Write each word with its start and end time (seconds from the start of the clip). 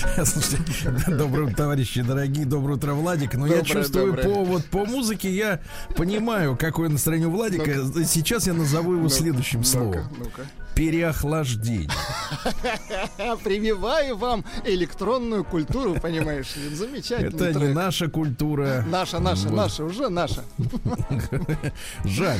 Слушайте, 0.24 0.58
доброе 1.08 1.44
утро, 1.44 1.56
товарищи 1.56 2.02
дорогие, 2.02 2.44
доброе 2.44 2.74
утро, 2.74 2.92
Владик. 2.94 3.34
Но 3.34 3.46
я 3.46 3.62
чувствую 3.62 4.14
доброе. 4.14 4.24
по 4.24 4.44
вот 4.44 4.64
по 4.66 4.84
музыке 4.84 5.30
я 5.30 5.60
понимаю, 5.96 6.56
какое 6.56 6.88
настроение 6.88 7.28
у 7.28 7.32
Владика. 7.32 7.70
Сейчас 8.04 8.46
я 8.46 8.54
назову 8.54 8.94
его 8.94 9.08
следующим 9.08 9.64
словом: 9.64 10.04
Ну-ка. 10.18 10.42
Переохлаждение. 10.80 11.90
Прививаю 13.44 14.16
вам 14.16 14.46
электронную 14.64 15.44
культуру, 15.44 15.96
понимаешь 16.00 16.56
ли. 16.56 16.74
Замечательный 16.74 17.48
Это 17.50 17.58
не 17.58 17.68
наша 17.74 18.08
культура. 18.08 18.82
Наша, 18.88 19.18
наша, 19.18 19.48
Вот. 19.48 19.56
наша, 19.56 19.84
уже 19.84 20.08
наша. 20.08 20.42
Жаль, 22.04 22.38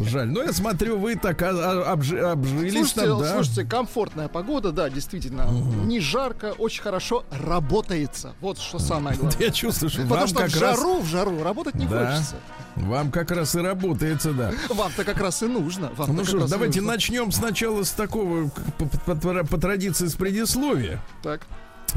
жаль. 0.00 0.26
Но 0.28 0.42
я 0.42 0.52
смотрю, 0.52 0.98
вы 0.98 1.14
так 1.14 1.40
обжи- 1.42 2.18
обжились 2.18 2.72
Слушайте, 2.72 3.06
там, 3.06 3.20
да? 3.20 3.34
слушайте, 3.34 3.64
комфортная 3.64 4.26
погода, 4.28 4.72
да, 4.72 4.90
действительно. 4.90 5.46
Не 5.84 6.00
жарко, 6.00 6.54
очень 6.58 6.82
хорошо 6.82 7.24
работается. 7.30 8.34
Вот 8.40 8.58
что 8.58 8.80
самое 8.80 9.16
главное. 9.20 9.40
Я 9.40 9.50
чувствую, 9.52 9.90
что 9.90 10.02
Потому 10.02 10.20
вам 10.20 10.28
что 10.28 10.38
в 10.38 10.42
раз 10.42 10.52
жару, 10.52 11.00
в 11.00 11.06
жару 11.06 11.42
работать 11.44 11.74
не 11.76 11.86
Да. 11.86 12.10
хочется. 12.14 12.34
вам 12.76 13.12
как 13.12 13.30
раз 13.30 13.54
и 13.54 13.60
работается, 13.60 14.32
да. 14.32 14.50
Вам-то 14.70 15.04
как 15.04 15.18
раз 15.20 15.42
и 15.44 15.46
нужно. 15.46 15.90
Ну 16.08 16.24
что 16.24 16.46
ж, 16.46 16.50
давайте 16.50 16.80
начнем 16.80 17.30
сначала 17.30 17.59
с 17.60 17.90
такого, 17.90 18.50
по- 18.78 19.14
по- 19.14 19.44
по 19.44 19.58
традиции, 19.58 20.06
с 20.06 20.14
предисловия. 20.14 21.00
Так. 21.22 21.42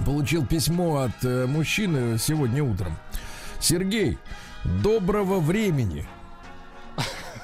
Получил 0.06 0.46
письмо 0.46 0.98
от 1.04 1.24
э, 1.24 1.46
мужчины 1.46 2.18
сегодня 2.18 2.64
утром. 2.64 2.98
Сергей, 3.60 4.18
доброго 4.84 5.40
времени. 5.40 6.06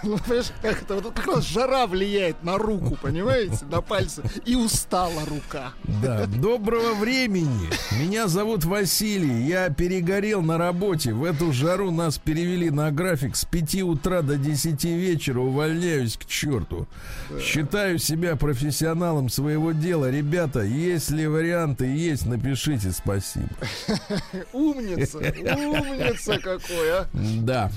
Ну, 0.03 0.17
понимаешь, 0.17 0.51
как 0.61 0.81
это? 0.81 0.95
Вот 0.95 1.13
как 1.13 1.27
раз 1.27 1.45
жара 1.45 1.85
влияет 1.85 2.43
на 2.43 2.57
руку, 2.57 2.97
понимаете, 3.01 3.65
на 3.69 3.81
пальцы. 3.81 4.23
И 4.45 4.55
устала 4.55 5.25
рука. 5.25 5.73
Да, 6.01 6.25
доброго 6.25 6.93
времени. 6.93 7.69
Меня 7.99 8.27
зовут 8.27 8.63
Василий. 8.63 9.43
Я 9.45 9.69
перегорел 9.69 10.41
на 10.41 10.57
работе. 10.57 11.13
В 11.13 11.23
эту 11.23 11.51
жару 11.51 11.91
нас 11.91 12.17
перевели 12.17 12.69
на 12.69 12.91
график 12.91 13.35
с 13.35 13.43
5 13.45 13.81
утра 13.83 14.21
до 14.21 14.37
10 14.37 14.83
вечера. 14.85 15.39
Увольняюсь 15.39 16.15
к 16.17 16.25
черту. 16.25 16.87
Считаю 17.41 17.99
себя 17.99 18.35
профессионалом 18.35 19.29
своего 19.29 19.73
дела. 19.73 20.09
Ребята, 20.09 20.61
если 20.61 21.25
варианты 21.25 21.85
есть, 21.85 22.25
напишите 22.25 22.91
спасибо. 22.91 23.49
Умница, 24.53 25.17
умница 25.17 26.37
какой, 26.37 26.91
а. 26.91 27.07
Да, 27.13 27.71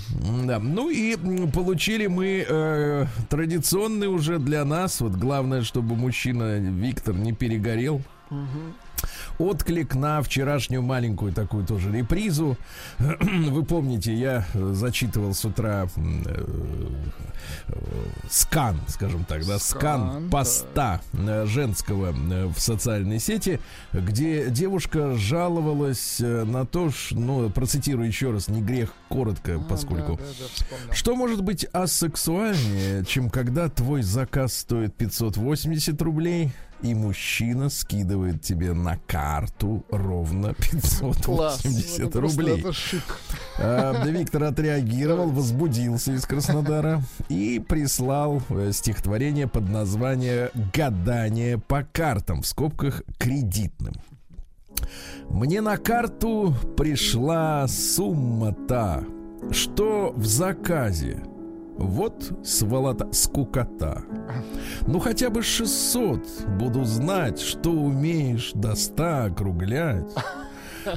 да. 0.44 0.58
Ну 0.60 0.88
и 0.88 1.16
получили 1.52 2.06
мы 2.12 2.44
э, 2.46 3.06
традиционный 3.28 4.06
уже 4.06 4.38
для 4.38 4.64
нас. 4.64 5.00
Вот 5.00 5.12
главное, 5.12 5.62
чтобы 5.62 5.96
мужчина 5.96 6.58
Виктор 6.58 7.14
не 7.14 7.32
перегорел. 7.32 8.02
Отклик 9.38 9.94
на 9.94 10.22
вчерашнюю 10.22 10.82
маленькую 10.82 11.32
такую 11.32 11.66
тоже 11.66 11.90
репризу. 11.90 12.56
Вы 12.98 13.64
помните, 13.64 14.14
я 14.14 14.46
э, 14.54 14.72
зачитывал 14.74 15.34
с 15.34 15.44
утра 15.44 15.88
э, 15.96 16.44
э, 17.68 17.74
скан, 18.30 18.80
скажем 18.88 19.24
так, 19.24 19.44
да, 19.46 19.58
скан, 19.58 19.82
Скан, 19.82 20.30
поста 20.30 21.00
э, 21.12 21.46
женского 21.46 22.12
в 22.12 22.58
социальной 22.58 23.18
сети, 23.18 23.60
где 23.92 24.50
девушка 24.50 25.16
жаловалась 25.16 26.18
на 26.20 26.66
то, 26.66 26.90
что, 26.90 27.16
ну, 27.16 27.50
процитирую 27.50 28.06
еще 28.06 28.30
раз, 28.30 28.48
не 28.48 28.60
грех, 28.60 28.92
коротко, 29.08 29.58
поскольку. 29.68 30.16
Да, 30.16 30.24
да, 30.38 30.76
да. 30.88 30.94
Что 30.94 31.16
может 31.16 31.42
быть 31.42 31.64
асексуальнее, 31.72 33.04
чем 33.04 33.30
когда 33.30 33.68
твой 33.68 34.02
заказ 34.02 34.54
стоит 34.56 34.94
580 34.94 36.00
рублей, 36.02 36.52
и 36.82 36.94
мужчина 36.94 37.68
скидывает 37.68 38.42
тебе 38.42 38.72
на 38.72 38.96
карту 39.06 39.84
ровно 39.90 40.54
Класс. 41.24 41.62
580 41.62 42.00
Это 42.00 42.18
просто 42.18 42.40
рублей? 42.40 42.60
Это 42.60 42.72
шик. 42.72 43.02
А, 43.58 44.04
Виктор 44.06 44.44
отреагировал, 44.44 45.30
возбудился 45.30 46.12
из 46.12 46.26
Краснодара 46.26 47.02
и 47.28 47.58
прислал 47.60 48.42
э, 48.48 48.70
стихотворение 48.72 49.46
под 49.46 49.68
название 49.68 50.50
«Гадание 50.72 51.58
по 51.58 51.84
картам» 51.84 52.42
в 52.42 52.46
скобках 52.46 53.02
«кредитным». 53.18 53.94
Мне 55.28 55.60
на 55.60 55.76
карту 55.76 56.54
пришла 56.76 57.66
сумма 57.68 58.52
та, 58.52 59.04
что 59.50 60.12
в 60.16 60.26
заказе. 60.26 61.22
Вот 61.82 62.32
сволота, 62.44 63.08
скукота. 63.12 64.02
Ну 64.86 64.98
хотя 65.00 65.30
бы 65.30 65.42
600 65.42 66.20
буду 66.58 66.84
знать, 66.84 67.40
что 67.40 67.70
умеешь 67.70 68.52
до 68.54 68.74
100 68.74 69.24
округлять. 69.26 70.06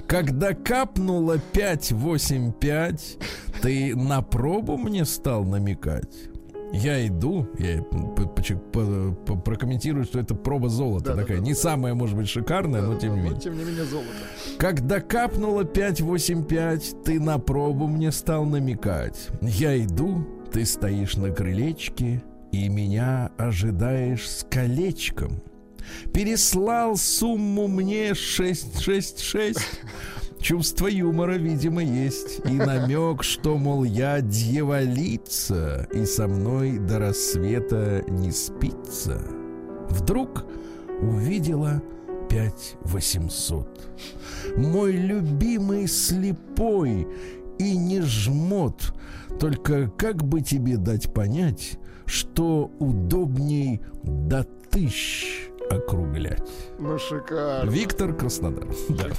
Когда 0.07 0.53
капнуло 0.53 1.37
585, 1.53 3.17
ты 3.61 3.95
на 3.95 4.21
пробу 4.21 4.77
мне 4.77 5.05
стал 5.05 5.43
намекать. 5.43 6.29
Я 6.73 7.05
иду, 7.07 7.47
я 7.59 7.81
прокомментирую, 7.83 10.03
что 10.05 10.19
это 10.19 10.33
проба 10.35 10.67
золота 10.67 11.05
Да-да-да. 11.05 11.21
такая. 11.21 11.39
Не 11.39 11.53
самая, 11.53 11.93
может 11.93 12.17
быть, 12.17 12.27
шикарная, 12.27 12.81
но 12.81 12.95
тем 12.95 13.11
не 13.13 13.19
Но, 13.19 13.23
менее. 13.25 13.39
тем 13.39 13.57
не 13.57 13.63
менее, 13.63 13.85
золото. 13.85 14.09
Когда 14.57 14.99
капнуло 14.99 15.63
585, 15.63 17.03
ты 17.05 17.19
на 17.19 17.37
пробу 17.37 17.87
мне 17.87 18.11
стал 18.11 18.45
намекать. 18.45 19.29
Я 19.41 19.77
иду, 19.81 20.25
ты 20.55 20.63
стоишь 20.63 21.17
на 21.17 21.31
крылечке, 21.31 22.23
и 22.53 22.69
меня 22.69 23.29
ожидаешь 23.37 24.25
с 24.25 24.45
колечком. 24.49 25.43
Переслал 26.13 26.95
сумму 26.95 27.67
мне 27.67 28.13
666. 28.13 29.59
Чувство 30.39 30.87
юмора, 30.87 31.33
видимо, 31.33 31.83
есть. 31.83 32.39
И 32.45 32.53
намек, 32.53 33.21
что, 33.21 33.57
мол, 33.57 33.83
я 33.83 34.21
дьяволица, 34.21 35.89
и 35.93 36.05
со 36.05 36.25
мной 36.25 36.79
до 36.79 36.99
рассвета 36.99 38.05
не 38.07 38.31
спится. 38.31 39.21
Вдруг 39.89 40.45
увидела 41.01 41.83
пять 42.29 42.77
восемьсот. 42.85 43.89
Мой 44.55 44.93
любимый 44.93 45.87
слепой 45.87 47.07
и 47.59 47.77
не 47.77 48.01
жмот. 48.01 48.93
Только 49.39 49.89
как 49.89 50.23
бы 50.23 50.41
тебе 50.41 50.77
дать 50.77 51.13
понять, 51.13 51.77
что 52.05 52.71
удобней 52.79 53.81
до 54.03 54.43
тысяч 54.43 55.49
округлять? 55.69 56.47
Ну, 56.79 56.97
шикарно. 56.97 57.69
Виктор 57.69 58.13
Краснодар. 58.13 58.67
Да. 58.89 59.09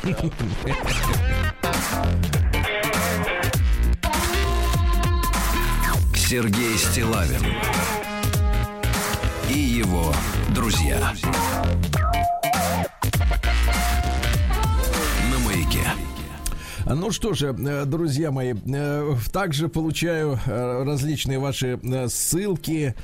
Сергей 6.15 6.77
Стилавин 6.77 7.41
и 9.49 9.59
его 9.59 10.13
друзья 10.53 11.13
Ну 16.89 17.11
что 17.11 17.35
же, 17.35 17.49
э, 17.49 17.85
друзья 17.85 18.31
мои, 18.31 18.55
э, 18.55 19.15
также 19.33 19.69
получаю 19.69 20.39
э, 20.47 20.85
различные 20.85 21.41
ваши 21.41 21.81
ссылки, 22.09 22.95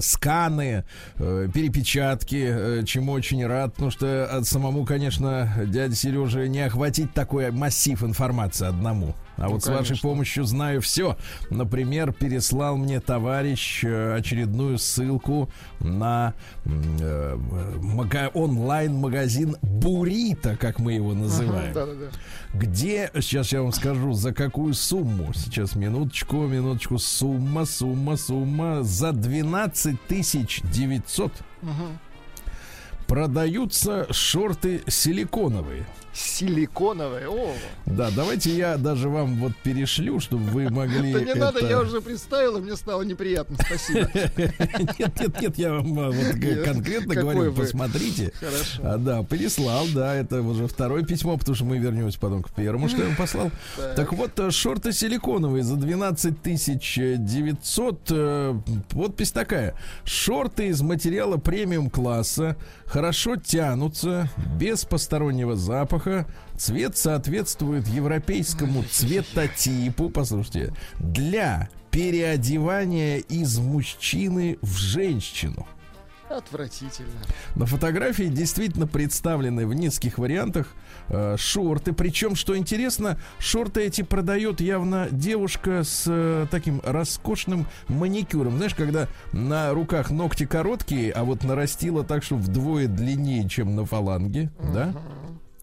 сканы, 0.00 0.84
перепечатки, 1.18 2.82
чему 2.86 3.12
очень 3.12 3.46
рад, 3.46 3.74
потому 3.74 3.90
что 3.90 4.24
от 4.24 4.46
самому, 4.46 4.86
конечно, 4.86 5.52
дядя 5.66 5.94
Сережа 5.94 6.48
не 6.48 6.60
охватить 6.60 7.12
такой 7.12 7.50
массив 7.50 8.02
информации 8.02 8.66
одному. 8.66 9.14
А 9.36 9.48
вот 9.48 9.62
с 9.62 9.66
вашей 9.66 9.88
конечно. 9.88 10.08
помощью 10.08 10.44
знаю 10.44 10.80
все. 10.80 11.16
Например, 11.50 12.12
переслал 12.12 12.76
мне 12.76 13.00
товарищ 13.00 13.82
э, 13.84 14.14
очередную 14.16 14.78
ссылку 14.78 15.50
на 15.80 16.34
э, 16.64 17.36
мага- 17.82 18.30
онлайн-магазин 18.34 19.56
Бурита, 19.62 20.56
как 20.56 20.78
мы 20.78 20.92
его 20.92 21.14
называем 21.14 21.72
Да-да-да. 21.74 22.06
где, 22.54 23.10
сейчас 23.14 23.52
я 23.52 23.62
вам 23.62 23.72
скажу, 23.72 24.12
за 24.12 24.32
какую 24.32 24.74
сумму. 24.74 25.32
Сейчас, 25.34 25.74
минуточку, 25.74 26.36
минуточку. 26.46 26.98
Сумма, 26.98 27.64
сумма, 27.64 28.16
сумма. 28.16 28.82
За 28.82 29.12
12 29.12 30.00
тысяч 30.06 30.60
900 30.72 31.32
продаются 33.06 34.06
шорты 34.12 34.82
силиконовые. 34.86 35.84
Силиконовые. 36.16 37.28
О, 37.28 37.52
Да, 37.86 38.08
давайте 38.14 38.56
я 38.56 38.76
даже 38.76 39.08
вам 39.08 39.34
вот 39.40 39.52
перешлю, 39.64 40.20
чтобы 40.20 40.44
вы 40.44 40.70
могли. 40.70 41.12
да 41.12 41.20
не 41.20 41.34
надо, 41.34 41.66
я 41.66 41.80
уже 41.80 42.00
представил, 42.00 42.58
и 42.58 42.60
мне 42.60 42.76
стало 42.76 43.02
неприятно. 43.02 43.56
Спасибо. 43.66 44.08
Нет, 44.14 45.20
нет, 45.20 45.40
нет, 45.40 45.58
я 45.58 45.72
вам 45.72 45.98
а, 45.98 46.10
вот 46.12 46.64
конкретно 46.64 47.14
говорю, 47.16 47.52
посмотрите. 47.52 48.32
Хорошо. 48.38 48.80
А, 48.84 48.96
да, 48.96 49.24
переслал, 49.24 49.86
да, 49.92 50.14
это 50.14 50.40
уже 50.42 50.68
второе 50.68 51.02
письмо, 51.02 51.36
потому 51.36 51.56
что 51.56 51.64
мы 51.64 51.78
вернемся 51.78 52.18
потом 52.20 52.42
к 52.44 52.50
первому, 52.52 52.88
что 52.88 52.98
я 52.98 53.06
вам 53.08 53.16
послал. 53.16 53.50
Так. 53.96 54.12
Вот, 54.12 54.38
э, 54.38 54.50
шорты 54.52 54.92
силиконовые 54.92 55.64
за 55.64 55.74
12 55.76 56.40
тысяч 56.42 56.94
900. 56.96 58.00
э, 58.10 58.54
Подпись 58.90 59.32
такая. 59.32 59.74
Шорты 60.04 60.68
из 60.68 60.80
материала 60.80 61.38
премиум 61.38 61.90
класса, 61.90 62.56
хорошо 62.94 63.34
тянутся, 63.34 64.28
без 64.56 64.84
постороннего 64.84 65.56
запаха. 65.56 66.28
Цвет 66.56 66.96
соответствует 66.96 67.88
европейскому 67.88 68.84
цветотипу. 68.84 70.10
Послушайте, 70.10 70.72
для 71.00 71.68
переодевания 71.90 73.16
из 73.18 73.58
мужчины 73.58 74.58
в 74.62 74.76
женщину. 74.76 75.66
Отвратительно. 76.30 77.10
На 77.56 77.66
фотографии 77.66 78.28
действительно 78.28 78.86
представлены 78.86 79.66
в 79.66 79.74
нескольких 79.74 80.18
вариантах 80.18 80.72
э, 81.08 81.36
шорты. 81.38 81.92
Причем, 81.92 82.34
что 82.34 82.56
интересно, 82.56 83.18
шорты 83.38 83.82
эти 83.82 84.02
продает 84.02 84.60
явно 84.60 85.08
девушка 85.10 85.82
с 85.84 86.04
э, 86.06 86.46
таким 86.50 86.80
роскошным 86.84 87.66
маникюром. 87.88 88.56
Знаешь, 88.56 88.74
когда 88.74 89.08
на 89.32 89.72
руках 89.72 90.10
ногти 90.10 90.46
короткие, 90.46 91.12
а 91.12 91.24
вот 91.24 91.44
нарастила 91.44 92.04
так, 92.04 92.22
что 92.22 92.36
вдвое 92.36 92.86
длиннее, 92.86 93.48
чем 93.48 93.74
на 93.76 93.84
фаланге, 93.84 94.50
да? 94.72 94.92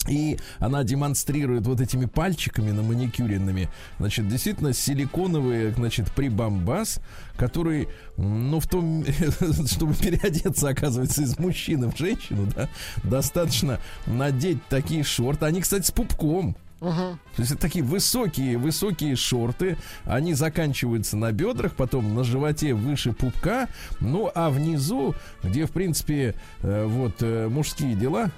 И 0.07 0.37
она 0.59 0.83
демонстрирует 0.83 1.67
вот 1.67 1.81
этими 1.81 2.05
пальчиками 2.05 2.71
на 2.71 2.81
маникюренными, 2.81 3.69
значит, 3.99 4.27
действительно 4.27 4.73
силиконовые, 4.73 5.71
значит, 5.73 6.11
прибамбас, 6.11 6.99
который, 7.37 7.87
ну, 8.17 8.59
в 8.59 8.67
том, 8.67 9.05
чтобы 9.67 9.93
переодеться, 9.93 10.69
оказывается, 10.69 11.21
из 11.21 11.37
мужчины 11.37 11.89
в 11.89 11.97
женщину, 11.97 12.47
да, 12.55 12.69
достаточно 13.03 13.79
надеть 14.05 14.65
такие 14.69 15.03
шорты. 15.03 15.45
Они, 15.45 15.61
кстати, 15.61 15.85
с 15.85 15.91
пупком. 15.91 16.55
Мгм. 16.81 17.19
То 17.35 17.41
есть 17.41 17.51
это 17.51 17.61
такие 17.61 17.85
высокие, 17.85 18.57
высокие 18.57 19.15
шорты. 19.15 19.77
Они 20.03 20.33
заканчиваются 20.33 21.15
на 21.15 21.31
бедрах, 21.31 21.75
потом 21.75 22.15
на 22.15 22.23
животе 22.23 22.73
выше 22.73 23.13
пупка. 23.13 23.69
Ну, 23.99 24.31
а 24.33 24.49
внизу, 24.49 25.13
где, 25.43 25.67
в 25.67 25.71
принципе, 25.71 26.33
э, 26.61 26.85
вот 26.85 27.17
э, 27.19 27.47
мужские 27.49 27.95
дела, 27.95 28.31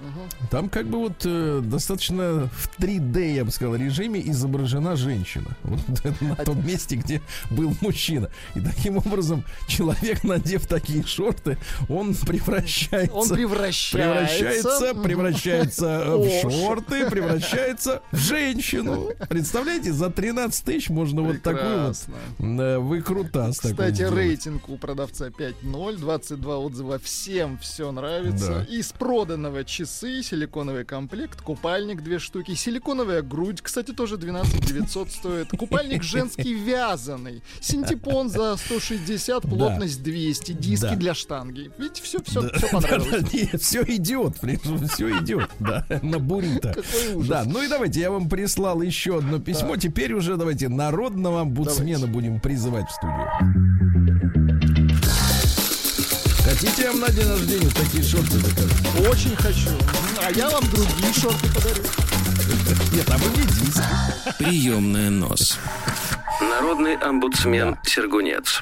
Мгм. 0.00 0.48
там 0.50 0.68
как 0.68 0.86
бы 0.86 0.98
вот 0.98 1.22
э, 1.24 1.60
достаточно 1.62 2.48
в 2.52 2.70
3D, 2.78 3.34
я 3.34 3.44
бы 3.44 3.50
сказал, 3.50 3.74
режиме 3.74 4.20
изображена 4.30 4.96
женщина. 4.96 5.56
Вот 5.62 5.80
на 6.20 6.36
том 6.36 6.64
месте, 6.66 6.96
где 6.96 7.20
был 7.50 7.74
мужчина. 7.80 8.30
И 8.54 8.60
таким 8.60 8.98
образом 8.98 9.44
человек, 9.66 10.24
надев 10.24 10.66
такие 10.66 11.04
шорты, 11.04 11.58
он 11.88 12.14
превращается... 12.14 13.14
Он 13.14 13.28
превращается. 13.28 13.98
Превращается, 13.98 14.94
превращается 14.94 15.86
э, 15.86 16.16
в 16.16 16.40
шорты, 16.42 17.10
превращается 17.10 18.02
в 18.12 18.16
женщину. 18.16 19.10
Представляете, 19.28 19.92
за 19.92 20.10
13 20.10 20.64
тысяч 20.64 20.90
можно 20.90 21.22
вот 21.22 21.42
такой 21.42 21.88
вот 21.88 21.96
э, 22.38 22.78
выкрутас 22.78 23.58
Кстати, 23.58 24.02
рейтинг 24.02 24.68
у 24.68 24.76
продавца 24.76 25.28
5.0, 25.28 25.96
22 25.96 26.58
отзыва, 26.58 26.98
всем 26.98 27.58
все 27.58 27.90
нравится. 27.90 28.66
Из 28.68 28.92
проданного 28.92 29.64
часы, 29.88 30.22
силиконовый 30.22 30.84
комплект, 30.84 31.40
купальник 31.40 32.02
две 32.02 32.18
штуки, 32.18 32.54
силиконовая 32.54 33.22
грудь, 33.22 33.62
кстати, 33.62 33.92
тоже 33.92 34.18
12 34.18 34.60
900 34.60 35.10
стоит. 35.10 35.48
Купальник 35.50 36.02
женский 36.02 36.54
вязаный, 36.54 37.42
синтепон 37.60 38.28
за 38.28 38.56
160, 38.56 39.42
плотность 39.44 40.02
200, 40.02 40.52
диски 40.52 40.94
для 40.94 41.14
штанги. 41.14 41.70
Видите, 41.78 42.02
все, 42.02 42.22
все, 42.22 42.48
все 42.50 42.68
понравилось. 42.68 43.60
все 43.60 43.82
идет, 43.84 44.36
все 44.92 45.18
идет, 45.18 45.50
да, 45.58 45.86
на 46.02 46.18
ужас. 46.18 47.28
Да, 47.28 47.44
ну 47.46 47.62
и 47.62 47.68
давайте, 47.68 48.00
я 48.00 48.10
вам 48.10 48.28
прислал 48.28 48.82
еще 48.82 49.18
одно 49.18 49.38
письмо. 49.38 49.76
Теперь 49.76 50.12
уже 50.12 50.36
давайте 50.36 50.68
народного 50.68 51.42
омбудсмена 51.42 52.06
будем 52.06 52.40
призывать 52.40 52.88
в 52.90 52.92
студию. 52.92 53.77
Хотите, 56.58 56.82
я 56.82 56.90
вам 56.90 57.00
на 57.02 57.10
день 57.12 57.28
рождения 57.28 57.70
такие 57.70 58.02
шорты 58.02 58.32
закажу? 58.38 59.08
Очень 59.08 59.36
хочу. 59.36 59.70
А 60.20 60.32
я 60.32 60.50
вам 60.50 60.64
другие 60.64 61.12
шорты 61.12 61.46
подарю. 61.54 61.84
Нет, 62.92 63.08
а 63.08 63.16
вы 63.18 63.30
не 63.30 63.46
диски. 63.46 63.80
Приемная 64.38 65.08
нос. 65.10 65.56
Народный 66.40 66.96
омбудсмен 66.96 67.76
Сергунец. 67.84 68.60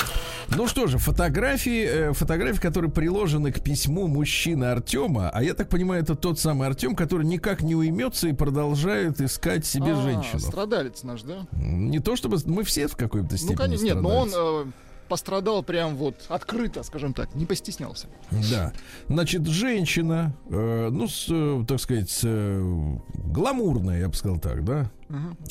Ну 0.54 0.68
что 0.68 0.88
же, 0.88 0.98
фотографии, 0.98 1.84
э, 1.86 2.12
фотографии, 2.12 2.60
которые 2.60 2.90
приложены 2.90 3.50
к 3.50 3.62
письму 3.62 4.08
мужчины 4.08 4.66
Артема, 4.66 5.30
а 5.32 5.42
я 5.42 5.54
так 5.54 5.70
понимаю, 5.70 6.02
это 6.02 6.14
тот 6.14 6.38
самый 6.38 6.68
Артем, 6.68 6.94
который 6.94 7.26
никак 7.26 7.62
не 7.62 7.74
уймется 7.74 8.28
и 8.28 8.34
продолжает 8.34 9.22
искать 9.22 9.64
себе 9.64 9.92
А, 9.92 10.02
женщину. 10.02 10.40
Страдалец 10.40 11.02
наш, 11.02 11.22
да? 11.22 11.46
Не 11.52 11.98
то 12.00 12.14
чтобы 12.14 12.36
мы 12.44 12.62
все 12.62 12.88
в 12.88 12.96
какой-то 12.96 13.38
степени 13.38 13.52
Ну, 13.52 13.56
конечно, 13.58 13.84
нет, 13.84 14.00
но 14.02 14.18
он 14.18 14.30
э, 14.34 14.64
пострадал 15.08 15.62
прям 15.62 15.96
вот 15.96 16.26
открыто, 16.28 16.82
скажем 16.82 17.14
так, 17.14 17.34
не 17.34 17.46
постеснялся. 17.46 18.08
Да. 18.50 18.72
Значит, 19.08 19.46
женщина, 19.46 20.34
э, 20.48 20.88
ну, 20.90 21.08
с, 21.08 21.26
э, 21.28 21.64
так 21.66 21.80
сказать, 21.80 22.20
э, 22.22 22.96
гламурная, 23.14 24.00
я 24.00 24.08
бы 24.08 24.14
сказал 24.14 24.38
так, 24.38 24.64
да? 24.64 24.90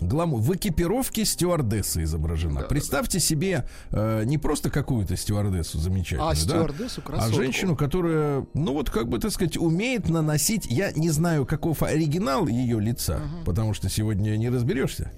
Гламур. 0.01 0.41
В 0.41 0.53
экипировке 0.55 1.25
стюардессы 1.25 2.03
изображена. 2.03 2.61
Да, 2.61 2.67
Представьте 2.67 3.19
себе 3.19 3.65
э, 3.91 4.23
не 4.25 4.37
просто 4.37 4.69
какую-то 4.69 5.15
стюардессу 5.15 5.77
замечательную, 5.79 6.29
А 6.29 6.33
да? 6.33 6.39
стюардессу 6.39 7.01
А 7.05 7.07
красотку. 7.07 7.35
женщину, 7.35 7.75
которая, 7.75 8.45
ну 8.53 8.73
вот 8.73 8.89
как 8.89 9.07
бы, 9.07 9.19
так 9.19 9.31
сказать, 9.31 9.57
умеет 9.57 10.09
наносить, 10.09 10.65
я 10.67 10.91
не 10.91 11.09
знаю, 11.09 11.45
каков 11.45 11.83
оригинал 11.83 12.47
ее 12.47 12.79
лица, 12.79 13.21
потому 13.45 13.73
что 13.73 13.89
сегодня 13.89 14.35
не 14.37 14.49
разберешься. 14.49 15.11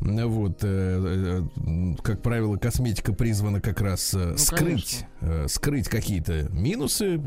Вот, 0.00 0.60
э, 0.62 1.42
э, 1.66 1.94
как 2.02 2.22
правило, 2.22 2.56
косметика 2.56 3.12
призвана 3.12 3.60
как 3.60 3.80
раз 3.80 4.12
э, 4.14 4.36
скрыть, 4.36 5.04
э, 5.20 5.46
скрыть 5.48 5.88
какие-то 5.88 6.48
минусы, 6.50 7.20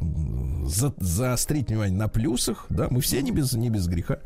за- 0.65 0.93
заострить 0.97 1.69
внимание 1.69 1.97
на 1.97 2.07
плюсах, 2.07 2.65
да, 2.69 2.87
мы 2.89 3.01
все 3.01 3.21
не 3.21 3.31
без, 3.31 3.53
не 3.53 3.69
без 3.69 3.87
греха. 3.87 4.19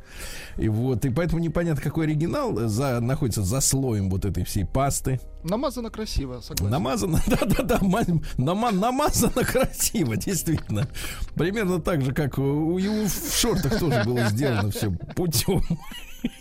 И 0.58 0.68
вот, 0.70 1.06
и 1.06 1.10
поэтому 1.10 1.40
непонятно, 1.42 1.82
какой 1.82 2.06
оригинал 2.06 2.25
э, 2.34 2.68
за, 2.68 3.00
находится 3.00 3.42
за 3.44 3.62
слоем 3.62 4.10
вот 4.10 4.26
этой 4.26 4.44
всей 4.46 4.66
пасты. 4.66 5.20
Намазано 5.44 5.90
красиво, 5.90 6.42
согласен. 6.42 6.72
Намазано, 6.72 7.22
да-да-да, 7.28 7.80
ма- 7.82 8.04
нама- 8.38 8.72
намазано 8.72 9.44
красиво, 9.44 10.16
действительно. 10.18 10.88
Примерно 11.36 11.80
так 11.80 12.02
же, 12.02 12.14
как 12.14 12.38
у, 12.38 12.42
у- 12.42 12.78
в 13.08 13.36
шортах 13.40 13.80
тоже 13.80 14.04
было 14.06 14.26
сделано 14.30 14.72
все 14.72 14.92
путем. 15.16 15.62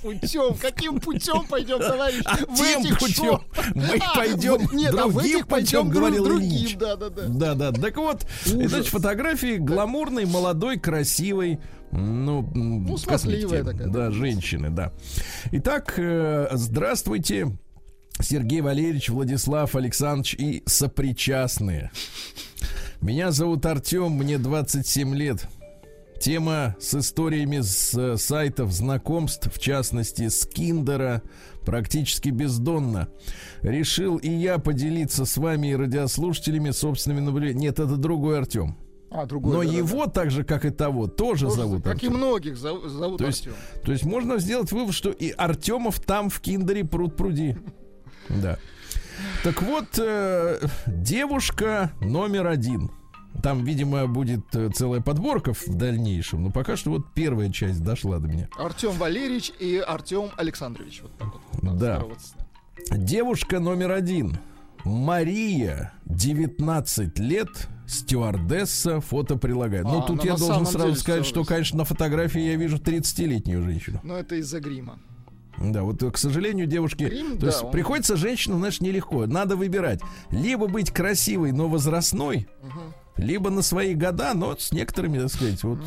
Путем, 0.01 0.55
каким 0.55 0.99
путем 0.99 1.47
пойдем, 1.47 1.79
товарищ? 1.79 2.23
А 2.25 2.37
В 2.37 2.57
тем 2.57 2.81
этих 2.81 2.99
путем 2.99 3.25
шо- 3.25 3.45
мы 3.75 3.99
А, 4.01 4.15
пойдем 4.17 4.53
вот, 4.63 4.73
Нет, 4.73 4.95
а 4.99 5.07
в 5.09 5.13
другим 5.13 5.37
этих 5.37 5.47
пойдем 5.47 5.83
путем, 5.83 5.89
говорил 5.91 6.25
другим, 6.25 6.49
Ильич. 6.49 6.77
да, 6.79 6.97
да, 6.97 7.11
да. 7.11 7.23
Да-да, 7.29 7.73
так 7.73 7.95
вот, 7.99 8.25
Ужас. 8.47 8.71
значит, 8.71 8.87
фотографии 8.87 9.57
гламурной, 9.59 10.25
молодой, 10.25 10.79
красивой, 10.79 11.61
ну, 11.97 12.51
Ну, 12.55 12.97
смазливая 12.97 13.65
такая, 13.65 13.89
Да, 13.89 14.07
да. 14.07 14.11
женщины, 14.11 14.71
да. 14.71 14.93
Итак, 15.53 15.95
э, 15.97 16.49
здравствуйте, 16.53 17.57
Сергей 18.21 18.61
Валерьевич, 18.61 19.09
Владислав 19.11 19.75
Александрович 19.77 20.35
и 20.35 20.63
сопричастные. 20.67 21.91
Меня 23.01 23.31
зовут 23.33 23.67
Артем, 23.67 24.13
мне 24.13 24.39
27 24.39 25.15
лет. 25.15 25.47
Тема 26.21 26.75
с 26.81 26.95
историями 26.95 27.61
с 27.61 27.95
э, 27.95 28.17
сайтов 28.17 28.73
знакомств, 28.73 29.51
в 29.55 29.59
частности 29.59 30.29
с 30.29 30.47
Киндера, 30.47 31.23
практически 31.67 32.31
бездонна. 32.31 33.09
Решил 33.63 34.17
и 34.17 34.31
я 34.31 34.59
поделиться 34.59 35.27
с 35.27 35.37
вами 35.37 35.69
и 35.69 35.77
радиослушателями 35.77 36.71
собственными 36.71 37.21
наблюдениями. 37.25 37.63
Нет, 37.67 37.79
это 37.79 37.97
другой 37.97 38.39
Артем. 38.39 38.77
А, 39.15 39.27
другой. 39.27 39.53
Но 39.53 39.61
да, 39.61 39.67
да, 39.67 39.71
да. 39.71 39.79
его, 39.79 40.07
так 40.09 40.31
же, 40.33 40.43
как 40.43 40.65
и 40.65 40.71
того, 40.71 41.07
тоже 41.07 41.47
Тоже, 41.47 41.57
зовут 41.57 41.85
Как 41.85 42.03
и 42.03 42.09
многих 42.09 42.55
зов- 42.55 42.89
зовут 42.89 43.19
То 43.19 43.27
есть-. 43.27 43.49
То 43.85 43.93
есть 43.93 44.05
можно 44.05 44.39
сделать 44.39 44.73
вывод, 44.73 44.93
что 44.93 45.11
и 45.11 45.31
Артемов 45.31 46.01
там 46.01 46.31
в 46.31 46.41
Киндере 46.41 46.85
пруд 46.85 47.17
пруди. 47.17 47.57
Да. 48.29 48.59
Так 49.45 49.63
вот, 49.63 49.99
э, 49.99 50.67
девушка 50.87 51.93
номер 52.01 52.49
один. 52.49 52.91
Там, 53.43 53.65
видимо, 53.65 54.07
будет 54.09 54.43
э, 54.55 54.71
целая 54.75 55.01
подборка 55.01 55.53
в 55.53 55.69
дальнейшем, 55.69 56.43
но 56.43 56.51
пока 56.51 56.77
что 56.77 56.91
вот 56.91 57.13
первая 57.15 57.51
часть 57.53 57.83
дошла 57.85 58.19
до 58.19 58.27
меня. 58.27 58.49
Артем 58.59 58.93
Валерьевич 58.93 59.53
и 59.61 59.77
Артем 59.77 60.31
Александрович. 60.37 61.03
Вот 61.03 61.13
так 61.19 61.29
вот. 61.63 61.79
Да. 61.79 62.03
Девушка 62.91 63.61
номер 63.61 63.93
один. 63.93 64.39
Мария, 64.85 65.93
19 66.07 67.19
лет, 67.19 67.69
стюардесса, 67.87 69.01
фото 69.01 69.37
прилагает. 69.37 69.85
Ну, 69.85 70.01
А, 70.01 70.03
тут 70.03 70.19
ну, 70.19 70.25
я 70.25 70.37
должен 70.37 70.67
сразу 70.67 70.89
деле 70.89 70.97
сказать, 70.97 71.27
что, 71.27 71.45
конечно, 71.45 71.79
на 71.79 71.85
фотографии 71.85 72.41
я 72.41 72.57
вижу 72.57 72.79
30-летнюю 72.79 73.63
женщину. 73.63 74.01
Но 74.03 74.17
это 74.17 74.37
из-за 74.37 74.61
грима. 74.61 74.99
Да, 75.59 75.83
вот, 75.85 76.03
к 76.03 76.17
сожалению, 76.17 76.67
девушки... 76.67 77.05
Грим, 77.05 77.35
то 77.35 77.41
да, 77.43 77.47
есть 77.49 77.63
он- 77.63 77.71
приходится 77.71 78.17
женщинам, 78.17 78.59
знаешь, 78.59 78.81
нелегко. 78.81 79.27
Надо 79.27 79.55
выбирать. 79.57 80.01
Либо 80.31 80.67
быть 80.67 80.91
красивой, 80.91 81.53
но 81.53 81.69
возрастной, 81.69 82.49
либо 83.17 83.51
на 83.51 83.63
свои 83.63 83.95
года, 83.95 84.35
но 84.35 84.57
с 84.57 84.73
некоторыми, 84.73 85.19
так 85.21 85.31
сказать, 85.33 85.63
вот... 85.63 85.79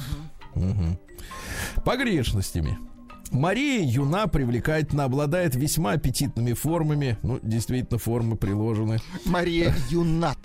Мгм. 0.56 0.98
Погрешностями. 1.84 2.78
Мария 3.32 3.84
Юна 3.84 4.28
привлекательно 4.28 5.04
обладает 5.04 5.54
весьма 5.56 5.92
аппетитными 5.92 6.54
формами. 6.54 7.18
Ну, 7.24 7.40
действительно, 7.44 8.00
формы 8.00 8.38
приложены. 8.38 9.00
Мария 9.26 9.76
Юнат. 9.90 10.38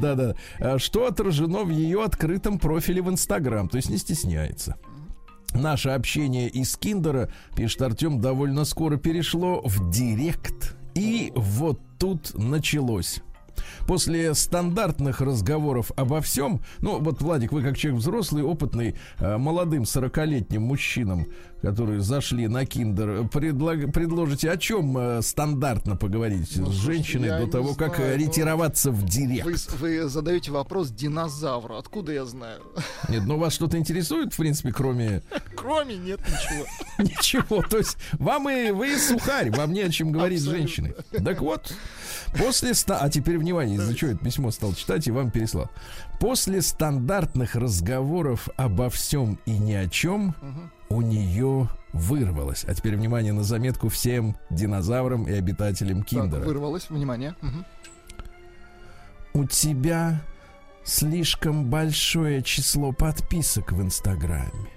Да-да. 0.00 0.34
А 0.58 0.78
Что 0.78 1.06
отражено 1.06 1.64
в 1.64 1.70
ее 1.70 2.04
открытом 2.04 2.58
профиле 2.58 3.02
в 3.02 3.10
Инстаграм, 3.10 3.68
то 3.68 3.76
есть 3.76 3.90
не 3.90 3.96
стесняется. 3.96 4.76
Наше 5.54 5.90
общение 5.90 6.48
из 6.48 6.76
Киндера, 6.76 7.30
пишет 7.54 7.82
Артем, 7.82 8.20
довольно 8.20 8.64
скоро 8.64 8.96
перешло 8.96 9.60
в 9.62 9.90
Директ. 9.90 10.76
И 10.94 11.32
вот 11.34 11.80
тут 11.98 12.32
началось. 12.34 13.22
После 13.86 14.34
стандартных 14.34 15.20
разговоров 15.20 15.90
обо 15.96 16.20
всем, 16.20 16.60
ну 16.80 16.98
вот, 17.00 17.20
Владик, 17.20 17.52
вы 17.52 17.62
как 17.62 17.76
человек 17.76 18.00
взрослый, 18.00 18.42
опытный, 18.42 18.96
э, 19.18 19.36
молодым 19.36 19.82
40-летним 19.82 20.62
мужчинам, 20.62 21.26
которые 21.62 22.00
зашли 22.00 22.48
на 22.48 22.64
Киндер, 22.66 23.22
предлаг- 23.32 23.90
предложите 23.92 24.50
о 24.50 24.56
чем 24.56 24.96
э, 24.98 25.22
стандартно 25.22 25.96
поговорить 25.96 26.56
Ну, 26.56 26.66
с 26.66 26.74
женщиной 26.74 27.28
до 27.44 27.46
того, 27.46 27.74
как 27.74 27.96
знаю, 27.96 28.12
э, 28.12 28.16
ну, 28.18 28.24
ретироваться 28.26 28.90
в 28.90 29.04
Директ? 29.04 29.44
Вы, 29.44 29.54
вы 30.00 30.08
задаете 30.08 30.50
вопрос 30.52 30.90
динозавру. 30.90 31.76
Откуда 31.76 32.12
я 32.12 32.24
знаю? 32.24 32.60
Нет, 33.08 33.22
ну 33.26 33.36
вас 33.38 33.54
что-то 33.54 33.78
интересует, 33.78 34.32
в 34.32 34.36
принципе, 34.36 34.72
кроме 34.72 35.22
Кроме 35.56 35.96
нет 35.96 36.20
ничего. 36.20 36.66
ничего. 36.98 37.62
То 37.62 37.78
есть 37.78 37.96
вам 38.12 38.48
и 38.48 38.70
вы 38.70 38.98
сухарь, 38.98 39.50
вам 39.50 39.72
не 39.72 39.80
о 39.82 39.90
чем 39.90 40.10
говорить 40.12 40.40
с 40.40 40.44
женщиной. 40.44 40.94
Так 41.24 41.40
вот, 41.40 41.72
после 42.38 42.74
ста... 42.74 42.98
А 42.98 43.08
теперь 43.08 43.38
внимание, 43.38 43.76
из-за 43.76 43.94
чего 43.94 44.12
это 44.12 44.24
письмо 44.24 44.50
стал 44.50 44.74
читать 44.74 45.06
и 45.06 45.10
вам 45.10 45.30
переслал. 45.30 45.70
После 46.20 46.62
стандартных 46.62 47.54
разговоров 47.54 48.48
обо 48.56 48.90
всем 48.90 49.38
и 49.46 49.58
ни 49.58 49.72
о 49.72 49.88
чем 49.88 50.34
у 50.88 51.00
нее 51.00 51.68
вырвалось. 51.92 52.64
А 52.66 52.74
теперь 52.74 52.96
внимание 52.96 53.32
на 53.32 53.42
заметку 53.42 53.88
всем 53.88 54.36
динозаврам 54.50 55.24
и 55.24 55.32
обитателям 55.32 56.00
Так, 56.00 56.08
Киндера. 56.08 56.40
вырвалось, 56.44 56.88
внимание. 56.90 57.34
У 59.34 59.44
тебя 59.44 60.20
слишком 60.84 61.66
большое 61.70 62.42
число 62.42 62.92
подписок 62.92 63.72
в 63.72 63.80
Инстаграме. 63.80 64.68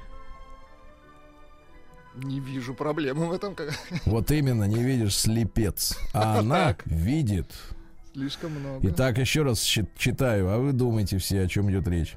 Не 2.15 2.39
вижу 2.39 2.73
проблемы 2.73 3.27
в 3.27 3.31
этом. 3.31 3.55
Вот 4.05 4.31
именно, 4.31 4.63
не 4.63 4.83
видишь, 4.83 5.17
слепец. 5.17 5.97
А 6.13 6.39
она 6.39 6.75
видит. 6.85 7.51
Слишком 8.13 8.51
много. 8.51 8.87
Итак, 8.89 9.17
еще 9.17 9.43
раз 9.43 9.59
читаю, 9.61 10.49
а 10.49 10.57
вы 10.57 10.71
думаете 10.71 11.17
все, 11.17 11.41
о 11.41 11.47
чем 11.47 11.69
идет 11.69 11.87
речь. 11.87 12.15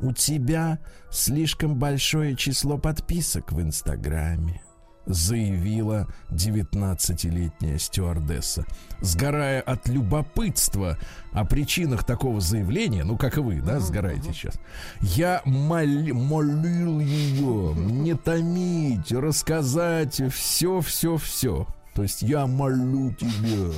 У 0.00 0.12
тебя 0.12 0.78
слишком 1.10 1.76
большое 1.76 2.36
число 2.36 2.78
подписок 2.78 3.52
в 3.52 3.60
Инстаграме, 3.60 4.62
заявила 5.06 6.06
19-летняя 6.30 7.78
стюардесса. 7.78 8.64
Сгорая 9.00 9.60
от 9.60 9.88
любопытства 9.88 10.98
о 11.32 11.44
причинах 11.44 12.04
такого 12.04 12.40
заявления, 12.40 13.04
ну, 13.04 13.16
как 13.16 13.36
и 13.36 13.40
вы, 13.40 13.60
да, 13.60 13.80
сгораете 13.80 14.32
сейчас, 14.32 14.60
я 15.00 15.42
моль- 15.44 16.12
молил 16.12 17.00
ее 17.00 17.74
не 17.74 18.14
томить, 18.14 19.12
рассказать 19.12 20.20
все-все-все. 20.32 21.66
То 21.94 22.02
есть 22.02 22.22
я 22.22 22.46
молю 22.46 23.12
тебя. 23.14 23.72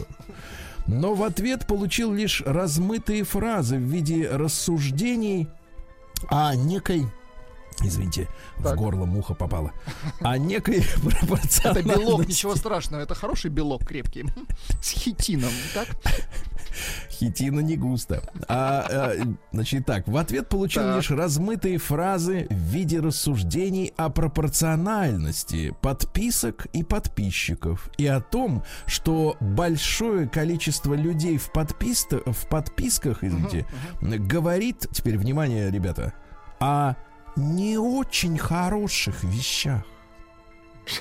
Но 0.86 1.14
в 1.14 1.22
ответ 1.22 1.66
получил 1.66 2.12
лишь 2.12 2.42
размытые 2.44 3.24
фразы 3.24 3.76
в 3.76 3.82
виде 3.82 4.28
рассуждений 4.28 5.48
о 6.28 6.54
некой 6.54 7.06
Извините, 7.84 8.28
Так. 8.62 8.74
в 8.74 8.76
горло 8.76 9.04
муха 9.06 9.34
попала. 9.34 9.72
О 10.20 10.36
некой 10.38 10.78
Это 10.96 11.00
белок, 11.00 11.18
пропорциональности. 11.28 12.28
ничего 12.28 12.56
страшного. 12.56 13.00
Это 13.02 13.14
хороший 13.14 13.50
белок 13.50 13.84
крепкий. 13.86 14.24
С 14.80 14.90
хитином, 14.90 15.50
так? 15.74 15.88
Хитина 17.10 17.60
не 17.60 17.76
густо. 17.76 18.22
А, 18.48 18.86
а, 18.90 19.12
значит 19.52 19.84
так, 19.86 20.08
в 20.08 20.16
ответ 20.16 20.48
получил 20.48 20.82
Так. 20.82 20.96
лишь 20.96 21.10
размытые 21.10 21.78
фразы 21.78 22.46
в 22.50 22.54
виде 22.54 23.00
рассуждений 23.00 23.92
о 23.96 24.08
пропорциональности 24.08 25.74
подписок 25.82 26.66
и 26.72 26.82
подписчиков 26.82 27.88
и 27.98 28.06
о 28.06 28.20
том, 28.20 28.62
что 28.86 29.36
большое 29.40 30.28
количество 30.28 30.94
людей 30.94 31.36
в, 31.36 31.50
подпис- 31.52 32.22
в 32.32 32.46
подписках, 32.48 33.22
извините, 33.22 33.66
говорит, 34.00 34.86
теперь 34.92 35.18
внимание, 35.18 35.70
ребята, 35.70 36.14
о 36.58 36.94
не 37.36 37.78
очень 37.78 38.38
хороших 38.38 39.24
вещах. 39.24 39.82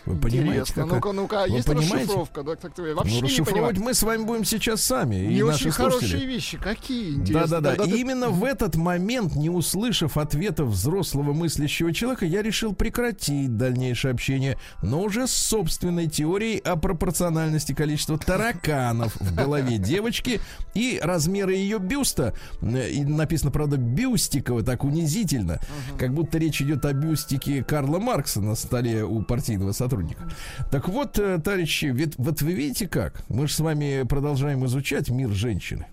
Вы 0.05 0.15
понимаете, 0.15 0.51
Интересно. 0.51 0.83
какая- 0.83 0.95
Ну-ка, 0.95 1.11
ну-ка, 1.11 1.43
Вы 1.49 1.55
есть 1.55 1.67
понимаете? 1.67 1.95
расшифровка? 1.95 2.43
Так, 2.43 2.59
так, 2.59 2.73
так, 2.75 2.95
вообще 2.95 3.15
Ну, 3.15 3.21
не 3.21 3.27
расшифровывать 3.27 3.69
понимаю. 3.75 3.83
мы 3.89 3.93
с 3.93 4.03
вами 4.03 4.23
будем 4.23 4.45
сейчас 4.45 4.81
сами. 4.83 5.15
и 5.15 5.27
Не 5.35 5.43
наши 5.43 5.65
очень 5.67 5.71
слушатели. 5.71 6.07
хорошие 6.09 6.25
вещи. 6.27 6.57
Какие? 6.57 7.15
Интересно. 7.15 7.61
Да-да-да. 7.61 7.83
И 7.85 7.91
ты- 7.91 7.99
именно 7.99 8.29
в 8.29 8.43
этот 8.43 8.75
момент, 8.75 9.35
не 9.35 9.49
услышав 9.49 10.17
ответов 10.17 10.69
взрослого 10.69 11.33
мыслящего 11.33 11.93
человека, 11.93 12.25
я 12.25 12.41
решил 12.41 12.73
прекратить 12.75 13.57
дальнейшее 13.57 14.11
общение, 14.11 14.57
но 14.83 15.01
уже 15.01 15.27
с 15.27 15.31
собственной 15.33 16.07
теорией 16.07 16.59
о 16.59 16.75
пропорциональности 16.75 17.73
количества 17.73 18.17
тараканов 18.17 19.15
в 19.19 19.33
голове 19.35 19.77
девочки 19.77 20.39
и 20.73 20.99
размеры 21.01 21.53
ее 21.55 21.79
бюста. 21.79 22.33
Э, 22.61 22.89
И 22.91 23.03
написано, 23.03 23.51
правда, 23.51 23.77
бюстиково, 23.77 24.63
так 24.63 24.83
унизительно, 24.83 25.59
как 25.97 26.13
будто 26.13 26.37
речь 26.37 26.61
идет 26.61 26.85
о 26.85 26.93
бюстике 26.93 27.63
Карла 27.63 27.99
Маркса 27.99 28.41
на 28.41 28.55
столе 28.55 29.03
у 29.03 29.21
партийного 29.23 29.70
сотрудника. 29.73 30.29
Так 30.71 30.87
вот, 30.89 31.17
э, 31.19 31.39
товарищи, 31.39 31.85
ведь, 31.85 32.13
вот 32.17 32.41
вы 32.41 32.53
видите 32.53 32.87
как? 32.87 33.23
Мы 33.29 33.47
же 33.47 33.53
с 33.53 33.59
вами 33.59 34.03
продолжаем 34.07 34.65
изучать 34.65 35.09
мир 35.09 35.29
женщины. 35.29 35.87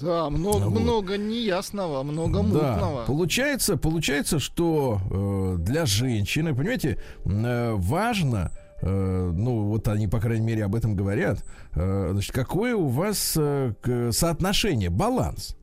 Да, 0.00 0.30
много, 0.30 0.64
вот. 0.66 0.80
много 0.80 1.16
неясного, 1.18 2.02
много 2.04 2.38
Да, 2.38 2.42
мутного. 2.42 3.04
получается, 3.04 3.76
получается, 3.76 4.38
что 4.38 5.00
э, 5.10 5.56
для 5.58 5.86
женщины, 5.86 6.54
понимаете, 6.54 6.98
э, 7.24 7.72
важно, 7.74 8.52
э, 8.80 9.32
ну 9.34 9.64
вот 9.64 9.88
они, 9.88 10.06
по 10.06 10.20
крайней 10.20 10.46
мере, 10.46 10.64
об 10.64 10.74
этом 10.76 10.94
говорят, 10.94 11.44
э, 11.74 12.08
значит, 12.12 12.32
какое 12.32 12.76
у 12.76 12.86
вас 12.86 13.34
э, 13.36 13.72
соотношение, 14.12 14.88
баланс. 14.88 15.56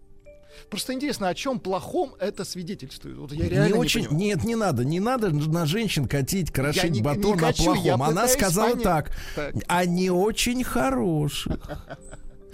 Просто 0.69 0.93
интересно, 0.93 1.29
о 1.29 1.33
чем 1.35 1.59
плохом 1.59 2.13
это 2.19 2.45
свидетельствует? 2.45 3.17
Вот 3.17 3.31
я 3.31 3.47
реально 3.49 3.65
не 3.67 3.73
не 3.73 3.79
очень, 3.79 4.05
понимаю. 4.05 4.19
нет, 4.27 4.43
не 4.43 4.55
надо, 4.55 4.83
не 4.85 4.99
надо 4.99 5.29
на 5.31 5.65
женщин 5.65 6.07
катить, 6.07 6.51
крошить 6.51 6.83
Я 6.83 6.89
не- 6.89 6.99
не 6.99 7.03
батон 7.03 7.37
на 7.37 7.47
качу, 7.47 7.73
я 7.75 7.95
плохом. 7.97 8.03
Она 8.03 8.27
сказала 8.27 8.69
понять. 8.71 8.83
так, 8.83 9.11
Так. 9.35 9.55
а 9.67 9.85
не 9.85 10.09
очень 10.09 10.63
хороших. 10.63 11.57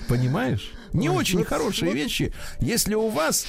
Понимаешь? 0.07 0.71
Не 0.93 1.09
Ой, 1.09 1.15
очень 1.17 1.39
ну, 1.39 1.45
хорошие 1.45 1.89
ну, 1.89 1.95
вещи. 1.95 2.31
Если 2.59 2.93
у 2.93 3.09
вас, 3.09 3.47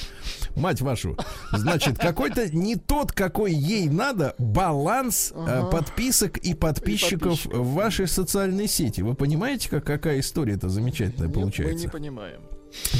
мать 0.55 0.81
вашу, 0.81 1.15
значит, 1.53 1.99
какой-то 1.99 2.49
не 2.49 2.75
тот, 2.75 3.11
какой 3.11 3.53
ей 3.53 3.87
надо, 3.89 4.33
баланс 4.39 5.31
э, 5.35 5.39
Ага. 5.39 5.67
подписок 5.69 6.37
и 6.37 6.55
подписчиков, 6.55 7.21
подписчиков. 7.43 7.57
в 7.59 7.73
вашей 7.73 8.07
социальной 8.07 8.67
сети. 8.67 9.01
Вы 9.01 9.13
понимаете, 9.13 9.69
как, 9.69 9.85
какая 9.85 10.19
история-то 10.19 10.67
замечательная 10.67 11.27
Нет, 11.27 11.35
мы 11.35 11.41
получается? 11.43 11.85
не 11.85 11.91
понимаем. 11.91 12.41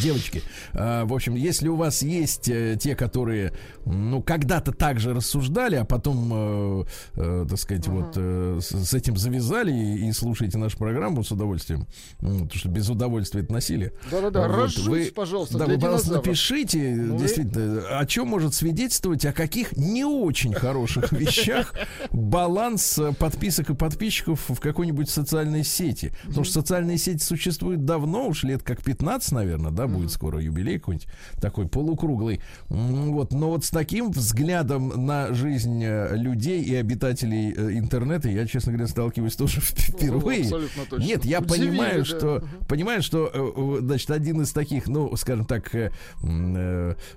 Девочки, 0.01 0.41
а, 0.73 1.05
в 1.05 1.13
общем, 1.13 1.35
если 1.35 1.67
у 1.67 1.75
вас 1.75 2.01
есть 2.01 2.49
э, 2.49 2.77
те, 2.79 2.95
которые, 2.95 3.53
ну, 3.85 4.21
когда-то 4.21 4.71
так 4.71 4.99
же 4.99 5.13
рассуждали, 5.13 5.75
а 5.75 5.85
потом, 5.85 6.31
э, 6.33 6.83
э, 7.15 7.45
так 7.49 7.59
сказать, 7.59 7.87
вот 7.87 8.13
э, 8.15 8.59
с, 8.61 8.93
этим 8.93 9.17
завязали 9.17 9.71
и, 9.71 10.07
и 10.07 10.11
слушаете 10.13 10.57
нашу 10.57 10.77
программу 10.77 11.23
с 11.23 11.31
удовольствием, 11.31 11.87
потому 12.19 12.49
что 12.53 12.69
без 12.69 12.89
удовольствия 12.89 13.41
это 13.41 13.53
насилие. 13.53 13.93
Да-да-да, 14.11 14.47
Вот, 14.47 14.55
разжусь, 14.55 15.11
пожалуйста, 15.11 15.57
да, 15.57 15.65
вы, 15.65 15.75
пожалуйста, 15.75 16.07
динозавров. 16.07 16.25
напишите, 16.25 16.95
Ну 16.95 17.15
и- 17.15 17.19
действительно, 17.19 17.99
о 17.99 18.05
чем 18.05 18.27
может 18.27 18.53
свидетельствовать, 18.53 19.25
о 19.25 19.33
каких 19.33 19.75
не 19.77 20.05
очень 20.05 20.53
хороших 20.53 21.11
вещах 21.11 21.73
баланс 22.11 22.97
э, 22.97 23.13
подписок 23.13 23.69
и 23.69 23.75
подписчиков 23.75 24.41
в 24.47 24.59
какой-нибудь 24.59 25.09
социальной 25.09 25.63
сети. 25.63 26.13
Потому 26.25 26.43
что 26.43 26.53
социальные 26.61 26.97
сети 26.97 27.23
существуют 27.23 27.85
давно, 27.85 28.27
уж 28.27 28.43
лет 28.43 28.63
как 28.63 28.83
15, 28.83 29.31
наверное. 29.31 29.56
Наверное, 29.57 29.87
да, 29.87 29.87
будет 29.87 30.11
скоро 30.11 30.41
юбилей 30.41 30.79
какой-нибудь 30.79 31.07
такой 31.39 31.67
полукруглый. 31.67 32.41
Вот, 32.69 33.31
но 33.31 33.49
вот 33.49 33.65
с 33.65 33.69
таким 33.69 34.11
взглядом 34.11 35.05
на 35.05 35.33
жизнь 35.33 35.83
э, 35.83 36.15
людей 36.15 36.61
и 36.63 36.75
обитателей 36.75 37.53
э, 37.53 37.77
интернета 37.77 38.29
я, 38.29 38.45
честно 38.47 38.71
говоря, 38.71 38.87
сталкиваюсь 38.87 39.35
тоже 39.35 39.61
впервые. 39.61 40.43
Абсолютно 40.43 40.85
точно. 40.89 41.05
Нет, 41.05 41.25
я 41.25 41.39
Удивили, 41.39 41.69
понимаю, 41.69 41.99
да. 41.99 42.05
что 42.05 42.43
понимаю, 42.67 43.01
что 43.01 43.29
э, 43.33 43.79
значит 43.81 44.11
один 44.11 44.41
из 44.41 44.51
таких, 44.51 44.87
ну, 44.87 45.15
скажем 45.15 45.45
так, 45.45 45.71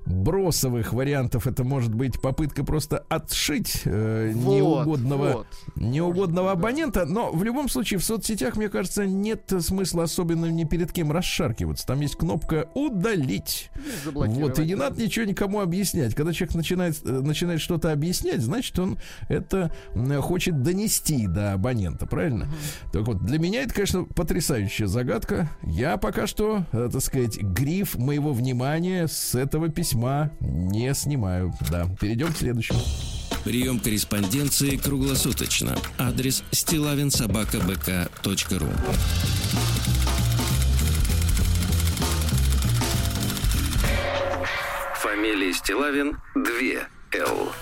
бросовых 0.07 0.93
вариантов 0.93 1.47
это 1.47 1.65
может 1.65 1.95
быть 1.95 2.21
попытка 2.21 2.65
просто 2.65 2.99
отшить 3.09 3.83
Вот, 3.85 3.95
неугодного 4.35 5.33
вот. 5.33 5.47
неугодного 5.77 6.11
Может 6.11 6.31
быть, 6.31 6.35
да. 6.35 6.51
абонента, 6.53 7.05
но 7.07 7.31
в 7.33 7.43
любом 7.45 7.69
случае 7.69 7.99
в 7.99 8.05
соцсетях, 8.05 8.57
мне 8.57 8.69
кажется, 8.69 9.07
нет 9.07 9.53
смысла 9.61 10.05
особенно 10.05 10.47
ни 10.47 10.65
перед 10.65 10.93
кем 10.93 11.13
расшаркиваться. 11.13 11.87
Там 11.87 12.01
есть 12.01 12.17
кнопка 12.17 12.30
удалить. 12.75 13.71
Или 13.77 14.05
заблокировать, 14.05 14.59
Вот, 14.59 14.65
и 14.65 14.69
не 14.69 14.75
надо 14.75 15.03
ничего 15.03 15.25
никому 15.25 15.61
объяснять. 15.61 16.15
Когда 16.15 16.33
человек 16.33 16.55
начинает, 16.55 16.97
э, 17.05 17.11
начинает 17.11 17.61
что-то 17.61 17.93
объяснять, 17.93 18.41
значит, 18.41 18.79
он 18.79 18.99
это 19.29 19.71
хочет 20.21 20.63
донести 20.63 21.27
до 21.27 21.55
абонента, 21.55 22.07
правильно? 22.07 22.49
Так 22.93 23.07
вот, 23.07 23.25
для 23.25 23.39
меня 23.39 23.63
это, 23.63 23.75
конечно, 23.75 24.05
потрясающая 24.05 24.87
загадка. 24.87 25.51
Я 25.63 25.97
пока 25.97 26.27
что, 26.27 26.65
э, 26.73 26.89
так 26.93 27.03
сказать, 27.03 27.41
гриф 27.41 27.97
моего 27.97 28.33
внимания 28.33 29.07
с 29.07 29.35
этого 29.35 29.69
письма 29.69 30.31
не 30.41 30.93
снимаю. 30.95 31.55
Да, 31.71 31.87
перейдем 32.01 32.33
к 32.33 32.37
следующему. 32.37 32.81
Прием 33.45 33.81
корреспонденции 33.81 34.77
круглосуточно. 34.77 35.77
Адрес 35.99 36.43
стилавинсобакабк.ру 36.51 38.69
Фамилия 45.21 45.53
Стилавин 45.53 46.17
2 46.35 46.87
Л. 47.13 47.53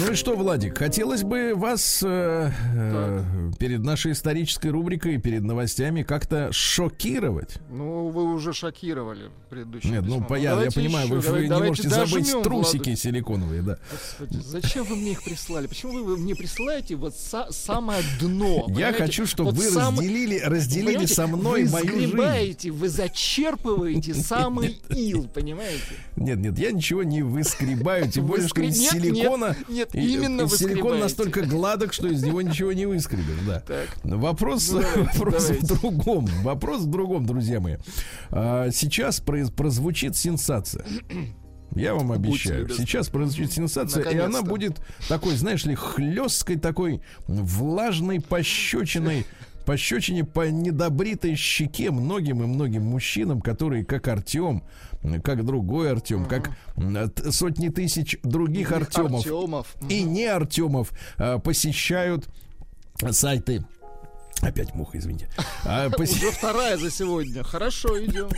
Ну 0.00 0.12
и 0.12 0.14
что, 0.14 0.34
Владик, 0.36 0.78
хотелось 0.78 1.22
бы 1.22 1.52
вас 1.54 2.02
э, 2.04 2.50
э, 2.74 3.22
перед 3.58 3.80
нашей 3.80 4.12
исторической 4.12 4.68
рубрикой, 4.68 5.18
перед 5.18 5.42
новостями 5.42 6.02
как-то 6.02 6.48
шокировать. 6.50 7.58
Ну, 7.70 8.08
вы 8.08 8.24
уже 8.32 8.52
шокировали 8.54 9.30
предыдущее 9.50 9.92
Нет, 9.92 10.02
ну 10.06 10.14
письмо. 10.14 10.26
по- 10.28 10.34
я, 10.34 10.60
я 10.62 10.70
понимаю, 10.70 11.08
вы, 11.08 11.16
еще, 11.18 11.26
вы 11.28 11.32
давай- 11.32 11.42
не 11.42 11.48
давайте 11.48 11.68
можете 11.68 11.88
забыть 11.90 12.24
дожмем, 12.24 12.42
трусики 12.42 12.82
Владу. 12.84 12.96
силиконовые, 13.00 13.62
да. 13.62 13.78
Господи, 13.90 14.38
зачем 14.42 14.84
вы 14.84 14.96
мне 14.96 15.12
их 15.12 15.22
прислали? 15.22 15.66
Почему 15.66 16.04
вы 16.04 16.16
мне 16.16 16.34
присылаете 16.34 16.96
вот 16.96 17.14
са- 17.14 17.52
самое 17.52 18.02
дно? 18.18 18.56
Я 18.56 18.62
понимаете? 18.74 18.98
хочу, 18.98 19.26
чтобы 19.26 19.50
Вот 19.50 19.58
вы 19.58 19.70
сам- 19.70 19.94
разделили, 19.98 20.38
разделили 20.38 21.04
со 21.06 21.26
мной 21.26 21.64
вы 21.64 21.70
мою 21.70 21.98
жизнь. 22.00 22.70
вы 22.70 22.88
зачерпываете 22.88 24.14
самый 24.14 24.80
ил, 24.88 25.28
понимаете? 25.28 25.82
Нет, 26.16 26.38
нет, 26.38 26.58
я 26.58 26.72
ничего 26.72 27.02
не 27.02 27.22
выскребаю, 27.22 28.10
тем 28.10 28.26
более, 28.26 28.48
что 28.48 28.62
из 28.62 28.78
Выскреб- 28.78 28.80
нет, 28.80 28.92
силикона... 28.92 29.56
нет, 29.92 29.94
и- 29.94 30.14
именно 30.14 30.42
и 30.42 30.48
Силикон 30.48 30.98
настолько 31.00 31.42
гладок, 31.42 31.92
что 31.92 32.08
из 32.08 32.22
него 32.22 32.42
ничего 32.42 32.72
не 32.72 32.86
выскребешь, 32.86 33.40
да. 33.46 33.60
Так. 33.60 33.88
Вопрос, 34.04 34.70
Ну, 34.70 34.80
давайте, 34.82 35.00
вопрос 35.18 35.44
давайте. 35.46 35.66
в 35.66 35.80
другом. 35.80 36.26
Вопрос 36.42 36.82
в 36.82 36.86
другом, 36.90 37.26
друзья 37.26 37.60
мои. 37.60 37.76
А, 38.30 38.70
сейчас 38.70 39.20
произ- 39.20 39.52
прозвучит 39.52 40.16
сенсация. 40.16 40.84
Я 41.74 41.94
вам 41.94 42.12
обещаю. 42.12 42.68
Сейчас 42.68 43.08
прозвучит 43.08 43.52
сенсация, 43.52 44.04
и 44.04 44.18
она 44.18 44.42
будет 44.42 44.80
такой, 45.08 45.34
знаешь 45.36 45.64
ли, 45.64 45.74
хлесткой 45.74 46.56
такой 46.56 47.00
влажной 47.26 48.20
пощечиной 48.20 49.26
пощечине 49.64 50.24
по 50.24 50.48
недобритой 50.50 51.34
щеке 51.36 51.90
многим 51.90 52.42
и 52.42 52.46
многим 52.46 52.82
мужчинам, 52.82 53.40
которые, 53.40 53.84
как 53.84 54.08
Артем, 54.08 54.62
как 55.24 55.44
другой 55.44 55.90
Артем, 55.92 56.24
как 56.26 56.50
т- 57.14 57.32
сотни 57.32 57.68
тысяч 57.68 58.16
других 58.22 58.72
Артемов 58.72 59.20
Артемов. 59.26 59.74
и 59.88 60.02
не 60.02 60.26
Артемов 60.26 60.90
а, 61.18 61.38
посещают 61.38 62.28
сайты. 63.10 63.64
Опять 64.40 64.74
муха, 64.74 64.98
извините. 64.98 65.28
А, 65.64 65.88
посе- 65.96 66.16
Уже 66.16 66.30
вторая 66.32 66.76
за 66.76 66.90
сегодня. 66.90 67.42
Хорошо, 67.44 68.02
идем. 68.04 68.28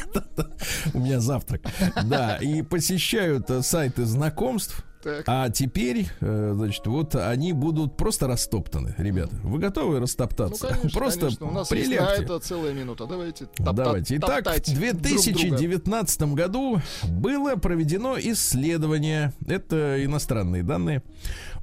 У 0.94 0.98
меня 0.98 1.20
завтрак. 1.20 1.62
Да, 2.04 2.36
и 2.36 2.62
посещают 2.62 3.48
э, 3.50 3.62
сайты 3.62 4.04
знакомств. 4.04 4.84
Так. 5.04 5.24
А 5.26 5.50
теперь, 5.50 6.06
э, 6.20 6.52
значит, 6.54 6.86
вот 6.86 7.14
они 7.14 7.52
будут 7.52 7.96
просто 7.96 8.26
растоптаны, 8.26 8.94
ребята. 8.98 9.36
Вы 9.44 9.58
готовы 9.58 9.96
Ну, 9.96 10.00
растоптаться? 10.00 10.66
конечно, 10.68 10.90
просто 10.98 11.20
конечно. 11.20 11.46
У 11.46 11.50
нас 11.50 11.70
есть 11.70 11.90
на 11.90 11.94
это 12.14 12.38
целая 12.40 12.72
минута. 12.72 13.06
Давайте 13.06 13.44
топтать- 13.44 13.74
Давайте. 13.76 14.16
Итак, 14.16 14.44
топтать 14.44 14.68
в 14.68 14.72
друг 14.80 14.80
друга. 15.02 15.02
2019 15.02 16.22
году 16.34 16.80
было 17.08 17.56
проведено 17.56 18.16
исследование, 18.18 19.32
это 19.46 20.02
иностранные 20.04 20.62
данные, 20.62 21.02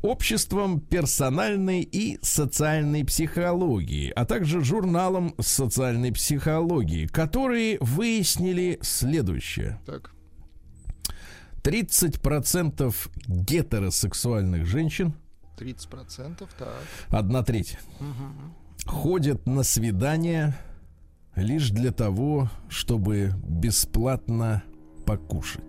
обществом 0.04 0.80
персональной 0.80 1.82
и 1.82 2.20
социальной 2.22 3.04
психологии, 3.04 4.12
а 4.16 4.26
также 4.26 4.62
журналом 4.64 5.34
социальной 5.40 6.12
психологии, 6.12 7.08
которые 7.08 7.78
выяснили 7.82 8.78
следующее. 8.82 9.80
Так. 9.86 10.12
30% 11.64 12.94
гетеросексуальных 13.28 14.66
женщин, 14.66 15.14
30%, 15.58 16.48
так. 16.58 16.70
одна 17.10 17.44
треть, 17.44 17.78
ходят 18.86 19.46
на 19.46 19.64
свидания 19.64 20.58
лишь 21.36 21.70
для 21.70 21.92
того, 21.92 22.50
чтобы 22.70 23.34
бесплатно 23.44 24.64
покушать. 25.06 25.62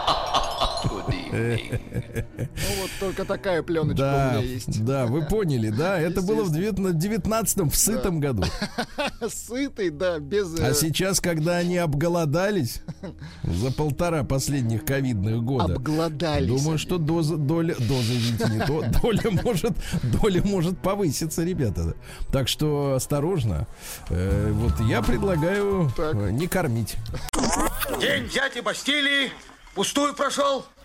Ну 1.31 2.81
вот 2.81 2.89
только 2.99 3.25
такая 3.25 3.61
пленочка 3.63 3.93
у 3.93 3.95
Да, 3.97 4.31
меня 4.33 4.43
есть. 4.43 4.83
да, 4.85 5.05
вы 5.05 5.25
поняли, 5.25 5.69
да? 5.69 5.99
Это 5.99 6.21
было 6.21 6.43
в 6.43 6.51
19 6.51 7.57
в 7.71 7.75
сытом 7.75 8.19
году. 8.19 8.43
Сытый, 9.29 9.89
да, 9.89 10.19
без... 10.19 10.57
э, 10.59 10.69
А 10.69 10.73
сейчас, 10.73 11.19
когда 11.19 11.57
они 11.57 11.77
обголодались 11.77 12.81
за 13.43 13.71
полтора 13.71 14.23
последних 14.23 14.85
ковидных 14.85 15.43
года, 15.43 15.75
Обглодались. 15.75 16.47
Думаю, 16.47 16.69
они. 16.69 16.77
что 16.77 16.97
доза, 16.97 17.37
доля, 17.37 17.75
доза, 17.75 18.13
извините, 18.13 18.45
не 18.51 18.59
то, 18.65 18.83
доля 19.01 19.31
может, 19.43 19.73
доля 20.21 20.41
может 20.43 20.77
повыситься, 20.79 21.43
ребята. 21.43 21.95
Так 22.31 22.47
что 22.47 22.93
осторожно. 22.95 23.67
Э, 24.09 24.51
вот 24.53 24.79
я 24.81 25.01
предлагаю 25.01 25.91
Так. 25.95 26.15
э, 26.15 26.31
не 26.31 26.47
кормить. 26.47 26.95
День 27.99 28.27
дяди 28.29 28.59
Бастилии 28.61 29.31
пустую 29.75 30.13
прошел. 30.13 30.65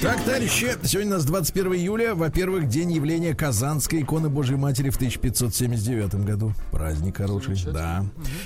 Так, 0.00 0.22
товарищи, 0.22 0.76
сегодня 0.84 1.12
у 1.12 1.14
нас 1.16 1.24
21 1.24 1.74
июля. 1.74 2.14
Во-первых, 2.14 2.68
день 2.68 2.92
явления 2.92 3.34
Казанской 3.34 4.02
иконы 4.02 4.28
Божьей 4.28 4.54
Матери 4.56 4.90
в 4.90 4.96
1579 4.96 6.24
году. 6.24 6.52
Праздник 6.70 7.16
хороший, 7.16 7.56
да. 7.72 8.04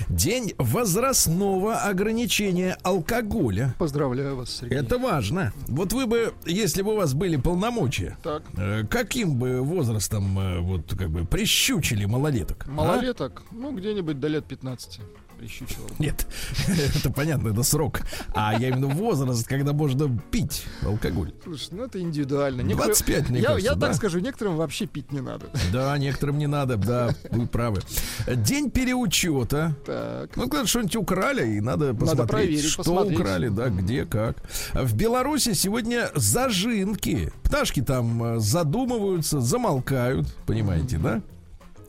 День 0.09 0.53
возрастного 0.57 1.75
ограничения 1.75 2.75
алкоголя. 2.81 3.75
Поздравляю 3.77 4.35
вас, 4.35 4.49
Сергей. 4.49 4.79
Это 4.79 4.97
важно. 4.97 5.53
Вот 5.67 5.93
вы 5.93 6.07
бы, 6.07 6.33
если 6.45 6.81
бы 6.81 6.93
у 6.93 6.97
вас 6.97 7.13
были 7.13 7.35
полномочия, 7.37 8.17
Так. 8.23 8.41
э, 8.57 8.83
каким 8.89 9.35
бы 9.35 9.61
возрастом 9.61 10.39
э, 10.39 10.59
вот 10.59 10.95
как 10.97 11.11
бы 11.11 11.23
прищучили 11.23 12.05
малолеток? 12.05 12.65
а? 12.67 12.71
Малолеток, 12.71 13.43
ну, 13.51 13.71
где-нибудь 13.75 14.19
до 14.19 14.27
лет 14.27 14.45
15 14.45 15.01
прищучивал. 15.43 15.89
Нет, 15.99 16.25
это 16.95 17.11
понятно, 17.11 17.49
это 17.49 17.63
срок. 17.63 18.01
А 18.33 18.57
я 18.57 18.69
именно 18.69 18.87
возраст, 18.87 19.45
когда 19.45 19.73
можно 19.73 20.09
пить 20.31 20.63
алкоголь. 20.83 21.33
Слушай, 21.43 21.69
ну 21.71 21.83
это 21.83 21.99
индивидуально. 21.99 22.63
25, 22.63 23.29
мне 23.29 23.39
я, 23.39 23.47
кажется, 23.47 23.69
я 23.69 23.75
да? 23.75 23.87
так 23.87 23.95
скажу, 23.95 24.19
некоторым 24.19 24.55
вообще 24.55 24.85
пить 24.85 25.11
не 25.11 25.19
надо. 25.19 25.47
Да, 25.71 25.97
некоторым 25.97 26.37
не 26.37 26.47
надо, 26.47 26.77
да, 26.77 27.13
вы 27.29 27.45
правы. 27.47 27.81
День 28.27 28.71
переучета. 28.71 29.75
Так. 29.85 30.35
Ну, 30.37 30.47
когда 30.47 30.65
что-нибудь 30.65 30.95
украли, 30.95 31.57
и 31.57 31.61
надо 31.61 31.93
посмотреть, 31.93 32.29
проверить, 32.29 32.65
что 32.65 32.83
посмотреть. 32.83 33.19
украли, 33.19 33.49
да, 33.49 33.69
где, 33.69 34.05
как. 34.05 34.37
В 34.73 34.95
Беларуси 34.95 35.53
сегодня 35.53 36.09
зажинки. 36.15 37.33
Пташки 37.43 37.81
там 37.81 38.23
э, 38.23 38.39
задумываются, 38.39 39.41
замолкают, 39.41 40.33
понимаете, 40.45 40.97
да? 40.97 41.21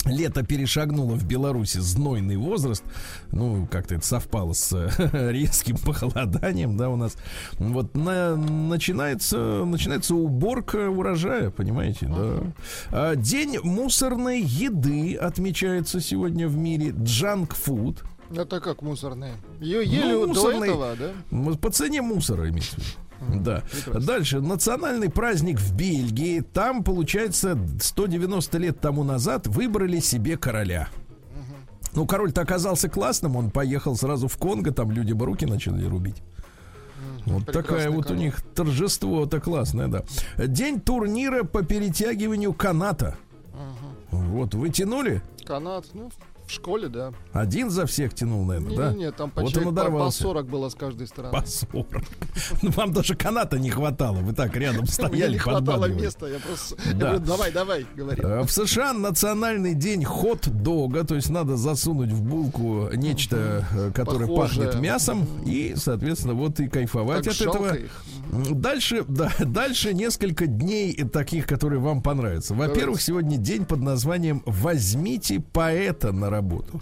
Лето 0.06 0.44
перешагнуло 0.44 1.14
в 1.14 1.24
Беларуси 1.24 1.78
знойный 1.78 2.36
возраст. 2.36 2.84
Ну, 3.32 3.66
как-то 3.70 3.94
это 3.94 4.06
совпало 4.06 4.52
с 4.52 4.72
э, 4.72 5.30
резким 5.32 5.78
похолоданием, 5.78 6.76
да, 6.76 6.90
у 6.90 6.96
нас. 6.96 7.16
Вот 7.58 7.96
на- 7.96 8.36
начинается, 8.36 9.64
начинается 9.64 10.14
уборка 10.14 10.88
урожая, 10.90 11.50
понимаете, 11.50 12.06
да. 12.06 12.42
А, 12.90 13.16
День 13.16 13.58
мусорной 13.62 14.40
еды 14.42 15.14
отмечается 15.16 16.00
сегодня 16.00 16.48
в 16.48 16.56
мире. 16.56 16.94
Джанк 17.02 17.54
фуд. 17.54 18.02
Это 18.34 18.58
как 18.60 18.82
мусорные? 18.82 19.34
Ее 19.60 19.84
ели 19.84 20.12
Ну, 20.12 20.26
вот 20.26 20.34
до 20.34 20.42
мусорные. 20.42 20.70
этого, 20.70 20.96
да? 20.96 21.56
По 21.58 21.70
цене 21.70 22.02
мусора 22.02 22.48
имеется 22.48 22.76
в 22.76 22.78
виду. 22.78 22.88
Да. 23.20 23.62
прекрасно. 23.70 24.00
Дальше. 24.00 24.40
Национальный 24.40 25.10
праздник 25.10 25.58
в 25.58 25.74
Бельгии. 25.74 26.40
Там, 26.40 26.84
получается, 26.84 27.58
190 27.80 28.58
лет 28.58 28.80
тому 28.80 29.04
назад 29.04 29.46
выбрали 29.46 30.00
себе 30.00 30.36
короля. 30.36 30.88
Ну, 31.94 32.06
король-то 32.06 32.40
оказался 32.40 32.88
классным, 32.88 33.36
он 33.36 33.50
поехал 33.50 33.96
сразу 33.96 34.26
в 34.26 34.36
Конго, 34.36 34.72
там 34.72 34.90
люди 34.90 35.12
бы 35.12 35.26
руки 35.26 35.46
начали 35.46 35.84
рубить. 35.86 36.22
Вот 37.24 37.46
прекрасный 37.46 37.62
такая 37.62 37.90
вот 37.90 38.10
у 38.10 38.14
них 38.14 38.42
торжество-то 38.54 39.40
классное, 39.40 39.88
да. 39.88 40.04
День 40.36 40.80
турнира 40.80 41.44
по 41.44 41.62
перетягиванию 41.62 42.52
каната. 42.52 43.16
Вот, 44.10 44.54
вы 44.54 44.70
тянули? 44.70 45.22
Канат, 45.46 45.86
ну, 45.94 46.10
в 46.46 46.50
школе, 46.52 46.88
да. 46.88 47.12
Один 47.32 47.70
за 47.70 47.86
всех 47.86 48.14
тянул, 48.14 48.44
наверное, 48.44 48.76
да? 48.76 48.90
Не-не-не, 48.92 49.12
там 49.12 49.30
по, 49.30 49.40
Вот 49.42 49.56
он 49.56 49.64
по- 49.64 49.68
по 49.70 49.74
надорвался. 49.74 50.22
40 50.22 50.46
было 50.46 50.68
с 50.68 50.74
каждой 50.74 51.06
стороны. 51.06 51.32
По 51.32 51.46
40. 51.46 51.86
Ну, 52.62 52.70
вам 52.72 52.92
даже 52.92 53.14
каната 53.14 53.58
не 53.58 53.70
хватало. 53.70 54.16
Вы 54.18 54.32
так 54.34 54.54
рядом 54.56 54.86
стояли, 54.86 55.32
не 55.32 55.38
хватало 55.38 55.86
места, 55.86 56.26
я 56.26 56.38
просто... 56.38 56.76
Да. 56.76 56.90
Я 56.90 56.94
говорю, 56.94 57.18
давай, 57.20 57.52
давай, 57.52 57.86
говори. 57.94 58.22
Э, 58.22 58.42
В 58.42 58.50
США 58.50 58.92
национальный 58.92 59.74
день 59.74 60.04
хот-дога, 60.04 61.04
то 61.04 61.14
есть 61.14 61.30
надо 61.30 61.56
засунуть 61.56 62.10
в 62.10 62.22
булку 62.22 62.88
нечто, 62.94 63.66
э, 63.72 63.90
которое 63.94 64.26
Похожее. 64.26 64.66
пахнет 64.66 64.82
мясом, 64.82 65.26
и, 65.46 65.74
соответственно, 65.76 66.34
вот 66.34 66.60
и 66.60 66.68
кайфовать 66.68 67.24
Так 67.24 67.34
от 67.34 67.40
этого. 67.40 67.74
их. 67.74 67.90
Дальше, 68.50 69.04
да, 69.08 69.32
дальше 69.44 69.94
несколько 69.94 70.46
дней 70.46 70.94
таких, 71.04 71.46
которые 71.46 71.80
вам 71.80 72.02
понравятся. 72.02 72.54
Во-первых, 72.54 73.00
сегодня 73.00 73.36
день 73.36 73.64
под 73.64 73.80
названием 73.80 74.42
«Возьмите 74.46 75.40
поэта 75.40 76.12
на 76.12 76.30
работу». 76.34 76.80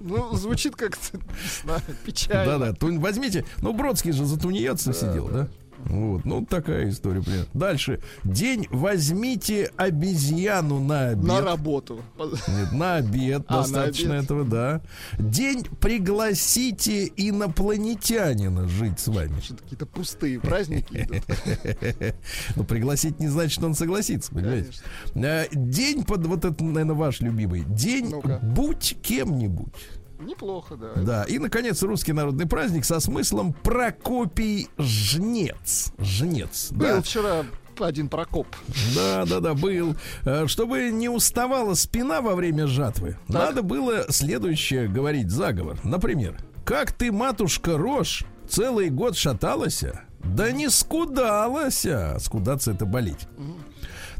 Ну, 0.00 0.32
звучит 0.36 0.76
как-то, 0.76 1.16
не 1.16 1.62
знаю, 1.64 1.82
печально. 2.04 2.58
Да-да, 2.58 3.00
возьмите. 3.00 3.44
Ну, 3.62 3.72
Бродский 3.72 4.12
же 4.12 4.24
за 4.24 4.38
тунеядца 4.38 4.92
сидел, 4.92 5.28
да? 5.28 5.48
Вот, 5.88 6.24
ну 6.24 6.44
такая 6.44 6.90
история, 6.90 7.22
примерно. 7.22 7.46
Дальше. 7.54 8.00
День 8.24 8.66
возьмите 8.70 9.70
обезьяну 9.76 10.80
на 10.80 11.08
обед. 11.08 11.24
На 11.24 11.40
работу. 11.40 12.02
Нет, 12.18 12.72
на 12.72 12.96
обед 12.96 13.44
А, 13.48 13.54
на 13.56 13.62
достаточно 13.62 14.14
обед. 14.14 14.24
этого, 14.24 14.44
да. 14.44 14.82
День 15.18 15.64
пригласите 15.80 17.10
инопланетянина 17.16 18.68
жить 18.68 19.00
с 19.00 19.08
вами. 19.08 19.34
Какие-то 19.62 19.86
пустые 19.86 20.40
праздники 20.40 20.96
идут. 21.08 21.24
Ну, 22.56 22.64
пригласить 22.64 23.20
не 23.20 23.28
значит, 23.28 23.52
что 23.52 23.66
он 23.66 23.74
согласится, 23.74 24.32
понимаете? 24.32 24.70
Э, 25.14 25.46
День 25.52 26.04
под 26.04 26.26
вот 26.26 26.44
это, 26.44 26.62
наверное, 26.62 26.94
ваш 26.94 27.20
любимый. 27.20 27.64
День 27.64 28.12
будь 28.42 28.96
кем-нибудь. 29.02 29.72
Неплохо, 30.18 30.76
да. 30.76 30.92
Да, 30.96 31.24
и, 31.24 31.38
наконец, 31.38 31.82
русский 31.82 32.12
народный 32.12 32.46
праздник 32.46 32.84
со 32.84 33.00
смыслом 33.00 33.52
Прокопий 33.52 34.68
Жнец. 34.78 35.92
Жнец, 35.98 36.70
Был 36.72 36.96
да. 36.96 37.02
вчера 37.02 37.44
один 37.80 38.08
Прокоп. 38.08 38.48
Да, 38.94 39.24
да, 39.24 39.38
да, 39.40 39.54
был. 39.54 39.94
Э, 40.24 40.46
Чтобы 40.48 40.90
не 40.90 41.08
уставала 41.08 41.74
спина 41.74 42.20
во 42.20 42.34
время 42.34 42.66
жатвы, 42.66 43.16
надо 43.28 43.62
было 43.62 44.06
следующее 44.10 44.88
говорить 44.88 45.30
заговор. 45.30 45.78
Например, 45.84 46.36
как 46.64 46.92
ты, 46.92 47.12
матушка 47.12 47.78
Рожь, 47.78 48.24
целый 48.48 48.90
год 48.90 49.16
шаталась, 49.16 49.84
да 50.24 50.50
не 50.50 50.68
скудалась. 50.70 51.86
Скудаться 52.18 52.72
это 52.72 52.84
болеть. 52.84 53.28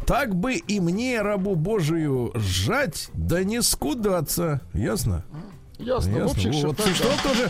Так 0.06 0.34
бы 0.34 0.54
и 0.54 0.78
мне, 0.80 1.20
рабу 1.20 1.54
Божию, 1.56 2.30
сжать, 2.36 3.10
да 3.12 3.42
не 3.42 3.60
скудаться. 3.60 4.60
Ясно? 4.72 5.24
Ясно, 5.78 6.10
в 6.10 6.16
Ясно. 6.16 6.30
общих 6.32 6.52
Вот 6.64 6.76
чертах, 6.76 6.96
что 6.96 7.04
да. 7.08 7.22
тоже. 7.22 7.48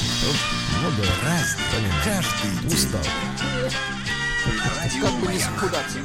Ну 0.83 0.91
да. 0.99 1.05
Каждый 2.05 2.75
Устал. 2.75 3.01
Как 5.01 5.13
бы 5.15 5.33
не 5.33 5.39
скудаться. 5.39 5.99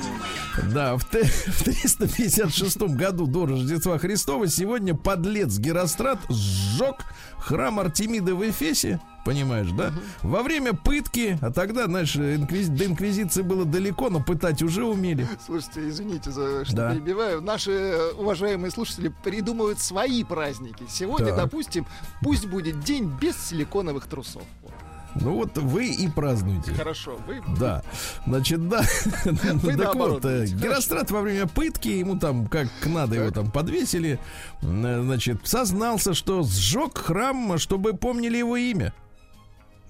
Да, 0.73 0.97
в, 0.97 1.05
т- 1.05 1.23
в 1.23 1.63
356 1.63 2.77
году 2.95 3.25
до 3.27 3.45
Рождества 3.45 3.97
Христова 3.97 4.47
сегодня 4.47 4.93
подлец 4.95 5.57
Герострат 5.57 6.19
сжег 6.29 6.97
храм 7.37 7.79
Артемиды 7.79 8.35
в 8.35 8.47
Эфесе. 8.49 8.99
Понимаешь, 9.25 9.69
да? 9.71 9.93
Во 10.21 10.43
время 10.43 10.73
пытки, 10.73 11.37
а 11.41 11.49
тогда, 11.51 11.85
знаешь, 11.85 12.13
инквиз- 12.17 12.67
до 12.67 12.85
инквизиции 12.85 13.41
было 13.41 13.63
далеко, 13.63 14.09
но 14.09 14.21
пытать 14.21 14.61
уже 14.61 14.83
умели. 14.83 15.25
Слушайте, 15.45 15.87
извините 15.87 16.29
за 16.31 16.65
что 16.65 16.75
Да. 16.75 16.91
перебиваю. 16.93 17.41
Наши 17.41 17.71
э, 17.71 18.11
уважаемые 18.17 18.69
слушатели 18.69 19.13
придумывают 19.23 19.79
свои 19.79 20.25
праздники. 20.25 20.83
Сегодня, 20.89 21.27
Так. 21.27 21.37
допустим, 21.37 21.85
пусть 22.21 22.47
будет 22.47 22.81
день 22.81 23.09
без 23.21 23.37
силиконовых 23.37 24.07
трусов. 24.07 24.41
Вот. 24.61 24.73
Ну 25.15 25.35
вот 25.35 25.57
вы 25.57 25.87
и 25.87 26.09
празднуете. 26.09 26.73
Хорошо, 26.73 27.17
вы 27.27 27.41
Да, 27.59 27.83
значит, 28.25 28.67
да. 28.67 28.83
Вы 29.25 29.77
так 29.77 29.95
вот, 29.95 30.25
э. 30.25 30.45
Герострат 30.47 31.11
во 31.11 31.21
время 31.21 31.47
пытки, 31.47 31.89
ему 31.89 32.17
там 32.17 32.47
как 32.47 32.67
надо 32.85 33.15
его 33.15 33.31
там 33.31 33.51
подвесили, 33.51 34.19
э, 34.61 35.01
значит, 35.03 35.47
сознался, 35.47 36.13
что 36.13 36.43
сжег 36.43 36.97
храм, 36.97 37.57
чтобы 37.57 37.93
помнили 37.93 38.37
его 38.37 38.57
имя. 38.57 38.93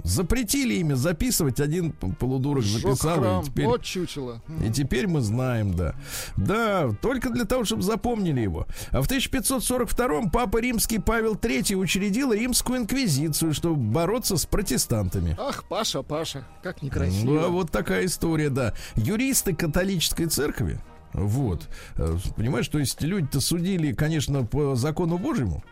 Запретили 0.04 0.76
имя 0.76 0.96
записывать, 0.96 1.60
один 1.60 1.92
полудурок 1.92 2.64
записал, 2.64 3.42
и 3.42 3.46
теперь... 3.46 3.66
Вот 3.66 3.84
чучело. 3.84 4.42
И 4.64 4.70
теперь 4.70 5.08
мы 5.08 5.22
знаем, 5.22 5.74
да. 5.76 5.96
Да, 6.36 6.92
только 7.02 7.30
для 7.30 7.46
того, 7.46 7.64
чтобы 7.64 7.84
запомнили 7.84 8.42
его. 8.42 8.68
А 8.92 9.02
в 9.02 9.08
1542-м 9.10 10.30
Папа 10.30 10.58
Римский 10.58 11.00
Павел 11.00 11.36
III 11.36 11.76
учредил 11.76 12.34
Римскую 12.34 12.80
инквизицию, 12.80 13.54
чтобы 13.54 13.78
бороться 13.78 14.36
с 14.38 14.46
протестантами. 14.46 15.38
Ах, 15.40 15.64
Паша, 15.70 16.02
Паша, 16.04 16.46
как 16.62 16.82
Ну, 16.82 16.88
некрасиво. 16.88 17.46
а 17.46 17.48
вот 17.48 17.72
такая 17.72 18.06
история, 18.06 18.50
да. 18.50 18.74
Юристы 18.96 19.56
католической 19.56 20.26
церкви, 20.26 20.80
вот, 21.14 21.68
э, 21.96 22.18
понимаешь, 22.36 22.68
то 22.68 22.80
есть 22.80 23.02
люди-то 23.02 23.40
судили, 23.40 23.94
конечно, 23.94 24.44
по 24.44 24.76
закону 24.76 25.18
Божьему, 25.18 25.64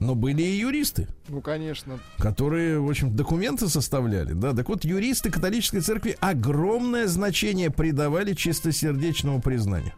но 0.00 0.14
были 0.14 0.42
и 0.42 0.58
юристы, 0.58 1.06
Ну, 1.28 1.40
конечно. 1.40 1.98
которые, 2.18 2.80
в 2.80 2.88
общем, 2.88 3.14
документы 3.14 3.68
составляли, 3.68 4.32
да. 4.32 4.52
Так 4.52 4.68
вот, 4.68 4.84
юристы 4.84 5.30
католической 5.30 5.80
церкви 5.80 6.16
огромное 6.20 7.06
значение 7.06 7.70
придавали 7.70 8.32
чистосердечному 8.32 9.40
признанию. 9.40 9.92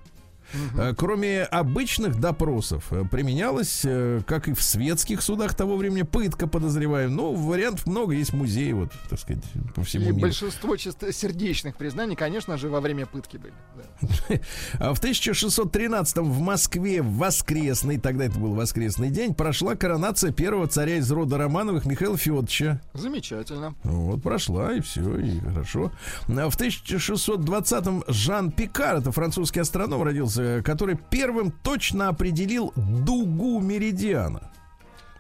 Э, 0.77 0.95
Кроме 0.97 1.43
обычных 1.43 2.21
допросов, 2.21 2.85
э, 2.93 3.05
применялась, 3.11 3.83
э, 3.85 4.21
как 4.27 4.49
и 4.49 4.53
в 4.55 4.63
светских 4.63 5.23
судах 5.23 5.55
того 5.55 5.77
времени, 5.77 6.03
пытка, 6.03 6.47
подозреваем. 6.47 7.15
Ну, 7.15 7.35
вариантов 7.35 7.87
много, 7.87 8.13
есть 8.15 8.33
музеи, 8.33 8.73
вот, 8.73 8.93
так 9.09 9.19
сказать, 9.19 9.43
по 9.75 9.83
всему 9.85 10.05
И 10.05 10.09
миру. 10.09 10.21
большинство 10.21 10.77
чистосердечных 10.77 11.77
признаний, 11.77 12.17
конечно 12.17 12.57
же, 12.57 12.69
во 12.69 12.81
время 12.81 13.07
пытки 13.07 13.37
были. 13.37 13.55
да. 13.77 14.39
А 14.79 14.95
в 14.95 14.99
1613 14.99 16.19
в 16.19 16.41
Москве 16.41 17.03
в 17.03 17.17
воскресный, 17.19 17.99
тогда 17.99 18.25
это 18.25 18.39
был 18.39 18.55
воскресный 18.55 19.11
день, 19.11 19.35
прошла 19.35 19.75
коронация 19.75 20.33
первого 20.33 20.67
царя 20.67 20.97
из 20.97 21.11
рода 21.11 21.39
Романовых 21.39 21.85
Михаила 21.87 22.17
Федоровича. 22.17 22.81
Замечательно. 22.95 23.75
Вот, 23.85 24.23
прошла, 24.23 24.73
и 24.75 24.81
все, 24.81 25.17
и 25.19 25.41
хорошо. 25.41 25.93
А 26.29 26.49
в 26.51 26.57
1620-м 26.59 28.05
Жан 28.09 28.51
Пикар, 28.51 28.97
это 28.97 29.13
французский 29.13 29.61
астроном, 29.61 30.03
родился, 30.03 30.42
который 30.65 30.97
первым 31.11 31.51
точно 31.51 32.09
определил 32.09 32.73
дугу 32.77 33.61
меридиана. 33.61 34.51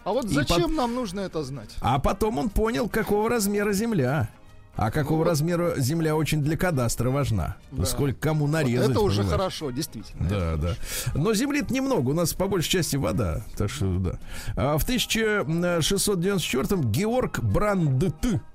А 0.04 0.12
вот 0.12 0.24
И 0.24 0.28
зачем 0.28 0.62
под- 0.62 0.70
нам 0.72 0.94
нужно 0.94 1.20
это 1.20 1.42
знать? 1.44 1.70
А 1.80 1.98
потом 1.98 2.38
он 2.38 2.48
понял, 2.48 2.88
какого 2.88 3.28
размера 3.28 3.72
Земля. 3.72 4.28
А 4.74 4.90
какого 4.90 5.18
Ну, 5.18 5.24
вот- 5.24 5.28
размера 5.30 5.74
Земля 5.78 6.16
очень 6.16 6.42
для 6.42 6.56
кадастра 6.56 7.10
важна. 7.10 7.56
Да. 7.72 7.84
Сколько 7.84 8.18
кому 8.20 8.46
Вот 8.46 8.52
нарезать. 8.52 8.90
это 8.90 9.00
уже 9.00 9.18
понимаешь? 9.18 9.38
хорошо, 9.40 9.70
действительно. 9.70 10.28
Да, 10.28 10.56
да. 10.56 10.74
Но 11.14 11.34
земли 11.34 11.62
немного, 11.68 12.10
у 12.10 12.14
нас 12.14 12.32
по 12.32 12.48
большей 12.48 12.70
части 12.70 12.96
вода. 12.96 13.42
Так 13.56 13.70
что 13.70 13.98
да. 13.98 14.18
А 14.56 14.78
в 14.78 14.84
1694-м 14.84 16.90
Георг 16.90 17.40
Брандт 17.40 18.02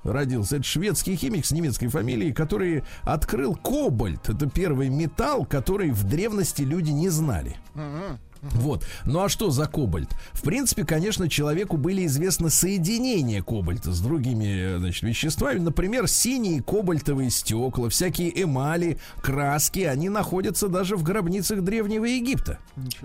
родился. 0.04 0.56
Это 0.58 0.66
шведский 0.66 1.16
химик 1.16 1.46
с 1.46 1.52
немецкой 1.52 1.88
фамилией, 1.88 2.34
который 2.34 2.84
открыл 3.04 3.56
кобальт. 3.56 4.28
Это 4.30 4.50
первый 4.50 4.90
металл, 4.90 5.46
который 5.46 5.92
в 5.92 6.04
древности 6.04 6.64
люди 6.64 6.90
не 6.92 7.10
знали. 7.10 7.56
Мгм. 7.76 8.20
Вот. 8.42 8.86
Ну 9.06 9.24
а 9.24 9.30
что 9.30 9.50
за 9.50 9.68
кобальт? 9.68 10.10
В 10.34 10.42
принципе, 10.42 10.86
конечно, 10.86 11.30
человеку 11.30 11.78
были 11.78 12.06
известны 12.06 12.50
соединения 12.50 13.42
кобальта 13.42 13.92
с 13.92 14.00
другими 14.00 14.76
э, 14.76 14.78
значит, 14.78 15.04
веществами. 15.04 15.60
Например, 15.60 16.08
синие 16.08 16.62
кобальтовые 16.62 17.30
стекла, 17.30 17.90
всякие 17.90 18.42
эмали, 18.44 19.00
краски, 19.22 19.80
они 19.82 20.10
находятся 20.10 20.68
даже 20.68 20.96
в 20.96 21.04
гробницах 21.04 21.62
Древнего 21.62 22.06
Египта. 22.06 22.60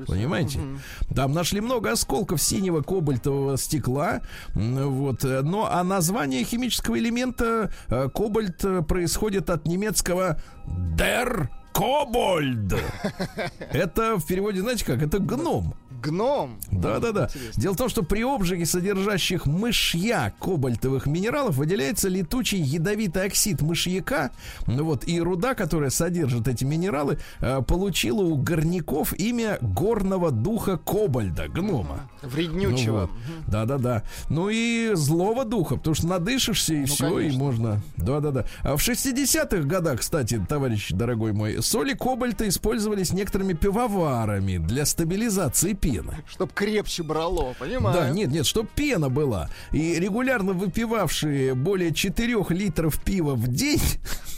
Понимаете? 0.06 0.58
Мгм. 0.58 0.80
Там 1.14 1.32
нашли 1.32 1.60
много 1.60 1.92
осколков 1.92 2.40
синего 2.40 2.82
кобальтового 2.82 3.56
стекла. 3.58 4.20
Вот. 4.54 5.24
э, 5.24 5.42
Но 5.42 5.68
а 5.70 5.82
название 5.84 6.44
химического 6.44 6.98
элемента 6.98 7.72
э, 7.88 8.08
кобальт 8.12 8.64
происходит 8.86 9.50
от 9.50 9.66
немецкого 9.66 10.40
der 10.66 11.48
Кобольд. 11.82 12.74
Это 13.72 14.16
в 14.16 14.24
переводе, 14.24 14.60
знаете 14.60 14.84
как? 14.84 15.02
Это 15.02 15.18
гном. 15.18 15.74
Гном. 16.02 16.58
Да, 16.70 16.98
да, 16.98 17.12
да. 17.12 17.24
Интересно. 17.26 17.62
Дело 17.62 17.74
в 17.74 17.76
том, 17.76 17.88
что 17.88 18.02
при 18.02 18.22
обжиге 18.22 18.66
содержащих 18.66 19.46
мышьяк 19.46 20.36
кобальтовых 20.38 21.06
минералов 21.06 21.56
выделяется 21.56 22.08
летучий 22.08 22.60
ядовитый 22.60 23.24
оксид 23.24 23.62
мышьяка. 23.62 24.30
Ну 24.66 24.84
Вот, 24.84 25.06
и 25.06 25.20
руда, 25.20 25.54
которая 25.54 25.90
содержит 25.90 26.48
эти 26.48 26.64
минералы, 26.64 27.18
э, 27.40 27.62
получила 27.62 28.22
у 28.22 28.36
горняков 28.36 29.12
имя 29.14 29.58
горного 29.60 30.30
духа 30.30 30.76
кобальда, 30.76 31.48
гнома. 31.48 32.10
Вреднючего. 32.22 33.08
Ну 33.46 33.66
вот. 33.82 34.02
Ну 34.28 34.48
и 34.48 34.90
злого 34.94 35.44
духа, 35.44 35.76
потому 35.76 35.94
что 35.94 36.06
надышишься 36.06 36.74
и 36.74 36.84
все, 36.84 37.18
и 37.18 37.22
конечно. 37.22 37.38
можно. 37.38 37.82
Да, 37.96 38.20
да, 38.20 38.30
да. 38.30 38.46
А 38.62 38.76
в 38.76 38.80
60-х 38.80 39.62
годах, 39.62 40.00
кстати, 40.00 40.44
товарищ 40.48 40.90
дорогой 40.90 41.32
мой, 41.32 41.62
соли 41.62 41.94
кобальта 41.94 42.48
использовались 42.48 43.12
некоторыми 43.12 43.52
пивоварами 43.52 44.58
для 44.58 44.86
стабилизации 44.86 45.72
пены. 45.92 46.16
Чтоб 46.28 46.52
крепче 46.52 47.02
брало, 47.02 47.55
понимаю. 47.59 47.96
Да, 47.96 48.11
нет, 48.11 48.31
нет, 48.31 48.46
чтоб 48.46 48.68
пена 48.68 49.09
была. 49.09 49.48
И 49.72 49.98
регулярно 49.98 50.52
выпивавшие 50.52 51.55
более 51.55 51.92
4 51.92 52.37
литров 52.50 53.00
пива 53.00 53.35
в 53.35 53.48
день, 53.48 53.81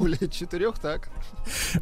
Более 0.00 0.28
четырех, 0.30 0.78
так. 0.78 1.10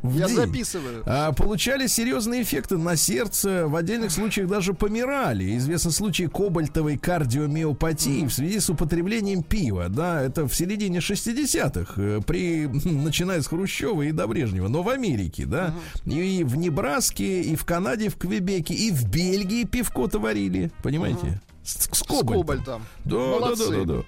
в 0.03 0.19
Я 0.19 0.27
день, 0.27 0.37
записываю. 0.37 1.03
а, 1.07 1.33
получали 1.33 1.87
серьезные 1.87 2.43
эффекты 2.43 2.77
на 2.77 2.97
сердце, 2.97 3.67
в 3.69 3.77
отдельных 3.77 4.11
случаях 4.11 4.49
даже 4.49 4.75
помирали. 4.75 5.57
Известны 5.57 5.91
случаи 5.93 6.25
кобальтовой 6.25 6.99
кардиомиопатии 6.99 8.27
в 8.27 8.33
связи 8.33 8.61
с 8.61 8.69
употреблением 8.71 9.43
пива. 9.43 9.89
Да, 9.89 10.21
это 10.23 10.47
в 10.49 10.55
середине 10.55 10.99
60-х, 10.99 11.95
э, 11.97 12.21
при, 12.27 12.67
начиная 12.85 13.41
с 13.41 13.47
Хрущева 13.47 14.03
и 14.03 14.13
до 14.13 14.27
Брежнева, 14.27 14.69
но 14.69 14.83
в 14.83 14.89
Америке, 14.89 15.47
да, 15.47 15.75
и 16.05 16.43
в 16.45 16.57
Небраске, 16.57 17.43
и 17.43 17.57
в 17.57 17.65
Канаде, 17.65 18.09
в 18.09 18.17
Квебеке, 18.17 18.75
и 18.75 18.91
в 18.91 19.09
Бельгии 19.09 19.65
пивко-то 19.65 20.19
варили, 20.19 20.71
понимаете? 20.83 21.41
С, 21.48 21.48
с 21.69 21.89
С 21.93 22.03
кобальтом. 22.03 22.41
кобальтом. 22.41 22.87
Да, 23.05 23.17
да, 23.17 23.17
Молодцы. 23.17 23.71
да, 23.71 23.85
да, 23.85 23.95
да. 23.99 24.03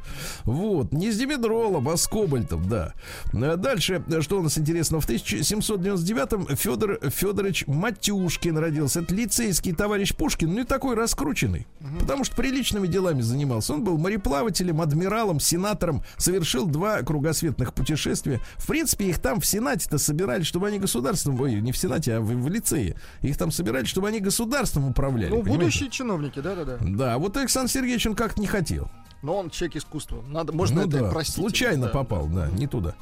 Вот, 0.44 0.92
не 0.92 1.10
с 1.10 1.18
димедролом, 1.18 1.88
а 1.88 1.96
с 1.96 2.06
кобальтом, 2.06 2.68
да. 2.68 2.94
А 3.32 3.56
Дальше, 3.56 4.02
что 4.20 4.38
у 4.38 4.42
нас 4.42 4.56
интересного? 4.58 5.00
В 5.00 5.08
1799-м 5.08 6.56
Федор 6.56 6.98
Федорович 7.10 7.64
Матюшкин 7.66 8.56
родился. 8.58 9.00
Это 9.00 9.14
лицейский 9.14 9.74
товарищ 9.74 10.14
Пушкин, 10.14 10.52
ну 10.54 10.60
и 10.60 10.64
такой 10.64 10.94
раскрученный. 10.94 11.66
Потому 11.98 12.24
что 12.24 12.36
приличными 12.36 12.86
делами 12.86 13.20
занимался. 13.20 13.74
Он 13.74 13.84
был 13.84 13.98
мореплавателем, 13.98 14.80
адмиралом, 14.80 15.40
сенатором, 15.40 16.02
совершил 16.16 16.66
два 16.66 17.02
кругосветных 17.02 17.74
путешествия. 17.74 18.40
В 18.56 18.66
принципе, 18.66 19.06
их 19.10 19.18
там 19.18 19.40
в 19.40 19.46
Сенате-то 19.46 19.98
собирали, 19.98 20.42
чтобы 20.42 20.68
они 20.68 20.78
государством, 20.78 21.40
ой, 21.40 21.60
не 21.60 21.72
в 21.72 21.76
Сенате, 21.76 22.14
а 22.14 22.20
в, 22.20 22.26
в 22.26 22.48
лицее. 22.48 22.96
Их 23.22 23.36
там 23.36 23.50
собирали, 23.50 23.84
чтобы 23.84 24.08
они 24.08 24.20
государством 24.20 24.88
управляли. 24.88 25.30
Ну, 25.30 25.40
понимаете? 25.42 25.58
будущие 25.64 25.90
чиновники, 25.90 26.40
да-да-да. 26.40 26.78
Да, 26.80 27.18
вот 27.18 27.36
Александр 27.50 27.72
Сергеевич 27.72 28.06
он 28.06 28.14
как-то 28.14 28.40
не 28.40 28.46
хотел. 28.46 28.88
Но 29.22 29.36
он 29.36 29.50
человек 29.50 29.76
искусства. 29.76 30.22
Надо, 30.28 30.52
можно 30.52 30.82
Ну 30.82 30.88
это 30.88 31.00
да, 31.00 31.10
простить. 31.10 31.34
случайно 31.36 31.86
да. 31.86 31.92
попал, 31.92 32.26
да, 32.26 32.48
не 32.48 32.66
туда. 32.66 32.94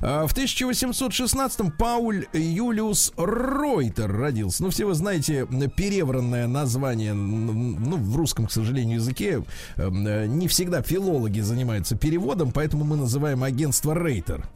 А, 0.00 0.26
в 0.26 0.34
1816-м 0.34 1.70
Пауль 1.72 2.26
Юлиус 2.32 3.12
Ройтер 3.16 4.10
родился. 4.10 4.62
Ну, 4.62 4.70
все 4.70 4.86
вы 4.86 4.94
знаете 4.94 5.46
перевранное 5.76 6.46
название, 6.46 7.12
ну, 7.14 7.96
в 7.96 8.16
русском, 8.16 8.46
к 8.46 8.52
сожалению, 8.52 8.96
языке. 8.96 9.42
эм, 9.76 10.06
э, 10.06 10.26
Не 10.26 10.48
всегда 10.48 10.82
филологи 10.82 11.40
занимаются 11.40 11.96
переводом, 11.96 12.52
поэтому 12.52 12.84
мы 12.84 12.96
называем 12.96 13.42
агентство 13.42 13.94
Рейтер. 13.94 14.48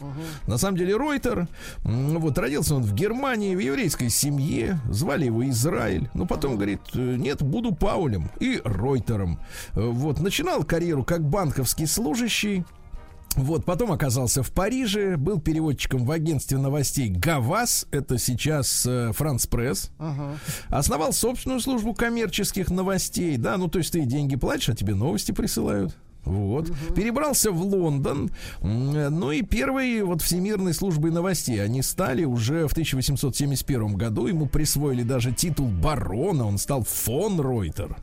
На 0.47 0.59
самом 0.59 0.79
деле 0.79 0.97
Ройтер, 0.97 1.49
вот, 1.85 2.39
родился 2.39 2.75
он 2.75 2.83
в 2.83 2.95
Германии, 2.95 3.55
в 3.55 3.59
еврейской 3.59 4.09
семье, 4.09 4.81
звали 4.91 5.27
его 5.27 5.49
Израиль. 5.51 6.09
Но 6.15 6.27
потом 6.27 6.57
говорит, 6.57 6.81
э, 6.95 7.17
нет, 7.17 7.43
буду 7.43 7.75
Паулем 7.75 8.31
и 8.41 8.61
Ройтером. 8.65 9.39
Э, 9.75 9.81
Вот, 9.87 10.21
начинал 10.21 10.65
карьеру 10.65 11.05
как 11.11 11.29
банковский 11.29 11.87
служащий. 11.87 12.65
Вот, 13.35 13.65
потом 13.65 13.91
оказался 13.91 14.45
в 14.45 14.53
Париже, 14.53 15.17
был 15.17 15.41
переводчиком 15.41 16.05
в 16.05 16.11
агентстве 16.13 16.57
новостей 16.57 17.09
ГАВАС, 17.09 17.89
это 17.91 18.17
сейчас 18.17 18.87
э, 18.87 19.11
Франц 19.13 19.45
Пресс. 19.49 19.91
Ага. 19.99 20.39
Основал 20.69 21.13
собственную 21.13 21.59
службу 21.59 21.95
коммерческих 21.95 22.71
новостей, 22.71 23.37
да, 23.39 23.57
ну 23.57 23.67
то 23.67 23.79
есть 23.79 23.91
ты 23.91 24.03
деньги 24.03 24.37
платишь, 24.37 24.69
а 24.69 24.77
тебе 24.77 24.95
новости 24.95 25.33
присылают. 25.33 25.97
Вот. 26.25 26.71
Перебрался 26.95 27.51
в 27.51 27.63
Лондон. 27.63 28.31
Ну 28.61 29.33
и 29.33 29.43
первой 29.43 30.03
вот 30.03 30.23
Всемирной 30.23 30.75
службой 30.75 31.11
новостей 31.11 31.63
они 31.63 31.83
стали 31.83 32.25
уже 32.25 32.69
в 32.69 32.73
1871 32.73 33.95
году. 33.95 34.27
Ему 34.27 34.47
присвоили 34.47 35.03
даже 35.03 35.33
титул 35.33 35.69
барона. 35.69 36.47
Он 36.47 36.59
стал 36.59 36.85
фон 36.85 37.41
Ройтер. 37.41 37.97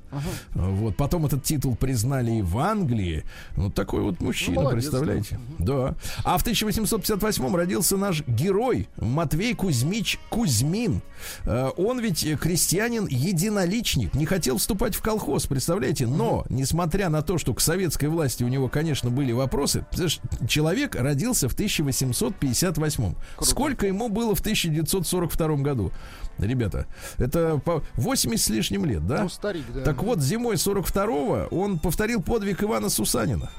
Вот. 0.54 0.96
Потом 0.98 1.26
этот 1.26 1.44
титул 1.44 1.76
признали 1.76 2.32
и 2.32 2.42
в 2.42 2.58
Англии. 2.58 3.24
Вот 3.56 3.74
такой 3.74 4.02
вот 4.02 4.20
мужчина, 4.22 4.62
молодец, 4.62 4.86
представляете? 4.86 5.40
Да. 5.60 5.96
А 6.24 6.38
в 6.38 6.42
1858 6.42 7.56
родился 7.56 7.98
наш 7.98 8.26
герой 8.28 8.88
Матвей 8.98 9.54
Кузьмич 9.54 10.20
Кузьмин. 10.30 11.02
Э, 11.46 11.70
Он 11.78 12.00
ведь 12.00 12.26
крестьянин-единоличник, 12.40 14.14
не 14.14 14.26
хотел 14.26 14.58
вступать 14.58 14.96
в 14.96 15.02
колхоз, 15.02 15.46
представляете? 15.46 16.08
Но, 16.08 16.46
несмотря 16.50 17.10
на 17.10 17.22
то, 17.22 17.38
что 17.38 17.54
к 17.54 17.62
советской 17.62 18.07
власти 18.10 18.44
у 18.44 18.48
него, 18.48 18.68
конечно, 18.70 19.10
были 19.10 19.32
вопросы, 19.32 19.86
знаешь, 19.92 20.20
человек 20.48 20.96
родился 20.96 21.50
в 21.50 21.54
1858. 21.54 23.16
Сколько 23.42 23.88
ему 23.88 24.10
было 24.10 24.36
в 24.36 24.40
1942 24.40 25.48
году? 25.58 25.92
Ребята, 26.38 26.86
это 27.18 27.58
по 27.58 27.84
80 27.96 28.46
с 28.46 28.50
лишним 28.50 28.86
лет, 28.86 29.06
да? 29.08 29.24
Ну, 29.24 29.30
старик, 29.30 29.66
да. 29.74 29.82
Так 29.84 30.04
вот, 30.04 30.22
зимой 30.22 30.56
42-го 30.56 31.56
он 31.56 31.80
повторил 31.80 32.22
подвиг 32.22 32.64
Ивана 32.64 32.90
Сусанина. 32.90 33.50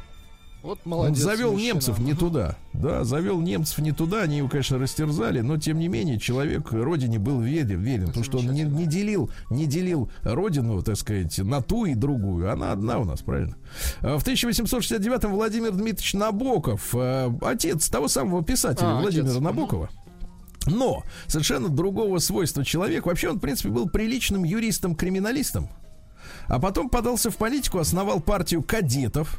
Вот 0.62 0.80
Он 0.84 0.90
молодец. 0.90 1.18
завел 1.18 1.52
мужчина. 1.52 1.74
немцев 1.74 1.98
не 2.00 2.14
туда. 2.14 2.56
Да, 2.72 3.04
завел 3.04 3.40
немцев 3.40 3.78
не 3.78 3.92
туда. 3.92 4.22
Они 4.22 4.38
его, 4.38 4.48
конечно, 4.48 4.78
растерзали, 4.78 5.40
но 5.40 5.56
тем 5.56 5.78
не 5.78 5.88
менее 5.88 6.18
человек 6.18 6.72
родине 6.72 7.18
был 7.18 7.40
верен, 7.40 7.80
верен 7.80 8.06
потому 8.08 8.24
что 8.24 8.38
он 8.38 8.50
не, 8.52 8.62
не 8.62 8.86
делил, 8.86 9.30
не 9.50 9.66
делил 9.66 10.10
родину, 10.22 10.82
так 10.82 10.96
сказать, 10.96 11.38
на 11.38 11.62
ту 11.62 11.84
и 11.86 11.94
другую. 11.94 12.52
Она 12.52 12.72
одна 12.72 12.98
у 12.98 13.04
нас, 13.04 13.20
правильно? 13.22 13.56
А 14.00 14.18
В 14.18 14.26
1869-м 14.26 15.32
Владимир 15.32 15.70
Дмитриевич 15.72 16.14
Набоков, 16.14 16.94
э, 16.94 17.30
отец 17.42 17.88
того 17.88 18.08
самого 18.08 18.42
писателя 18.42 18.98
А, 18.98 19.00
Владимира 19.00 19.30
отец. 19.30 19.40
Набокова. 19.40 19.90
Но 20.66 21.04
совершенно 21.28 21.68
другого 21.68 22.18
свойства 22.18 22.64
человек. 22.64 23.06
Вообще 23.06 23.30
он, 23.30 23.36
в 23.36 23.40
принципе, 23.40 23.70
был 23.70 23.88
приличным 23.88 24.44
юристом-криминалистом. 24.44 25.68
А 26.46 26.58
потом 26.58 26.90
подался 26.90 27.30
в 27.30 27.36
политику, 27.36 27.78
основал 27.78 28.20
партию 28.20 28.62
кадетов. 28.62 29.38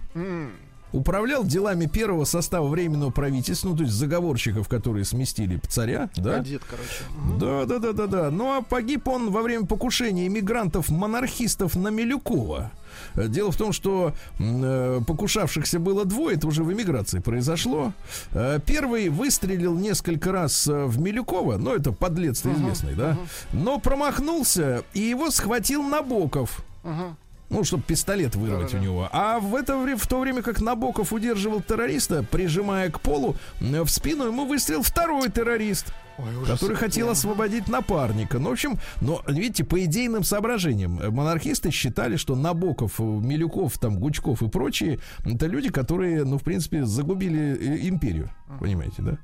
Управлял 0.91 1.43
делами 1.43 1.86
первого 1.86 2.25
состава 2.25 2.67
временного 2.67 3.12
правительства, 3.12 3.69
ну, 3.69 3.78
то 3.78 3.84
есть 3.84 3.93
заговорщиков, 3.93 4.67
которые 4.67 5.06
сместили 5.06 5.60
царя, 5.67 6.10
да? 6.15 6.38
Кадет, 6.38 6.63
короче. 6.67 7.39
Да, 7.39 7.65
да, 7.65 7.80
да, 7.80 7.93
да, 7.93 8.08
да. 8.08 8.32
Ну 8.32 8.58
а 8.58 8.62
погиб 8.62 9.08
он 9.08 9.30
во 9.30 9.41
время 9.41 9.65
покушения 9.65 10.28
иммигрантов-монархистов 10.28 11.75
на 11.75 11.89
Милюкова. 11.89 12.71
Дело 13.15 13.52
в 13.52 13.58
том, 13.58 13.71
что 13.71 14.13
э, 14.39 15.02
покушавшихся 15.06 15.80
было 15.80 16.06
двое, 16.06 16.38
это 16.38 16.47
уже 16.47 16.63
в 16.63 16.73
эмиграции 16.73 17.19
произошло. 17.19 17.93
Э, 18.32 18.60
Первый 18.65 19.10
выстрелил 19.10 19.78
несколько 19.78 20.32
раз 20.32 20.67
э, 20.67 20.86
в 20.86 20.99
Милюкова, 20.99 21.58
ну 21.58 21.75
это 21.75 21.91
подлец 21.91 22.45
известный, 22.45 22.95
да, 22.95 23.17
но 23.54 23.80
промахнулся, 23.80 24.84
и 24.93 25.02
его 25.02 25.30
схватил 25.32 25.84
Набоков. 25.84 26.63
Ага. 26.84 27.15
Ну, 27.49 27.63
чтобы 27.63 27.81
пистолет 27.83 28.35
вырвать 28.35 28.67
Да-да-да. 28.71 28.77
у 28.77 28.81
него. 28.81 29.09
А 29.12 29.39
в 29.39 29.55
это 29.55 29.75
время, 29.77 29.97
в 29.97 30.05
то 30.07 30.19
время 30.19 30.41
как 30.43 30.62
Набоков 30.62 31.12
удерживал 31.13 31.62
террориста, 31.62 32.23
прижимая 32.23 32.91
к 32.91 32.99
полу, 33.01 33.35
м, 33.59 33.83
в 33.83 33.89
спину 33.89 34.25
ему 34.27 34.45
выстрелил 34.45 34.83
второй 34.83 35.29
террорист, 35.31 35.88
Ой, 36.19 36.45
который 36.45 36.75
хотел 36.75 37.10
освободить 37.10 37.67
напарника. 37.67 38.39
Ну, 38.39 38.49
в 38.49 38.53
общем, 38.53 38.77
но, 39.01 39.21
видите, 39.27 39.63
по 39.63 39.84
идейным 39.84 40.23
соображениям, 40.23 40.99
э, 40.99 41.10
монархисты 41.10 41.71
считали, 41.71 42.17
что 42.17 42.36
Набоков, 42.36 42.99
э, 42.99 43.03
Милюков, 43.03 43.77
там, 43.77 43.99
Гучков 43.99 44.41
и 44.41 44.49
прочие, 44.49 44.99
это 45.25 45.45
люди, 45.47 45.69
которые, 45.69 46.23
ну, 46.23 46.38
в 46.38 46.43
принципе, 46.43 46.86
загубили 46.86 47.58
э, 47.60 47.88
империю. 47.88 48.29
Понимаете, 48.60 49.01
да? 49.01 49.17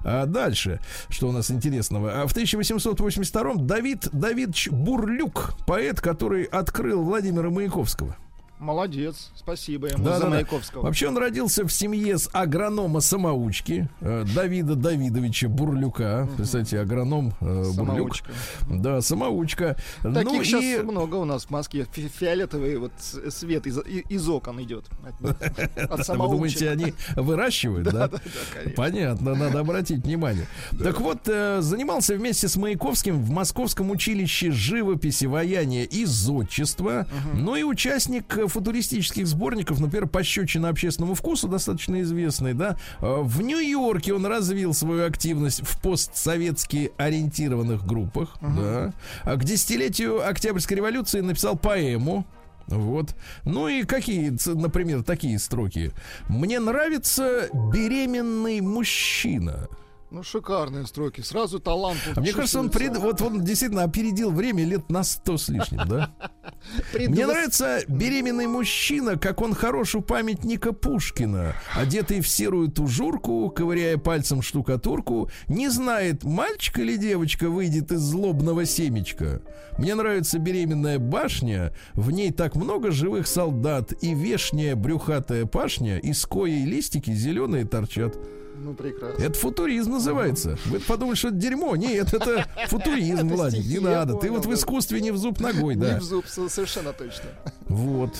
А 0.00 0.26
дальше, 0.26 0.80
что 1.08 1.28
у 1.28 1.32
нас 1.32 1.50
интересного. 1.50 2.22
А 2.22 2.26
в 2.26 2.34
1882-м 2.34 3.66
Давид 3.66 4.08
Давидович 4.12 4.70
Бурлюк, 4.70 5.54
поэт, 5.66 6.00
который 6.00 6.44
открыл 6.44 7.02
Владимира 7.02 7.50
Маяковского. 7.50 8.16
Молодец, 8.60 9.30
спасибо 9.34 9.88
ему 9.88 10.04
Да, 10.04 10.14
за 10.16 10.20
да, 10.20 10.24
да. 10.26 10.30
Маяковского. 10.34 10.82
Вообще 10.82 11.08
он 11.08 11.16
родился 11.16 11.64
в 11.66 11.72
семье 11.72 12.18
с 12.18 12.28
агронома-самоучки 12.32 13.88
э, 14.00 14.24
Давида 14.34 14.74
Давидовича 14.74 15.48
Бурлюка. 15.48 16.28
Представьте, 16.36 16.78
агроном 16.78 17.32
э, 17.40 17.64
Бурлюк. 17.74 18.16
Самоучка. 18.16 18.32
Да, 18.68 19.00
самоучка. 19.00 19.76
Таких 20.02 20.24
ну 20.24 20.44
сейчас 20.44 20.62
и 20.62 20.82
много 20.82 21.16
у 21.16 21.24
нас 21.24 21.46
в 21.46 21.50
Москве. 21.50 21.86
Фи- 21.90 22.08
Фиолетовый 22.08 22.76
вот 22.76 22.92
с- 22.98 23.30
свет 23.30 23.66
из, 23.66 23.78
из 23.78 24.28
окон 24.28 24.62
идет. 24.62 24.84
От, 25.24 26.08
вы 26.08 26.16
думаете, 26.16 26.68
они 26.68 26.92
выращивают, 27.16 27.88
да? 27.90 28.10
Понятно, 28.76 29.34
надо 29.34 29.60
обратить 29.60 30.04
внимание. 30.04 30.46
Так 30.78 31.00
вот, 31.00 31.20
э, 31.26 31.62
занимался 31.62 32.14
вместе 32.14 32.46
с 32.48 32.56
Маяковским 32.56 33.22
в 33.22 33.30
Московском 33.30 33.90
училище 33.90 34.50
живописи, 34.50 35.24
ваяния 35.24 35.84
и 35.84 36.04
зодчества. 36.04 37.06
Ну 37.34 37.56
и 37.56 37.62
участник 37.62 38.36
э, 38.36 38.46
футуристических 38.50 39.26
сборников, 39.26 39.80
например, 39.80 40.06
«Пощечина 40.06 40.68
общественному 40.68 41.14
вкусу», 41.14 41.48
достаточно 41.48 42.00
известный, 42.02 42.54
да. 42.54 42.76
Э, 43.00 43.20
В 43.22 43.42
Нью-Йорке 43.42 44.14
он 44.14 44.26
развил 44.26 44.74
свою 44.74 45.06
активность 45.06 45.62
в 45.62 45.80
постсоветски 45.80 46.92
ориентированных 46.96 47.86
группах, 47.86 48.36
да. 48.40 48.92
А 49.24 49.36
к 49.36 49.44
десятилетию 49.44 50.28
Октябрьской 50.28 50.76
революции 50.76 51.20
написал 51.20 51.56
поэму, 51.56 52.26
вот. 52.66 53.14
Ну 53.44 53.68
и 53.68 53.82
какие, 53.84 54.32
например, 54.54 55.02
такие 55.02 55.38
строки. 55.38 55.92
Мне 56.28 56.60
нравится 56.60 57.48
беременный 57.72 58.60
мужчина. 58.60 59.68
Ну, 60.10 60.24
шикарные 60.24 60.86
строки. 60.86 61.20
Сразу 61.20 61.60
талант. 61.60 61.98
А 62.16 62.20
мне 62.20 62.32
кажется, 62.32 62.58
он 62.58 62.70
пред- 62.70 62.96
вот 62.96 63.22
он 63.22 63.44
действительно 63.44 63.84
опередил 63.84 64.32
время 64.32 64.64
лет 64.64 64.90
на 64.90 65.04
сто 65.04 65.36
с 65.38 65.48
лишним, 65.48 65.82
да? 65.86 66.10
Мне 66.94 67.26
нравится 67.26 67.80
беременный 67.86 68.48
мужчина, 68.48 69.16
как 69.16 69.40
он 69.40 69.54
хорош 69.54 69.94
у 69.94 70.00
памятника 70.00 70.72
Пушкина, 70.72 71.54
одетый 71.76 72.20
в 72.20 72.28
серую 72.28 72.72
тужурку, 72.72 73.48
ковыряя 73.50 73.98
пальцем 73.98 74.42
штукатурку, 74.42 75.30
не 75.46 75.68
знает, 75.68 76.24
мальчик 76.24 76.80
или 76.80 76.96
девочка 76.96 77.48
выйдет 77.48 77.92
из 77.92 78.00
злобного 78.00 78.64
семечка. 78.64 79.42
Мне 79.78 79.94
нравится 79.94 80.38
беременная 80.38 80.98
башня, 80.98 81.72
в 81.94 82.10
ней 82.10 82.32
так 82.32 82.56
много 82.56 82.90
живых 82.90 83.28
солдат, 83.28 83.92
и 84.02 84.12
вешняя 84.14 84.74
брюхатая 84.74 85.46
пашня, 85.46 85.98
из 85.98 86.26
коей 86.26 86.64
листики 86.64 87.12
зеленые 87.12 87.64
торчат. 87.64 88.18
Ну, 88.62 88.74
прекрасно. 88.74 89.22
Это 89.22 89.38
футуризм 89.38 89.92
называется. 89.92 90.58
Вы 90.66 90.80
подумали, 90.80 91.14
что 91.16 91.28
это 91.28 91.36
дерьмо. 91.38 91.76
Нет, 91.76 92.12
это 92.12 92.46
футуризм, 92.68 93.28
Владик, 93.34 93.64
не 93.64 93.78
надо. 93.78 94.14
Ты 94.14 94.30
вот 94.30 94.44
в 94.44 94.52
искусстве 94.52 95.00
не 95.00 95.12
в 95.12 95.16
зуб 95.16 95.40
ногой, 95.40 95.76
Не 95.76 95.80
да. 95.80 95.98
в 95.98 96.02
зуб, 96.02 96.26
со- 96.26 96.48
совершенно 96.50 96.92
точно. 96.92 97.24
Вот. 97.68 98.14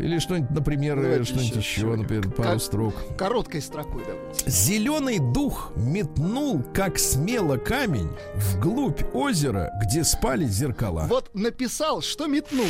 Или 0.00 0.18
что-нибудь, 0.20 0.50
например, 0.50 0.96
Давайте 1.00 1.24
что-нибудь 1.24 1.56
еще 1.56 1.86
например, 1.96 2.30
пару 2.30 2.60
строк. 2.60 2.94
Короткой 3.18 3.62
строкой 3.62 4.02
давайте. 4.06 4.48
Зеленый 4.48 5.18
дух 5.18 5.72
метнул, 5.74 6.62
как 6.72 6.98
смело 6.98 7.56
камень, 7.56 8.10
вглубь 8.36 9.02
озера, 9.12 9.72
где 9.82 10.04
спали 10.04 10.44
зеркала. 10.46 11.06
Вот 11.08 11.34
написал, 11.34 12.00
что 12.00 12.26
метнул. 12.26 12.66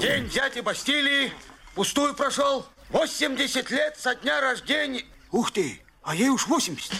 День 0.00 0.28
дяди 0.28 0.60
Бастилии 0.60 1.32
пустую 1.74 2.14
прошел. 2.14 2.64
80 2.90 3.70
лет 3.70 3.96
со 3.98 4.14
дня 4.14 4.40
рождения. 4.40 5.02
Ух 5.32 5.50
ты, 5.50 5.80
а 6.02 6.14
ей 6.14 6.28
уж 6.28 6.46
80. 6.46 6.92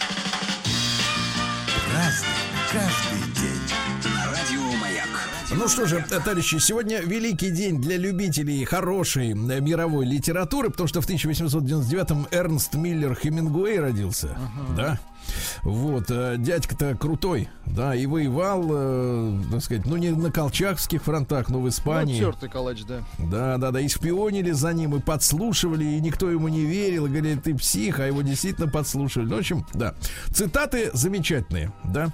Каждый 2.71 3.19
день. 3.35 4.13
На 4.15 4.25
радио 4.31 4.79
Маяк. 4.81 5.07
Ну 5.51 5.67
что 5.67 5.85
же, 5.85 6.03
товарищи, 6.09 6.57
сегодня 6.57 7.01
великий 7.01 7.51
день 7.51 7.79
для 7.79 7.97
любителей 7.97 8.65
хорошей 8.65 9.31
э, 9.31 9.33
мировой 9.33 10.05
литературы, 10.05 10.71
потому 10.71 10.87
что 10.87 11.01
в 11.01 11.07
1899-м 11.07 12.27
Эрнст 12.31 12.73
Миллер 12.73 13.13
Хемингуэй 13.15 13.79
родился, 13.79 14.35
да? 14.75 14.99
Вот, 15.63 16.05
э, 16.09 16.35
дядька-то 16.37 16.95
крутой, 16.95 17.49
да, 17.65 17.95
и 17.95 18.05
воевал, 18.05 18.65
э, 18.69 19.39
так 19.51 19.63
сказать, 19.63 19.85
ну 19.85 19.97
не 19.97 20.09
на 20.09 20.31
колчакских 20.31 21.03
фронтах, 21.03 21.49
но 21.49 21.59
в 21.61 21.69
Испании. 21.69 22.19
Ну, 22.19 22.31
тертый 22.31 22.49
калач, 22.49 22.83
да. 22.83 23.01
Да, 23.17 23.57
да, 23.57 23.71
да, 23.71 23.79
и 23.79 23.87
шпионили 23.87 24.51
за 24.51 24.73
ним, 24.73 24.95
и 24.95 24.99
подслушивали, 24.99 25.85
и 25.85 25.99
никто 26.01 26.29
ему 26.29 26.47
не 26.47 26.61
верил, 26.65 27.05
говорили, 27.07 27.35
ты 27.39 27.55
псих, 27.55 27.99
а 27.99 28.07
его 28.07 28.21
действительно 28.21 28.67
подслушивали. 28.67 29.27
Ну, 29.29 29.35
в 29.35 29.39
общем, 29.39 29.65
да. 29.73 29.95
Цитаты 30.31 30.91
замечательные, 30.93 31.71
да. 31.83 32.09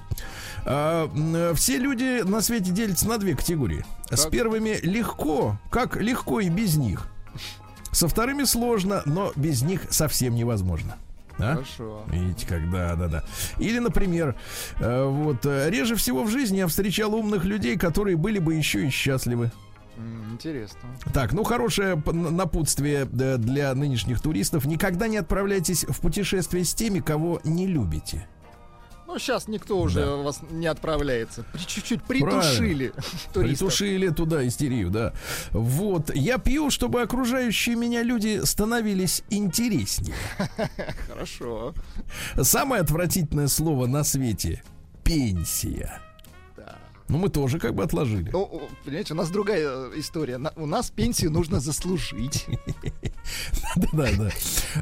А, 0.65 1.07
м, 1.07 1.55
все 1.55 1.77
люди 1.77 2.21
на 2.23 2.41
свете 2.41 2.71
делятся 2.71 3.07
на 3.07 3.17
две 3.17 3.35
категории. 3.35 3.85
С 4.11 4.23
Так. 4.23 4.31
первыми 4.31 4.77
легко, 4.83 5.57
как 5.71 5.95
легко 5.97 6.39
и 6.39 6.49
без 6.49 6.75
них. 6.75 7.07
Со 7.91 8.07
вторыми 8.07 8.43
сложно, 8.43 9.01
но 9.05 9.31
без 9.35 9.63
них 9.63 9.81
совсем 9.89 10.35
невозможно. 10.35 10.95
А? 11.39 11.55
Хорошо. 11.55 12.03
Видите, 12.07 12.45
как, 12.45 12.69
да, 12.69 12.95
да, 12.95 13.07
да. 13.07 13.23
Или, 13.57 13.79
например, 13.79 14.35
э, 14.79 15.03
вот 15.05 15.45
э, 15.45 15.69
реже 15.69 15.95
всего 15.95 16.23
в 16.23 16.29
жизни 16.29 16.57
я 16.57 16.67
встречал 16.67 17.15
умных 17.15 17.45
людей, 17.45 17.77
которые 17.77 18.17
были 18.17 18.39
бы 18.39 18.55
еще 18.55 18.85
и 18.85 18.89
счастливы. 18.89 19.51
Интересно. 20.31 20.79
Так, 21.13 21.33
ну 21.33 21.43
хорошее 21.43 22.01
напутствие 22.05 23.07
э, 23.11 23.37
для 23.37 23.73
нынешних 23.73 24.21
туристов. 24.21 24.65
Никогда 24.65 25.07
не 25.07 25.17
отправляйтесь 25.17 25.83
в 25.83 25.99
путешествие 25.99 26.63
с 26.63 26.73
теми, 26.73 26.99
кого 26.99 27.41
не 27.43 27.67
любите. 27.67 28.27
Ну, 29.09 29.17
сейчас 29.17 29.47
никто 29.47 29.79
уже 29.79 30.01
Да. 30.05 30.15
вас 30.17 30.39
не 30.51 30.67
отправляется. 30.67 31.43
Чуть-чуть 31.65 32.03
притушили 32.03 32.93
туристов. 33.33 33.69
Притушили 33.69 34.09
туда 34.09 34.47
истерию, 34.47 34.91
да. 34.91 35.13
Вот. 35.49 36.13
Я 36.13 36.37
пью, 36.37 36.69
чтобы 36.69 37.01
окружающие 37.01 37.75
меня 37.75 38.03
люди 38.03 38.41
становились 38.43 39.23
интереснее. 39.31 40.13
Хорошо. 41.09 41.73
Самое 42.39 42.83
отвратительное 42.83 43.47
слово 43.47 43.87
на 43.87 44.03
свете— 44.03 44.61
пенсия. 45.03 45.99
Ну, 47.09 47.17
мы 47.17 47.29
тоже 47.29 47.59
как 47.59 47.73
бы 47.73 47.83
отложили. 47.83 48.29
Ну, 48.31 48.69
понимаете, 48.85 49.13
у 49.13 49.17
нас 49.17 49.29
другая 49.31 49.67
э, 49.67 49.91
история. 49.95 50.39
У 50.55 50.65
нас 50.67 50.91
пенсию 50.91 51.31
нужно 51.31 51.59
заслужить. 51.59 52.45
Да, 53.93 54.07
да. 54.17 54.29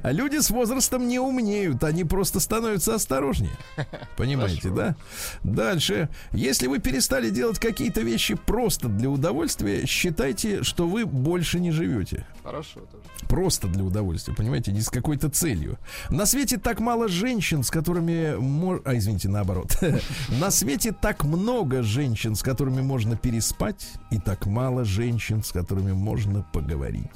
А 0.03 0.11
люди 0.11 0.37
с 0.37 0.49
возрастом 0.49 1.07
не 1.07 1.19
умнеют, 1.19 1.83
они 1.83 2.05
просто 2.05 2.39
становятся 2.39 2.95
осторожнее. 2.95 3.51
Понимаете, 4.17 4.69
да? 4.69 4.95
Дальше. 5.43 6.09
Если 6.31 6.67
вы 6.67 6.79
перестали 6.79 7.29
делать 7.29 7.59
какие-то 7.59 8.01
вещи 8.01 8.35
просто 8.35 8.87
для 8.87 9.09
удовольствия, 9.09 9.85
считайте, 9.85 10.63
что 10.63 10.87
вы 10.87 11.05
больше 11.05 11.59
не 11.59 11.71
живете. 11.71 12.25
Хорошо 12.43 12.79
тоже. 12.79 13.03
Просто 13.27 13.67
для 13.67 13.83
удовольствия, 13.83 14.33
понимаете, 14.33 14.71
не 14.71 14.81
с 14.81 14.89
какой-то 14.89 15.29
целью. 15.29 15.77
На 16.09 16.25
свете 16.25 16.57
так 16.57 16.79
мало 16.79 17.09
женщин, 17.09 17.63
с 17.63 17.69
которыми... 17.69 18.37
А, 18.85 18.97
извините, 18.97 19.27
наоборот. 19.27 19.77
На 20.39 20.49
свете 20.51 20.93
так 20.93 21.25
много 21.25 21.83
женщин, 21.83 22.16
с 22.25 22.43
которыми 22.43 22.81
можно 22.81 23.15
переспать, 23.15 23.87
и 24.11 24.19
так 24.19 24.45
мало 24.45 24.83
женщин, 24.85 25.43
с 25.43 25.51
которыми 25.51 25.91
можно 25.93 26.45
поговорить. 26.53 27.11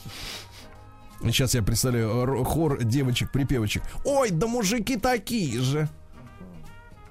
Сейчас 1.21 1.53
я 1.53 1.61
представляю 1.61 2.09
р- 2.21 2.43
хор 2.45 2.83
девочек-припевочек. 2.83 3.83
Ой, 4.05 4.31
да 4.31 4.47
мужики 4.47 4.97
такие 4.97 5.61
же. 5.61 5.87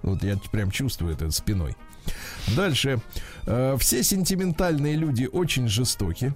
Вот 0.02 0.24
я 0.24 0.36
прям 0.50 0.70
чувствую 0.70 1.12
это 1.14 1.30
спиной. 1.30 1.76
Дальше. 2.56 3.00
Э, 3.46 3.76
Все 3.78 4.02
сентиментальные 4.02 4.96
люди 4.96 5.28
очень 5.30 5.68
жестоки. 5.68 6.32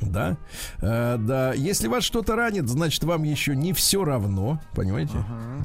Да, 0.00 0.36
Э, 0.80 1.16
да. 1.18 1.52
Если 1.54 1.88
вас 1.88 2.04
что-то 2.04 2.36
ранит, 2.36 2.68
значит 2.68 3.02
вам 3.04 3.24
еще 3.24 3.56
не 3.56 3.72
все 3.72 4.04
равно, 4.04 4.60
понимаете? 4.74 5.12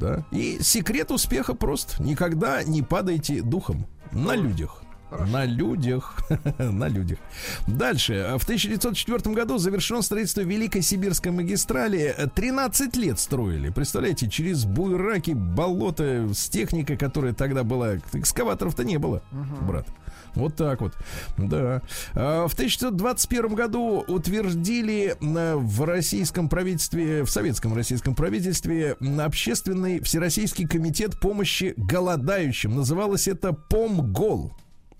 Да. 0.00 0.24
И 0.32 0.58
секрет 0.62 1.10
успеха 1.10 1.54
прост: 1.54 1.98
никогда 2.00 2.62
не 2.62 2.82
падайте 2.82 3.42
духом 3.42 3.86
на 4.12 4.36
людях. 4.36 4.82
На 5.10 5.44
людях. 5.46 6.22
на 6.58 6.88
людях. 6.88 7.18
Дальше. 7.66 8.36
В 8.38 8.44
1904 8.44 9.34
году 9.34 9.58
завершено 9.58 10.02
строительство 10.02 10.42
Великой 10.42 10.82
Сибирской 10.82 11.32
магистрали. 11.32 12.14
13 12.34 12.96
лет 12.96 13.18
строили. 13.18 13.70
Представляете, 13.70 14.28
через 14.28 14.64
буйраки, 14.64 15.32
болото 15.32 16.28
с 16.32 16.48
техникой, 16.48 16.96
которая 16.96 17.32
тогда 17.32 17.64
была. 17.64 17.96
Экскаваторов-то 18.12 18.84
не 18.84 18.98
было, 18.98 19.22
брат. 19.66 19.86
Вот 20.34 20.56
так 20.56 20.80
вот. 20.80 20.94
Да. 21.36 21.82
А, 22.14 22.46
В 22.48 22.52
1921 22.54 23.54
году 23.54 24.04
утвердили 24.06 25.16
в 25.20 25.84
российском 25.84 26.48
правительстве, 26.48 27.24
в 27.24 27.30
советском 27.30 27.74
российском 27.74 28.14
правительстве 28.14 28.96
общественный 29.18 30.00
всероссийский 30.00 30.66
комитет 30.66 31.18
помощи 31.20 31.74
голодающим. 31.76 32.74
Называлось 32.76 33.28
это 33.28 33.52
ПОМГОЛ. 33.52 34.52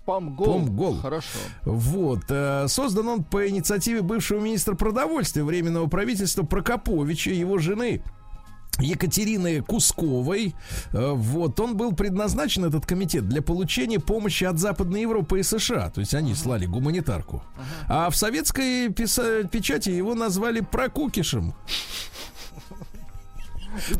Помгол. 0.05 0.45
Помгол. 0.45 0.97
Хорошо. 0.97 1.27
Вот. 1.63 2.23
э, 2.29 2.65
Создан 2.67 3.07
он 3.07 3.23
по 3.23 3.47
инициативе 3.47 4.01
бывшего 4.01 4.39
министра 4.39 4.73
продовольствия 4.73 5.43
Временного 5.43 5.87
правительства 5.87 6.43
Прокоповича, 6.43 7.29
его 7.31 7.59
жены 7.59 8.01
Екатерины 8.79 9.61
Кусковой. 9.61 10.55
Э, 10.93 11.11
Вот, 11.13 11.59
он 11.59 11.77
был 11.77 11.93
предназначен, 11.93 12.65
этот 12.65 12.85
комитет, 12.85 13.27
для 13.29 13.41
получения 13.41 13.99
помощи 13.99 14.43
от 14.43 14.57
Западной 14.59 15.01
Европы 15.01 15.39
и 15.39 15.43
США. 15.43 15.89
То 15.89 16.01
есть 16.01 16.13
они 16.15 16.33
слали 16.35 16.65
гуманитарку. 16.65 17.43
А 17.87 18.09
в 18.09 18.15
советской 18.15 18.89
писа- 18.89 19.47
печати 19.47 19.89
его 19.89 20.15
назвали 20.15 20.61
прокукишем. 20.61 21.53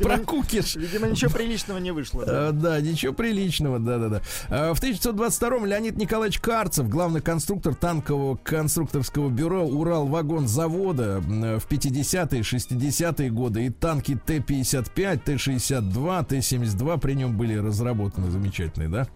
Прокукиш. 0.01 0.75
Видимо, 0.75 1.07
ничего 1.07 1.31
приличного 1.31 1.77
не 1.77 1.91
вышло. 1.91 2.25
да? 2.25 2.49
Э, 2.49 2.51
Да, 2.51 2.81
ничего 2.81 3.13
приличного, 3.13 3.79
да-да-да. 3.79 4.21
Э, 4.49 4.73
В 4.73 4.81
1922-м 4.81 5.65
Леонид 5.65 5.97
Николаевич 5.97 6.39
Карцев, 6.39 6.89
главный 6.89 7.21
конструктор 7.21 7.73
танкового 7.75 8.35
конструкторского 8.35 9.29
бюро 9.29 9.63
Урал-вагон-завода 9.63 11.21
э, 11.25 11.59
в 11.59 11.67
50-е, 11.67 12.41
60-е 12.41 13.29
годы. 13.29 13.65
И 13.65 13.69
танки 13.69 14.19
Т-55, 14.25 15.21
Т-62, 15.23 16.25
Т-72 16.25 16.99
при 16.99 17.13
нем 17.13 17.37
были 17.37 17.55
разработаны 17.55 18.29
замечательные, 18.31 18.89
да? 18.89 19.07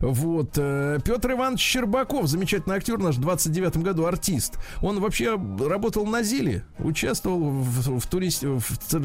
Вот. 0.00 0.52
Петр 0.54 1.32
Иванович 1.32 1.60
Щербаков, 1.60 2.26
замечательный 2.26 2.76
актер 2.76 2.98
наш, 2.98 3.16
в 3.16 3.20
29-м 3.20 3.82
году 3.82 4.06
артист. 4.06 4.58
Он 4.82 5.00
вообще 5.00 5.38
работал 5.60 6.06
на 6.06 6.22
ЗИЛе, 6.22 6.64
участвовал 6.78 7.50
в, 7.50 8.00
в 8.00 8.06
турист, 8.06 8.42
в, 8.42 8.62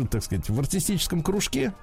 так 0.10 0.24
сказать, 0.24 0.50
в 0.50 0.60
артистическом 0.60 0.95
кружке. 1.24 1.74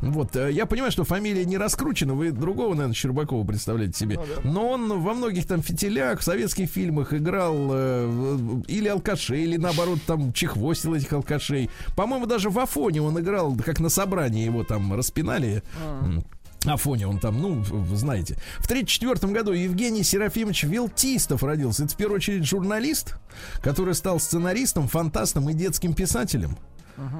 Вот, 0.00 0.36
э, 0.36 0.52
я 0.52 0.66
понимаю, 0.66 0.92
что 0.92 1.04
фамилия 1.04 1.44
не 1.44 1.56
раскручена, 1.58 2.14
вы 2.14 2.30
другого, 2.30 2.74
наверное, 2.74 2.94
Щербакова 2.94 3.46
представляете 3.46 3.98
себе. 3.98 4.20
Но 4.44 4.68
он 4.70 5.00
во 5.00 5.14
многих 5.14 5.46
там 5.46 5.62
фитилях, 5.62 6.20
в 6.20 6.22
советских 6.22 6.68
фильмах 6.68 7.12
играл 7.12 7.54
э, 7.70 8.38
или 8.68 8.88
алкашей, 8.88 9.42
или 9.42 9.56
наоборот 9.56 9.98
там 10.06 10.32
чехвостил 10.32 10.94
этих 10.94 11.12
алкашей. 11.12 11.70
По-моему, 11.96 12.26
даже 12.26 12.50
в 12.50 12.58
Афоне 12.58 13.02
он 13.02 13.18
играл, 13.20 13.56
как 13.56 13.80
на 13.80 13.88
собрании 13.88 14.44
его 14.44 14.64
там 14.64 14.92
распинали. 14.94 15.62
М. 16.02 16.24
Афоне 16.64 17.06
он 17.06 17.18
там, 17.18 17.40
ну, 17.40 17.62
вы 17.62 17.96
знаете. 17.96 18.34
В 18.58 18.66
1934 18.66 19.32
году 19.32 19.52
Евгений 19.52 20.02
Серафимович 20.02 20.64
Вилтистов 20.64 21.42
родился. 21.42 21.84
Это 21.84 21.94
в 21.94 21.96
первую 21.96 22.16
очередь 22.16 22.44
журналист, 22.44 23.16
который 23.62 23.94
стал 23.94 24.18
сценаристом, 24.18 24.88
фантастом 24.88 25.48
и 25.50 25.54
детским 25.54 25.94
писателем. 25.94 26.56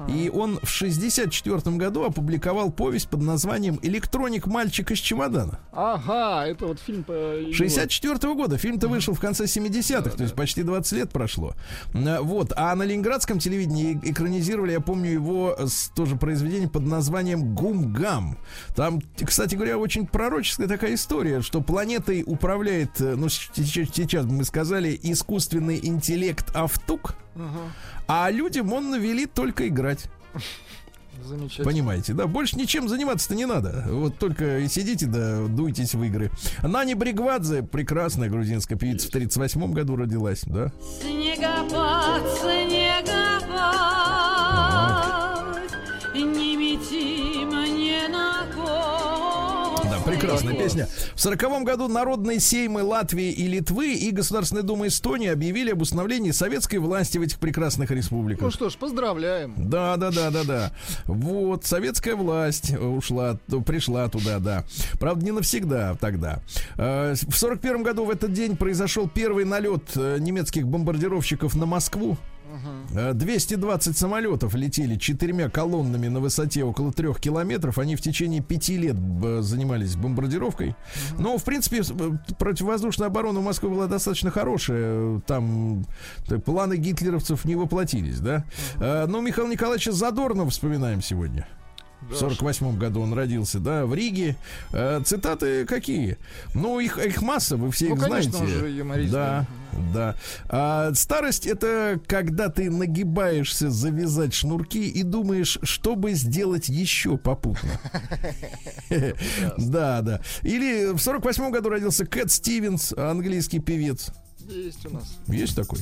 И 0.07 0.29
он 0.33 0.59
в 0.63 0.67
64 0.69 1.75
году 1.77 2.03
опубликовал 2.03 2.71
повесть 2.71 3.09
под 3.09 3.21
названием 3.21 3.79
«Электроник. 3.81 4.47
Мальчик 4.47 4.91
из 4.91 4.99
чемодана». 4.99 5.59
Ага, 5.71 6.45
это 6.47 6.67
вот 6.67 6.79
фильм 6.79 7.03
по... 7.03 7.11
его- 7.11 7.53
64 7.53 8.33
года. 8.33 8.57
Фильм-то 8.57 8.87
вышел 8.87 9.13
в 9.13 9.19
конце 9.19 9.45
70-х, 9.45 10.09
то 10.17 10.23
есть 10.23 10.35
почти 10.35 10.63
20 10.63 10.91
лет 10.93 11.11
прошло. 11.11 11.53
Э, 11.93 12.19
Вот. 12.21 12.53
А 12.55 12.73
на 12.75 12.83
ленинградском 12.83 13.39
телевидении 13.39 13.95
э- 14.03 14.11
экранизировали, 14.11 14.71
я 14.71 14.79
помню, 14.79 15.11
его 15.11 15.55
с- 15.59 15.89
тоже 15.95 16.15
произведение 16.15 16.69
под 16.69 16.83
названием 16.83 17.53
«Гум-гам». 17.55 18.37
Там, 18.75 19.01
кстати 19.25 19.55
говоря, 19.55 19.77
очень 19.77 20.07
пророческая 20.07 20.67
такая 20.67 20.95
история, 20.95 21.41
что 21.41 21.61
планетой 21.61 22.23
управляет, 22.25 22.99
э, 23.01 23.15
ну, 23.15 23.29
сейчас 23.29 24.25
мы 24.25 24.43
сказали, 24.43 24.97
искусственный 25.03 25.79
интеллект 25.81 26.55
Автук, 26.55 27.15
а 28.07 28.31
людям 28.31 28.73
он 28.73 28.99
велит 28.99 29.33
только 29.33 29.67
играть. 29.67 30.09
Замечательно. 31.23 31.65
Понимаете, 31.65 32.13
да? 32.13 32.27
Больше 32.27 32.57
ничем 32.57 32.87
заниматься-то 32.87 33.35
не 33.35 33.45
надо. 33.45 33.85
Вот 33.87 34.17
только 34.17 34.59
и 34.59 34.67
сидите 34.67 35.07
да 35.07 35.45
дуйтесь 35.47 35.93
в 35.93 36.03
игры. 36.03 36.31
Нани 36.61 36.93
Бригвадзе, 36.93 37.63
прекрасная 37.63 38.29
грузинская 38.29 38.77
певица, 38.77 39.07
в 39.07 39.11
38 39.11 39.73
году 39.73 39.95
родилась, 39.95 40.43
да? 40.45 40.71
Снегопад, 41.01 42.21
снегопад, 42.39 44.46
прекрасная 50.07 50.53
песня. 50.55 50.87
В 51.15 51.19
сороковом 51.19 51.63
году 51.63 51.87
народные 51.87 52.39
сеймы 52.39 52.83
Латвии 52.83 53.31
и 53.31 53.47
Литвы 53.47 53.93
и 53.93 54.11
Государственная 54.11 54.63
Дума 54.63 54.87
Эстонии 54.87 55.29
объявили 55.29 55.71
об 55.71 55.81
установлении 55.81 56.31
советской 56.31 56.77
власти 56.77 57.17
в 57.17 57.21
этих 57.21 57.39
прекрасных 57.39 57.89
Ну 57.89 57.95
республиках. 57.95 58.51
что 58.53 58.69
ж, 58.69 58.75
поздравляем. 58.75 59.53
Да, 59.57 59.97
да, 59.97 60.11
да, 60.11 60.31
да, 60.31 60.43
да. 60.43 60.71
Вот, 61.05 61.65
советская 61.65 62.15
власть 62.15 62.71
ушла, 62.77 63.37
пришла 63.65 64.07
туда, 64.09 64.39
да. 64.39 64.63
Правда, 64.99 65.25
не 65.25 65.31
навсегда 65.31 65.95
тогда. 65.99 66.41
Э, 66.77 67.13
В 67.27 67.35
сорок 67.37 67.59
первом 67.61 67.83
году 67.83 68.05
в 68.05 68.09
этот 68.09 68.33
день 68.33 68.55
произошел 68.57 69.07
первый 69.07 69.45
налет 69.45 69.83
э, 69.95 70.17
немецких 70.19 70.67
бомбардировщиков 70.67 71.55
на 71.55 71.65
Москву. 71.65 72.17
Э, 72.93 73.13
220 73.13 73.97
самолетов 73.97 74.55
летели 74.55 74.95
четырьмя 74.95 75.49
колоннами 75.49 76.07
на 76.07 76.19
высоте 76.19 76.63
около 76.63 76.91
трех 76.91 77.19
километров. 77.19 77.77
Они 77.77 77.95
в 77.95 78.01
течение 78.01 78.41
пяти 78.41 78.77
лет 78.77 78.95
занимались 79.43 79.95
бомбардировкой. 79.95 80.75
Но, 81.17 81.37
в 81.37 81.43
принципе, 81.43 81.81
э, 81.81 82.11
противовоздушная 82.39 83.07
оборона 83.07 83.39
в 83.39 83.43
Москве 83.43 83.69
была 83.69 83.87
достаточно 83.87 84.31
хорошая. 84.31 85.19
Там 85.21 85.85
э, 86.29 86.37
планы 86.37 86.77
гитлеровцев 86.77 87.45
не 87.45 87.55
воплотились, 87.55 88.19
да? 88.19 88.45
Э, 88.79 89.05
Но 89.07 89.21
Михаила 89.21 89.49
Николаевича 89.51 89.91
Задорнова 89.91 90.49
вспоминаем 90.49 91.01
сегодня. 91.01 91.47
В 92.01 92.15
сорок 92.15 92.41
восьмом 92.41 92.77
году 92.77 93.01
он 93.01 93.13
родился, 93.13 93.59
да, 93.59 93.85
в 93.85 93.93
Риге. 93.93 94.35
Э, 94.71 95.01
цитаты 95.03 95.65
какие? 95.65 96.17
Ну, 96.53 96.79
их, 96.79 96.97
их 96.97 97.21
масса, 97.21 97.57
вы 97.57 97.71
все 97.71 97.89
Ну, 97.89 97.95
их 97.95 98.01
конечно, 98.01 98.31
знаете. 98.31 98.55
он 98.55 98.59
же 98.59 98.69
юморист, 98.69 99.11
Да, 99.11 99.45
да. 99.93 100.15
А 100.47 100.93
старость 100.93 101.45
это 101.45 101.99
когда 102.07 102.49
ты 102.49 102.69
нагибаешься 102.71 103.69
завязать 103.69 104.33
шнурки 104.33 104.87
и 104.87 105.03
думаешь, 105.03 105.59
что 105.63 105.95
бы 105.95 106.13
сделать 106.13 106.69
еще 106.69 107.17
попутно. 107.17 107.69
Да, 109.57 110.01
да. 110.01 110.21
Или 110.43 110.93
в 110.93 110.99
сорок 110.99 111.25
восьмом 111.25 111.51
году 111.51 111.69
родился 111.69 112.05
Кэт 112.05 112.31
Стивенс, 112.31 112.93
английский 112.93 113.59
певец. 113.59 114.11
Есть 114.47 114.85
у 114.85 114.89
нас. 114.89 115.17
Есть 115.27 115.55
такой? 115.55 115.79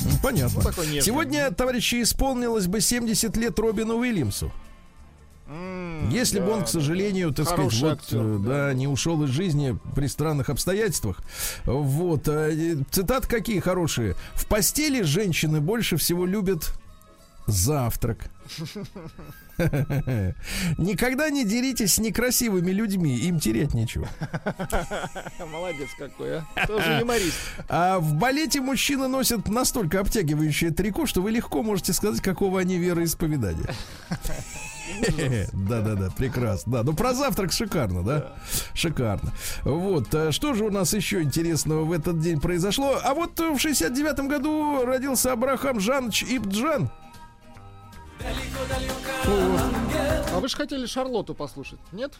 Ну, 0.00 0.10
Понятно. 0.22 0.60
Ну, 0.62 0.70
такой. 0.70 0.86
Сегодня, 1.02 1.50
товарищи, 1.50 2.02
исполнилось 2.02 2.66
бы 2.66 2.80
70 2.80 3.36
лет 3.36 3.58
Робину 3.58 3.96
Уильямсу. 3.96 4.52
М, 5.46 6.08
Если 6.10 6.40
бы 6.40 6.46
да, 6.46 6.52
он, 6.52 6.64
к 6.64 6.68
сожалению, 6.68 7.32
так 7.32 7.46
сказать, 7.48 7.72
вот, 7.80 7.92
актер, 7.92 8.18
э, 8.20 8.38
да, 8.38 8.72
не 8.74 8.86
ушел 8.88 9.22
из 9.24 9.30
жизни 9.30 9.78
при 9.94 10.06
странных 10.06 10.48
обстоятельствах. 10.50 11.20
Вот. 11.64 12.28
э, 12.28 12.76
Цитат 12.90 13.26
какие 13.26 13.60
хорошие. 13.60 14.14
В 14.34 14.46
постели 14.46 15.02
женщины 15.02 15.60
больше 15.60 15.96
всего 15.96 16.24
любят 16.26 16.72
завтрак. 17.46 18.30
Никогда 20.78 21.30
не 21.30 21.44
деритесь 21.44 21.94
с 21.94 21.98
некрасивыми 21.98 22.70
людьми, 22.70 23.16
им 23.16 23.38
терять 23.38 23.74
нечего. 23.74 24.08
да. 24.70 24.98
Молодец 25.52 25.88
какой, 25.98 26.38
а. 26.38 26.66
Тоже 26.66 26.98
юморист. 27.00 27.38
А 27.68 27.98
в 27.98 28.14
балете 28.14 28.60
мужчины 28.60 29.08
носят 29.08 29.48
настолько 29.48 30.00
обтягивающее 30.00 30.70
трико, 30.70 31.06
что 31.06 31.22
вы 31.22 31.30
легко 31.30 31.62
можете 31.62 31.92
сказать, 31.92 32.20
какого 32.20 32.60
они 32.60 32.78
вероисповедания. 32.78 33.74
Да-да-да, 35.52 36.10
прекрасно. 36.10 36.72
Да, 36.72 36.82
ну 36.82 36.94
про 36.94 37.14
завтрак 37.14 37.52
шикарно, 37.52 38.02
да? 38.02 38.32
Шикарно. 38.74 39.32
Вот, 39.62 40.14
а 40.14 40.30
что 40.32 40.54
же 40.54 40.64
у 40.64 40.70
нас 40.70 40.92
еще 40.92 41.22
интересного 41.22 41.84
в 41.84 41.92
этот 41.92 42.20
день 42.20 42.40
произошло? 42.40 42.98
А 43.02 43.14
вот 43.14 43.38
в 43.38 43.56
69-м 43.56 44.28
году 44.28 44.84
родился 44.84 45.32
Абрахам 45.32 45.80
Жанович 45.80 46.24
Ибджан. 46.24 46.90
А 50.32 50.40
вы 50.40 50.48
же 50.48 50.56
хотели 50.56 50.86
Шарлотту 50.86 51.34
послушать, 51.34 51.78
нет? 51.92 52.12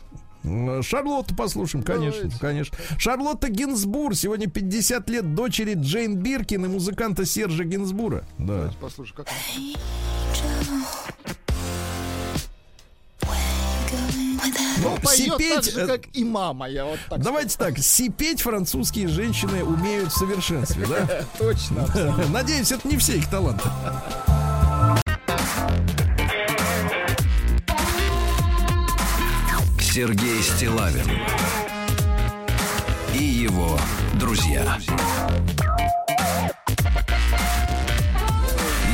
Шарлотту 0.82 1.34
послушаем, 1.34 1.82
конечно, 1.82 2.20
Давайте. 2.22 2.40
конечно. 2.40 2.78
Шарлотта 2.98 3.48
Гинзбур, 3.48 4.14
сегодня 4.14 4.48
50 4.48 5.08
лет 5.10 5.34
дочери 5.34 5.74
Джейн 5.74 6.16
Биркин 6.16 6.64
и 6.66 6.68
музыканта 6.68 7.24
Сержа 7.24 7.64
Гинзбура. 7.64 8.24
Да. 8.38 8.54
Давайте 8.54 8.76
послушаем, 8.78 9.16
как 9.16 9.28
он. 9.28 9.74
Ну, 14.82 14.96
Поет 15.02 15.02
так 15.02 15.64
сипеть, 15.64 15.72
же, 15.72 15.80
э, 15.80 15.86
как 15.86 16.00
и 16.14 16.24
мама, 16.24 16.68
я 16.68 16.84
вот 16.84 16.98
так 17.08 17.20
Давайте 17.22 17.56
так, 17.56 17.78
сипеть 17.78 18.42
французские 18.42 19.08
женщины 19.08 19.64
умеют 19.64 20.12
в 20.12 20.16
совершенстве, 20.16 20.86
да? 20.86 21.04
скажу. 21.06 21.26
Точно. 21.38 22.26
Надеюсь, 22.28 22.70
это 22.70 22.86
не 22.86 22.98
все 22.98 23.16
их 23.16 23.30
таланты. 23.30 23.64
Сергей 29.94 30.42
Стилавин 30.42 31.08
и 33.16 33.22
его 33.22 33.78
друзья. 34.14 34.76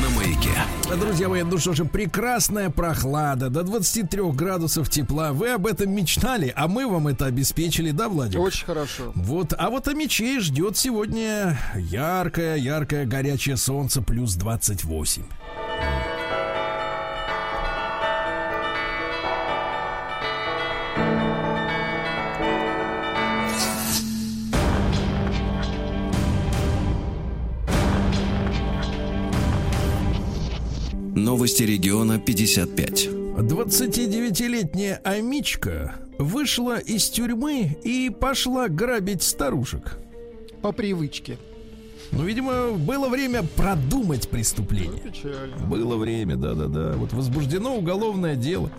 На 0.03 0.11
маяке. 0.11 0.51
Друзья 1.01 1.31
мои, 1.31 1.43
ну 1.43 1.57
что 1.57 1.73
же, 1.73 1.87
прекрасная 1.87 2.69
прохлада, 2.69 3.49
до 3.49 3.63
23 3.63 4.25
градусов 4.33 4.91
тепла. 4.91 5.33
Вы 5.33 5.53
об 5.53 5.67
этом 5.67 5.91
мечтали, 5.91 6.53
а 6.55 6.69
мы 6.69 6.87
вам 6.87 7.09
это 7.09 7.25
обеспечили, 7.25 7.93
да, 7.93 8.11
Владик? 8.11 8.39
Очень 8.39 8.67
хорошо. 8.67 9.13
Вот, 9.15 9.55
а 9.57 9.71
вот 9.71 9.89
о 9.89 9.95
мечей 9.95 10.39
ждет 10.41 10.77
сегодня 10.77 11.59
яркое, 11.77 12.57
яркое, 12.57 13.07
горячее 13.07 13.57
солнце 13.57 14.03
плюс 14.03 14.35
28. 14.35 15.23
Новости 31.25 31.65
региона 31.65 32.19
55. 32.19 33.09
29-летняя 33.09 35.01
Амичка 35.05 35.97
вышла 36.19 36.79
из 36.79 37.11
тюрьмы 37.11 37.77
и 37.85 38.09
пошла 38.11 38.69
грабить 38.69 39.23
старушек. 39.23 39.99
По 40.63 40.73
привычке. 40.73 41.37
Ну, 42.13 42.25
видимо, 42.25 42.71
было 42.71 43.09
время 43.09 43.43
продумать 43.43 44.31
преступление. 44.31 45.03
Печально. 45.03 45.59
Было 45.67 45.97
время, 45.97 46.37
да-да-да. 46.37 46.95
Вот 46.97 47.13
возбуждено 47.13 47.77
уголовное 47.77 48.35
дело. 48.35 48.71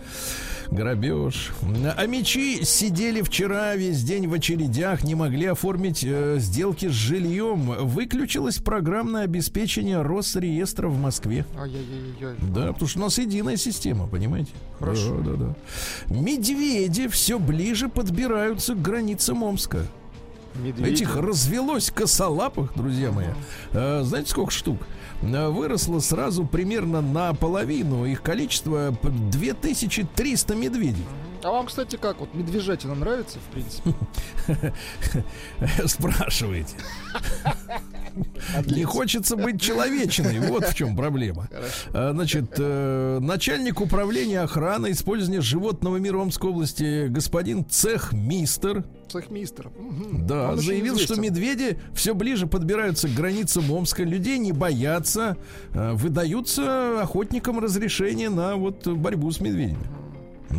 Грабеж. 0.72 1.52
А 1.96 2.06
мечи 2.06 2.64
сидели 2.64 3.20
вчера 3.20 3.76
весь 3.76 4.02
день 4.02 4.26
в 4.26 4.32
очередях, 4.32 5.04
не 5.04 5.14
могли 5.14 5.46
оформить 5.46 6.02
э, 6.02 6.36
сделки 6.38 6.88
с 6.88 6.92
жильем. 6.92 7.86
Выключилось 7.86 8.56
программное 8.56 9.24
обеспечение 9.24 10.00
Росреестра 10.00 10.88
в 10.88 10.98
Москве. 10.98 11.44
Ай-яй-яй-яй. 11.58 12.36
Да, 12.54 12.72
потому 12.72 12.88
что 12.88 12.98
у 13.00 13.02
нас 13.02 13.18
единая 13.18 13.56
система, 13.56 14.06
понимаете? 14.06 14.50
Хорошо. 14.78 15.18
Да, 15.18 15.32
да, 15.32 15.36
да. 15.36 16.14
Медведи 16.14 17.06
все 17.08 17.38
ближе 17.38 17.88
подбираются 17.88 18.74
к 18.74 18.80
границам 18.80 19.44
Омска. 19.44 19.86
Медведи. 20.54 20.88
Этих 20.88 21.16
развелось 21.16 21.90
косолапых, 21.90 22.72
друзья 22.74 23.12
мои. 23.12 23.26
Э, 23.72 24.02
знаете, 24.04 24.30
сколько 24.30 24.50
штук? 24.50 24.78
Э, 25.22 25.48
Выросло 25.48 26.00
сразу 26.00 26.44
примерно 26.44 27.00
наполовину 27.00 28.04
их 28.04 28.22
количество 28.22 28.92
п- 28.92 29.08
2300 29.08 30.54
медведей. 30.54 31.04
А 31.44 31.50
вам, 31.50 31.66
кстати, 31.66 31.96
как? 31.96 32.20
Вот 32.20 32.34
медвежатина 32.34 32.94
нравится, 32.94 33.38
в 33.38 33.52
принципе? 33.52 33.92
Спрашиваете. 35.86 36.76
Не 38.66 38.84
хочется 38.84 39.36
быть 39.36 39.60
человечиной. 39.60 40.38
Вот 40.40 40.66
в 40.66 40.74
чем 40.74 40.94
проблема. 40.96 41.48
А, 41.92 42.12
Значит, 42.12 42.54
э, 42.58 43.18
начальник 43.20 43.80
управления 43.80 44.40
охраны 44.40 44.90
использования 44.92 45.40
животного 45.40 45.96
мира 45.96 46.18
Омской 46.18 46.50
области 46.50 47.08
господин 47.08 47.64
Цехмистер 47.64 48.84
Цехмистер. 49.08 49.70
Мгм. 49.78 50.26
Да, 50.26 50.50
Он 50.52 50.58
заявил, 50.58 50.98
что 50.98 51.20
медведи 51.20 51.78
все 51.94 52.14
ближе 52.14 52.46
подбираются 52.46 53.08
к 53.08 53.14
границам 53.14 53.70
Омска. 53.70 54.04
Людей 54.04 54.38
не 54.38 54.52
боятся. 54.52 55.36
э, 55.74 55.92
Выдаются 55.92 57.02
охотникам 57.02 57.58
разрешение 57.58 58.28
на 58.30 58.56
вот 58.56 58.86
борьбу 58.86 59.30
с 59.30 59.40
медведями. 59.40 59.78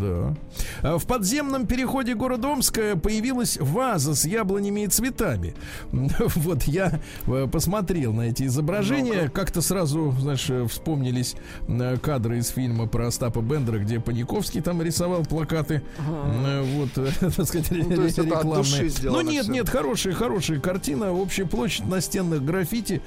Да. 0.02 0.36
А 0.82 0.98
В 0.98 1.06
подземном 1.06 1.68
переходе 1.68 2.16
города 2.16 2.48
Омска 2.50 2.98
появилась 2.98 3.58
ваза 3.60 4.16
с 4.16 4.26
яблонями 4.26 4.82
и 4.82 4.88
цветами. 4.88 5.56
Вот 6.36 6.64
я 6.64 7.00
э, 7.28 7.48
посмотрел 7.52 8.14
на 8.14 8.22
эти 8.24 8.44
изображения. 8.44 9.30
Как-то 9.30 9.62
сразу, 9.62 10.14
знаешь, 10.20 10.50
э, 10.50 10.66
вспомнились 10.68 11.36
э, 11.68 11.98
кадры 11.98 12.40
из 12.40 12.50
фильма 12.50 12.88
про 12.88 13.08
Остапа 13.08 13.40
Бендера, 13.42 13.80
где 13.80 14.00
Паниковский 14.00 14.62
там 14.62 14.82
рисовал 14.82 15.24
плакаты. 15.24 15.82
Э, 16.00 16.64
Вот, 16.64 16.90
так 17.20 17.48
сказать, 17.48 17.72
Ну, 17.72 18.06
рекламные. 18.08 18.92
Ну 19.04 19.22
нет, 19.22 19.44
всё. 19.44 19.54
нет, 19.54 19.70
хорошая, 19.70 20.14
хорошая 20.14 20.60
картина. 20.60 21.12
Общая 21.14 21.46
площадь 21.46 21.88
настенных 21.88 22.44
граффити 22.44 23.02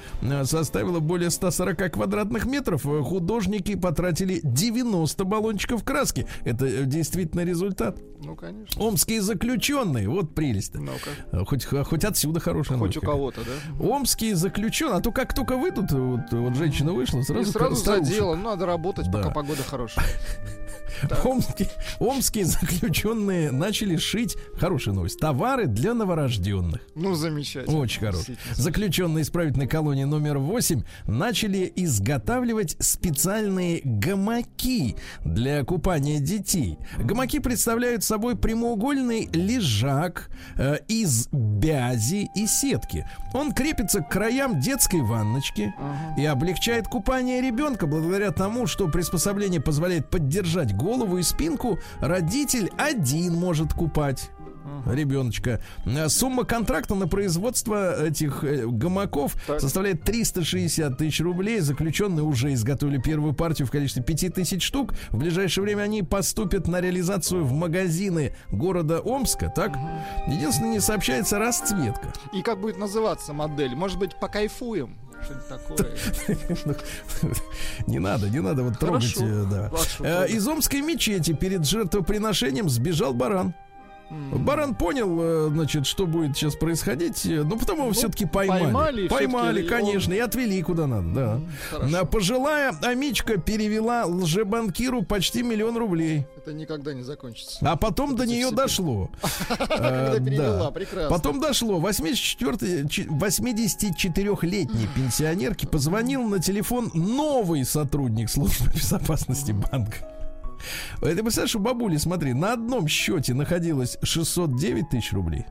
составила 0.45 1.01
более 1.01 1.31
140 1.31 1.93
квадратных 1.93 2.47
метров. 2.47 2.83
Художники 2.83 3.75
потратили 3.77 4.41
90 4.43 5.25
баллончиков 5.25 5.85
краски. 5.85 6.27
Это 6.45 6.67
действительно 6.85 7.41
результат. 7.45 7.99
Ну, 8.23 8.35
конечно. 8.37 8.83
Омские 8.83 9.21
заключенные, 9.23 10.09
вот 10.09 10.35
прелесть. 10.35 10.75
Ну-ка. 10.75 11.11
Э, 11.33 11.45
Хоть, 11.45 11.65
хоть 11.65 12.05
отсюда 12.05 12.41
хорошая 12.41 12.79
Хоть 12.79 12.97
у 12.97 13.01
новость 13.01 13.07
кого-то, 13.07 13.41
да? 13.43 13.85
Омские 13.85 14.35
заключенные, 14.37 14.97
а 14.97 15.01
то 15.01 15.13
как 15.13 15.35
только 15.35 15.57
выйдут, 15.57 15.93
вот, 15.93 16.21
вот 16.33 16.55
женщина 16.57 16.93
вышла, 16.93 17.21
И 17.21 17.23
сразу, 17.23 17.53
сразу 17.53 17.75
за 17.77 18.01
дело. 18.01 18.35
Ну, 18.35 18.45
Надо 18.51 18.67
работать, 18.67 19.11
Да. 19.11 19.19
пока 19.19 19.31
погода 19.31 19.63
хорошая. 19.63 20.05
Омские, 21.25 21.69
омские 21.99 22.45
заключенные 22.45 23.51
начали 23.51 23.97
шить, 23.97 24.37
хорошая 24.59 24.95
новость, 24.95 25.19
товары 25.19 25.67
для 25.67 25.95
новорожденных. 25.95 26.81
Ну, 26.95 27.15
замечательно. 27.15 27.79
Очень. 27.79 28.03
Действительно. 28.13 28.55
Заключенные 28.55 29.23
исправительной 29.23 29.67
колонии 29.67 30.05
номер 30.05 30.39
8 30.39 30.83
начали 31.07 31.73
изготавливать 31.77 32.77
специальные 32.81 33.81
гамаки 33.85 34.97
для 35.25 35.65
купания 35.65 36.21
детей. 36.21 36.79
Гамаки 36.99 37.39
представляют 37.39 38.05
собой 38.05 38.37
прямоугольный 38.37 39.29
лежак 39.33 40.31
э, 40.57 40.79
из 40.89 41.29
бязи 41.33 42.29
и 42.35 42.47
сетки. 42.47 43.09
Он 43.35 43.53
крепится 43.53 44.01
к 44.01 44.09
краям 44.09 44.61
детской 44.61 45.01
ванночки 45.01 45.75
и 46.19 46.25
облегчает 46.25 46.87
купание 46.87 47.41
ребенка 47.41 47.87
благодаря 47.87 48.31
тому, 48.31 48.67
что 48.67 48.89
приспособление 48.89 49.61
позволяет 49.61 50.11
поддержать 50.11 50.73
голову 50.77 51.19
и 51.19 51.23
спинку. 51.23 51.79
Родитель 52.01 52.71
один 52.77 53.35
может 53.35 53.73
купать 53.73 54.31
ребеночка. 54.87 55.61
Э, 55.85 56.09
Сумма 56.09 56.45
контракта 56.45 56.95
на 56.95 57.07
производство 57.09 58.05
этих 58.05 58.43
э, 58.45 58.67
гамаков 58.67 59.35
Так. 59.47 59.61
составляет 59.61 60.03
360 60.03 60.99
тысяч 60.99 61.21
рублей. 61.21 61.61
Заключенные 61.61 62.25
уже 62.25 62.53
изготовили 62.53 62.99
первую 63.01 63.33
партию 63.33 63.67
в 63.67 63.71
количестве 63.71 64.03
5 64.03 64.35
тысяч 64.35 64.63
штук. 64.65 64.95
В 65.11 65.19
ближайшее 65.19 65.63
время 65.65 65.83
они 65.83 66.03
поступят 66.03 66.67
на 66.69 66.81
реализацию 66.81 67.45
в 67.45 67.53
магазины 67.53 68.35
города 68.51 69.01
Омска. 69.01 69.49
Так? 69.55 69.77
Единственное, 70.27 70.73
не 70.73 70.81
сообщается 70.81 71.39
расцветка. 71.39 72.13
И 72.33 72.43
как 72.43 72.61
будет 72.61 72.77
называться 72.79 73.33
модель? 73.33 73.75
Может 73.75 73.99
быть, 73.99 74.19
покайфуем? 74.21 74.99
Что-нибудь 75.25 75.49
такое. 75.49 76.77
Не 77.87 77.99
надо, 77.99 78.29
не 78.31 78.41
надо 78.41 78.63
вот 78.63 78.79
трогать. 78.79 79.17
Э, 79.19 79.69
Э. 80.01 80.27
Из 80.29 80.47
Омской 80.47 80.81
мечети 80.83 81.33
перед 81.33 81.67
жертвоприношением 81.67 82.69
сбежал 82.69 83.13
баран. 83.15 83.55
Баран 84.11 84.75
понял, 84.75 85.19
э, 85.21 85.49
значит, 85.51 85.87
что 85.87 86.07
будет 86.07 86.37
сейчас 86.37 86.55
происходить, 86.55 87.27
э, 87.27 87.43
но 87.43 87.57
потом 87.57 87.79
его 87.81 87.93
все-таки 87.93 88.25
поймали. 88.25 88.63
поймали, 88.65 89.09
Поймали, 89.09 89.63
всё-таки 89.63 89.83
конечно, 89.83 90.13
он- 90.13 90.19
и 90.19 90.21
отвели 90.21 90.63
куда 90.63 90.87
надо, 90.87 91.09
да. 91.15 91.41
хорошо. 91.71 92.07
Пожилая 92.07 92.73
амичка 92.83 93.37
перевела 93.39 94.07
лжебанкиру 94.07 95.03
почти 95.03 95.43
миллион 95.43 95.77
рублей. 95.77 96.25
Это 96.37 96.53
никогда 96.53 96.95
не 96.95 97.03
закончится. 97.03 97.59
А 97.69 97.77
потом 97.77 98.15
до 98.15 98.27
нее 98.27 98.47
себе. 98.49 98.57
дошло. 98.57 99.11
Когда 99.59 100.15
Э, 100.17 100.21
перевела, 100.21 100.71
прекрасно. 100.71 101.11
Потом 101.11 101.41
дошло. 101.41 101.79
84 101.81 102.89
чи- 102.89 103.07
84-летней 103.07 104.89
пенсионерке 104.95 105.67
позвонил 105.67 106.23
на 106.23 106.39
телефон 106.41 106.91
новый 106.95 107.65
сотрудник 107.65 108.31
службы 108.31 108.71
безопасности 108.75 109.53
банка. 109.53 109.97
Это 111.01 111.23
представляешь, 111.23 111.57
у 111.57 111.59
бабули, 111.59 111.97
смотри, 111.97 112.33
на 112.35 112.53
одном 112.55 112.89
счете 112.89 113.35
находилось 113.35 113.99
609 114.03 114.91
тысяч 114.91 115.13
рублей, 115.13 115.47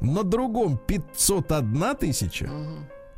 на 0.00 0.22
другом 0.22 0.78
501 0.78 1.96
тысяча. 1.96 2.50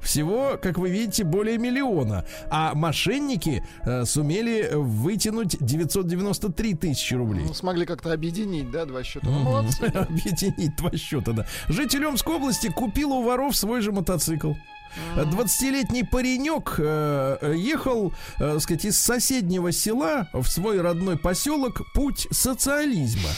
Всего, 0.01 0.57
как 0.63 0.79
вы 0.79 0.91
видите, 0.91 1.25
более 1.25 1.59
миллиона. 1.59 2.25
А 2.49 2.75
мошенники 2.75 3.65
э, 3.83 4.05
сумели 4.05 4.71
вытянуть 4.73 5.57
993 5.59 6.75
тысячи 6.75 7.15
рублей. 7.15 7.45
Ну, 7.49 7.55
смогли 7.55 7.87
как-то 7.87 8.13
объединить, 8.13 8.71
да, 8.71 8.85
два 8.85 9.03
счета. 9.03 9.27
Ну, 9.27 9.41
молодцы. 9.41 9.85
Объединить 9.95 10.77
два 10.77 10.93
счета, 10.97 11.33
да. 11.33 11.47
Житель 11.69 12.07
Омской 12.07 12.37
области 12.37 12.69
купил 12.69 13.15
у 13.15 13.23
воров 13.25 13.57
свой 13.57 13.81
же 13.81 13.91
мотоцикл. 13.91 14.53
20-летний 15.17 16.05
паренек 16.05 16.77
э, 16.79 17.55
ехал, 17.57 18.13
э, 18.37 18.53
так 18.53 18.61
сказать, 18.61 18.85
из 18.85 18.99
соседнего 18.99 19.73
села 19.73 20.29
в 20.33 20.47
свой 20.47 20.81
родной 20.81 21.17
поселок 21.19 21.83
путь 21.95 22.27
социализма. 22.31 23.31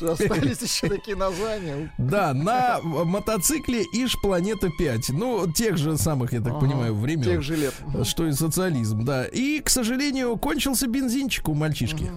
Остались 0.00 0.60
еще 0.60 0.88
такие 0.88 1.16
названия. 1.16 1.92
Да, 1.98 2.34
на 2.34 2.80
мотоцикле 2.82 3.84
Иж 3.94 4.16
Планета 4.20 4.70
5. 4.76 5.10
Ну, 5.10 5.50
тех 5.52 5.76
же 5.76 5.96
самых, 5.96 6.32
я 6.32 6.40
так 6.40 6.54
Ага, 6.54 6.60
понимаю, 6.60 6.94
времен. 6.94 7.24
Тех 7.24 7.42
же 7.42 7.56
лет. 7.56 7.74
Что 8.04 8.26
и 8.26 8.32
социализм, 8.32 9.04
да. 9.04 9.24
И, 9.24 9.60
к 9.60 9.70
сожалению, 9.70 10.36
кончился 10.36 10.86
бензинчик 10.86 11.48
у 11.48 11.54
мальчишки. 11.54 12.10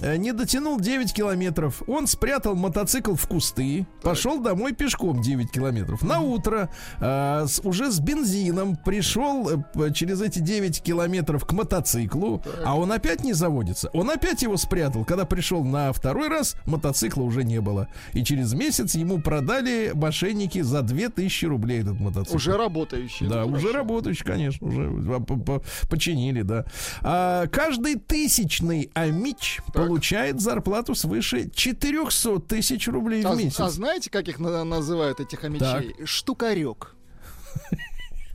Не 0.00 0.32
дотянул 0.32 0.80
9 0.80 1.12
километров. 1.12 1.82
Он 1.86 2.06
спрятал 2.06 2.54
мотоцикл 2.54 3.14
в 3.14 3.26
кусты. 3.26 3.86
Пошел 4.02 4.40
домой 4.40 4.72
пешком 4.72 5.20
9 5.20 5.50
километров. 5.52 6.00
На 6.02 6.20
утро 6.20 6.70
э, 7.00 7.44
с- 7.46 7.60
уже 7.64 7.90
с 7.90 8.00
бензином 8.00 8.76
пришел 8.76 9.50
э, 9.50 9.92
через 9.92 10.22
эти 10.22 10.38
9 10.38 10.82
километров 10.82 11.44
к 11.44 11.52
мотоциклу. 11.52 12.42
А 12.64 12.78
он 12.78 12.92
опять 12.92 13.24
не 13.24 13.34
заводится. 13.34 13.90
Он 13.92 14.08
опять 14.10 14.40
его 14.42 14.56
спрятал. 14.56 15.04
Когда 15.04 15.26
пришел 15.26 15.64
на 15.64 15.92
второй 15.92 16.28
раз, 16.28 16.56
мотоцикла 16.64 17.22
уже 17.22 17.44
не 17.44 17.60
было. 17.60 17.88
И 18.14 18.24
через 18.24 18.54
месяц 18.54 18.94
ему 18.94 19.20
продали 19.20 19.90
мошенники 19.94 20.62
за 20.62 20.80
2000 20.80 21.44
рублей 21.44 21.80
этот 21.82 22.00
мотоцикл. 22.00 22.36
Уже 22.36 22.56
работающие. 22.56 23.28
Да, 23.28 23.42
Ну, 23.44 23.48
уже 23.52 23.66
хорошо. 23.68 23.76
работающий, 23.78 24.24
конечно, 24.24 24.66
уже 24.66 24.90
а, 25.14 25.20
по- 25.20 25.36
по- 25.36 25.62
починили, 25.90 26.40
да. 26.40 26.64
А, 27.02 27.46
каждый 27.48 27.96
тысячный 27.96 28.90
амич 28.94 29.58
получает 29.88 30.40
зарплату 30.40 30.94
свыше 30.94 31.50
400 31.54 32.38
тысяч 32.40 32.88
рублей 32.88 33.22
А, 33.24 33.32
в 33.32 33.38
месяц. 33.38 33.60
а 33.60 33.70
знаете, 33.70 34.10
как 34.10 34.28
их 34.28 34.38
на- 34.38 34.64
называют, 34.64 35.20
этих 35.20 35.40
хомячей? 35.40 35.94
Штукарек. 36.04 36.94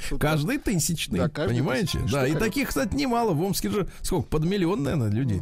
Тут 0.09 0.19
Каждый 0.21 0.57
тысячный, 0.57 1.19
Да, 1.19 1.29
каждый 1.29 1.53
понимаете? 1.55 1.99
тысячный, 1.99 2.11
Да, 2.11 2.27
и 2.27 2.35
таких, 2.35 2.69
кстати, 2.69 2.93
немало. 2.95 3.33
В 3.33 3.41
Омске 3.41 3.69
же 3.69 3.87
сколько? 4.01 4.27
Под 4.27 4.43
миллион, 4.45 4.83
наверное, 4.83 5.09
людей. 5.09 5.41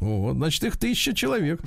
Вот, 0.00 0.34
значит, 0.34 0.64
их 0.64 0.76
тысяча 0.76 1.14
человек. 1.14 1.60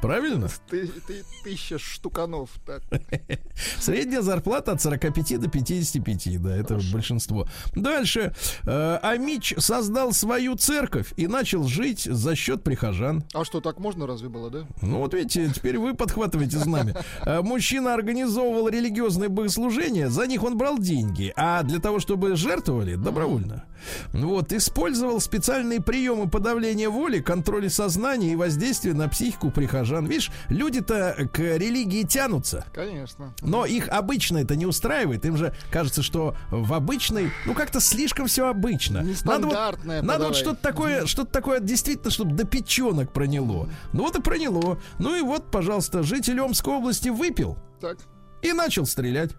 Правильно? 0.00 0.48
Ты, 0.70 0.86
ты 0.86 1.24
тысяча 1.44 1.78
штуканов. 1.78 2.50
Так. 2.64 2.82
Средняя 3.78 4.22
зарплата 4.22 4.72
от 4.72 4.80
45 4.80 5.40
до 5.40 5.48
55, 5.48 6.42
да, 6.42 6.56
это 6.56 6.78
большинство. 6.92 7.46
Дальше. 7.74 8.34
Э, 8.64 8.98
Амич 9.02 9.54
создал 9.58 10.12
свою 10.12 10.56
церковь 10.56 11.12
и 11.16 11.26
начал 11.26 11.64
жить 11.64 12.04
за 12.04 12.34
счет 12.34 12.62
прихожан. 12.62 13.24
А 13.34 13.44
что, 13.44 13.60
так 13.60 13.78
можно 13.78 14.06
разве 14.06 14.28
было, 14.28 14.50
да? 14.50 14.66
Ну 14.80 14.98
вот 14.98 15.12
видите, 15.12 15.50
теперь 15.54 15.78
вы 15.78 15.94
подхватываете 15.94 16.58
знамя. 16.58 16.96
Э, 17.26 17.42
Мужчина 17.42 17.94
организовывал 17.94 18.68
религиозные 18.68 19.28
богослужения, 19.28 20.08
за 20.08 20.26
них 20.26 20.42
он 20.44 20.56
брал 20.56 20.78
деньги, 20.78 21.32
а 21.36 21.62
для 21.62 21.80
того, 21.80 22.00
чтобы 22.00 22.36
жертвовали, 22.36 22.94
добровольно. 22.94 23.64
Вот, 24.12 24.52
использовал 24.52 25.20
специальные 25.20 25.80
приемы 25.80 26.28
подавления 26.28 26.88
воли, 26.88 27.20
контроля 27.40 27.70
сознания 27.70 28.32
и 28.32 28.36
воздействия 28.36 28.92
на 28.92 29.08
психику 29.08 29.50
прихожан. 29.50 30.04
Видишь, 30.04 30.30
люди-то 30.50 31.16
к 31.32 31.38
религии 31.38 32.02
тянутся. 32.02 32.66
Конечно. 32.74 33.34
Но 33.40 33.64
их 33.64 33.88
обычно 33.88 34.36
это 34.38 34.56
не 34.56 34.66
устраивает. 34.66 35.24
Им 35.24 35.38
же 35.38 35.54
кажется, 35.70 36.02
что 36.02 36.36
в 36.50 36.74
обычной, 36.74 37.30
ну 37.46 37.54
как-то 37.54 37.80
слишком 37.80 38.26
все 38.26 38.46
обычно. 38.46 39.06
Надо 39.24 39.46
вот, 39.46 39.84
надо 39.84 40.26
вот 40.26 40.36
что-то 40.36 40.60
такое, 40.60 41.06
что-то 41.06 41.32
такое 41.32 41.60
действительно, 41.60 42.10
чтобы 42.10 42.34
до 42.34 42.44
печенок 42.44 43.10
проняло. 43.10 43.70
Ну 43.94 44.02
вот 44.02 44.16
и 44.16 44.20
проняло. 44.20 44.78
Ну 44.98 45.16
и 45.16 45.22
вот, 45.22 45.50
пожалуйста, 45.50 46.02
житель 46.02 46.40
Омской 46.40 46.74
области 46.74 47.08
выпил 47.08 47.56
Так. 47.80 47.96
и 48.42 48.52
начал 48.52 48.84
стрелять. 48.84 49.30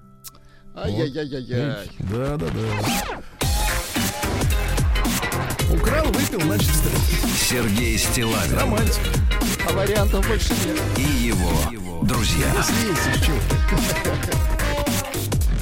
Ай-яй-яй-яй. 0.76 1.92
Да, 2.00 2.38
да, 2.38 2.48
да. 2.48 3.22
Украл, 5.82 6.06
выпил, 6.12 6.42
значит 6.42 6.70
стрелять. 6.70 7.38
Сергей 7.38 7.98
Стилавин 7.98 8.58
Романтик. 8.58 9.02
А 9.68 9.74
вариантов 9.74 10.28
больше 10.28 10.54
нет. 10.66 10.80
и 10.98 11.02
его 11.02 11.50
друзья 12.04 12.46
Если 12.58 12.90
есть 12.90 13.26
чего. 13.26 13.38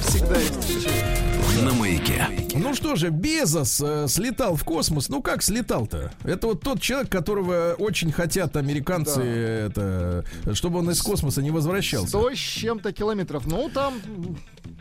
Всегда 0.06 0.38
есть. 0.38 0.54
Ну, 0.86 1.29
на 1.60 1.72
маяке. 1.74 2.26
Ну 2.54 2.74
что 2.74 2.96
же, 2.96 3.10
Безос 3.10 3.80
э, 3.84 4.06
слетал 4.08 4.56
в 4.56 4.64
космос. 4.64 5.08
Ну 5.08 5.22
как 5.22 5.42
слетал-то? 5.42 6.12
Это 6.24 6.46
вот 6.48 6.62
тот 6.62 6.80
человек, 6.80 7.10
которого 7.10 7.74
очень 7.78 8.12
хотят 8.12 8.56
американцы, 8.56 9.20
Да. 9.20 9.24
это, 9.24 10.24
чтобы 10.54 10.78
он 10.80 10.90
из 10.90 11.00
космоса 11.02 11.42
не 11.42 11.50
возвращался. 11.50 12.08
Сто 12.08 12.30
с 12.32 12.36
чем-то 12.38 12.92
километров. 12.92 13.46
Ну, 13.46 13.68
там 13.72 13.94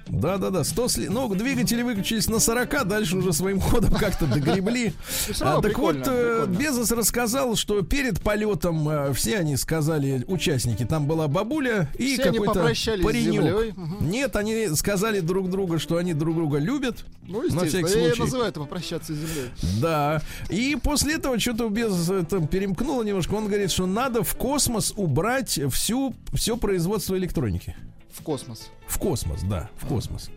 Да-да-да, 0.07 0.63
100 0.63 0.87
сли... 0.87 1.09
Ну, 1.09 1.33
двигатели 1.35 1.83
выключились 1.83 2.27
на 2.27 2.39
40, 2.39 2.87
дальше 2.87 3.17
уже 3.17 3.33
своим 3.33 3.59
ходом 3.59 3.93
как-то 3.93 4.25
догребли. 4.25 4.93
равно 5.39 5.59
А, 5.59 5.61
так 5.61 5.77
вот, 5.77 5.95
прикольно, 5.95 6.03
э, 6.07 6.45
прикольно. 6.47 6.57
Безос 6.59 6.91
рассказал, 6.91 7.55
что 7.55 7.81
перед 7.81 8.21
полетом 8.21 8.87
э, 8.89 9.13
все 9.13 9.37
они 9.37 9.55
сказали, 9.57 10.23
участники, 10.27 10.83
там 10.85 11.05
была 11.05 11.27
бабуля 11.27 11.89
и 11.97 12.13
Все 12.15 12.23
они 12.29 12.39
какой-то 12.39 12.61
паренек. 13.03 13.33
землей. 13.33 13.73
Мгм. 13.75 14.09
Нет, 14.09 14.35
они 14.35 14.69
сказали 14.75 15.19
друг 15.19 15.49
другу, 15.49 15.77
что 15.77 15.97
они 15.97 16.13
друг 16.13 16.35
друга 16.35 16.57
любят. 16.57 16.68
Ну, 17.27 17.43
на 17.49 17.65
всякий 17.65 17.87
я 17.87 18.07
случай. 18.07 18.21
называю 18.21 18.49
это 18.49 18.59
попрощаться 18.59 19.13
с 19.13 19.17
землей. 19.17 19.49
Да. 19.81 20.21
И 20.49 20.77
после 20.81 21.15
этого 21.15 21.39
что-то 21.39 21.69
без 21.69 22.11
там 22.27 22.47
перемкнуло 22.47 23.03
немножко. 23.03 23.33
Он 23.35 23.47
говорит, 23.47 23.71
что 23.71 23.85
надо 23.85 24.23
в 24.23 24.35
космос 24.35 24.93
убрать 24.95 25.59
всю 25.71 26.15
все 26.33 26.57
производство 26.57 27.17
электроники. 27.17 27.75
В 28.11 28.23
космос. 28.23 28.69
В 28.87 28.97
космос, 28.97 29.41
да, 29.43 29.69
в 29.77 29.85
космос. 29.85 30.29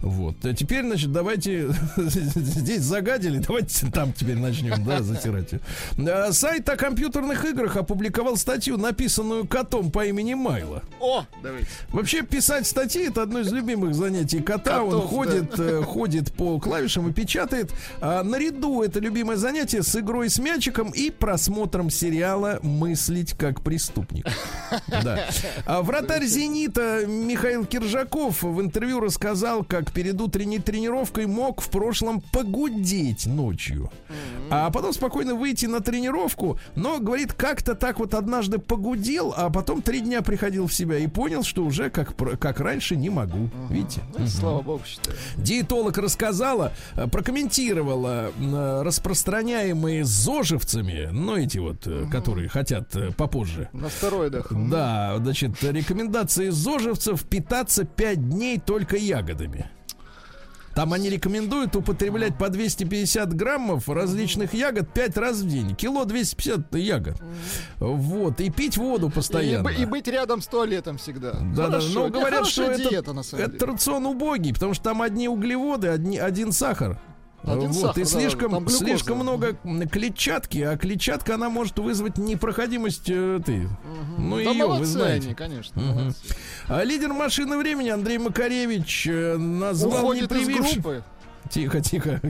Вот. 0.00 0.44
А 0.44 0.54
теперь, 0.54 0.84
значит, 0.84 1.12
давайте 1.12 1.68
здесь 1.96 2.82
загадили, 2.82 3.38
давайте 3.38 3.86
там 3.90 4.12
теперь 4.12 4.36
начнем, 4.36 4.84
да, 4.84 5.02
затирать. 5.02 5.50
А, 5.98 6.32
Сайт 6.32 6.68
о 6.68 6.76
компьютерных 6.76 7.44
играх 7.44 7.76
опубликовал 7.76 8.36
статью, 8.36 8.78
написанную 8.78 9.46
котом 9.46 9.90
по 9.90 10.06
имени 10.06 10.34
Майло. 10.34 10.82
О, 11.00 11.24
давайте. 11.42 11.68
Вообще 11.90 12.22
писать 12.22 12.66
статьи 12.66 13.08
это 13.08 13.22
одно 13.22 13.40
из 13.40 13.52
любимых 13.52 13.94
занятий 13.94 14.40
кота. 14.40 14.82
Он 14.82 14.92
Котов, 14.92 15.10
ходит, 15.10 15.58
э, 15.58 15.82
ходит 15.82 16.32
по 16.32 16.58
клавишам 16.58 17.08
и 17.08 17.12
печатает. 17.12 17.72
А 18.00 18.22
наряду 18.22 18.82
это 18.82 19.00
любимое 19.00 19.36
занятие 19.36 19.82
с 19.82 19.94
игрой 19.96 20.30
с 20.30 20.38
мячиком 20.38 20.90
и 20.90 21.10
просмотром 21.10 21.90
сериала 21.90 22.58
«Мыслить 22.62 23.34
как 23.34 23.62
преступник». 23.62 24.26
Да. 25.02 25.26
А 25.66 25.82
вратарь 25.82 26.24
«Зенита» 26.24 27.04
Михаил 27.06 27.64
Киржаков 27.64 28.42
в 28.42 28.60
интервью 28.60 29.00
рассказал, 29.00 29.59
как 29.64 29.92
перед 29.92 30.20
утренней 30.20 30.58
тренировкой 30.58 31.26
мог 31.26 31.60
в 31.60 31.70
прошлом 31.70 32.20
погудеть 32.32 33.26
ночью. 33.26 33.90
А 34.50 34.70
потом 34.70 34.92
спокойно 34.92 35.34
выйти 35.34 35.66
на 35.66 35.80
тренировку, 35.80 36.58
но, 36.74 36.98
говорит, 36.98 37.32
как-то 37.32 37.74
так 37.74 37.98
вот 37.98 38.14
однажды 38.14 38.58
погудел, 38.58 39.32
а 39.36 39.50
потом 39.50 39.82
три 39.82 40.00
дня 40.00 40.22
приходил 40.22 40.66
в 40.66 40.74
себя 40.74 40.98
и 40.98 41.06
понял, 41.06 41.42
что 41.42 41.64
уже 41.64 41.90
как, 41.90 42.14
как 42.38 42.60
раньше 42.60 42.96
не 42.96 43.10
могу. 43.10 43.48
Видите? 43.68 44.02
Ну, 44.18 44.26
Слава 44.26 44.62
богу, 44.62 44.82
считаю. 44.84 45.16
Диетолог 45.36 45.96
рассказала, 45.98 46.72
э, 46.96 47.06
прокомментировала 47.06 48.32
э, 48.38 48.82
распространяемые 48.82 50.04
зожевцами, 50.04 51.08
ну 51.12 51.36
эти 51.36 51.58
вот, 51.58 51.86
э, 51.86 52.06
которые 52.10 52.48
хотят 52.48 52.94
попозже. 53.16 53.68
На 53.72 53.88
стероидах. 53.90 54.48
Да, 54.50 55.16
значит, 55.18 55.62
рекомендации 55.62 56.50
зожевцев 56.50 57.24
питаться 57.24 57.84
5 57.84 58.28
дней 58.30 58.58
только 58.58 58.96
ягодами. 58.96 59.49
Там 60.74 60.92
они 60.92 61.10
рекомендуют 61.10 61.74
употреблять 61.74 62.38
по 62.38 62.48
250 62.48 63.34
граммов 63.34 63.88
различных 63.88 64.54
ягод 64.54 64.88
5 64.94 65.16
раз 65.18 65.38
в 65.40 65.48
день. 65.48 65.74
Кило 65.74 66.04
250 66.04 66.74
ягод. 66.76 67.16
Вот. 67.80 68.40
И 68.40 68.50
пить 68.50 68.76
воду 68.76 69.08
И, 69.08 69.10
постоянно. 69.10 69.64
бы- 69.64 69.74
и 69.74 69.84
быть 69.84 70.06
рядом 70.06 70.40
с 70.40 70.46
туалетом 70.46 70.96
всегда. 70.98 71.32
Да, 71.32 71.40
да, 71.54 71.66
Хорошо, 71.66 71.88
но 71.94 72.06
это 72.06 72.18
говорят, 72.20 72.46
что 72.46 72.62
хорошая 72.62 72.80
это, 72.82 72.90
диета, 72.90 73.12
на 73.12 73.22
самом 73.24 73.44
это 73.44 73.52
деле. 73.58 73.72
рацион 73.72 74.06
убогий, 74.06 74.54
потому 74.54 74.72
что 74.74 74.84
там 74.84 75.02
одни 75.02 75.28
углеводы, 75.28 75.88
одни, 75.88 76.18
один 76.18 76.52
сахар. 76.52 77.00
Один 77.42 77.70
вот, 77.72 77.80
сахар, 77.80 78.02
и 78.02 78.04
да, 78.04 78.10
слишком, 78.10 78.50
глюкоза. 78.50 78.78
слишком 78.78 79.18
много 79.18 79.56
клетчатки, 79.90 80.58
а 80.58 80.76
клетчатка 80.76 81.34
она 81.36 81.48
может 81.48 81.78
вызвать 81.78 82.18
непроходимость 82.18 83.08
э, 83.08 83.38
этой. 83.38 83.68
Ну, 84.18 84.36
да 84.36 84.42
ее, 84.42 84.66
вы 84.66 84.84
знаете. 84.84 85.26
они, 85.28 85.34
конечно. 85.34 85.80
Молодцы. 85.80 86.34
А 86.68 86.84
лидер 86.84 87.12
машины 87.12 87.56
времени 87.56 87.88
Андрей 87.88 88.18
Макаревич 88.18 89.06
э, 89.06 89.36
назвал 89.36 90.04
Уходит 90.04 90.30
группы. 90.30 91.02
Тихо, 91.48 91.80
тихо. 91.80 92.20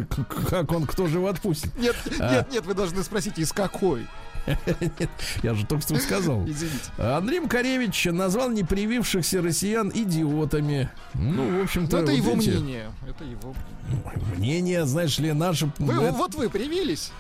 Как 0.49 0.71
он, 0.73 0.87
кто 0.87 1.07
же 1.07 1.19
его 1.19 1.29
отпустит? 1.29 1.77
Нет, 1.77 1.97
А. 2.21 2.33
нет, 2.33 2.53
нет, 2.53 2.67
вы 2.67 2.75
должны 2.75 3.03
спросить, 3.03 3.39
из 3.39 3.53
какой. 3.53 4.07
Нет, 4.47 5.11
я 5.43 5.55
же 5.55 5.67
только 5.67 5.83
что 5.85 5.97
сказал. 5.99 6.47
Извините. 6.47 6.79
Андрей 6.99 7.41
Макаревич 7.41 8.05
назвал 8.07 8.51
непривившихся 8.51 9.43
россиян 9.43 9.91
идиотами. 9.95 10.91
Ну, 11.15 11.61
в 11.61 11.63
общем-то, 11.65 11.97
Ну, 11.99 12.03
это 12.03 12.13
вот 12.13 12.17
его 12.19 12.33
видите, 12.35 12.59
мнение. 12.59 12.91
Это 13.09 13.25
его 13.25 13.55
мнение. 13.55 14.37
Мнение, 14.37 14.87
знаешь 14.87 15.19
ли, 15.19 15.33
наше... 15.33 15.71
Вы, 15.79 15.93
это- 15.95 16.13
Вот 16.13 16.35
вы 16.35 16.49
привились. 16.49 17.13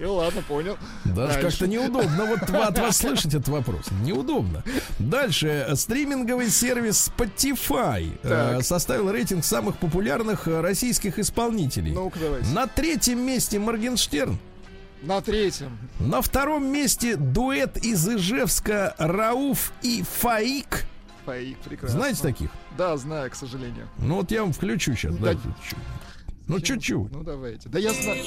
Все, 0.00 0.14
ладно, 0.14 0.40
понял. 0.40 0.78
Даже 1.04 1.38
как-то 1.42 1.66
неудобно 1.66 2.24
вот 2.24 2.40
от 2.48 2.78
вас 2.78 2.96
слышать 3.00 3.34
этот 3.34 3.48
вопрос. 3.48 3.84
Неудобно. 4.02 4.64
Дальше. 4.98 5.68
Стриминговый 5.74 6.48
сервис 6.48 7.12
Spotify 7.14 8.18
э, 8.22 8.62
составил 8.62 9.10
рейтинг 9.10 9.44
самых 9.44 9.76
популярных 9.76 10.48
э, 10.48 10.62
российских 10.62 11.18
исполнителей. 11.18 11.94
На 12.54 12.66
третьем 12.66 13.20
месте 13.20 13.58
Моргенштерн. 13.58 14.38
На 15.02 15.20
третьем. 15.20 15.76
На 15.98 16.22
втором 16.22 16.66
месте 16.72 17.16
дуэт 17.16 17.76
из 17.76 18.08
Ижевска 18.08 18.94
Рауф 18.96 19.70
и 19.82 20.02
Фаик. 20.20 20.86
Фаик, 21.26 21.58
прекрасно. 21.58 21.98
Знаете 21.98 22.22
таких? 22.22 22.50
Да, 22.78 22.96
знаю, 22.96 23.30
к 23.30 23.34
сожалению. 23.34 23.86
Ну 23.98 24.16
вот 24.16 24.30
я 24.30 24.40
вам 24.44 24.54
включу 24.54 24.94
сейчас. 24.94 25.14
Да. 25.16 25.34
Ну 26.50 26.60
чуть-чуть. 26.60 27.12
Ну, 27.12 27.22
давайте. 27.22 27.68
Да 27.68 27.78
я 27.78 27.92
знаю. 27.92 28.18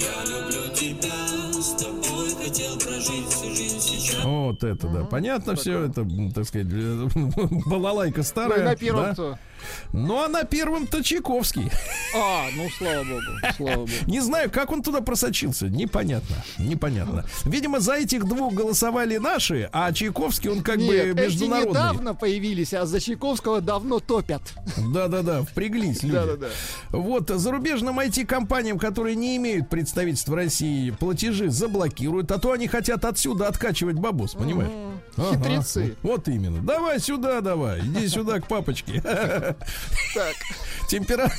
Вот 4.23 4.63
это, 4.63 4.87
да. 4.87 5.03
Понятно 5.05 5.55
все, 5.55 5.85
это, 5.85 6.07
так 6.33 6.45
сказать, 6.45 6.67
балалайка 7.65 8.17
Ну, 8.17 8.21
и 8.21 8.25
старая. 8.25 8.63
на 8.63 8.75
первом 8.75 9.03
да? 9.03 9.13
кто? 9.13 9.37
Ну, 9.91 10.23
а 10.23 10.27
на 10.27 10.43
первом-то 10.43 11.03
Чайковский. 11.03 11.69
А, 12.15 12.47
ну, 12.55 12.69
слава 12.77 13.03
богу. 13.03 13.53
Слава 13.57 13.75
богу. 13.77 13.91
Не 14.07 14.19
знаю, 14.19 14.51
как 14.51 14.71
он 14.71 14.81
туда 14.81 15.01
просочился. 15.01 15.67
Непонятно. 15.67 16.35
Непонятно. 16.57 17.25
Видимо, 17.45 17.79
за 17.79 17.95
этих 17.95 18.25
двух 18.25 18.53
голосовали 18.53 19.17
наши, 19.17 19.69
а 19.71 19.91
Чайковский, 19.91 20.49
он 20.49 20.61
как 20.61 20.77
Нет, 20.77 20.87
бы 20.87 20.95
эти 20.95 21.25
международный. 21.25 21.69
недавно 21.71 22.13
появились, 22.15 22.73
а 22.73 22.85
за 22.85 22.99
Чайковского 22.99 23.61
давно 23.61 23.99
топят. 23.99 24.41
Да-да-да, 24.77 25.43
впряглись 25.43 26.03
люди. 26.03 26.15
Да-да-да. 26.15 26.47
Вот, 26.89 27.29
зарубежным 27.29 27.99
IT-компаниям, 27.99 28.79
которые 28.79 29.15
не 29.15 29.37
имеют 29.37 29.69
представительства 29.69 30.33
в 30.33 30.35
России, 30.35 30.91
платежи 30.91 31.49
заблокируют. 31.49 32.31
а 32.31 32.39
то 32.39 32.51
они 32.51 32.67
хотят 32.67 33.05
отсюда 33.05 33.47
откачивать 33.47 33.95
бабус, 33.97 34.33
понимаешь? 34.33 34.71
Ага. 35.17 35.35
Хитрецы. 35.37 35.95
Вот 36.03 36.27
именно. 36.27 36.61
Давай 36.61 36.99
сюда, 36.99 37.41
давай. 37.41 37.79
Иди 37.81 38.07
сюда 38.07 38.39
к 38.39 38.47
папочке. 38.47 38.99
Так, 39.01 40.35
Темпера- 40.89 41.31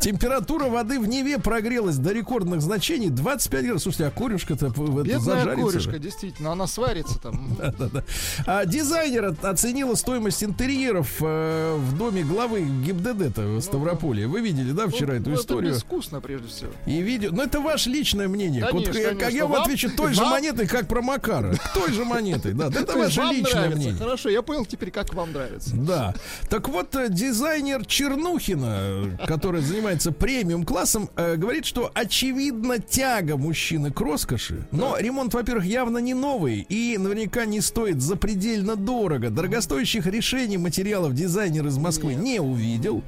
Температура 0.00 0.64
воды 0.66 0.98
в 1.00 1.06
Неве 1.06 1.38
прогрелась 1.38 1.96
до 1.96 2.12
рекордных 2.12 2.60
значений 2.60 3.08
25 3.08 3.62
градусов. 3.64 3.82
Слушайте, 3.94 4.06
а 4.06 4.10
корюшка-то 4.18 4.66
это 4.66 5.18
зажарится. 5.20 5.66
корюшка, 5.66 5.98
действительно, 5.98 6.52
она 6.52 6.66
сварится 6.66 7.18
там. 7.18 7.56
А 8.46 8.64
дизайнер 8.66 9.34
оценила 9.42 9.94
стоимость 9.94 10.42
интерьеров 10.44 11.16
э, 11.20 11.76
в 11.76 11.96
доме 11.98 12.22
главы 12.22 12.60
ГИБДД-то 12.62 13.42
в 13.42 13.60
Ставрополье. 13.60 14.26
Вы 14.26 14.40
видели, 14.40 14.72
да, 14.72 14.88
вчера 14.88 15.14
Ну, 15.14 15.20
эту 15.20 15.30
это 15.32 15.40
историю? 15.40 15.72
безвкусно, 15.72 16.20
прежде 16.20 16.48
всего. 16.48 16.70
И 16.86 17.00
видео. 17.02 17.30
Ну, 17.32 17.42
это 17.42 17.60
ваше 17.60 17.90
личное 17.90 18.28
мнение. 18.28 18.66
Вот 18.72 18.86
Конечно, 18.88 19.14
как- 19.16 19.32
я 19.32 19.42
вам 19.44 19.52
Вам- 19.52 19.62
отвечу 19.62 19.90
той 19.96 20.14
же 20.14 20.22
монетой, 20.24 20.66
как 20.66 20.88
про 20.88 21.02
Макара. 21.02 21.54
К 21.54 21.72
той 21.74 21.92
же 21.92 22.04
монетой, 22.04 22.52
да. 22.52 22.68
Это 22.68 22.96
ваше 22.98 23.20
личное 23.22 23.52
нравится. 23.62 23.76
мнение. 23.76 23.98
Хорошо, 23.98 24.28
я 24.28 24.42
понял 24.42 24.64
теперь, 24.66 24.90
как 24.90 25.12
вам 25.14 25.32
нравится. 25.32 25.70
Да. 25.74 26.14
Так 26.48 26.68
вот, 26.68 26.94
э, 26.96 27.08
дизайнер 27.08 27.84
Чернухина, 27.84 29.16
который 29.26 29.60
занимается 29.70 30.10
премиум 30.10 30.64
классом, 30.64 31.08
э, 31.16 31.36
говорит, 31.36 31.64
что 31.64 31.90
очевидно 31.94 32.78
тяга 32.78 33.36
мужчины 33.36 33.92
к 33.92 34.00
роскоши. 34.00 34.66
Но 34.72 34.98
ремонт, 34.98 35.32
во-первых, 35.32 35.64
явно 35.64 35.98
не 35.98 36.12
новый 36.12 36.66
и 36.68 36.98
наверняка 36.98 37.44
не 37.44 37.60
стоит 37.60 38.02
запредельно 38.02 38.74
дорого. 38.74 39.30
Дорогостоящих 39.30 40.06
решений 40.06 40.58
материалов 40.58 41.14
дизайнер 41.14 41.66
из 41.66 41.78
Москвы 41.78 42.14
не 42.14 42.40
увидел. 42.40 43.02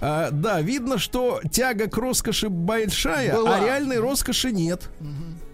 А, 0.00 0.30
да, 0.30 0.62
видно, 0.62 0.98
что 0.98 1.40
тяга 1.50 1.86
к 1.88 1.96
роскоши 1.98 2.48
большая, 2.48 3.34
Была. 3.34 3.56
а 3.56 3.60
реальной 3.60 4.00
роскоши 4.00 4.52
нет. 4.52 4.88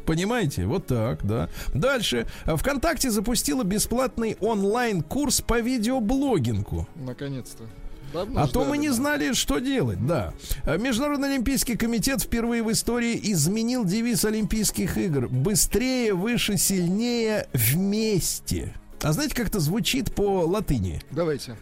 Понимаете? 0.07 0.67
Вот 0.67 0.87
так, 0.87 1.25
да. 1.25 1.49
Дальше. 1.75 2.27
ВКонтакте 2.45 3.11
запустила 3.11 3.65
бесплатный 3.65 4.37
онлайн-курс 4.41 5.41
по 5.41 5.61
видеоблогингу. 5.61 6.89
Наконец-то. 6.97 7.65
Давно 8.13 8.43
А 8.43 8.47
то 8.47 8.65
мы 8.65 8.79
не 8.79 8.89
да. 8.89 8.95
знали, 8.95 9.33
что 9.33 9.59
делать, 9.59 10.05
да. 10.07 10.35
А 10.65 10.77
Международный 10.77 11.31
олимпийский 11.35 11.77
комитет 11.77 12.23
впервые 12.23 12.63
в 12.63 12.71
истории 12.71 13.19
изменил 13.23 13.85
девиз 13.85 14.25
Олимпийских 14.25 14.99
игр. 14.99 15.29
Быстрее, 15.29 16.15
выше, 16.15 16.57
сильнее, 16.59 17.49
вместе. 17.53 18.75
А 19.03 19.13
знаете, 19.13 19.35
как 19.35 19.49
это 19.49 19.61
звучит 19.61 20.15
по 20.15 20.45
латыни? 20.47 21.01
Давайте. 21.11 21.57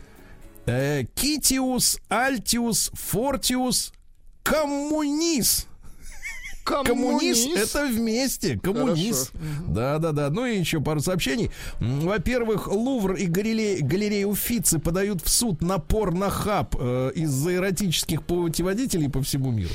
Э, 0.67 1.05
Китиус, 1.15 1.99
Альтиус, 2.09 2.91
Фортиус, 2.95 3.93
Коммунис. 4.43 5.67
Коммунис 6.85 7.47
это 7.57 7.87
вместе. 7.87 8.59
Коммунис. 8.59 9.31
Да, 9.69 9.99
да, 9.99 10.13
да. 10.13 10.31
Ну 10.31 10.47
и 10.47 10.59
еще 10.59 10.81
пару 10.81 11.01
сообщений. 11.01 11.51
Во-первых, 11.81 12.69
Лувр 12.69 13.15
и 13.15 13.27
галерея, 13.27 13.83
галерея 13.83 14.27
Уфицы 14.27 14.79
подают 14.79 15.23
в 15.23 15.29
суд 15.29 15.63
на 15.63 15.79
порнохаб 15.79 16.77
э, 16.79 17.13
из-за 17.15 17.55
эротических 17.55 18.23
путеводителей 18.23 19.09
по 19.09 19.23
всему 19.23 19.51
миру. 19.51 19.71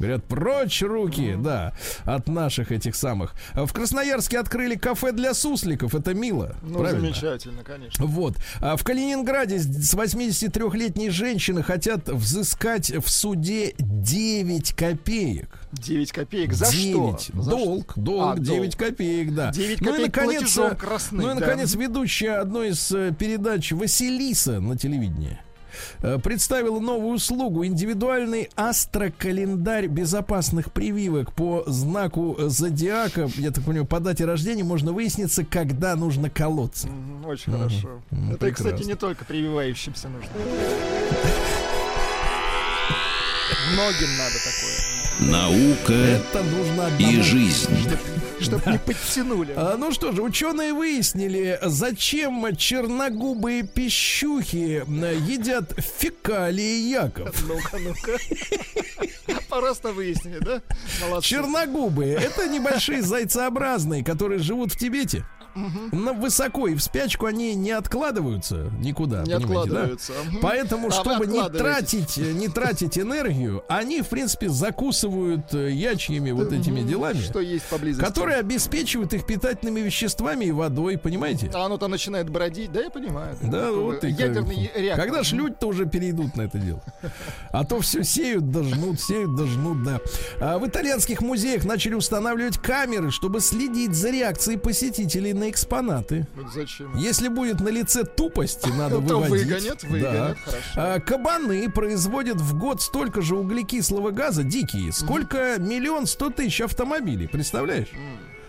Говорят, 0.00 0.24
прочь 0.24 0.82
руки, 0.82 1.36
да, 1.38 1.74
от 2.06 2.26
наших 2.26 2.72
этих 2.72 2.96
самых. 2.96 3.34
А 3.52 3.66
В 3.66 3.72
Красноярске 3.74 4.38
открыли 4.38 4.74
кафе 4.74 5.12
для 5.12 5.34
сусликов. 5.34 5.94
Это 5.94 6.14
мило. 6.14 6.56
Ну, 6.62 6.78
правильно? 6.78 7.02
замечательно, 7.02 7.62
конечно. 7.62 8.06
Вот. 8.06 8.36
А 8.60 8.76
в 8.76 8.82
Калининграде 8.82 9.58
с 9.58 9.94
83-летней 9.94 11.10
женщины 11.10 11.62
хотят 11.62 12.08
взыскать 12.08 12.90
в 12.90 13.10
суде 13.10 13.74
9 13.78 14.72
копеек. 14.72 15.50
9 15.72 16.12
копеек. 16.12 16.52
За 16.54 16.72
9. 16.72 17.20
что? 17.20 17.42
За 17.42 17.50
Долг, 17.50 17.92
долг, 17.96 18.38
А, 18.38 18.40
9 18.40 18.46
долг. 18.70 18.76
копеек, 18.76 19.34
да. 19.34 19.50
9 19.52 19.80
ну 19.82 19.90
и, 19.96 20.08
копеек 20.08 20.40
наконец, 20.40 20.58
красным, 20.78 21.20
ну 21.22 21.30
и, 21.30 21.34
да. 21.34 21.40
наконец, 21.40 21.74
ведущая 21.74 22.38
одной 22.40 22.70
из 22.70 22.90
э, 22.92 23.12
передач 23.18 23.72
Василиса 23.72 24.60
на 24.60 24.78
телевидении 24.78 25.38
представила 26.22 26.80
новую 26.80 27.14
услугу 27.14 27.64
индивидуальный 27.64 28.48
астрокалендарь 28.56 29.86
безопасных 29.86 30.72
прививок 30.72 31.32
по 31.32 31.64
знаку 31.66 32.36
э, 32.38 32.48
зодиака. 32.48 33.28
Я 33.36 33.50
так 33.50 33.64
понимаю, 33.64 33.86
по 33.86 34.00
дате 34.00 34.24
рождения 34.24 34.64
можно 34.64 34.92
выясниться, 34.92 35.44
когда 35.44 35.96
нужно 35.96 36.30
колоться. 36.30 36.88
Очень 37.26 37.52
хорошо. 37.52 38.00
М, 38.10 38.32
Это, 38.32 38.50
кстати, 38.50 38.62
прекрасно. 38.62 38.84
не 38.88 38.94
только 38.94 39.24
прививающимся 39.24 40.08
нужно. 40.08 40.30
Многим 43.74 44.08
надо 44.18 44.34
такое. 44.34 44.69
Наука 45.20 45.92
Это 45.92 46.42
нужно 46.42 46.88
и 46.98 47.20
жизнь. 47.20 47.70
Чтоб 48.40 48.66
не 48.66 48.78
подтянули. 48.78 49.52
А, 49.54 49.76
ну 49.76 49.92
что 49.92 50.12
же, 50.12 50.22
ученые 50.22 50.72
выяснили, 50.72 51.58
зачем 51.62 52.56
черногубые 52.56 53.64
пищухи 53.64 54.82
э, 54.86 55.16
едят 55.28 55.74
фекалии 55.78 56.88
яков. 56.88 57.34
Ну-ка, 57.46 57.76
ну-ка. 57.78 58.16
Просто 59.50 59.92
выяснили, 59.92 60.38
да? 60.38 60.62
Молодцы. 61.02 61.28
Черногубые 61.28 62.14
это 62.14 62.48
небольшие 62.48 63.02
зайцеобразные, 63.02 64.02
которые 64.02 64.38
живут 64.38 64.72
в 64.72 64.78
Тибете. 64.78 65.26
Но 65.54 66.14
высоко 66.14 66.68
и 66.68 66.74
в 66.74 66.82
спячку 66.82 67.26
они 67.26 67.54
не 67.54 67.70
откладываются 67.70 68.70
никуда. 68.80 69.22
Не 69.22 69.30
да? 69.32 69.36
откладываются. 69.38 70.12
Мгм. 70.28 70.38
Поэтому, 70.40 70.88
А 70.88 70.90
чтобы 70.92 71.26
не 71.26 71.48
тратить, 71.48 72.18
э, 72.18 72.32
не 72.32 72.48
тратить 72.48 72.98
энергию, 72.98 73.64
они, 73.68 74.02
в 74.02 74.08
принципе, 74.08 74.48
закусывают 74.48 75.52
э, 75.54 75.70
ячьими 75.72 76.30
вот 76.30 76.52
этими 76.52 76.82
делами, 76.82 77.20
Что 77.20 77.40
есть 77.40 77.64
поблизости. 77.66 78.04
которые 78.04 78.38
обеспечивают 78.38 79.12
их 79.14 79.26
питательными 79.26 79.80
веществами 79.80 80.46
и 80.46 80.52
водой, 80.52 80.98
понимаете? 80.98 81.50
А 81.54 81.66
оно 81.66 81.78
там 81.78 81.90
начинает 81.90 82.30
бродить, 82.30 82.72
да, 82.72 82.82
я 82.82 82.90
понимаю. 82.90 83.36
Да, 83.42 83.72
вот 83.72 84.04
и 84.04 84.08
Ядерный 84.10 84.70
реактор. 84.74 85.04
Когда 85.06 85.22
ж 85.22 85.32
люди-то 85.32 85.66
уже 85.68 85.86
перейдут 85.86 86.36
на 86.36 86.42
это 86.42 86.58
дело? 86.58 86.82
А 87.52 87.64
то 87.64 87.80
все 87.80 88.04
сеют, 88.04 88.50
дожнут, 88.50 89.00
сеют, 89.00 89.34
дожнут, 89.34 89.82
да. 89.82 90.00
А 90.40 90.58
в 90.58 90.66
итальянских 90.66 91.20
музеях 91.20 91.64
начали 91.64 91.94
устанавливать 91.94 92.58
камеры, 92.58 93.10
чтобы 93.10 93.40
следить 93.40 93.94
за 93.94 94.10
реакцией 94.10 94.56
посетителей 94.58 95.32
на 95.40 95.50
экспонаты. 95.50 96.26
Вот 96.36 96.52
зачем? 96.52 96.96
Если 96.96 97.28
будет 97.28 97.60
на 97.60 97.68
лице 97.68 98.04
тупости, 98.04 98.68
надо 98.78 98.98
выводить. 98.98 99.46
выгонят, 99.46 99.82
выгонят, 99.82 100.38
хорошо. 100.38 100.62
А, 100.76 101.00
кабаны 101.00 101.68
производят 101.70 102.40
в 102.40 102.56
год 102.58 102.80
столько 102.82 103.22
же 103.22 103.36
углекислого 103.36 104.10
газа, 104.10 104.44
дикие, 104.44 104.92
сколько 104.92 105.56
миллион 105.58 106.06
сто 106.06 106.30
тысяч 106.30 106.60
автомобилей. 106.60 107.26
Представляешь? 107.26 107.88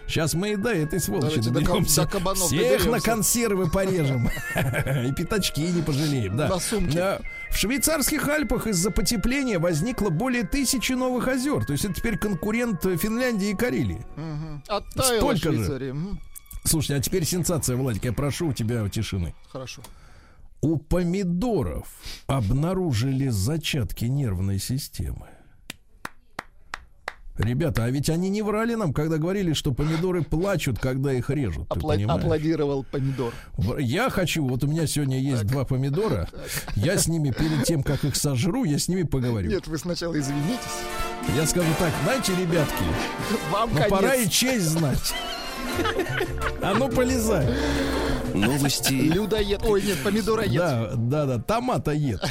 Сейчас 0.07 0.33
мы 0.33 0.51
и 0.51 0.55
до 0.57 0.73
этой 0.73 0.99
сволочи 0.99 1.37
Давайте 1.37 1.49
до 1.51 1.59
доберемся. 1.61 2.01
до 2.01 2.07
кабанов 2.11 2.47
Всех 2.47 2.61
на 2.61 2.85
доберемся. 2.85 3.05
консервы 3.05 3.69
порежем. 3.69 4.27
И 5.07 5.13
пятачки 5.13 5.61
не 5.61 5.81
пожалеем, 5.81 6.35
да. 6.35 6.49
На. 6.49 7.21
В 7.49 7.55
швейцарских 7.57 8.27
Альпах 8.27 8.67
из-за 8.67 8.91
потепления 8.91 9.57
возникло 9.57 10.09
более 10.09 10.43
тысячи 10.43 10.91
новых 10.91 11.29
озер. 11.29 11.63
То 11.65 11.71
есть 11.71 11.85
это 11.85 11.93
теперь 11.93 12.17
конкурент 12.17 12.81
Финляндии 12.83 13.51
и 13.51 13.55
Карелии. 13.55 14.05
Оттаяла 14.67 15.33
Столько 15.35 15.51
же. 15.53 15.95
Слушайте, 16.63 16.95
а 16.95 16.99
теперь 17.01 17.25
сенсация, 17.25 17.75
Владик, 17.75 18.05
я 18.05 18.13
прошу 18.13 18.49
у 18.49 18.53
тебя 18.53 18.87
тишины. 18.89 19.33
Хорошо. 19.49 19.81
У 20.61 20.77
помидоров 20.77 21.87
обнаружили 22.27 23.29
зачатки 23.29 24.05
нервной 24.05 24.59
системы. 24.59 25.27
Ребята, 27.37 27.85
а 27.85 27.89
ведь 27.89 28.09
они 28.09 28.29
не 28.29 28.43
врали 28.43 28.75
нам, 28.75 28.93
когда 28.93 29.17
говорили, 29.17 29.53
что 29.53 29.73
помидоры 29.73 30.21
плачут, 30.21 30.77
когда 30.79 31.13
их 31.13 31.29
режут. 31.29 31.67
Апла-? 31.69 32.05
Аплодировал 32.05 32.83
помидор. 32.83 33.33
Я 33.79 34.09
хочу, 34.09 34.45
вот 34.45 34.63
у 34.63 34.67
меня 34.67 34.85
сегодня 34.85 35.19
есть 35.19 35.45
два 35.47 35.65
помидора, 35.65 36.29
я 36.75 36.97
с 36.97 37.07
ними 37.07 37.31
перед 37.31 37.63
тем, 37.63 37.81
как 37.81 38.03
их 38.03 38.15
сожру, 38.15 38.63
я 38.63 38.77
с 38.77 38.87
ними 38.87 39.03
поговорю. 39.03 39.49
Нет, 39.49 39.65
вы 39.67 39.77
сначала 39.77 40.17
извинитесь. 40.19 40.59
Я 41.35 41.47
скажу 41.47 41.69
так, 41.79 41.91
знаете, 42.03 42.33
ребятки, 42.35 42.83
Вам 43.51 43.71
ну 43.73 43.81
пора 43.89 44.15
и 44.15 44.29
честь 44.29 44.65
знать. 44.65 45.13
А 46.61 46.73
ну 46.73 46.89
полезай. 46.89 47.47
Новости 48.33 48.93
Людоед. 48.93 49.61
Ой, 49.65 49.81
нет, 49.81 49.97
помидороед. 50.03 50.53
Да, 50.53 50.91
да, 50.95 51.25
да, 51.25 51.39
томатоед. 51.39 52.21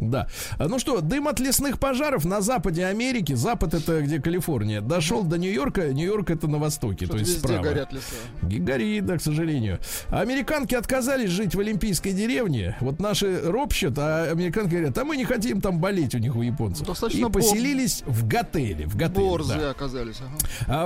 Да. 0.00 0.28
А, 0.58 0.66
Ну 0.68 0.78
что, 0.78 1.00
дым 1.00 1.28
от 1.28 1.40
лесных 1.40 1.78
пожаров 1.78 2.24
на 2.24 2.40
западе 2.40 2.86
Америки, 2.86 3.34
запад 3.34 3.74
это 3.74 4.00
где 4.00 4.20
Калифорния, 4.20 4.80
дошел 4.80 5.22
до 5.22 5.36
Нью-Йорка, 5.38 5.92
Нью-Йорк 5.92 6.30
это 6.30 6.48
на 6.48 6.58
востоке, 6.58 7.04
Что-то 7.06 7.12
то 7.12 7.18
есть 7.18 7.38
справа. 7.38 7.62
горят 7.62 7.92
леса. 7.92 8.14
Горит, 8.42 9.06
да, 9.06 9.18
к 9.18 9.22
сожалению. 9.22 9.78
Американки 10.08 10.74
отказались 10.74 11.30
жить 11.30 11.54
в 11.54 11.60
олимпийской 11.60 12.12
деревне. 12.12 12.76
Вот 12.80 12.98
наши 12.98 13.40
ропщут, 13.42 13.98
а 13.98 14.30
американки 14.30 14.70
говорят, 14.70 14.96
а 14.96 15.04
мы 15.04 15.16
не 15.16 15.24
хотим 15.24 15.60
там 15.60 15.78
болеть 15.78 16.14
у 16.14 16.18
них 16.18 16.34
у 16.34 16.42
японцев. 16.42 16.86
Достаточно 16.86 17.26
И 17.26 17.30
поселились 17.30 18.02
в 18.06 18.26
готеле. 18.26 18.86
В 18.86 18.96
готеле 18.96 19.26
Борзы 19.26 19.58
да. 19.58 19.70
оказались. 19.70 20.16
ага. 20.20 20.36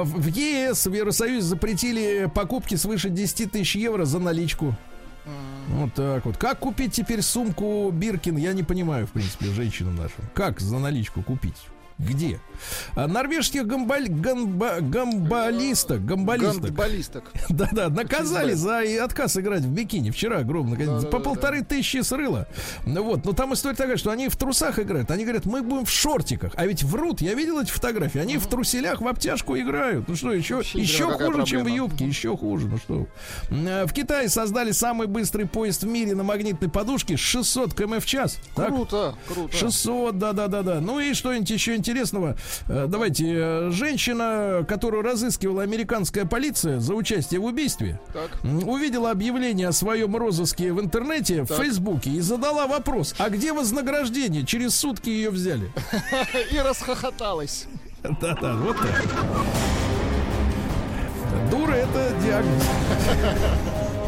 А 0.00 0.02
в 0.02 0.26
ЕС, 0.26 0.86
в 0.86 0.92
Евросоюзе 0.92 1.46
запретили 1.46 2.30
покупки 2.34 2.74
свыше 2.74 3.10
10 3.10 3.52
тысяч 3.52 3.76
евро 3.76 4.04
за 4.04 4.18
наличку. 4.18 4.76
Вот 5.68 5.94
так 5.94 6.24
вот. 6.24 6.36
Как 6.36 6.58
купить 6.58 6.92
теперь 6.92 7.22
сумку 7.22 7.90
Биркин, 7.90 8.36
я 8.36 8.52
не 8.52 8.62
понимаю, 8.62 9.06
в 9.06 9.10
принципе, 9.10 9.46
женщинам 9.46 9.96
нашим. 9.96 10.24
Как 10.34 10.60
за 10.60 10.78
наличку 10.78 11.22
купить? 11.22 11.56
Где? 11.98 12.40
А, 12.96 13.06
норвежских 13.06 13.66
гамбаль, 13.66 14.08
гамба, 14.08 14.80
гамбалисток, 14.80 16.04
гамбалисток. 16.04 16.62
Гандболисток. 16.62 17.24
Да-да, 17.48 17.88
наказали 17.88 18.54
за 18.54 18.82
отказ 19.04 19.36
играть 19.36 19.62
в 19.62 19.68
бикини. 19.68 20.10
Вчера 20.10 20.38
огромно. 20.38 20.76
Да-да-да-да. 20.76 21.08
по 21.08 21.20
полторы 21.20 21.62
тысячи 21.62 22.02
срыло. 22.02 22.48
Ну 22.84 23.02
вот, 23.04 23.24
но 23.24 23.32
там 23.32 23.54
история 23.54 23.76
такая, 23.76 23.96
что 23.96 24.10
они 24.10 24.28
в 24.28 24.36
трусах 24.36 24.78
играют. 24.78 25.10
Они 25.10 25.24
говорят, 25.24 25.46
мы 25.46 25.62
будем 25.62 25.84
в 25.84 25.90
шортиках. 25.90 26.52
А 26.56 26.66
ведь 26.66 26.82
врут. 26.82 27.20
Я 27.20 27.34
видел 27.34 27.60
эти 27.60 27.70
фотографии. 27.70 28.18
Они 28.20 28.38
в 28.38 28.46
труселях 28.46 29.00
в 29.00 29.06
обтяжку 29.06 29.56
играют. 29.56 30.08
Ну 30.08 30.16
что, 30.16 30.32
еще, 30.32 30.56
Вообще 30.56 30.80
еще 30.80 31.10
хуже, 31.12 31.44
чем 31.44 31.64
в 31.64 31.68
юбке. 31.68 32.06
Еще 32.06 32.36
хуже. 32.36 32.66
Ну 32.68 32.78
что. 32.78 33.06
Э, 33.50 33.86
В 33.86 33.92
Китае 33.92 34.28
создали 34.28 34.72
самый 34.72 35.06
быстрый 35.06 35.46
поезд 35.46 35.82
в 35.84 35.86
мире 35.86 36.14
на 36.14 36.22
магнитной 36.24 36.68
подушке 36.68 37.16
с 37.16 37.20
600 37.20 37.74
км 37.74 38.00
в 38.00 38.06
час. 38.06 38.38
Так? 38.54 38.68
Круто, 38.68 39.14
круто. 39.28 39.56
600, 39.56 40.18
да-да-да-да. 40.18 40.80
Ну 40.80 40.98
и 41.00 41.14
что-нибудь 41.14 41.50
еще 41.50 41.76
интересного. 41.84 42.36
Э, 42.68 42.86
Давайте. 42.88 43.24
э, 43.36 43.70
Женщина, 43.70 44.64
которую 44.66 45.02
разыскивала 45.02 45.62
американская 45.62 46.24
полиция 46.24 46.80
за 46.80 46.94
участие 46.94 47.40
в 47.40 47.44
убийстве, 47.44 48.00
Так. 48.12 48.30
увидела 48.42 49.10
объявление 49.10 49.68
о 49.68 49.72
своем 49.72 50.16
розыске 50.16 50.72
в 50.72 50.80
интернете, 50.80 51.42
в 51.42 51.48
Так. 51.48 51.58
Фейсбуке, 51.58 52.10
и 52.10 52.20
задала 52.20 52.66
вопрос, 52.66 53.14
а 53.18 53.28
где 53.28 53.52
вознаграждение? 53.52 54.44
Через 54.46 54.74
сутки 54.74 55.10
ее 55.10 55.30
взяли. 55.30 55.70
И 56.50 56.58
расхохоталась. 56.58 57.66
Да-да, 58.02 58.54
вот 58.56 58.76
так. 58.78 59.04
Дура 61.50 61.72
это 61.72 62.12
диагноз. 62.24 62.62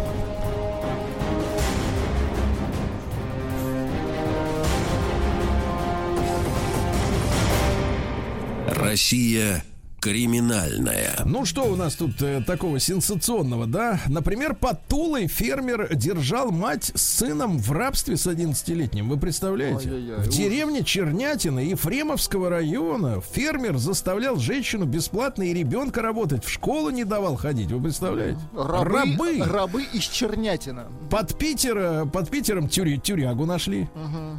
Россия 8.66 9.62
криминальная. 10.06 11.16
Ну 11.24 11.44
что 11.44 11.64
у 11.64 11.74
нас 11.74 11.96
тут 11.96 12.22
э, 12.22 12.40
такого 12.46 12.78
сенсационного, 12.78 13.66
да? 13.66 14.00
Например, 14.06 14.54
под 14.54 14.86
Тулой 14.86 15.26
фермер 15.26 15.94
держал 15.96 16.52
мать 16.52 16.92
с 16.94 17.02
сыном 17.02 17.58
в 17.58 17.72
рабстве 17.72 18.16
с 18.16 18.26
11-летним. 18.28 19.08
Вы 19.08 19.16
представляете? 19.18 19.88
Ой-ой-ой, 19.90 20.16
в 20.18 20.20
ужас. 20.20 20.34
деревне 20.36 20.84
Чернятина 20.84 21.58
Ефремовского 21.58 22.50
района 22.50 23.20
фермер 23.32 23.78
заставлял 23.78 24.36
женщину 24.36 24.84
бесплатно 24.84 25.42
и 25.42 25.52
ребенка 25.52 26.02
работать. 26.02 26.44
В 26.44 26.50
школу 26.50 26.90
не 26.90 27.02
давал 27.04 27.34
ходить. 27.36 27.72
Вы 27.72 27.82
представляете? 27.82 28.38
Рабы, 28.54 29.42
рабы 29.44 29.82
из 29.92 30.04
Чернятина. 30.04 30.86
Под, 31.10 31.36
Питера, 31.36 32.04
под 32.06 32.30
Питером 32.30 32.66
тюря- 32.68 33.00
тюрягу 33.00 33.44
нашли. 33.44 33.88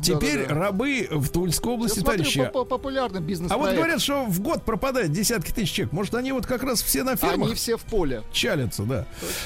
Теперь 0.02 0.44
да-да-да. 0.44 0.60
рабы 0.62 1.08
в 1.12 1.28
Тульской 1.30 1.72
Я 1.72 1.76
области, 1.76 2.00
смотрю, 2.00 2.18
товарищи. 2.24 2.46
по- 2.46 2.64
по- 2.64 2.66
популярный 2.66 3.20
бизнес 3.22 3.52
А 3.52 3.58
вот 3.58 3.74
говорят, 3.76 4.00
что 4.02 4.24
в 4.26 4.40
год 4.42 4.64
пропадает 4.64 5.12
десятки 5.12 5.57
тысяч 5.58 5.74
человек. 5.74 5.94
Может, 5.94 6.16
они 6.16 6.32
вот 6.32 6.46
как 6.46 6.64
раз 6.64 6.82
все 6.82 7.04
на 7.04 7.16
фермах 7.16 7.48
Они 7.48 7.56
все 7.56 7.78
в 7.78 7.84
поле. 7.84 8.24
чалятся, 8.32 8.84
да. 8.84 9.06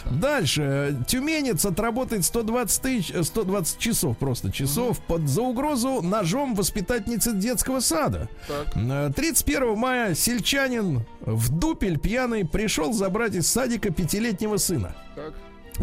Дальше. 0.09 0.97
Тюменец 1.07 1.65
отработает 1.65 2.25
120 2.25 2.81
тысяч, 2.81 3.11
э, 3.11 3.23
120 3.23 3.79
часов 3.79 4.17
просто 4.17 4.51
часов 4.51 4.99
под, 5.05 5.27
за 5.27 5.41
угрозу 5.41 6.01
ножом 6.01 6.53
воспитательницы 6.55 7.33
детского 7.33 7.79
сада. 7.79 8.29
Так. 8.47 8.75
Э, 8.75 9.11
31 9.15 9.75
мая 9.77 10.13
сельчанин 10.15 11.05
в 11.21 11.49
дупель 11.57 11.97
пьяный 11.99 12.45
пришел 12.45 12.93
забрать 12.93 13.35
из 13.35 13.47
садика 13.47 13.89
пятилетнего 13.91 14.57
сына. 14.57 14.95
Так. 15.15 15.33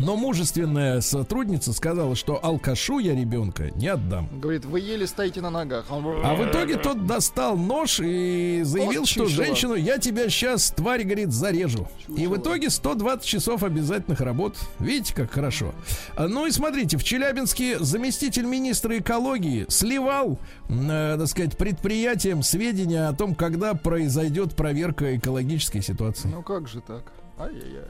Но 0.01 0.17
мужественная 0.17 1.01
сотрудница 1.01 1.73
сказала, 1.73 2.15
что 2.15 2.39
алкашу 2.43 2.99
я 2.99 3.15
ребенка 3.15 3.71
не 3.77 3.89
отдам. 3.89 4.29
Говорит, 4.41 4.65
вы 4.65 4.81
еле 4.81 5.07
стоите 5.07 5.41
на 5.41 5.51
ногах. 5.51 5.87
А 5.91 6.35
в 6.35 6.49
итоге 6.49 6.77
тот 6.77 7.07
достал 7.07 7.57
нож 7.57 8.01
и 8.01 8.63
заявил, 8.65 9.01
Вот 9.01 9.09
что 9.09 9.25
чучело. 9.27 9.45
женщину 9.45 9.75
я 9.75 9.99
тебя 9.99 10.29
сейчас, 10.29 10.71
тварь, 10.71 11.03
говорит, 11.05 11.33
зарежу. 11.33 11.89
И 12.17 12.27
в 12.27 12.37
итоге 12.37 12.71
120 12.71 13.27
часов 13.27 13.63
обязательных 13.63 14.21
работ. 14.21 14.57
Видите, 14.79 15.15
как 15.15 15.33
хорошо. 15.33 15.75
А, 16.17 16.29
Ну 16.29 16.47
и 16.47 16.51
смотрите, 16.51 16.97
в 16.97 17.05
Челябинске 17.05 17.79
заместитель 17.79 18.45
министра 18.45 18.99
экологии 18.99 19.67
сливал, 19.69 20.39
э, 20.69 21.17
так 21.19 21.27
сказать, 21.29 21.57
предприятиям 21.57 22.43
сведения 22.43 23.09
о 23.09 23.13
том, 23.13 23.35
когда 23.35 23.75
произойдет 23.75 24.55
проверка 24.55 25.17
экологической 25.17 25.83
ситуации. 25.83 26.29
Ну 26.29 26.43
как 26.43 26.69
же 26.69 26.81
так? 26.81 27.03
Ай-яй-яй. 27.39 27.85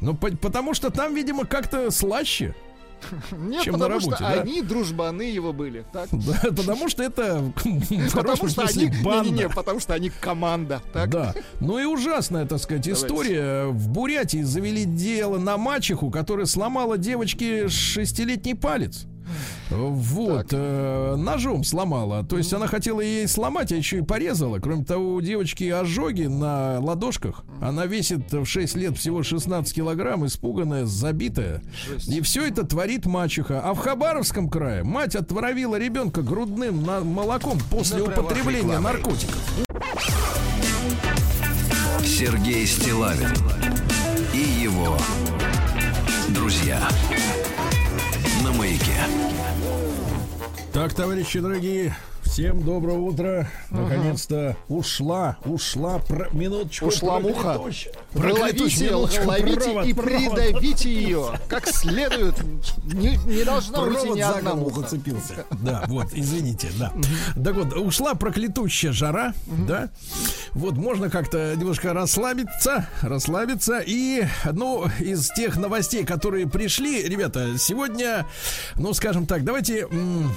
Ну, 0.00 0.14
по- 0.14 0.30
потому 0.36 0.74
что 0.74 0.90
там, 0.90 1.14
видимо, 1.14 1.44
как-то 1.44 1.90
слаще. 1.90 2.54
Нет, 3.32 3.62
Чем 3.62 3.72
на 3.74 3.78
потому 3.86 4.00
работе, 4.00 4.16
что 4.16 4.24
да? 4.34 4.40
они 4.42 4.62
дружбаны 4.62 5.22
его 5.22 5.52
были. 5.52 5.84
Так? 5.92 6.08
Да, 6.12 6.50
потому 6.52 6.88
что 6.88 7.02
это 7.02 7.42
Потому 8.14 8.48
что 8.48 8.62
они... 8.62 8.90
банда. 9.02 9.30
Не-не-не, 9.30 9.48
потому 9.48 9.80
что 9.80 9.94
они 9.94 10.10
команда. 10.10 10.82
Так? 10.92 11.08
Да. 11.10 11.34
Ну 11.60 11.78
и 11.78 11.84
ужасная, 11.84 12.44
так 12.46 12.58
сказать, 12.58 12.82
Давайте. 12.84 13.06
история. 13.06 13.66
В 13.66 13.88
Бурятии 13.88 14.42
завели 14.42 14.84
дело 14.84 15.38
на 15.38 15.56
мачеху, 15.56 16.10
которая 16.10 16.46
сломала 16.46 16.98
девочке 16.98 17.68
шестилетний 17.68 18.54
палец. 18.54 19.06
Вот, 19.70 20.48
э, 20.52 21.14
ножом 21.16 21.64
сломала. 21.64 22.24
То 22.24 22.38
есть 22.38 22.52
она 22.52 22.66
хотела 22.66 23.00
ей 23.00 23.26
сломать, 23.28 23.72
а 23.72 23.76
еще 23.76 23.98
и 23.98 24.02
порезала. 24.02 24.58
Кроме 24.58 24.84
того, 24.84 25.14
у 25.14 25.20
девочки 25.20 25.64
ожоги 25.68 26.24
на 26.24 26.80
ладошках. 26.80 27.44
Она 27.60 27.86
весит 27.86 28.32
в 28.32 28.44
6 28.44 28.76
лет 28.76 28.96
всего 28.98 29.22
16 29.22 29.72
килограмм, 29.74 30.26
испуганная, 30.26 30.86
забитая. 30.86 31.62
И 32.06 32.20
все 32.20 32.46
это 32.48 32.64
творит 32.66 33.06
мачеха. 33.06 33.60
А 33.64 33.74
в 33.74 33.78
Хабаровском 33.78 34.48
крае 34.48 34.82
мать 34.82 35.14
отравила 35.14 35.76
ребенка 35.76 36.22
грудным 36.22 36.82
на- 36.82 37.00
молоком 37.00 37.58
после 37.70 38.02
употребления 38.02 38.78
наркотиков. 38.80 39.38
Сергей 42.04 42.66
Стилавин 42.66 43.28
и 44.34 44.38
его 44.62 44.96
друзья 46.28 46.80
Так, 50.72 50.94
товарищи 50.94 51.40
дорогие, 51.40 51.96
всем 52.22 52.62
доброго 52.62 53.00
утра. 53.00 53.48
Наконец-то 53.70 54.56
ушла, 54.68 55.36
ушла, 55.44 55.98
про, 55.98 56.28
минуточку. 56.30 56.86
Ушла 56.86 57.18
муха. 57.18 57.60
Проклятущая, 58.12 58.94
ловите, 58.94 59.20
провод, 59.60 59.86
и 59.86 59.92
провод. 59.92 60.34
придавите 60.36 60.92
ее 60.94 61.26
как 61.48 61.66
следует. 61.66 62.36
Не, 62.84 63.16
не 63.26 63.42
должна 63.42 63.78
Провод 63.82 64.14
ни 64.16 64.20
за 64.22 64.30
одна 64.30 64.54
муха. 64.54 64.80
зацепился. 64.82 65.44
Да, 65.60 65.84
вот, 65.88 66.06
извините, 66.12 66.70
да. 66.78 66.92
Так 67.42 67.54
вот, 67.56 67.72
ушла 67.74 68.14
проклятущая 68.14 68.92
жара, 68.92 69.34
да. 69.46 69.90
Вот, 70.52 70.74
можно 70.74 71.10
как-то 71.10 71.54
немножко 71.56 71.92
расслабиться, 71.92 72.88
расслабиться. 73.02 73.82
И, 73.84 74.24
ну, 74.52 74.86
из 75.00 75.30
тех 75.30 75.56
новостей, 75.56 76.04
которые 76.04 76.48
пришли, 76.48 77.02
ребята, 77.02 77.58
сегодня, 77.58 78.24
ну, 78.76 78.94
скажем 78.94 79.26
так, 79.26 79.44
давайте... 79.44 79.80
м, 79.90 80.32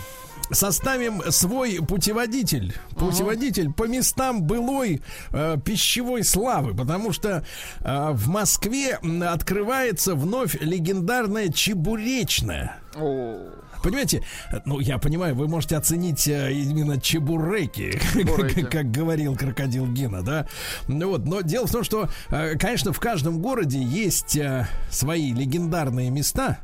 Составим 0.52 1.22
свой 1.32 1.80
путеводитель, 1.86 2.76
путеводитель 2.96 3.72
по 3.72 3.88
местам 3.88 4.44
былой 4.44 5.02
э, 5.32 5.58
пищевой 5.64 6.24
славы, 6.24 6.76
потому 6.76 7.12
что 7.12 7.44
э, 7.80 8.10
в 8.12 8.28
Москве 8.28 9.00
открывается 9.28 10.16
вновь 10.16 10.56
легендарная 10.62 11.50
чебуречная. 11.50 12.78
О, 12.96 13.38
Понимаете, 13.84 14.24
ну 14.66 14.80
я 14.80 14.98
понимаю, 14.98 15.36
вы 15.36 15.50
можете 15.50 15.76
оценить 15.76 16.26
э, 16.28 16.54
именно 16.54 17.00
чебуреки, 17.00 18.00
Чебуреки. 18.14 18.62
как, 18.62 18.72
как 18.72 18.92
говорил 18.92 19.36
крокодил 19.36 19.88
Гена, 19.88 20.24
да. 20.24 20.48
Ну 20.88 21.10
вот, 21.10 21.26
но 21.26 21.42
дело 21.42 21.68
в 21.68 21.72
том, 21.72 21.84
что, 21.84 22.08
э, 22.30 22.56
конечно, 22.58 22.94
в 22.94 23.00
каждом 23.02 23.42
городе 23.42 23.84
есть 23.84 24.38
э, 24.38 24.68
свои 24.90 25.34
легендарные 25.34 26.10
места, 26.12 26.60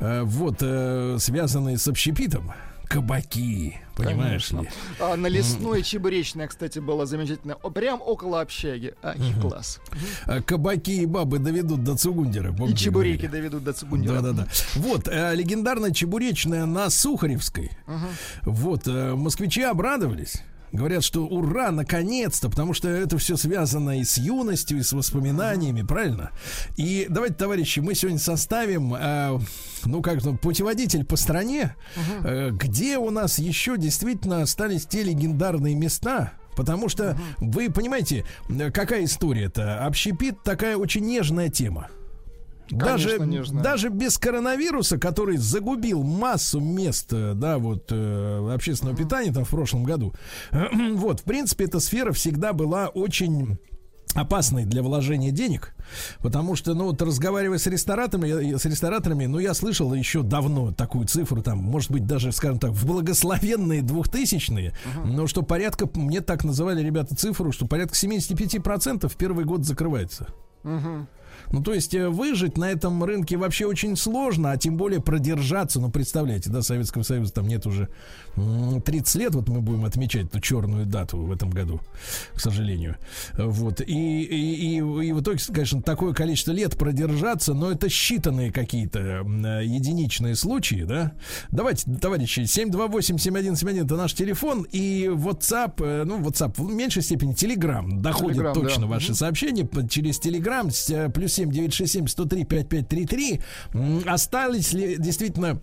э, 0.00 0.22
вот 0.24 0.58
связанные 0.58 1.78
с 1.78 1.86
общепитом, 1.86 2.52
кабаки, 2.88 3.80
понимаешь 3.96 4.50
ли? 4.50 4.68
а 5.00 5.16
на 5.16 5.26
лесной 5.26 5.82
чебуречная, 5.82 6.48
кстати, 6.48 6.78
была 6.78 7.06
замечательная. 7.06 7.56
Прям 7.56 8.00
около 8.00 8.40
общаги. 8.40 8.94
Ай, 9.02 9.18
класс. 9.40 9.80
Э, 10.26 10.40
Кабаки 10.40 11.02
и 11.02 11.06
бабы 11.06 11.38
доведут 11.38 11.84
до 11.84 11.96
Цугундера. 11.96 12.52
И 12.66 12.74
чебуреки 12.74 13.26
говорили? 13.26 13.26
доведут 13.26 13.64
до 13.64 13.72
Цугундера. 13.72 14.20
Да, 14.20 14.32
да, 14.32 14.44
да. 14.44 14.48
Вот, 14.76 15.08
э, 15.08 15.34
легендарная 15.34 15.92
чебуречная 15.92 16.66
на 16.66 16.90
Сухаревской. 16.90 17.70
Вот, 18.42 18.86
э, 18.88 19.14
москвичи 19.14 19.62
обрадовались. 19.62 20.42
Говорят, 20.72 21.04
что 21.04 21.26
ура, 21.26 21.70
наконец-то, 21.70 22.48
потому 22.50 22.74
что 22.74 22.88
это 22.88 23.18
все 23.18 23.36
связано 23.36 24.00
и 24.00 24.04
с 24.04 24.18
юностью, 24.18 24.78
и 24.78 24.82
с 24.82 24.92
воспоминаниями, 24.92 25.82
правильно? 25.82 26.30
И 26.76 27.06
давайте, 27.08 27.36
товарищи, 27.36 27.80
мы 27.80 27.94
сегодня 27.94 28.18
составим, 28.18 28.94
э, 28.94 29.38
ну 29.84 30.02
как 30.02 30.22
то 30.22 30.34
путеводитель 30.34 31.04
по 31.04 31.16
стране, 31.16 31.74
э, 32.24 32.50
где 32.50 32.98
у 32.98 33.10
нас 33.10 33.38
еще 33.38 33.76
действительно 33.78 34.42
остались 34.42 34.86
те 34.86 35.02
легендарные 35.02 35.74
места, 35.74 36.32
Потому 36.58 36.88
что 36.88 37.16
вы 37.36 37.70
понимаете, 37.70 38.24
э, 38.48 38.72
какая 38.72 39.04
история-то? 39.04 39.86
Общепит 39.86 40.42
такая 40.42 40.76
очень 40.76 41.04
нежная 41.04 41.50
тема. 41.50 41.88
Даже, 42.70 43.18
нежная. 43.18 43.62
даже 43.62 43.88
без 43.88 44.18
коронавируса, 44.18 44.98
который 44.98 45.36
загубил 45.36 46.02
массу 46.02 46.60
мест, 46.60 47.12
э, 47.12 47.34
да, 47.34 47.58
вот, 47.58 47.86
э, 47.90 48.50
общественного 48.54 48.96
питания 48.96 49.32
там 49.32 49.44
в 49.44 49.50
прошлом 49.50 49.84
году. 49.84 50.14
Вот, 50.98 51.20
в 51.20 51.24
принципе, 51.24 51.64
эта 51.64 51.80
сфера 51.80 52.12
всегда 52.12 52.52
была 52.52 52.88
очень 52.88 53.58
опасной 54.14 54.64
для 54.64 54.82
вложения 54.82 55.30
денег, 55.30 55.74
потому 56.20 56.56
что, 56.56 56.74
ну, 56.74 56.86
вот 56.86 57.00
разговаривая 57.02 57.58
с 57.58 57.66
рестораторами, 57.66 58.56
с 58.56 58.64
рестораторами, 58.64 59.26
ну, 59.26 59.38
я 59.38 59.54
слышал 59.54 59.92
еще 59.94 60.22
давно 60.22 60.72
такую 60.72 61.06
цифру, 61.06 61.42
там, 61.42 61.58
может 61.58 61.90
быть, 61.90 62.06
даже, 62.06 62.32
скажем 62.32 62.58
так, 62.58 62.72
в 62.72 62.86
благословенные 62.86 63.82
двухтысячные, 63.82 64.72
но 65.04 65.26
что 65.26 65.42
порядка, 65.42 65.88
мне 65.94 66.20
так 66.20 66.44
называли 66.44 66.82
ребята 66.82 67.14
цифру, 67.14 67.52
что 67.52 67.66
порядка 67.66 67.94
75% 67.94 69.08
в 69.08 69.16
первый 69.16 69.44
год 69.44 69.64
закрывается. 69.64 70.28
Ну, 71.52 71.62
то 71.62 71.72
есть 71.72 71.94
э, 71.94 72.08
выжить 72.08 72.58
на 72.58 72.70
этом 72.70 73.02
рынке 73.02 73.36
вообще 73.36 73.66
очень 73.66 73.96
сложно, 73.96 74.52
а 74.52 74.56
тем 74.56 74.76
более 74.76 75.00
продержаться. 75.00 75.80
Ну, 75.80 75.90
представляете, 75.90 76.50
да, 76.50 76.62
Советского 76.62 77.02
Союза 77.02 77.32
там 77.32 77.48
нет 77.48 77.66
уже 77.66 77.88
м, 78.36 78.82
30 78.82 79.14
лет, 79.16 79.34
вот 79.34 79.48
мы 79.48 79.60
будем 79.60 79.84
отмечать 79.84 80.26
эту 80.26 80.40
черную 80.40 80.86
дату 80.86 81.18
в 81.18 81.32
этом 81.32 81.50
году, 81.50 81.80
к 82.34 82.40
сожалению. 82.40 82.96
Вот. 83.36 83.80
И, 83.80 84.22
и, 84.22 84.76
и, 84.76 84.76
и 84.76 85.12
в 85.12 85.20
итоге, 85.22 85.38
конечно, 85.52 85.82
такое 85.82 86.12
количество 86.12 86.52
лет 86.52 86.76
продержаться, 86.76 87.54
но 87.54 87.70
это 87.70 87.86
считанные 87.86 88.52
какие-то 88.52 89.22
единичные 89.62 90.34
случаи, 90.34 90.84
да. 90.86 91.12
Давайте, 91.50 91.90
товарищи, 91.94 92.40
728-7171 92.40 93.84
это 93.84 93.96
наш 93.96 94.14
телефон, 94.14 94.66
и 94.70 95.04
WhatsApp, 95.06 95.74
э, 95.78 96.04
ну, 96.04 96.20
WhatsApp 96.20 96.54
в 96.56 96.72
меньшей 96.72 97.02
степени 97.02 97.34
Telegram 97.34 97.86
доходит 98.00 98.38
Telegram, 98.38 98.54
точно 98.54 98.82
да. 98.82 98.88
ваши 98.88 99.14
сообщения 99.14 99.68
через 99.88 100.20
Telegram 100.20 100.70
э, 100.90 101.10
плюс 101.10 101.37
7 101.38 101.50
967 101.50 102.06
103 102.08 102.44
5533. 102.44 103.40
М, 103.74 104.02
Остались 104.06 104.72
ли 104.72 104.96
действительно 104.98 105.60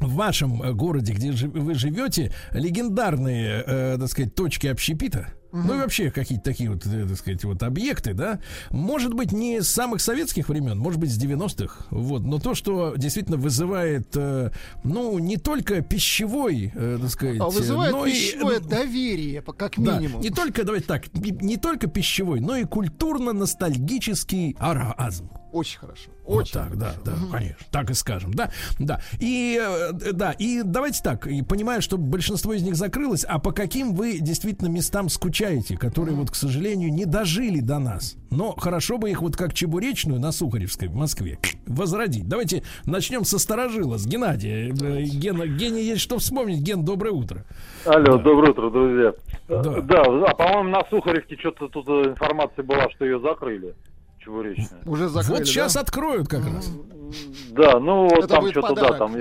в 0.00 0.14
вашем 0.14 0.62
э, 0.62 0.72
городе, 0.72 1.12
где 1.12 1.30
вы 1.32 1.74
живете, 1.74 2.32
легендарные, 2.52 3.62
э, 3.66 3.96
так 3.98 4.08
сказать, 4.08 4.34
точки 4.34 4.66
общепита? 4.66 5.28
Ну 5.54 5.74
и 5.76 5.78
вообще 5.78 6.10
какие-то 6.10 6.44
такие 6.44 6.70
вот, 6.70 6.84
э, 6.86 7.06
так 7.06 7.16
сказать, 7.16 7.44
вот 7.44 7.62
объекты, 7.62 8.12
да? 8.12 8.40
Может 8.70 9.14
быть, 9.14 9.32
не 9.32 9.62
с 9.62 9.68
самых 9.68 10.00
советских 10.00 10.48
времен, 10.48 10.78
может 10.78 10.98
быть, 10.98 11.12
с 11.12 11.18
90-х. 11.18 11.86
Вот. 11.90 12.22
Но 12.24 12.40
то, 12.40 12.54
что 12.54 12.94
действительно 12.96 13.36
вызывает, 13.36 14.08
э, 14.16 14.50
ну, 14.82 15.18
не 15.18 15.36
только 15.36 15.80
пищевой, 15.80 16.72
э, 16.74 16.98
так 17.00 17.10
сказать, 17.10 17.40
А 17.40 17.48
вызывает 17.48 17.92
но 17.92 18.04
и, 18.04 18.10
пищевое 18.10 18.58
ну, 18.60 18.68
доверие, 18.68 19.42
как 19.42 19.74
да, 19.76 19.98
минимум. 19.98 20.20
не 20.20 20.30
только, 20.30 20.64
давайте 20.64 20.86
так, 20.86 21.14
не, 21.14 21.30
не 21.30 21.56
только 21.56 21.86
пищевой, 21.86 22.40
но 22.40 22.56
и 22.56 22.64
культурно-ностальгический 22.64 24.56
аразм. 24.58 25.30
Очень 25.52 25.78
хорошо. 25.78 26.10
Вот 26.24 26.42
Очень. 26.42 26.52
так, 26.52 26.78
да, 26.78 26.94
да, 27.04 27.12
конечно. 27.30 27.56
Так 27.70 27.90
и 27.90 27.94
скажем, 27.94 28.32
да, 28.32 28.50
да. 28.78 29.00
И 29.20 29.60
э, 29.60 29.92
да, 30.12 30.32
и 30.32 30.62
давайте 30.62 31.02
так, 31.02 31.26
и 31.26 31.42
понимаю, 31.42 31.82
что 31.82 31.98
большинство 31.98 32.54
из 32.54 32.62
них 32.62 32.76
закрылось, 32.76 33.24
а 33.24 33.38
по 33.38 33.52
каким 33.52 33.94
вы 33.94 34.18
действительно 34.20 34.68
местам 34.68 35.10
скучаете, 35.10 35.76
которые 35.76 36.14
вот, 36.14 36.30
к 36.30 36.34
сожалению, 36.34 36.92
не 36.92 37.04
дожили 37.04 37.60
до 37.60 37.78
нас. 37.78 38.16
Но 38.30 38.52
хорошо 38.56 38.96
бы 38.96 39.10
их 39.10 39.20
вот 39.20 39.36
как 39.36 39.52
чебуречную 39.52 40.18
на 40.18 40.32
Сухаревской 40.32 40.88
в 40.88 40.94
Москве 40.94 41.38
возродить. 41.66 42.26
Давайте 42.26 42.62
начнем 42.86 43.24
со 43.24 43.38
сторожила, 43.38 43.98
с 43.98 44.06
Геннадия. 44.06 44.70
Э, 44.70 45.02
Гена, 45.02 45.46
Гене 45.46 45.82
есть 45.82 46.00
что 46.00 46.18
вспомнить. 46.18 46.62
Ген, 46.62 46.84
доброе 46.84 47.10
утро. 47.10 47.44
Алло, 47.84 48.16
доброе 48.16 48.52
утро, 48.52 48.70
друзья. 48.70 49.12
Да. 49.48 49.62
Да, 49.62 50.04
да, 50.04 50.34
по-моему, 50.34 50.70
на 50.70 50.84
Сухаревке 50.88 51.36
что-то 51.36 51.68
тут 51.68 51.86
информация 51.86 52.64
была, 52.64 52.88
что 52.94 53.04
ее 53.04 53.20
закрыли. 53.20 53.74
Чебуречная. 54.24 54.80
Уже 54.86 55.08
закрыли, 55.08 55.38
вот 55.38 55.46
сейчас 55.46 55.74
да? 55.74 55.80
откроют 55.80 56.28
как 56.28 56.44
раз. 56.46 56.70
Да, 57.50 57.78
ну 57.78 58.04
вот 58.04 58.24
Это 58.24 58.28
там 58.28 58.48
что-то, 58.50 58.74
да, 58.74 58.92
там. 58.94 59.14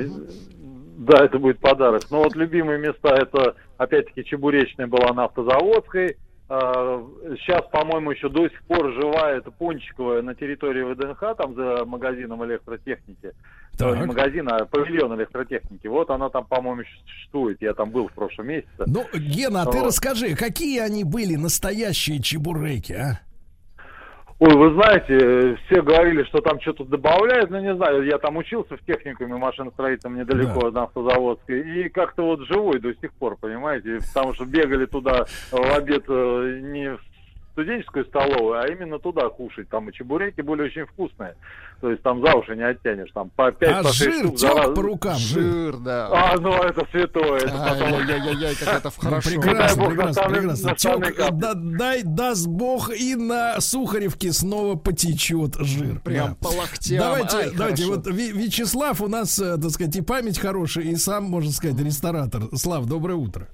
Да, 0.98 1.26
это 1.26 1.38
будет 1.38 1.60
подарок. 1.60 2.04
Но 2.10 2.24
вот 2.24 2.36
любимые 2.36 2.80
места, 2.80 3.10
это, 3.16 3.56
опять-таки, 3.78 4.24
Чебуречная 4.24 4.88
была 4.88 5.14
на 5.14 5.26
Автозаводской. 5.26 6.18
А, 6.50 7.04
Сейчас, 7.40 7.62
по-моему, 7.72 8.12
еще 8.12 8.30
до 8.30 8.48
сих 8.48 8.62
пор 8.64 8.94
живая 8.94 9.38
это 9.38 9.52
Пончиковая 9.52 10.22
на 10.22 10.36
территории 10.36 10.84
ВДНХ, 10.84 11.36
там 11.38 11.56
за 11.56 11.84
магазином 11.86 12.46
электротехники. 12.46 13.34
Так. 13.78 13.98
Не 13.98 14.06
магазин, 14.06 14.48
а 14.50 14.66
павильон 14.66 15.16
электротехники. 15.16 15.88
Вот 15.88 16.10
она 16.10 16.30
там, 16.30 16.46
по-моему, 16.46 16.82
еще 16.82 16.96
существует. 17.06 17.58
Я 17.62 17.74
там 17.74 17.90
был 17.90 18.08
в 18.08 18.14
прошлом 18.14 18.48
месяце. 18.48 18.70
Ну, 18.86 19.06
Гена, 19.14 19.64
а 19.64 19.66
ты 19.66 19.80
Вот. 19.80 19.88
расскажи, 19.88 20.36
какие 20.36 20.80
они 20.80 21.04
были 21.04 21.36
настоящие 21.36 22.22
чебуреки, 22.22 22.94
а? 22.94 23.20
Ой, 24.40 24.56
вы 24.56 24.74
знаете, 24.74 25.18
э, 25.20 25.56
все 25.66 25.82
говорили, 25.82 26.24
что 26.24 26.42
там 26.42 26.60
что-то 26.60 26.86
добавляют, 26.86 27.50
но 27.50 27.60
не 27.60 27.74
знаю, 27.76 28.04
я 28.04 28.18
там 28.18 28.38
учился 28.38 28.76
в 28.76 28.86
техникуме 28.86 29.36
машиностроительном 29.38 30.18
недалеко 30.18 30.72
на 30.72 30.84
автозаводской, 30.84 31.62
и 31.62 31.90
как-то 31.90 32.24
вот 32.24 32.42
живой 32.48 32.80
до 32.80 32.94
сих 32.96 33.14
пор, 33.14 33.38
понимаете, 33.40 34.00
потому 34.14 34.34
что 34.34 34.46
бегали 34.46 34.86
туда 34.86 35.26
в 35.52 35.78
обед 35.78 36.06
э, 36.08 36.60
не 36.64 36.98
в 36.98 37.13
студенческую 37.54 38.06
столовую, 38.06 38.60
а 38.60 38.68
именно 38.68 39.00
туда 39.00 39.30
кушать, 39.30 39.70
там 39.70 39.90
и 39.90 39.94
чебуреки 39.94 40.42
были 40.42 40.64
очень 40.64 40.86
вкусные, 40.86 41.36
то 41.82 41.90
есть 41.90 42.02
там 42.04 42.26
за 42.26 42.34
уши 42.36 42.56
не 42.56 42.64
оттянешь, 42.64 43.10
там 43.14 43.30
по 43.30 43.52
5 43.52 43.70
А 43.72 43.84
по 43.84 43.90
6 43.90 43.98
жир 44.00 44.14
штук 44.26 44.40
за 44.40 44.48
тек 44.50 44.58
раз. 44.58 44.68
по 44.76 44.82
рукам, 44.82 45.16
жир. 45.18 45.42
Жир, 45.44 45.78
да. 45.78 46.08
А, 46.12 46.36
ну 46.40 46.52
это 46.54 46.86
святое, 46.92 47.38
это 47.38 47.52
потом 47.52 47.94
Ай-яй-яй-яй, 47.94 48.56
как 48.56 48.68
это 48.80 48.92
Ну, 48.98 49.10
хорошо. 49.10 49.30
прекрасно, 49.30 49.82
бог, 49.84 49.90
прекрасно, 49.92 50.24
прекрасно. 50.30 50.76
Тек, 50.76 51.32
да- 51.38 51.54
дай, 51.54 52.02
даст 52.04 52.48
бог, 52.48 52.90
и 52.92 53.16
на 53.16 53.62
Сухаревке 53.62 54.32
снова 54.34 54.76
потечет 54.76 55.56
жир. 55.60 56.00
Прям 56.00 56.30
Да. 56.30 56.36
по 56.42 56.48
локтям. 56.48 56.98
Давайте, 56.98 57.38
Ай, 57.38 57.52
давайте, 57.56 57.84
хорошо. 57.84 58.02
вот 58.04 58.08
Вячеслав 58.08 59.00
у 59.02 59.08
нас, 59.08 59.38
э, 59.40 59.58
так 59.58 59.70
сказать, 59.70 59.96
и 59.96 60.02
память 60.02 60.40
хорошая, 60.40 60.86
и 60.86 60.96
сам, 60.96 61.26
можно 61.26 61.52
сказать, 61.52 61.80
ресторатор. 61.80 62.44
Слав, 62.56 62.88
доброе 62.88 63.16
утро. 63.16 63.48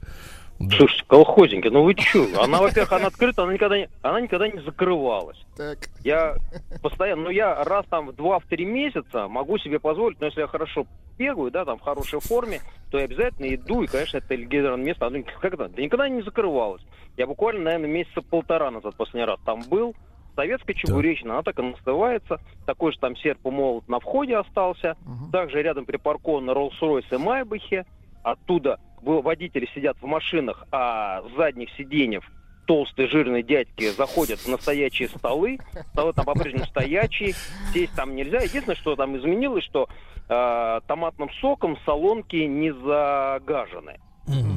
Да. 0.59 0.75
Слушайте, 0.75 1.05
колхозники, 1.07 1.67
ну 1.69 1.83
вы 1.83 1.95
чё? 1.95 2.27
Она, 2.41 2.59
во-первых, 2.59 2.91
она 2.91 3.07
открыта, 3.07 3.43
она 3.43 3.53
никогда 3.53 3.77
не, 3.77 3.89
она 4.01 4.19
никогда 4.19 4.47
не 4.49 4.59
закрывалась. 4.61 5.37
Так. 5.55 5.77
Я 6.03 6.35
постоянно, 6.81 7.23
ну 7.23 7.29
я 7.29 7.63
раз 7.63 7.85
там 7.89 8.07
в 8.07 8.15
два-три 8.15 8.65
месяца 8.65 9.29
могу 9.29 9.57
себе 9.57 9.79
позволить, 9.79 10.19
но 10.19 10.25
если 10.27 10.41
я 10.41 10.47
хорошо 10.47 10.85
бегаю, 11.17 11.49
да, 11.49 11.63
там 11.63 11.77
в 11.77 11.81
хорошей 11.81 12.19
форме, 12.19 12.59
то 12.91 12.97
я 12.97 13.05
обязательно 13.05 13.53
иду, 13.55 13.83
и, 13.83 13.87
конечно, 13.87 14.17
это 14.17 14.35
легендарное 14.35 14.85
место, 14.85 15.07
оно 15.07 15.17
никогда, 15.17 15.69
да 15.69 15.81
никогда 15.81 16.09
не 16.09 16.21
закрывалось. 16.23 16.81
Я 17.15 17.25
буквально, 17.25 17.63
наверное, 17.63 17.89
месяца 17.89 18.21
полтора 18.21 18.69
назад 18.69 18.95
последний 18.95 19.25
раз 19.25 19.39
там 19.45 19.61
был. 19.69 19.95
Советская 20.35 20.73
чебуречная, 20.73 21.33
она 21.33 21.43
так 21.43 21.59
и 21.59 21.61
называется. 21.61 22.39
Такой 22.65 22.93
же 22.93 22.99
там 22.99 23.15
серп 23.17 23.45
и 23.45 23.49
молот 23.49 23.87
на 23.89 23.99
входе 23.99 24.37
остался. 24.37 24.95
Также 25.33 25.61
рядом 25.61 25.85
припаркованы 25.85 26.51
Роллс-Ройс 26.51 27.05
и 27.11 27.17
Майбахи. 27.17 27.85
Оттуда 28.23 28.79
водители 29.01 29.67
сидят 29.73 29.97
в 30.01 30.05
машинах, 30.05 30.65
а 30.71 31.21
с 31.21 31.35
задних 31.35 31.69
сиденьев 31.77 32.23
толстые 32.65 33.07
жирные 33.07 33.41
дядьки 33.41 33.89
заходят 33.89 34.39
в 34.39 34.47
настоящие 34.47 35.09
столы. 35.09 35.57
Столы 35.91 36.13
там 36.13 36.25
по-прежнему 36.25 36.65
стоячие. 36.65 37.33
Сесть 37.73 37.95
там 37.95 38.15
нельзя. 38.15 38.41
Единственное, 38.41 38.75
что 38.75 38.95
там 38.95 39.17
изменилось, 39.17 39.63
что 39.63 39.89
э, 40.29 40.81
томатным 40.87 41.31
соком 41.41 41.77
салонки 41.83 42.35
не 42.35 42.71
загажены. 42.71 43.99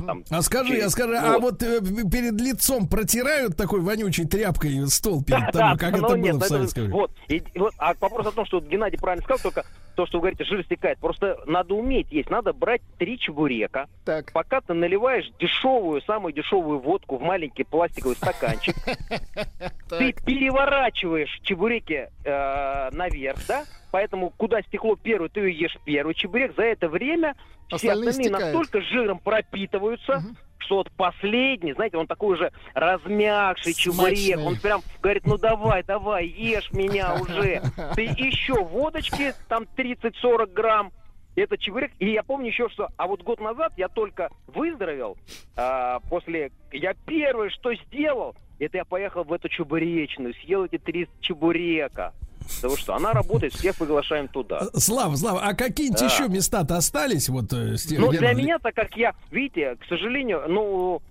Там 0.06 0.24
А 0.30 0.42
скажи, 0.42 0.78
а 0.78 0.90
скажи, 0.90 1.12
вот. 1.12 1.24
а 1.24 1.38
вот 1.38 1.62
э, 1.62 1.80
перед 2.10 2.40
лицом 2.40 2.88
протирают 2.88 3.56
такой 3.56 3.80
вонючей 3.80 4.26
тряпкой 4.26 4.86
стол 4.88 5.22
перед 5.24 5.52
тобой, 5.52 5.78
как 5.78 5.98
но 5.98 6.08
это 6.08 6.18
нет, 6.18 6.34
было 6.34 6.44
в 6.44 6.48
советское 6.48 6.82
время? 6.82 6.96
Вот, 6.96 7.74
а 7.78 7.94
вопрос 8.00 8.26
о 8.26 8.32
том, 8.32 8.46
что 8.46 8.60
Геннадий 8.60 8.98
правильно 8.98 9.24
сказал, 9.24 9.38
только 9.42 9.64
то, 9.94 10.06
что 10.06 10.18
вы 10.18 10.22
говорите, 10.22 10.44
жир 10.44 10.64
стекает. 10.64 10.98
Просто 10.98 11.38
надо 11.46 11.74
уметь 11.74 12.10
есть. 12.10 12.30
Надо 12.30 12.52
брать 12.52 12.82
три 12.98 13.18
чебурека. 13.18 13.88
Так. 14.04 14.32
Пока 14.32 14.60
ты 14.60 14.74
наливаешь 14.74 15.30
дешевую, 15.38 16.00
самую 16.02 16.32
дешевую 16.32 16.80
водку 16.80 17.18
в 17.18 17.22
маленький 17.22 17.64
пластиковый 17.64 18.16
стаканчик, 18.16 18.74
ты 19.88 20.12
переворачиваешь 20.12 21.40
чебуреки 21.42 22.08
э, 22.24 22.90
наверх, 22.92 23.38
да? 23.46 23.64
Поэтому 23.90 24.30
куда 24.30 24.62
стекло 24.62 24.96
первое, 24.96 25.28
ты 25.28 25.40
ешь 25.50 25.76
первый 25.84 26.14
чебурек. 26.14 26.56
За 26.56 26.62
это 26.62 26.88
время 26.88 27.34
все 27.78 27.88
Остальные 27.90 28.10
остальные 28.10 28.28
стекают. 28.30 28.54
настолько 28.54 28.80
жиром 28.82 29.18
пропитываются, 29.18 30.22
что 30.58 30.76
вот 30.76 30.90
последний, 30.92 31.72
знаете, 31.72 31.96
он 31.96 32.06
такой 32.06 32.34
уже 32.34 32.52
размягший 32.74 33.74
чебурек. 33.74 34.38
Он 34.38 34.56
прям 34.56 34.80
говорит, 35.02 35.26
ну 35.26 35.36
давай, 35.36 35.82
давай, 35.82 36.26
ешь 36.26 36.72
меня 36.72 37.14
уже. 37.20 37.62
Ты 37.94 38.02
еще 38.02 38.54
водочки, 38.54 39.34
там 39.48 39.64
30-40 39.76 40.52
грамм. 40.52 40.92
Это 41.34 41.56
чебурек. 41.56 41.92
И 41.98 42.10
я 42.10 42.22
помню 42.22 42.48
еще, 42.48 42.68
что... 42.68 42.88
А 42.98 43.06
вот 43.06 43.22
год 43.22 43.40
назад 43.40 43.72
я 43.78 43.88
только 43.88 44.28
выздоровел. 44.48 45.16
а, 45.56 46.00
после... 46.10 46.52
Я 46.72 46.92
первое, 47.06 47.48
что 47.48 47.74
сделал, 47.74 48.36
это 48.58 48.76
я 48.76 48.84
поехал 48.84 49.24
в 49.24 49.32
эту 49.32 49.48
чебуречную, 49.48 50.34
съел 50.34 50.64
эти 50.66 50.76
три 50.78 51.08
чебурека. 51.20 52.12
Потому 52.56 52.76
что 52.76 52.94
она 52.94 53.12
работает, 53.12 53.52
всех 53.52 53.76
приглашаем 53.76 54.28
туда. 54.28 54.68
Слава, 54.74 55.16
Слава, 55.16 55.40
а 55.42 55.54
какие-нибудь 55.54 56.00
Да. 56.00 56.06
еще 56.06 56.28
места-то 56.28 56.76
остались 56.76 57.28
вот 57.28 57.52
э, 57.52 57.76
с 57.76 57.84
тех 57.84 57.98
Ну, 57.98 58.10
для 58.10 58.32
меня, 58.34 58.58
так 58.58 58.74
как 58.74 58.96
я, 58.96 59.14
видите, 59.30 59.76
к 59.76 59.84
сожалению, 59.88 60.44
ну, 60.48 61.02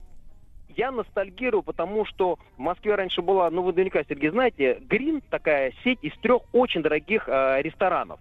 я 0.76 0.92
ностальгирую, 0.92 1.64
потому 1.64 2.06
что 2.06 2.38
в 2.58 2.60
Москве 2.60 2.96
раньше 2.96 3.22
была, 3.22 3.50
ну 3.50 3.62
вы 3.62 3.72
наверняка, 3.72 4.04
Сергей, 4.08 4.30
знаете, 4.30 4.80
Грин 4.82 5.22
такая 5.30 5.74
сеть 5.84 6.00
из 6.02 6.14
трех 6.22 6.44
очень 6.54 6.82
дорогих 6.82 7.28
э, 7.28 7.62
ресторанов. 7.62 8.20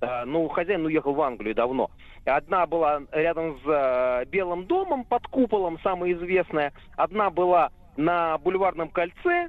Э, 0.00 0.24
ну, 0.24 0.48
хозяин 0.48 0.84
уехал 0.84 1.14
в 1.14 1.20
Англию 1.20 1.54
давно. 1.54 1.90
Одна 2.24 2.66
была 2.66 3.02
рядом 3.12 3.58
с 3.64 3.68
э, 3.68 4.24
Белым 4.30 4.66
домом 4.66 5.04
под 5.04 5.26
куполом, 5.28 5.78
самая 5.82 6.12
известная. 6.12 6.72
Одна 6.96 7.30
была 7.30 7.70
на 7.96 8.38
Бульварном 8.38 8.88
кольце. 8.88 9.48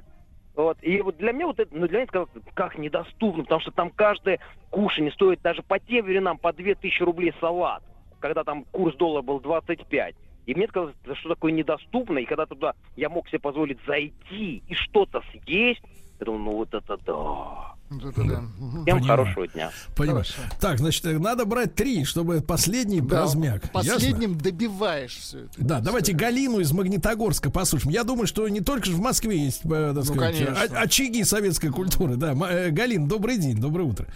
Вот. 0.54 0.78
И 0.82 1.00
вот 1.00 1.16
для 1.16 1.32
меня 1.32 1.46
вот 1.46 1.58
это, 1.58 1.74
ну 1.74 1.88
для 1.88 1.98
меня 1.98 2.08
это 2.10 2.26
как, 2.54 2.78
недоступно, 2.78 3.42
потому 3.42 3.60
что 3.60 3.70
там 3.72 3.90
каждое 3.90 4.38
кушание 4.70 5.12
стоит 5.12 5.42
даже 5.42 5.62
по 5.62 5.78
тем 5.78 6.04
временам 6.04 6.38
по 6.38 6.52
2000 6.52 7.02
рублей 7.02 7.32
салат, 7.40 7.82
когда 8.20 8.44
там 8.44 8.64
курс 8.70 8.96
доллара 8.96 9.22
был 9.22 9.40
25. 9.40 10.14
И 10.46 10.54
мне 10.54 10.66
казалось, 10.66 10.94
что 11.14 11.30
такое 11.30 11.52
недоступно, 11.52 12.18
и 12.18 12.24
когда 12.24 12.46
туда 12.46 12.74
я 12.96 13.08
мог 13.08 13.28
себе 13.28 13.38
позволить 13.38 13.78
зайти 13.86 14.62
и 14.68 14.74
что-то 14.74 15.22
съесть, 15.32 15.82
я 16.20 16.26
думаю, 16.26 16.44
ну 16.44 16.52
вот 16.56 16.74
это 16.74 16.96
да. 16.98 17.73
Вот 17.90 18.04
это 18.04 18.24
да. 18.24 18.40
Мгм. 18.40 18.82
Всем 18.82 18.84
Понимаю. 18.84 19.04
хорошего 19.04 19.46
дня. 19.48 19.70
Понимаю. 19.94 20.24
Хорошо. 20.24 20.42
Так, 20.60 20.78
значит, 20.78 21.04
э, 21.04 21.18
надо 21.18 21.44
брать 21.44 21.74
три, 21.74 22.04
чтобы 22.04 22.40
последний 22.40 23.00
Да, 23.00 23.22
размяк. 23.22 23.64
Ясно? 23.64 23.70
Последним 23.72 24.38
добиваешь 24.38 25.16
все 25.16 25.40
это. 25.40 25.50
Да, 25.58 25.80
давайте 25.80 26.12
Галину 26.14 26.60
из 26.60 26.72
Магнитогорска 26.72 27.50
послушаем. 27.50 27.92
Я 27.92 28.04
думаю, 28.04 28.26
что 28.26 28.48
не 28.48 28.60
только 28.60 28.86
же 28.86 28.92
в 28.92 29.00
Москве 29.00 29.36
есть, 29.36 29.64
э, 29.66 29.92
так 29.94 30.04
сказать, 30.04 30.36
конечно. 30.38 30.80
очаги 30.80 31.22
советской 31.24 31.68
культуры. 31.70 32.16
Да, 32.16 32.32
э, 32.50 32.70
Галин, 32.70 33.06
добрый 33.06 33.38
день, 33.38 33.60
доброе 33.60 33.84
утро. 33.84 34.06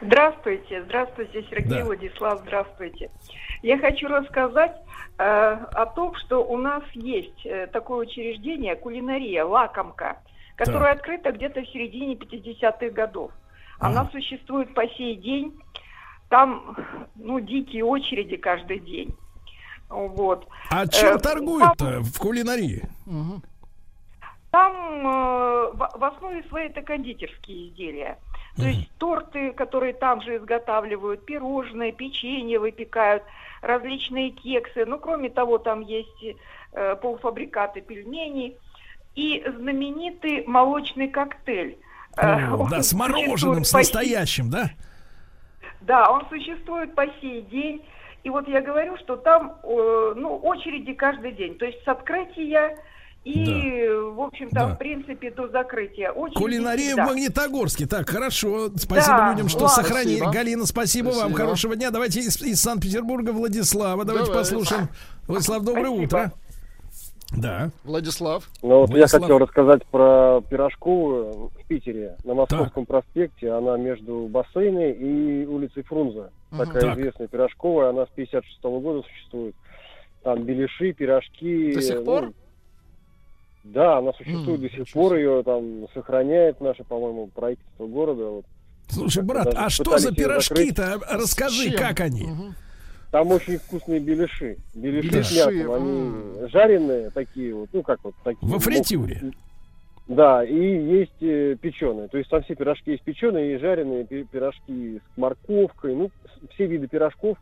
Здравствуйте, 0.00 0.82
здравствуйте, 0.84 1.44
Сергей 1.50 1.80
Да. 1.80 1.84
Владислав, 1.84 2.40
здравствуйте. 2.46 3.10
Я 3.62 3.78
хочу 3.78 4.08
рассказать 4.08 4.72
э, 5.18 5.22
о 5.22 5.86
том, 5.94 6.14
что 6.24 6.42
у 6.42 6.56
нас 6.56 6.82
есть 6.94 7.46
такое 7.72 8.06
учреждение, 8.06 8.74
кулинария, 8.76 9.44
лакомка, 9.44 10.16
которая 10.64 10.92
открыта 10.92 11.32
где-то 11.32 11.62
в 11.62 11.68
середине 11.68 12.14
50-х 12.14 12.90
годов. 12.90 13.30
Она 13.78 14.08
существует 14.10 14.74
по 14.74 14.86
сей 14.88 15.16
день. 15.16 15.58
Там, 16.28 16.76
ну, 17.16 17.40
дикие 17.40 17.84
очереди 17.84 18.36
каждый 18.36 18.78
день. 18.78 19.16
Вот. 19.88 20.46
А 20.70 20.86
чем 20.86 21.16
Э, 21.16 21.18
торгуют-то 21.18 22.00
в 22.02 22.18
кулинарии? 22.18 22.84
Мгм. 23.06 23.42
Там 24.50 24.72
э, 25.06 25.70
в, 25.72 25.90
в 25.94 26.04
основе 26.04 26.44
своей 26.44 26.68
это 26.68 26.82
кондитерские 26.82 27.68
изделия. 27.68 28.18
То 28.56 28.66
есть 28.66 28.90
торты, 28.98 29.52
которые 29.52 29.94
там 29.94 30.20
же 30.20 30.36
изготавливают, 30.36 31.24
пирожные, 31.24 31.92
печенье 31.92 32.58
выпекают, 32.58 33.22
различные 33.62 34.30
кексы. 34.30 34.84
Ну, 34.84 34.98
кроме 34.98 35.30
того, 35.30 35.58
там 35.58 35.80
есть 35.80 36.36
э, 36.72 36.96
полуфабрикаты, 36.96 37.80
пельмени 37.80 38.56
и 39.14 39.44
знаменитый 39.58 40.44
молочный 40.46 41.08
коктейль. 41.08 41.78
Э, 42.16 42.50
О, 42.50 42.56
он 42.56 42.70
да, 42.70 42.82
с 42.82 42.92
мороженым, 42.92 43.64
с 43.64 43.72
настоящим, 43.72 44.50
да? 44.50 44.70
Да, 45.80 46.10
он 46.10 46.26
существует 46.28 46.94
по 46.94 47.06
сей 47.20 47.42
день. 47.42 47.82
И 48.22 48.28
вот 48.30 48.46
я 48.48 48.60
говорю, 48.60 48.96
что 48.98 49.16
там, 49.16 49.56
э, 49.62 50.12
ну, 50.16 50.36
очереди 50.42 50.92
каждый 50.92 51.32
день. 51.32 51.56
То 51.56 51.64
есть 51.64 51.82
с 51.84 51.88
открытия 51.88 52.76
и, 53.24 53.86
в 54.14 54.20
общем-то, 54.20 54.54
Да. 54.54 54.66
в 54.68 54.78
принципе, 54.78 55.30
до 55.30 55.48
закрытия. 55.48 56.10
Очереди 56.10 56.38
Кулинария 56.38 56.84
в 56.84 56.88
всегда. 56.88 57.06
Магнитогорске. 57.06 57.86
Так, 57.86 58.08
хорошо. 58.10 58.68
Спасибо 58.76 59.16
Да, 59.16 59.30
людям, 59.32 59.48
что 59.48 59.64
ладно. 59.64 59.82
сохранили. 59.82 60.16
Спасибо. 60.16 60.32
Галина, 60.32 60.66
спасибо, 60.66 61.06
вам. 61.06 61.14
Спасибо. 61.14 61.38
Хорошего 61.38 61.76
дня. 61.76 61.90
Давайте 61.90 62.20
из, 62.20 62.40
из 62.42 62.60
Санкт-Петербурга 62.60 63.30
Владислава. 63.30 64.04
Давайте 64.04 64.28
Давай. 64.30 64.40
послушаем. 64.42 64.88
Владислав, 65.26 65.62
доброе 65.62 65.86
Спасибо. 65.86 66.04
утро. 66.04 66.32
Да. 67.36 67.70
Владислав. 67.84 68.48
Ну 68.62 68.80
вот 68.80 68.90
Владислав. 68.90 69.12
я 69.12 69.20
хотел 69.20 69.38
рассказать 69.38 69.86
про 69.86 70.40
пирожковую 70.48 71.50
в 71.50 71.66
Питере 71.68 72.16
на 72.24 72.34
Московском 72.34 72.86
проспекте. 72.86 73.52
Она 73.52 73.76
между 73.76 74.26
бассейной 74.28 74.92
и 74.92 75.46
улицей 75.46 75.82
Фрунзе. 75.84 76.30
Мгм. 76.50 76.66
Такая 76.66 76.82
Так. 76.82 76.98
известная 76.98 77.28
пирожковая. 77.28 77.90
Она 77.90 78.06
с 78.06 78.08
56 78.14 78.62
года 78.80 79.06
существует. 79.06 79.54
Там 80.22 80.42
беляши, 80.42 80.92
пирожки. 80.92 81.72
До 81.72 81.82
сих 81.82 81.96
ну, 81.96 82.04
пор? 82.04 82.32
Да, 83.64 83.98
она 83.98 84.12
существует 84.14 84.60
М, 84.60 84.68
до 84.68 84.70
сих 84.70 84.92
пор. 84.92 85.14
Ее 85.14 85.42
там 85.44 85.86
сохраняет 85.94 86.60
наше, 86.60 86.82
по-моему, 86.84 87.28
правительство 87.28 87.86
города. 87.86 88.24
Вот. 88.24 88.44
Слушай, 88.88 89.22
брат, 89.22 89.52
а 89.54 89.70
что 89.70 89.98
за 89.98 90.12
пирожки-то? 90.12 91.00
Расскажи, 91.08 91.70
Чем? 91.70 91.78
как 91.78 92.00
они? 92.00 92.24
Мгм. 92.24 92.54
Там 93.10 93.28
очень 93.32 93.58
вкусные 93.58 93.98
беляши. 94.00 94.56
Беляши, 94.74 95.08
Беляши, 95.08 95.34
с 95.34 95.46
мясом. 95.46 95.72
Они 95.74 96.48
жареные 96.48 97.10
такие 97.10 97.54
вот. 97.54 97.68
Ну, 97.72 97.82
как 97.82 97.98
вот 98.04 98.14
такие. 98.22 98.48
Во 98.50 98.58
фритюре? 98.58 99.32
Да, 100.06 100.44
и 100.44 100.54
есть 100.56 101.20
э, 101.22 101.56
печеные. 101.60 102.08
То 102.08 102.18
есть 102.18 102.30
там 102.30 102.42
все 102.42 102.54
пирожки 102.54 102.92
есть 102.92 103.02
печеные 103.04 103.54
и 103.54 103.58
жареные 103.58 104.04
пи- 104.04 104.24
пирожки 104.24 104.98
с 104.98 105.16
морковкой. 105.18 105.94
Ну, 105.94 106.10
все 106.54 106.66
виды 106.66 106.86
пирожков. 106.88 107.36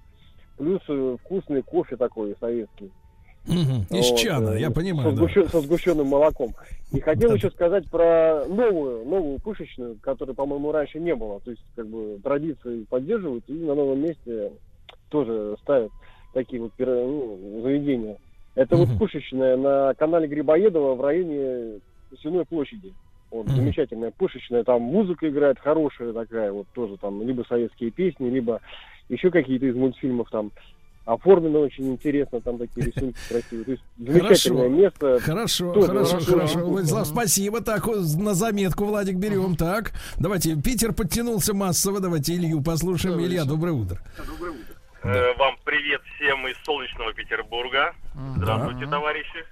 Плюс 0.58 0.80
э, 0.88 1.16
вкусный 1.24 1.62
кофе 1.62 1.96
такой 1.96 2.34
советский. 2.40 2.90
Из 3.46 4.10
Вот, 4.10 4.18
чана, 4.18 4.50
э, 4.50 4.60
я 4.60 4.68
со, 4.68 4.74
понимаю. 4.74 5.12
да. 5.12 5.22
сгущен- 5.22 5.48
со 5.48 5.60
сгущенным 5.60 6.06
молоком. 6.08 6.54
И 6.92 7.00
хотел 7.00 7.30
Да. 7.30 7.36
еще 7.36 7.50
сказать 7.50 7.88
про 7.90 8.44
новую, 8.46 9.06
новую 9.06 9.38
пышечную, 9.38 9.96
которой, 10.02 10.34
по-моему, 10.34 10.70
раньше 10.72 10.98
не 11.00 11.14
было. 11.14 11.40
То 11.40 11.50
есть, 11.52 11.62
как 11.76 11.86
бы, 11.86 12.18
традиции 12.22 12.84
поддерживают 12.90 13.44
и 13.48 13.52
на 13.54 13.74
новом 13.74 14.00
месте 14.02 14.52
тоже 15.09 15.56
ставят 15.62 15.90
такие 16.32 16.62
вот 16.62 16.72
ну, 16.78 17.61
заведения. 17.62 18.16
Это 18.54 18.76
Мгм. 18.76 18.84
вот 18.86 18.98
пышечная 18.98 19.56
на 19.56 19.94
канале 19.94 20.26
Грибоедова 20.26 20.94
в 20.94 21.00
районе 21.00 21.80
Сеной 22.22 22.44
площади. 22.44 22.92
Вот, 23.30 23.46
Мгм. 23.46 23.56
замечательная 23.56 24.11
пышечная, 24.11 24.64
там 24.64 24.80
музыка 24.82 25.28
играет 25.28 25.59
хорошая 25.59 26.12
такая, 26.14 26.50
вот 26.50 26.66
тоже 26.74 26.96
там 26.96 27.22
либо 27.22 27.44
советские 27.46 27.90
песни, 27.90 28.30
либо 28.30 28.61
еще 29.11 29.30
какие-то 29.30 29.66
из 29.66 29.74
мультфильмов 29.74 30.30
там 30.30 30.50
оформлено 31.04 31.61
очень 31.61 31.90
интересно, 31.90 32.40
там 32.40 32.59
такие 32.59 32.86
рисунки 32.86 33.16
красивые. 33.28 33.64
То 33.64 33.70
есть 33.72 33.82
замечательное 33.98 34.62
Хорошо. 34.68 34.68
место. 34.68 35.18
Хорошо, 35.20 35.72
Тоже 35.72 35.86
хорошо, 35.86 36.11
хорошо. 36.11 36.32
хорошо. 36.32 36.59
Владислав, 36.66 37.06
спасибо. 37.06 37.61
Так, 37.62 37.86
на 37.86 38.34
заметку, 38.34 38.84
Владик, 38.84 39.16
берем. 39.16 39.56
Так, 39.56 39.92
давайте, 40.18 40.54
Питер 40.56 40.92
подтянулся 40.92 41.54
массово. 41.54 42.00
Давайте 42.00 42.34
Илью 42.34 42.62
послушаем. 42.62 43.14
Давайте. 43.14 43.34
Илья, 43.36 43.44
доброе 43.46 43.72
утро. 43.72 43.98
Э, 45.03 45.34
Вам 45.36 45.57
привет 45.64 46.03
всем 46.16 46.46
из 46.49 46.57
солнечного 46.64 47.12
Петербурга. 47.12 47.94
Здравствуйте, 48.36 48.86
товарищи. 48.86 49.44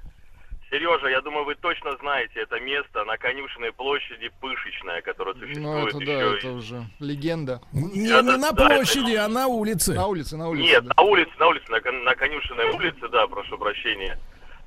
Сережа, 0.70 1.06
я 1.08 1.20
думаю, 1.20 1.44
вы 1.44 1.54
точно 1.54 1.96
знаете 1.98 2.40
это 2.40 2.58
место 2.58 3.04
на 3.04 3.16
Конюшенной 3.16 3.72
площади 3.72 4.30
Пышечная, 4.40 5.00
которое 5.00 5.34
Ну, 5.34 5.40
существует 5.46 5.88
это 5.94 5.98
да, 6.04 6.12
еще... 6.12 6.36
это 6.38 6.50
уже 6.50 6.82
легенда. 6.98 7.60
Не, 7.72 8.08
Да, 8.08 8.22
не 8.22 8.26
да, 8.32 8.36
на 8.36 8.52
да, 8.52 8.66
площади, 8.66 9.14
а 9.14 9.28
на 9.28 9.46
улице. 9.46 9.94
На 9.94 10.08
улице, 10.08 10.36
на 10.36 10.48
улице. 10.48 10.64
Нет, 10.68 10.84
да. 10.84 10.92
на 10.96 11.02
улице, 11.02 11.30
на 11.38 11.46
улице, 11.46 11.70
на, 11.70 11.80
Кон- 11.80 12.02
на 12.02 12.14
Конюшенной 12.16 12.70
улице, 12.70 13.08
да, 13.08 13.28
прошу 13.28 13.56
прощения. 13.58 14.18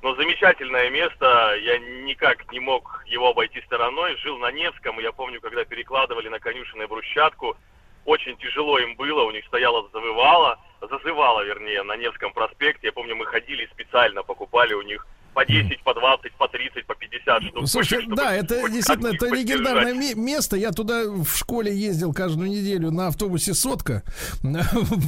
Но 0.02 0.14
замечательное 0.14 0.88
место, 0.88 1.54
я 1.62 1.76
никак 1.78 2.50
не 2.50 2.60
мог 2.60 3.04
его 3.06 3.28
обойти 3.28 3.60
стороной. 3.66 4.16
Жил 4.22 4.38
на 4.38 4.50
Невском, 4.50 4.98
и 4.98 5.02
я 5.02 5.12
помню, 5.12 5.42
когда 5.42 5.66
перекладывали 5.66 6.28
на 6.30 6.38
Конюшенной 6.40 6.86
брусчатку, 6.86 7.58
очень 8.04 8.36
тяжело 8.38 8.78
им 8.78 8.96
было, 8.96 9.24
у 9.24 9.30
них 9.30 9.44
стояла 9.46 9.88
завывала, 9.92 10.58
зазывала, 10.80 11.44
вернее, 11.44 11.82
на 11.82 11.96
Невском 11.96 12.32
проспекте. 12.32 12.88
Я 12.88 12.92
помню, 12.92 13.16
мы 13.16 13.26
ходили 13.26 13.68
специально, 13.72 14.22
покупали 14.22 14.74
у 14.74 14.82
них 14.82 15.06
по 15.34 15.44
10, 15.44 15.82
по 15.84 15.94
20, 15.94 16.32
по 16.32 16.48
30, 16.48 16.86
по 16.86 16.94
50 16.94 17.42
штук. 17.44 17.68
Слушай, 17.68 18.00
чтобы 18.02 18.16
да, 18.16 18.34
это 18.34 18.68
действительно 18.68 19.14
это 19.14 19.26
легендарное 19.26 19.94
место. 20.14 20.56
Я 20.56 20.72
туда 20.72 21.04
в 21.06 21.28
школе 21.36 21.74
ездил 21.74 22.12
каждую 22.12 22.50
неделю 22.50 22.90
на 22.90 23.08
автобусе 23.08 23.54
сотка. 23.54 24.02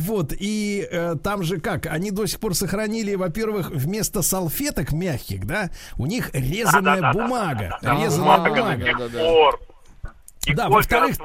Вот. 0.02 0.32
И 0.38 0.86
э, 0.90 1.14
там 1.22 1.42
же 1.42 1.60
как? 1.60 1.86
Они 1.86 2.10
до 2.10 2.26
сих 2.26 2.40
пор 2.40 2.54
сохранили, 2.54 3.14
во-первых, 3.14 3.70
вместо 3.70 4.22
салфеток 4.22 4.92
мягких, 4.92 5.46
да, 5.46 5.70
у 5.98 6.06
них 6.06 6.30
резаная 6.32 7.12
бумага. 7.12 7.78
Резаная 7.82 8.38
бумага, 8.38 9.62
И 10.46 10.54
Да, 10.54 10.68
во-вторых- 10.68 11.16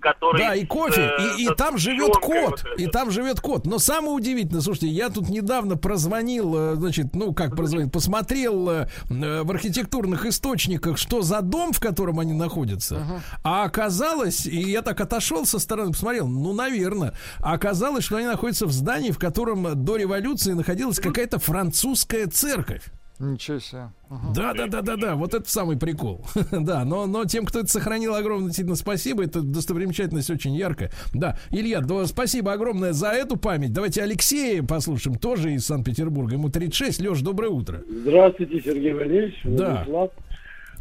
который... 0.00 0.38
Да, 0.38 0.54
и 0.54 0.64
кофе, 0.64 1.12
э, 1.18 1.36
и, 1.38 1.44
и 1.46 1.54
там 1.54 1.76
живет 1.76 2.14
кот, 2.16 2.62
вот 2.62 2.64
и 2.78 2.86
там 2.86 3.10
живет 3.10 3.40
кот. 3.40 3.66
Но 3.66 3.78
самое 3.78 4.12
удивительное, 4.12 4.62
слушайте, 4.62 4.88
я 4.88 5.10
тут 5.10 5.28
недавно 5.28 5.76
прозвонил, 5.76 6.54
э, 6.56 6.74
значит, 6.76 7.14
ну 7.14 7.34
как 7.34 7.56
прозвонил, 7.56 7.90
посмотрел 7.90 8.70
э, 8.70 8.88
э, 9.10 9.42
в 9.42 9.50
архитектурных 9.50 10.24
источниках, 10.26 10.96
что 10.96 11.22
за 11.22 11.40
дом, 11.42 11.72
в 11.72 11.80
котором 11.80 12.20
они 12.20 12.32
находятся. 12.32 13.22
А 13.42 13.64
оказалось, 13.64 14.46
и 14.46 14.58
я 14.70 14.82
так 14.82 15.00
отошел 15.00 15.44
со 15.44 15.58
стороны, 15.58 15.90
посмотрел, 15.92 16.28
ну, 16.28 16.52
наверное, 16.52 17.14
а 17.40 17.52
оказалось, 17.54 18.04
что 18.04 18.16
они 18.16 18.26
находятся 18.26 18.66
в 18.66 18.72
здании, 18.72 19.10
в 19.10 19.18
котором 19.18 19.84
до 19.84 19.96
революции 19.96 20.52
находилась 20.52 20.98
какая-то 21.00 21.38
французская 21.40 22.26
церковь. 22.26 22.84
Ничего 23.20 23.58
себе. 23.58 23.90
Ага. 24.08 24.32
Да, 24.34 24.54
да, 24.54 24.66
да, 24.66 24.80
да, 24.80 24.96
да, 24.96 25.14
вот 25.14 25.34
это 25.34 25.48
самый 25.48 25.78
прикол. 25.78 26.24
да, 26.50 26.84
но, 26.86 27.06
но 27.06 27.26
тем, 27.26 27.44
кто 27.44 27.60
это 27.60 27.68
сохранил, 27.68 28.14
огромное 28.14 28.46
действительно 28.46 28.76
спасибо. 28.76 29.22
Это 29.24 29.42
достопримечательность 29.42 30.30
очень 30.30 30.54
яркая. 30.54 30.90
Да, 31.12 31.36
Илья, 31.50 31.80
да, 31.82 32.06
спасибо 32.06 32.52
огромное 32.52 32.92
за 32.92 33.08
эту 33.08 33.36
память. 33.36 33.74
Давайте 33.74 34.02
Алексея 34.02 34.62
послушаем, 34.62 35.18
тоже 35.18 35.52
из 35.52 35.66
Санкт-Петербурга. 35.66 36.32
Ему 36.34 36.48
36. 36.48 37.00
Леш, 37.00 37.20
доброе 37.20 37.50
утро. 37.50 37.82
Здравствуйте, 37.88 38.60
Сергей 38.62 38.94
Валерьевич. 38.94 39.38
Да. 39.44 39.84
Владислав. 39.86 40.10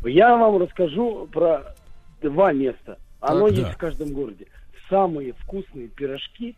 Я 0.06 0.38
вам 0.38 0.58
расскажу 0.62 1.28
про 1.32 1.76
два 2.22 2.54
места. 2.54 2.98
Оно 3.20 3.50
Так, 3.50 3.58
есть 3.58 3.68
да. 3.68 3.74
в 3.74 3.78
каждом 3.78 4.14
городе. 4.14 4.48
Самые 4.90 5.34
вкусные 5.34 5.90
пирожки 5.90 6.56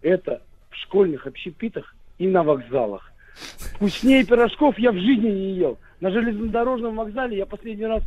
это 0.00 0.40
в 0.70 0.76
школьных 0.76 1.26
общепитах 1.26 1.94
и 2.18 2.26
на 2.26 2.42
вокзалах. 2.42 3.12
Вкуснее 3.74 4.24
пирожков 4.24 4.78
я 4.78 4.92
в 4.92 4.96
жизни 4.96 5.30
не 5.30 5.52
ел. 5.54 5.78
На 6.00 6.10
железнодорожном 6.10 6.96
вокзале 6.96 7.36
я 7.36 7.46
последний 7.46 7.86
раз 7.86 8.02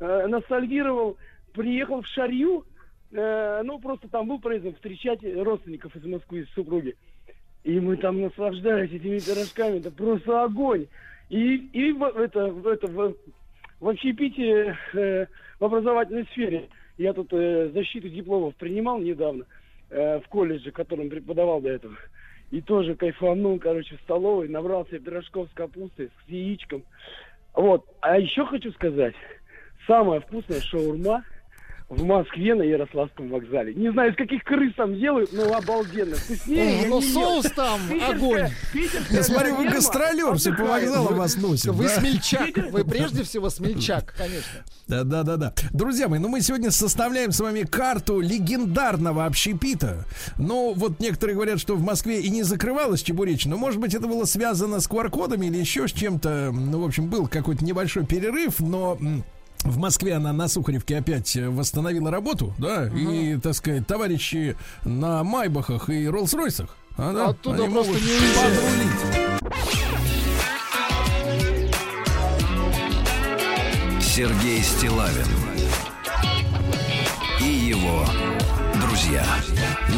э, 0.00 0.26
ностальгировал, 0.26 1.16
приехал 1.52 2.02
в 2.02 2.06
Шарью, 2.06 2.64
э, 3.12 3.62
ну 3.64 3.78
просто 3.78 4.08
там 4.08 4.28
был 4.28 4.38
проездом 4.38 4.74
встречать 4.74 5.20
родственников 5.22 5.94
из 5.96 6.04
Москвы, 6.04 6.40
из 6.40 6.50
супруги. 6.50 6.96
И 7.64 7.80
мы 7.80 7.96
там 7.96 8.20
наслаждались 8.20 8.92
этими 8.92 9.18
пирожками, 9.18 9.78
это 9.78 9.90
просто 9.90 10.44
огонь. 10.44 10.86
И, 11.30 11.56
и 11.72 11.92
в, 11.92 12.04
это, 12.04 12.46
в, 12.48 12.66
это, 12.66 12.86
в, 12.86 13.14
в 13.80 13.88
общепите 13.88 14.76
э, 14.92 15.26
в 15.58 15.64
образовательной 15.64 16.26
сфере 16.32 16.68
я 16.98 17.12
тут 17.12 17.32
э, 17.32 17.70
защиту 17.72 18.08
дипломов 18.08 18.54
принимал 18.56 18.98
недавно 18.98 19.44
э, 19.90 20.20
в 20.20 20.28
колледже, 20.28 20.70
которым 20.70 21.10
преподавал 21.10 21.60
до 21.60 21.70
этого. 21.70 21.94
И 22.54 22.60
тоже 22.60 22.94
кайфанул, 22.94 23.58
короче, 23.58 23.96
в 23.96 24.00
столовой, 24.02 24.46
набрал 24.46 24.86
себе 24.86 25.00
пирожков 25.00 25.48
с 25.50 25.54
капустой, 25.54 26.10
с 26.24 26.30
яичком. 26.30 26.84
Вот. 27.52 27.84
А 28.00 28.16
еще 28.16 28.46
хочу 28.46 28.70
сказать, 28.74 29.16
самая 29.88 30.20
вкусная 30.20 30.60
шаурма 30.60 31.24
в 31.90 32.02
Москве 32.02 32.54
на 32.54 32.62
Ярославском 32.62 33.28
вокзале. 33.28 33.74
Не 33.74 33.92
знаю, 33.92 34.12
из 34.12 34.16
каких 34.16 34.42
крыс 34.42 34.72
там 34.74 34.98
делают, 34.98 35.32
но 35.32 35.54
обалденно. 35.54 36.16
Вкуснее 36.16 36.80
я 36.82 36.88
Ну, 36.88 37.00
не 37.00 37.06
ел. 37.08 37.12
соус 37.42 37.52
там, 37.54 37.80
Питерская- 37.90 38.14
огонь. 38.16 38.50
питерская 38.72 39.16
Я 39.18 39.22
смотрю, 39.22 39.56
вы 39.56 39.68
гастролер, 39.68 40.34
все 40.36 40.54
по 40.54 40.64
вокзалам 40.64 41.14
вас 41.14 41.36
носит. 41.36 41.66
Вы 41.66 41.84
да? 41.84 42.00
смельчак. 42.00 42.56
Вы 42.72 42.84
прежде 42.84 43.22
всего 43.22 43.50
смельчак, 43.50 44.14
конечно. 44.16 44.64
Да, 44.88 45.04
да, 45.04 45.22
да, 45.22 45.36
да. 45.36 45.54
Друзья 45.72 46.08
мои, 46.08 46.18
ну 46.18 46.28
мы 46.28 46.40
сегодня 46.40 46.70
составляем 46.70 47.32
с 47.32 47.40
вами 47.40 47.62
карту 47.62 48.20
легендарного 48.20 49.26
общепита. 49.26 50.04
Ну, 50.38 50.72
вот 50.74 51.00
некоторые 51.00 51.34
говорят, 51.36 51.60
что 51.60 51.74
в 51.76 51.82
Москве 51.82 52.20
и 52.20 52.28
не 52.30 52.42
закрывалась 52.42 53.02
чебуречная. 53.02 53.52
Но, 53.54 53.58
может 53.58 53.78
быть, 53.80 53.94
это 53.94 54.06
было 54.08 54.24
связано 54.24 54.80
с 54.80 54.88
QR-кодами 54.88 55.46
или 55.46 55.58
еще 55.58 55.86
с 55.86 55.92
чем-то. 55.92 56.50
Ну, 56.52 56.80
в 56.80 56.84
общем, 56.86 57.08
был 57.08 57.28
какой-то 57.28 57.64
небольшой 57.64 58.06
перерыв, 58.06 58.60
но... 58.60 58.98
В 59.62 59.78
Москве 59.78 60.14
она 60.14 60.32
на 60.32 60.48
Сухаревке 60.48 60.98
опять 60.98 61.36
э, 61.36 61.48
восстановила 61.48 62.10
работу, 62.10 62.54
да, 62.58 62.88
и, 62.88 63.38
так 63.38 63.54
сказать, 63.54 63.86
товарищи 63.86 64.56
на 64.84 65.24
Майбахах 65.24 65.88
и 65.88 66.04
Роллс-Ройсах, 66.04 66.68
а, 66.96 67.12
да, 67.12 67.28
Оттуда 67.28 67.64
они 67.64 67.72
просто 67.72 67.92
могут 67.92 68.02
не 68.04 68.18
подрулить. 68.34 69.24
Сергей 74.02 74.62
Стилавин 74.62 75.53
друзья 79.04 79.26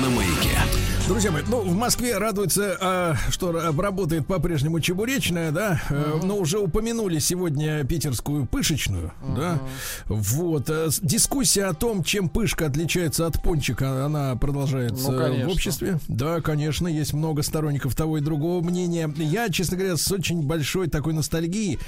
на 0.02 0.10
маяке. 0.10 0.58
Друзья 1.06 1.30
мои, 1.30 1.42
ну, 1.48 1.60
в 1.60 1.76
Москве 1.76 2.18
радуется, 2.18 2.76
а, 2.80 3.14
что 3.30 3.50
ра- 3.52 3.80
работает 3.80 4.26
по-прежнему 4.26 4.80
чебуречная, 4.80 5.52
да, 5.52 5.80
э, 5.88 6.18
но 6.24 6.36
уже 6.36 6.58
упомянули 6.58 7.20
сегодня 7.20 7.84
питерскую 7.84 8.44
пышечную, 8.44 9.12
да, 9.36 9.60
вот, 10.06 10.68
э, 10.68 10.88
дискуссия 11.02 11.66
о 11.66 11.74
том, 11.74 12.02
чем 12.02 12.28
пышка 12.28 12.66
отличается 12.66 13.24
от 13.28 13.40
пончика, 13.40 14.04
она 14.04 14.34
продолжается 14.34 15.12
Ну, 15.12 15.16
конечно. 15.18 15.48
в 15.48 15.52
обществе, 15.52 16.00
да, 16.08 16.40
конечно, 16.40 16.88
есть 16.88 17.12
много 17.12 17.42
сторонников 17.42 17.94
того 17.94 18.18
и 18.18 18.20
другого 18.20 18.60
мнения, 18.64 19.08
я, 19.16 19.48
честно 19.48 19.76
говоря, 19.76 19.96
с 19.96 20.10
очень 20.10 20.42
большой 20.42 20.88
такой 20.88 21.12
ностальгией 21.12 21.78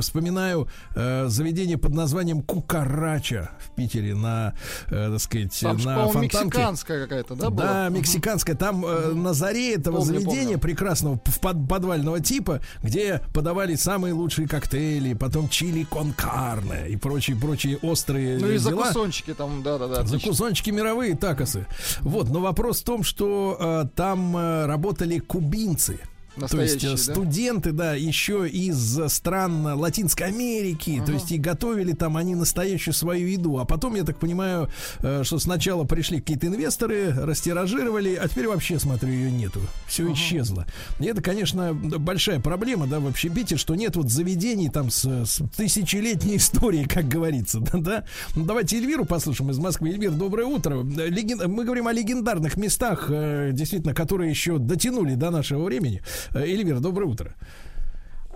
вспоминаю 0.00 0.68
э, 0.94 1.26
заведение 1.26 1.78
под 1.78 1.94
названием 1.94 2.42
Кукарача 2.42 3.50
в 3.58 3.74
Питере 3.74 4.14
на, 4.14 4.54
э, 4.86 5.10
так 5.10 5.20
сказать, 5.20 5.58
Там 5.60 5.78
на 5.78 6.06
Фонтанке. 6.06 6.58
Мексиканская 6.70 7.02
какая-то, 7.02 7.34
да, 7.34 7.50
была? 7.50 7.64
Да, 7.66 7.88
мексиканская. 7.88 8.56
Там 8.56 8.84
э, 8.84 9.12
на 9.12 9.32
заре 9.32 9.74
этого 9.74 9.98
Помню, 9.98 10.06
заведения 10.14 10.42
помню. 10.44 10.58
прекрасного 10.58 11.16
под- 11.40 11.68
подвального 11.68 12.20
типа, 12.20 12.60
где 12.82 13.20
подавали 13.32 13.74
самые 13.74 14.14
лучшие 14.14 14.46
коктейли, 14.48 15.14
потом 15.14 15.48
чили 15.48 15.84
кон 15.84 16.12
карне 16.12 16.88
и 16.88 16.96
прочие 16.96 17.36
прочие 17.36 17.78
острые 17.78 18.38
Ну 18.38 18.48
и 18.50 18.58
дела. 18.58 18.84
закусончики 18.84 19.34
там, 19.34 19.62
да-да-да. 19.62 20.04
Закусончики 20.04 20.70
мировые, 20.70 21.16
такосы. 21.16 21.66
Вот, 22.00 22.28
но 22.28 22.40
вопрос 22.40 22.80
в 22.80 22.84
том, 22.84 23.02
что 23.02 23.56
э, 23.58 23.84
там 23.96 24.36
э, 24.36 24.66
работали 24.66 25.18
кубинцы. 25.18 25.98
То 26.46 26.60
есть 26.60 26.84
э, 26.84 26.88
Настоящие, 26.88 26.90
да? 26.90 27.12
студенты, 27.14 27.72
да, 27.72 27.94
еще 27.94 28.48
из 28.48 28.98
э, 28.98 29.08
стран 29.08 29.66
Латинской 29.78 30.26
Америки, 30.28 31.02
то 31.04 31.12
есть 31.12 31.32
и 31.32 31.38
готовили 31.38 31.92
там 31.92 32.16
они 32.16 32.34
настоящую 32.34 32.94
свою 32.94 33.26
еду. 33.28 33.58
А 33.58 33.64
потом, 33.64 33.94
я 33.94 34.04
так 34.04 34.18
понимаю, 34.18 34.68
э, 35.00 35.22
что 35.24 35.38
сначала 35.38 35.84
пришли 35.84 36.20
какие-то 36.20 36.46
инвесторы, 36.46 37.12
растиражировали, 37.12 38.14
а 38.14 38.28
теперь 38.28 38.48
вообще, 38.48 38.78
смотрю, 38.78 39.10
ее 39.10 39.30
нету. 39.30 39.60
Все 39.86 40.12
исчезло. 40.12 40.66
И 41.00 41.06
это, 41.06 41.22
конечно, 41.22 41.72
большая 41.74 42.40
проблема, 42.40 42.86
да, 42.86 43.00
в 43.00 43.06
общепите, 43.06 43.56
что 43.56 43.74
нет 43.74 43.96
вот 43.96 44.10
заведений 44.10 44.68
там 44.68 44.90
с, 44.90 45.04
с 45.04 45.42
тысячелетней 45.56 46.36
историей, 46.36 46.84
как 46.86 47.08
говорится, 47.08 47.60
да, 47.72 47.78
да. 47.78 48.04
Ну, 48.36 48.44
давайте 48.44 48.76
Эльвиру 48.76 49.04
послушаем 49.04 49.50
из 49.50 49.58
Москвы. 49.58 49.90
Эльвир, 49.90 50.12
доброе 50.12 50.46
утро. 50.46 50.74
Э, 50.76 51.08
леген- 51.08 51.46
Мы 51.48 51.64
говорим 51.64 51.88
о 51.88 51.92
легендарных 51.92 52.56
местах, 52.56 53.06
э, 53.10 53.50
действительно, 53.52 53.94
которые 53.94 54.30
еще 54.30 54.58
дотянули 54.58 55.14
до 55.14 55.30
нашего 55.30 55.64
времени. 55.64 56.02
Э, 56.34 56.40
Эльвира, 56.40 56.80
доброе 56.80 57.06
утро. 57.06 57.30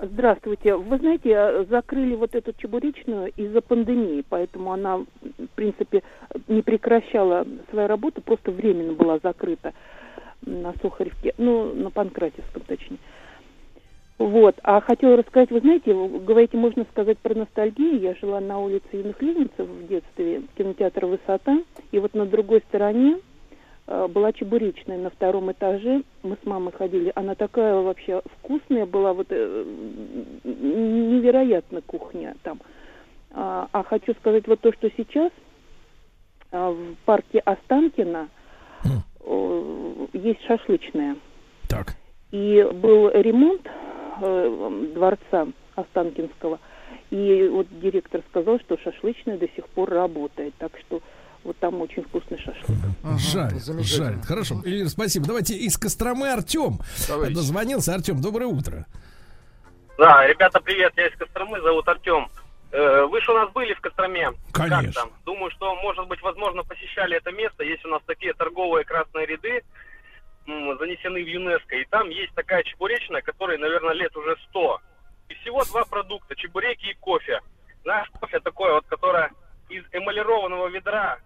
Здравствуйте. 0.01 0.75
Вы 0.75 0.99
знаете, 0.99 1.31
э, 1.31 1.65
закрыли 1.69 2.15
вот 2.17 2.35
эту 2.35 2.53
чебуречную 2.55 3.33
из-за 3.37 3.61
пандемии, 3.61 4.25
поэтому 4.29 4.73
она, 4.73 4.99
в 4.99 5.47
принципе, 5.55 6.03
не 6.49 6.63
прекращала 6.63 7.47
свою 7.71 7.87
работу, 7.87 8.21
просто 8.21 8.51
временно 8.51 8.95
была 8.95 9.19
закрыта 9.23 9.73
на 10.45 10.75
Сухаревке, 10.83 11.35
ну, 11.39 11.73
на 11.75 11.91
Панкратевском, 11.91 12.63
точнее. 12.67 12.99
Вот. 14.19 14.57
А 14.63 14.81
хотела 14.81 15.17
рассказать, 15.17 15.51
вы 15.51 15.61
знаете, 15.61 15.95
вы 15.95 16.21
говорите, 16.21 16.57
можно 16.57 16.85
сказать 16.91 17.19
про 17.19 17.35
ностальгию. 17.35 18.01
Я 18.01 18.15
жила 18.15 18.41
на 18.41 18.59
улице 18.59 18.87
Юных 18.93 19.21
Ливнецев 19.21 19.69
в 19.69 19.87
детстве, 19.89 20.43
кинотеатр 20.57 21.07
«Высота», 21.07 21.59
и 21.91 21.99
вот 21.99 22.15
на 22.15 22.27
другой 22.27 22.61
стороне 22.69 23.19
была 23.87 24.33
чебуречная 24.33 24.99
на 24.99 25.11
втором 25.11 25.51
этаже. 25.53 26.03
Мы 26.23 26.37
с 26.43 26.47
мамой 26.47 26.73
ходили. 26.73 27.13
Она 27.15 27.35
такая 27.35 27.75
вообще 27.75 28.23
вкусная 28.39 28.87
была, 28.87 29.13
вот 29.13 29.27
э, 29.31 29.65
невероятно 30.45 31.83
кухня 31.83 32.37
там. 32.43 32.61
А, 33.35 33.69
а 33.73 33.83
хочу 33.83 34.15
сказать 34.15 34.47
вот 34.47 34.61
то, 34.61 34.73
что 34.73 34.91
сейчас 34.97 35.33
а, 36.51 36.71
в 36.71 36.95
парке 37.07 37.39
Останкино 37.41 38.29
э, 39.25 40.07
есть 40.13 40.43
шашлычная. 40.45 41.17
Так. 41.69 41.97
И 42.31 42.63
был 42.75 43.11
ремонт 43.11 43.67
э, 44.21 44.91
дворца 44.95 45.49
Останкинского. 45.75 46.59
И 47.11 47.49
вот 47.49 47.67
директор 47.81 48.23
сказал, 48.29 48.59
что 48.61 48.79
шашлычная 48.79 49.39
до 49.39 49.49
сих 49.49 49.67
пор 49.69 49.91
работает. 49.91 50.55
Так 50.59 50.73
что 50.79 51.01
вот 51.45 51.59
там 51.59 51.81
очень 51.81 52.05
вкусный 52.05 52.39
шашлык. 52.39 52.79
Жарит, 53.19 53.63
замечательно. 53.63 54.07
жарит. 54.11 54.25
Хорошо. 54.25 54.63
Эльвира, 54.65 54.89
спасибо. 54.89 55.27
Давайте 55.27 55.55
из 55.57 55.77
Костромы 55.77 56.31
Артем. 56.33 56.79
Давайте. 57.09 57.35
Дозвонился. 57.35 57.95
Артем, 57.95 58.21
доброе 58.21 58.47
утро. 58.47 58.87
Да, 59.99 60.27
ребята, 60.27 60.61
привет, 60.61 60.93
я 60.97 61.07
из 61.09 61.17
Костромы, 61.17 61.61
зовут 61.61 61.87
Артем. 61.89 62.29
Э, 62.73 63.05
Вы 63.05 63.21
же 63.21 63.31
у 63.31 63.35
нас 63.35 63.51
были 63.53 63.75
в 63.75 63.81
Костроме? 63.81 64.33
Конечно. 64.53 64.93
Как 64.93 64.95
там? 64.95 65.11
Думаю, 65.27 65.51
что, 65.51 65.75
может 65.77 66.09
быть, 66.09 66.23
возможно, 66.23 66.65
посещали 66.65 67.17
это 67.17 67.31
место. 67.31 67.63
Есть 67.63 67.85
у 67.85 67.89
нас 67.89 68.01
такие 68.07 68.33
торговые 68.33 68.85
красные 68.85 69.27
ряды, 69.27 69.63
занесены 70.47 71.23
в 71.23 71.27
ЮНЕСКО. 71.29 71.77
И 71.77 71.85
там 71.85 72.09
есть 72.09 72.35
такая 72.35 72.63
чебуречная, 72.65 73.21
которой, 73.21 73.59
наверное, 73.59 73.93
лет 73.93 74.17
уже 74.17 74.37
100. 74.51 74.81
И 75.29 75.35
всего 75.35 75.65
два 75.65 75.85
продукта, 75.85 76.35
чебуреки 76.35 76.87
и 76.87 76.95
кофе. 76.95 77.41
Наш 77.85 78.09
кофе 78.11 78.41
такой 78.41 78.73
вот, 78.73 78.87
которое 78.87 79.31
из 79.69 79.85
эмалированного 79.93 80.69
ведра 80.69 81.19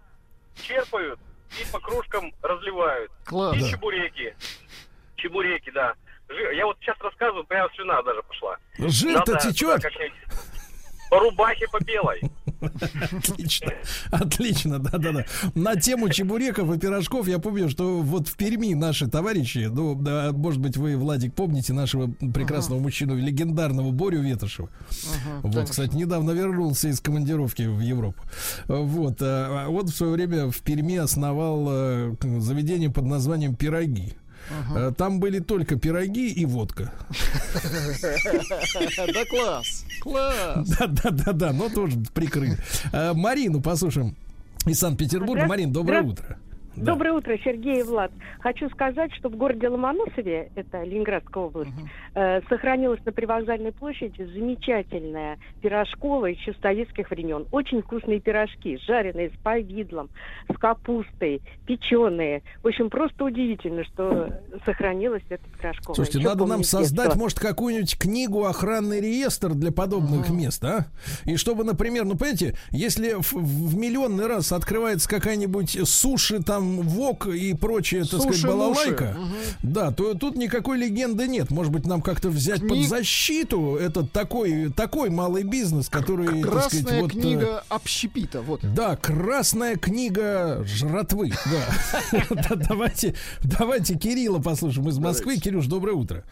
черпают 0.61 1.19
и 1.61 1.71
по 1.71 1.79
кружкам 1.79 2.33
разливают. 2.41 3.11
Класс. 3.25 3.55
И 3.55 3.61
Да. 3.61 3.69
чебуреки. 3.69 4.35
Чебуреки, 5.15 5.71
да. 5.71 5.93
Жи- 6.29 6.55
Я 6.55 6.65
вот 6.65 6.77
сейчас 6.81 6.97
рассказываю, 6.99 7.45
прямо 7.45 7.69
слюна 7.75 8.01
даже 8.03 8.21
пошла. 8.23 8.57
Жир-то 8.77 9.37
течет. 9.37 9.81
как-нибудь 9.81 10.13
По 11.09 11.19
рубахе, 11.19 11.67
по 11.69 11.79
белой. 11.83 12.21
Отлично, 12.59 13.71
отлично, 14.11 14.79
да-да-да. 14.79 15.25
На 15.55 15.75
тему 15.75 16.09
чебуреков 16.09 16.73
и 16.73 16.79
пирожков 16.79 17.27
я 17.27 17.39
помню, 17.39 17.69
что 17.69 18.01
вот 18.01 18.27
в 18.27 18.35
Перми 18.35 18.73
наши 18.73 19.07
товарищи, 19.07 19.69
ну, 19.71 19.95
да, 19.95 20.31
может 20.33 20.61
быть, 20.61 20.77
вы, 20.77 20.97
Владик, 20.97 21.33
помните 21.33 21.73
нашего 21.73 22.07
прекрасного 22.07 22.79
мужчину, 22.79 23.15
легендарного 23.15 23.91
Борю 23.91 24.21
Ветошева. 24.21 24.69
Вот, 25.41 25.69
кстати, 25.69 25.95
недавно 25.95 26.31
вернулся 26.31 26.89
из 26.89 26.99
командировки 26.99 27.63
в 27.63 27.79
Европу. 27.79 28.21
Вот, 28.67 29.17
а, 29.21 29.67
вот 29.67 29.89
в 29.89 29.95
свое 29.95 30.13
время 30.13 30.49
в 30.49 30.59
Перми 30.61 30.97
основал 30.97 31.67
э, 31.69 32.15
заведение 32.39 32.89
под 32.89 33.05
названием 33.05 33.55
«Пироги». 33.55 34.13
Э, 34.75 34.91
Там 34.97 35.19
были 35.19 35.39
только 35.39 35.75
пироги 35.77 36.29
и 36.31 36.45
водка. 36.45 36.91
Да 39.13 39.25
класс, 39.29 39.85
класс. 40.01 40.69
Да, 40.79 40.87
да, 40.87 41.09
да, 41.11 41.31
да, 41.33 41.53
но 41.53 41.69
тоже 41.69 41.97
прикрыли. 42.13 42.57
Э, 42.91 43.13
Марину 43.13 43.61
послушаем 43.61 44.15
из 44.65 44.79
Санкт-Петербурга. 44.79 45.45
Марин, 45.45 45.71
доброе 45.71 46.01
утро. 46.03 46.37
Да. 46.77 46.93
Доброе 46.93 47.13
утро, 47.13 47.37
Сергей 47.43 47.79
и 47.79 47.83
Влад. 47.83 48.11
Хочу 48.39 48.69
сказать, 48.69 49.11
что 49.15 49.29
в 49.29 49.35
городе 49.35 49.67
Ломоносове, 49.67 50.51
это 50.55 50.83
Ленинградская 50.83 51.43
область, 51.43 51.71
э, 52.13 52.41
сохранилась 52.47 53.03
на 53.03 53.11
привокзальной 53.11 53.71
площади 53.71 54.23
замечательная 54.33 55.39
пирожкова 55.61 56.27
еще 56.27 56.53
с 56.53 56.61
советских 56.61 57.09
времен. 57.09 57.47
Очень 57.51 57.81
вкусные 57.81 58.19
пирожки, 58.19 58.77
жареные 58.85 59.31
с 59.31 59.37
повидлом, 59.43 60.09
с 60.53 60.57
капустой, 60.57 61.41
печеные. 61.65 62.43
В 62.61 62.67
общем, 62.67 62.89
просто 62.89 63.25
удивительно, 63.25 63.83
что 63.85 64.29
сохранилась 64.63 65.23
эта 65.29 65.43
пирожкова. 65.59 65.95
Слушайте, 65.95 66.19
Еще 66.19 66.27
надо 66.29 66.45
нам 66.45 66.63
создать, 66.63 67.07
детства. 67.07 67.19
может, 67.19 67.39
какую-нибудь 67.39 67.97
книгу 67.97 68.45
охранный 68.45 69.01
реестр 69.01 69.55
для 69.55 69.71
подобных 69.71 70.29
мест, 70.29 70.63
а? 70.63 70.85
И 71.25 71.37
чтобы, 71.37 71.63
например, 71.63 72.05
ну, 72.05 72.15
понимаете, 72.15 72.55
если 72.69 73.13
в, 73.13 73.33
в 73.33 73.75
миллионный 73.75 74.27
раз 74.27 74.51
открывается 74.51 75.09
какая-нибудь 75.09 75.79
суши, 75.87 76.43
там, 76.43 76.66
вок 76.81 77.27
и 77.27 77.53
прочее, 77.55 78.01
так 78.01 78.19
сказать, 78.21 78.35
Суши-муши. 78.35 78.47
балалайка, 78.47 79.15
Мгм. 79.17 79.33
да, 79.63 79.91
то 79.91 80.13
тут 80.13 80.35
никакой 80.35 80.77
легенды 80.77 81.27
нет. 81.27 81.49
Может 81.51 81.71
быть, 81.71 81.85
нам 81.85 82.01
как-то 82.01 82.29
взять 82.29 82.61
под 82.61 82.71
Книг- 82.71 82.87
защиту 82.89 83.75
этот 83.77 84.11
такой, 84.11 84.69
такой 84.71 85.09
малый 85.09 85.43
бизнес, 85.43 85.89
который, 85.89 86.41
так 86.41 86.51
Красная 86.51 86.81
сказать, 86.81 87.01
вот... 87.01 87.11
э, 87.11 87.19
книга 87.19 87.63
общепита, 87.69 88.41
вот. 88.41 88.59
Да, 88.73 88.95
красная 88.95 89.75
книга 89.77 90.63
жратвы. 90.65 91.31
Да. 91.45 92.19
Да, 92.49 92.55
Давайте, 92.69 93.15
давайте 93.43 93.95
Кирилла 93.97 94.39
послушаем 94.39 94.89
из 94.89 94.99
Москвы. 94.99 95.37
Кирюш, 95.37 95.65
доброе 95.67 95.93
утро. 95.93 96.23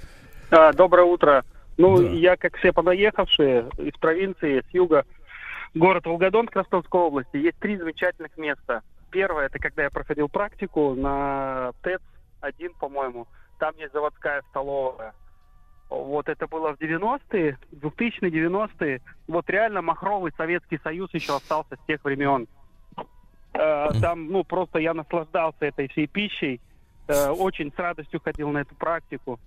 Доброе 0.75 1.05
утро. 1.05 1.43
Ну, 1.77 1.97
Да. 1.97 2.09
я, 2.09 2.37
как 2.37 2.55
все 2.57 2.71
понаехавшие 2.71 3.65
из 3.79 3.93
провинции, 3.99 4.61
с 4.69 4.73
юга, 4.73 5.03
город 5.73 6.05
Волгодонск 6.05 6.55
Ростовской 6.55 7.01
области, 7.01 7.35
есть 7.37 7.57
три 7.59 7.77
замечательных 7.77 8.37
места. 8.37 8.81
Первое, 9.15 9.45
это 9.45 9.59
когда 9.59 9.83
я 9.83 9.89
проходил 9.89 10.27
практику 10.27 10.93
на 10.93 11.71
ТЭЦ-1, 11.83 12.73
по-моему. 12.77 13.27
Там 13.59 13.73
есть 13.77 13.93
заводская 13.93 14.41
столовая. 14.49 15.13
Вот 15.89 16.27
это 16.27 16.47
было 16.47 16.75
в 16.75 16.81
90-е, 16.81 17.57
2000-е, 17.71 18.29
90-е. 18.29 19.01
Вот 19.29 19.49
реально 19.49 19.81
махровый 19.81 20.33
Советский 20.35 20.79
Союз 20.83 21.13
еще 21.13 21.37
остался 21.37 21.77
с 21.77 21.85
тех 21.87 22.03
времен. 22.03 22.45
Э, 23.53 23.87
Там, 24.01 24.27
ну, 24.27 24.43
просто 24.43 24.79
я 24.79 24.93
наслаждался 24.93 25.65
этой 25.65 25.87
всей 25.87 26.07
пищей. 26.07 26.59
Э, 27.07 27.29
Очень 27.29 27.71
с 27.71 27.79
радостью 27.79 28.19
ходил 28.19 28.49
на 28.49 28.57
эту 28.57 28.75
практику. 28.75 29.39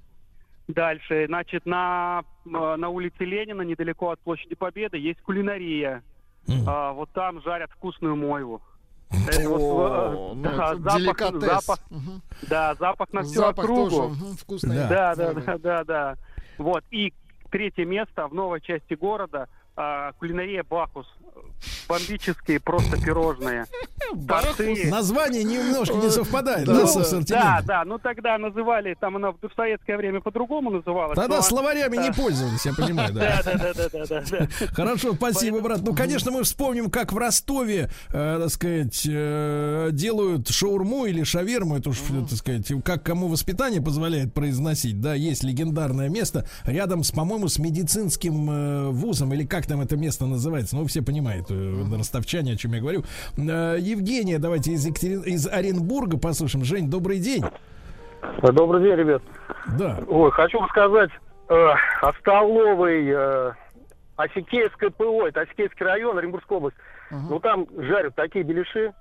Дальше, 0.67 1.27
значит, 1.27 1.67
на, 1.67 2.23
э, 2.47 2.77
на 2.77 2.89
улице 2.89 3.23
Ленина, 3.27 3.61
недалеко 3.61 4.13
от 4.13 4.21
площади 4.21 4.55
Победы, 4.55 4.97
есть 4.97 5.21
кулинария. 5.21 6.03
А, 6.67 6.93
вот 6.93 7.11
там 7.13 7.43
жарят 7.43 7.71
вкусную 7.73 8.17
мойву. 8.17 8.63
Это 9.11 9.49
вот, 9.49 9.61
О, 9.61 10.33
ну, 10.37 10.43
да, 10.43 10.75
запах, 10.77 10.97
деликатес. 10.99 11.43
запах, 11.43 11.79
да, 12.49 12.75
запах 12.75 13.13
на 13.13 13.23
всю 13.23 13.35
Запах 13.41 13.65
округу. 13.65 13.91
тоже, 13.91 14.15
вкусный. 14.39 14.77
Да, 14.77 15.15
Да. 15.15 15.15
да, 15.15 15.33
Да, 15.33 15.41
да, 15.43 15.59
да, 15.59 15.85
да. 15.85 16.17
Вот 16.59 16.85
и 16.91 17.13
третье 17.51 17.85
место 17.85 18.27
в 18.29 18.35
новой 18.35 18.61
части 18.61 18.95
города 18.95 19.49
а, 19.77 20.13
кулинария 20.19 20.65
Бахус. 20.69 21.07
Бомбические 21.89 22.61
просто 22.61 23.01
пирожные. 23.01 23.67
Торты. 24.29 24.89
Название 24.91 25.43
немножко 25.45 25.97
не 25.97 26.11
совпадает, 26.11 26.67
да? 26.67 26.87
Да, 27.29 27.63
да, 27.65 27.85
ну 27.85 27.99
тогда 27.99 28.39
называли, 28.39 28.97
там 28.99 29.17
она 29.17 29.33
в 29.33 29.39
советское 29.57 29.97
время 29.97 30.21
по-другому 30.21 30.71
называлась. 30.71 31.17
Тогда 31.17 31.37
но- 31.37 31.43
словарями 31.43 31.97
не 31.97 32.13
пользовались, 32.13 32.65
я 32.65 32.73
понимаю, 32.75 33.13
да. 33.13 33.43
Да, 33.45 33.59
да, 33.59 33.75
да, 33.75 33.89
да, 33.93 34.07
да, 34.07 34.25
да. 34.31 34.67
Хорошо, 34.73 35.15
спасибо, 35.15 35.61
брат. 35.61 35.81
Ну, 35.83 35.95
конечно, 35.95 36.31
мы 36.31 36.43
вспомним, 36.45 36.91
как 36.91 37.13
в 37.13 37.19
Ростове, 37.19 37.91
э, 38.11 38.39
так 38.41 38.51
сказать, 38.51 39.07
э, 39.09 39.89
делают 39.93 40.49
шаурму 40.49 41.07
или 41.07 41.23
шаверму, 41.25 41.77
это 41.77 41.91
уж, 41.91 41.99
так 42.29 42.39
сказать, 42.39 42.71
как 42.85 43.03
кому 43.03 43.29
воспитание 43.29 43.81
позволяет 43.81 44.33
произносить, 44.33 45.01
да, 45.01 45.15
есть 45.15 45.43
легендарное 45.43 46.09
место 46.09 46.47
рядом 46.65 47.03
с, 47.03 47.11
по-моему, 47.11 47.49
с 47.49 47.59
медицинским 47.59 48.51
э, 48.51 48.89
вузом, 48.91 49.35
или 49.35 49.45
как 49.45 49.67
там 49.67 49.81
это 49.81 49.97
место 49.97 50.27
называется, 50.27 50.77
ну, 50.77 50.87
все 50.87 51.03
понимают, 51.29 51.51
э, 51.51 51.97
ростовчане, 51.97 52.53
о 52.53 52.57
чем 52.57 52.73
я 52.73 52.81
говорю. 52.81 53.03
Э, 53.37 53.77
Евгения, 53.79 54.39
давайте 54.39 54.73
из, 54.73 54.87
Екатерин- 54.87 55.25
из 55.25 55.47
Оренбурга 55.47 56.19
послушаем. 56.19 56.65
Жень, 56.65 56.91
добрый 56.91 57.19
день. 57.19 57.45
Добрый 58.43 58.83
день, 58.83 58.97
ребят. 58.97 59.23
Да. 59.79 60.01
Ой, 60.09 60.31
хочу 60.33 60.59
сказать 60.69 61.11
э, 61.49 61.55
о 61.55 62.13
столовой 62.21 63.07
э, 63.09 63.53
Осетейское 64.17 64.91
ПО, 64.91 65.27
это 65.29 65.43
Осетейский 65.43 65.85
район, 65.85 66.19
Оренбургская 66.19 66.59
область. 66.59 66.77
Ну 67.11 67.41
там 67.41 67.67
жарят 67.75 68.15
такие 68.17 68.45
беляши, 68.45 68.93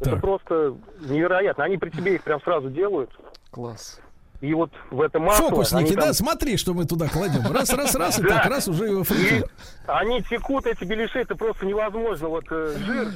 это 0.00 0.16
просто 0.16 0.74
невероятно. 1.00 1.62
Они 1.64 1.76
при 1.76 1.90
тебе 1.90 2.16
их 2.16 2.24
прям 2.24 2.40
сразу 2.42 2.70
делают. 2.70 3.10
Класс. 3.52 4.00
И 4.42 4.52
вот 4.54 4.72
в 4.90 5.00
это 5.00 5.20
масло... 5.20 5.50
Фокусники, 5.50 5.94
там- 5.94 6.06
да, 6.06 6.12
смотри, 6.12 6.56
что 6.56 6.74
мы 6.74 6.84
туда 6.84 7.08
кладем. 7.08 7.42
Раз, 7.50 7.72
раз, 7.72 7.94
раз, 7.94 8.18
и 8.18 8.22
так, 8.22 8.44
раз 8.46 8.66
уже 8.66 8.86
его 8.86 9.04
они 9.86 10.20
текут, 10.22 10.66
эти 10.66 10.84
беляши, 10.84 11.20
это 11.20 11.36
просто 11.36 11.64
невозможно. 11.64 12.28
Вот 12.28 12.44
э, 12.50 12.74
жир. 12.76 13.08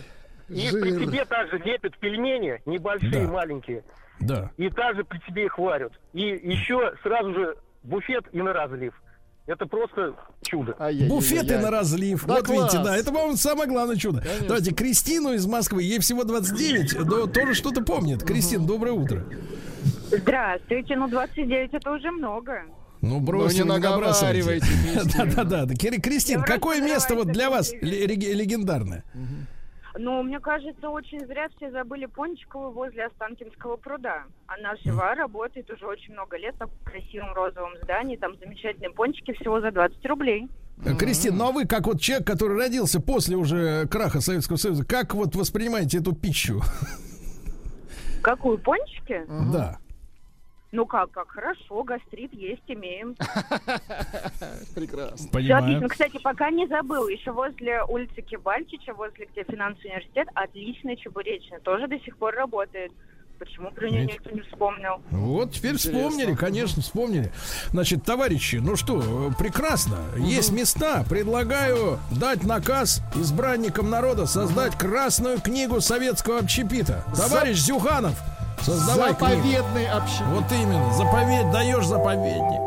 И 0.48 0.70
при 0.70 0.92
тебе 0.92 1.24
также 1.24 1.58
лепят 1.58 1.98
пельмени, 1.98 2.62
небольшие, 2.64 3.26
маленькие. 3.26 3.82
Да. 4.20 4.52
И 4.56 4.70
также 4.70 5.02
при 5.02 5.18
тебе 5.18 5.46
их 5.46 5.58
варят. 5.58 5.92
И 6.12 6.22
еще 6.22 6.94
сразу 7.02 7.34
же 7.34 7.56
буфет 7.82 8.24
и 8.30 8.40
на 8.40 8.52
разлив. 8.52 8.94
Это 9.46 9.66
просто 9.66 10.14
чудо. 10.42 10.76
Буфеты 11.08 11.58
на 11.58 11.72
разлив. 11.72 12.24
Да 12.24 12.34
вот 12.34 12.48
видите, 12.48 12.70
класс. 12.70 12.84
да, 12.84 12.96
это, 12.96 13.12
по-моему, 13.12 13.36
самое 13.36 13.68
главное 13.68 13.96
чудо. 13.96 14.22
Давайте 14.46 14.72
Кристину 14.72 15.32
из 15.32 15.44
Москвы, 15.46 15.82
ей 15.82 15.98
всего 15.98 16.22
29, 16.22 17.00
но 17.04 17.26
тоже 17.26 17.54
что-то 17.54 17.82
помнит. 17.82 18.22
Кристин, 18.22 18.64
доброе 18.64 18.92
утро. 18.92 19.24
Здравствуйте, 20.10 20.96
ну 20.96 21.08
29 21.08 21.74
это 21.74 21.92
уже 21.92 22.10
много. 22.10 22.62
Ну, 23.02 23.20
бросим, 23.20 23.68
Ну, 23.68 23.76
не 23.76 23.80
набрасывайте. 23.80 24.66
Да-да-да. 25.34 25.74
Кристин, 25.74 26.42
какое 26.42 26.80
место 26.80 27.14
вот 27.14 27.28
для 27.28 27.50
вас 27.50 27.72
легендарное? 27.80 29.04
Ну, 29.98 30.22
мне 30.22 30.40
кажется, 30.40 30.90
очень 30.90 31.26
зря 31.26 31.48
все 31.56 31.70
забыли 31.70 32.04
Пончикову 32.04 32.70
возле 32.70 33.06
Останкинского 33.06 33.76
пруда. 33.76 34.24
Она 34.46 34.76
жива, 34.84 35.14
работает 35.14 35.70
уже 35.70 35.86
очень 35.86 36.12
много 36.12 36.36
лет 36.36 36.54
в 36.58 36.84
красивом 36.84 37.32
розовом 37.32 37.70
здании. 37.82 38.16
Там 38.16 38.36
замечательные 38.38 38.90
пончики 38.90 39.32
всего 39.32 39.60
за 39.60 39.70
20 39.70 40.04
рублей. 40.04 40.48
Э, 40.84 40.94
Кристин, 40.94 41.36
ну 41.38 41.48
а 41.48 41.52
вы, 41.52 41.64
как 41.66 41.86
вот 41.86 42.00
человек, 42.00 42.26
который 42.26 42.58
родился 42.58 43.00
после 43.00 43.36
уже 43.36 43.86
краха 43.86 44.20
Советского 44.20 44.56
Союза, 44.56 44.84
как 44.84 45.14
вот 45.14 45.34
воспринимаете 45.34 45.98
эту 45.98 46.14
пищу? 46.14 46.60
Какую, 48.22 48.58
пончики? 48.58 49.22
Да. 49.50 49.78
Ну 50.76 50.84
как, 50.84 51.10
как, 51.10 51.30
хорошо, 51.30 51.82
гастрит 51.84 52.34
есть, 52.34 52.60
имеем. 52.66 53.14
Прекрасно. 54.74 55.40
Все 55.40 55.54
отлично. 55.54 55.88
Кстати, 55.88 56.18
пока 56.22 56.50
не 56.50 56.66
забыл, 56.66 57.08
еще 57.08 57.32
возле 57.32 57.82
улицы 57.84 58.20
Кибальчича, 58.20 58.92
возле 58.92 59.26
где 59.32 59.42
финансовый 59.44 59.86
университет, 59.86 60.28
отличная 60.34 60.96
чебуречная, 60.96 61.60
тоже 61.60 61.88
до 61.88 61.98
сих 62.00 62.18
пор 62.18 62.34
работает. 62.34 62.92
Почему 63.38 63.70
про 63.70 63.88
нее 63.88 64.04
никто 64.04 64.30
не 64.30 64.42
вспомнил? 64.42 65.00
Вот 65.10 65.52
теперь 65.52 65.76
вспомнили, 65.76 66.34
конечно, 66.34 66.82
вспомнили. 66.82 67.32
Значит, 67.70 68.04
товарищи, 68.04 68.56
ну 68.56 68.76
что, 68.76 69.32
прекрасно. 69.38 69.96
Есть 70.18 70.52
места. 70.52 71.04
Предлагаю 71.08 71.98
дать 72.10 72.44
наказ 72.44 73.02
избранникам 73.14 73.88
народа 73.88 74.26
создать 74.26 74.76
красную 74.76 75.40
книгу 75.40 75.80
советского 75.80 76.38
общепита. 76.38 77.04
Товарищ 77.14 77.56
Зюханов, 77.58 78.18
Создавай 78.62 79.10
Заповедный 79.10 79.86
книгу. 79.86 80.24
Вот 80.32 80.50
именно. 80.52 80.92
Заповедь 80.92 81.50
даешь 81.50 81.86
заповедник. 81.86 82.60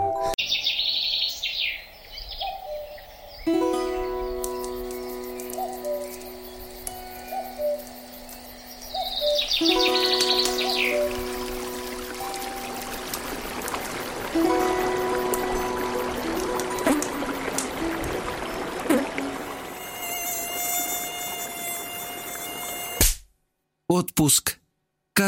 Отпуск 23.87 24.58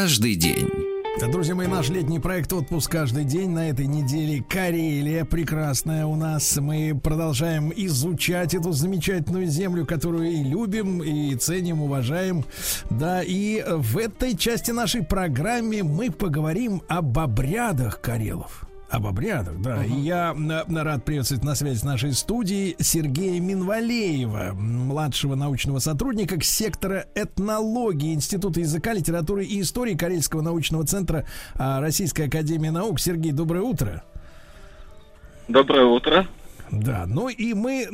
каждый 0.02 0.34
день. 0.34 0.68
Друзья 1.30 1.54
мои, 1.54 1.68
наш 1.68 1.88
летний 1.88 2.18
проект 2.18 2.52
«Отпуск 2.52 2.90
каждый 2.90 3.22
день» 3.22 3.50
на 3.50 3.68
этой 3.70 3.86
неделе 3.86 4.42
Карелия 4.42 5.24
прекрасная 5.24 6.06
у 6.06 6.16
нас. 6.16 6.56
Мы 6.56 6.98
продолжаем 7.00 7.72
изучать 7.76 8.52
эту 8.52 8.72
замечательную 8.72 9.46
землю, 9.46 9.86
которую 9.86 10.28
и 10.28 10.42
любим, 10.42 11.04
и 11.04 11.36
ценим, 11.36 11.82
уважаем. 11.82 12.44
Да, 12.90 13.22
и 13.22 13.62
в 13.64 13.96
этой 13.96 14.36
части 14.36 14.72
нашей 14.72 15.04
программы 15.04 15.84
мы 15.84 16.10
поговорим 16.10 16.82
об 16.88 17.16
обрядах 17.20 18.00
карелов. 18.00 18.66
Об 18.92 19.06
обрядах, 19.06 19.58
да. 19.58 19.82
И 19.86 20.00
я 20.00 20.36
рад 20.68 21.06
приветствовать 21.06 21.42
на 21.44 21.54
связи 21.54 21.78
с 21.78 21.82
нашей 21.82 22.12
студией 22.12 22.76
Сергея 22.78 23.40
Минвалеева, 23.40 24.52
младшего 24.52 25.34
научного 25.34 25.78
сотрудника 25.78 26.38
сектора 26.42 27.06
этнологии 27.14 28.12
Института 28.12 28.60
языка, 28.60 28.92
литературы 28.92 29.46
и 29.46 29.62
истории 29.62 29.94
Карельского 29.94 30.42
научного 30.42 30.84
центра 30.84 31.24
а, 31.54 31.80
Российской 31.80 32.26
Академии 32.26 32.68
Наук. 32.68 33.00
Сергей, 33.00 33.32
доброе 33.32 33.62
утро. 33.62 34.04
Доброе 35.48 35.86
утро. 35.86 36.26
Да, 36.70 37.04
ну 37.06 37.30
и 37.30 37.54
мы 37.54 37.88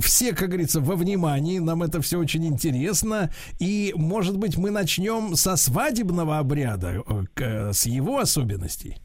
все, 0.00 0.34
как 0.36 0.50
говорится, 0.50 0.80
во 0.80 0.94
внимании, 0.94 1.58
нам 1.58 1.82
это 1.82 2.00
все 2.00 2.20
очень 2.20 2.46
интересно. 2.46 3.32
И, 3.58 3.92
может 3.96 4.36
быть, 4.36 4.56
мы 4.56 4.70
начнем 4.70 5.34
со 5.34 5.56
свадебного 5.56 6.38
обряда, 6.38 7.02
э, 7.04 7.24
к- 7.34 7.72
с 7.72 7.86
его 7.86 8.20
особенностей. 8.20 8.98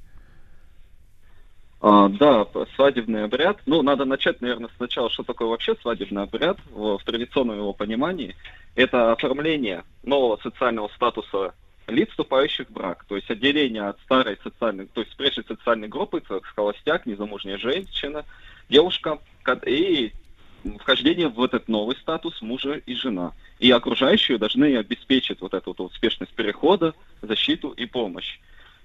А, 1.83 2.09
да, 2.09 2.45
свадебный 2.75 3.23
обряд. 3.23 3.59
Ну, 3.65 3.81
надо 3.81 4.05
начать, 4.05 4.39
наверное, 4.39 4.69
сначала, 4.77 5.09
что 5.09 5.23
такое 5.23 5.47
вообще 5.47 5.75
свадебный 5.81 6.21
обряд 6.21 6.59
в, 6.69 6.99
в 6.99 7.03
традиционном 7.03 7.57
его 7.57 7.73
понимании. 7.73 8.35
Это 8.75 9.11
оформление 9.11 9.83
нового 10.03 10.37
социального 10.43 10.89
статуса 10.89 11.55
лиц, 11.87 12.09
вступающих 12.11 12.67
в 12.69 12.71
брак. 12.71 13.05
То 13.07 13.15
есть 13.15 13.31
отделение 13.31 13.87
от 13.87 13.99
старой 14.01 14.37
социальной, 14.43 14.85
то 14.85 15.01
есть 15.01 15.15
прежней 15.17 15.43
социальной 15.47 15.87
группы, 15.87 16.21
как 16.21 16.45
холостяк, 16.45 17.07
незамужняя 17.07 17.57
женщина, 17.57 18.25
девушка, 18.69 19.17
ка- 19.41 19.59
и 19.65 20.11
вхождение 20.79 21.29
в 21.29 21.43
этот 21.43 21.67
новый 21.67 21.95
статус 21.95 22.43
мужа 22.43 22.73
и 22.73 22.93
жена. 22.93 23.31
И 23.57 23.71
окружающие 23.71 24.37
должны 24.37 24.77
обеспечить 24.77 25.41
вот 25.41 25.55
эту 25.55 25.71
вот 25.75 25.91
успешность 25.91 26.33
перехода, 26.33 26.93
защиту 27.23 27.69
и 27.69 27.87
помощь 27.87 28.37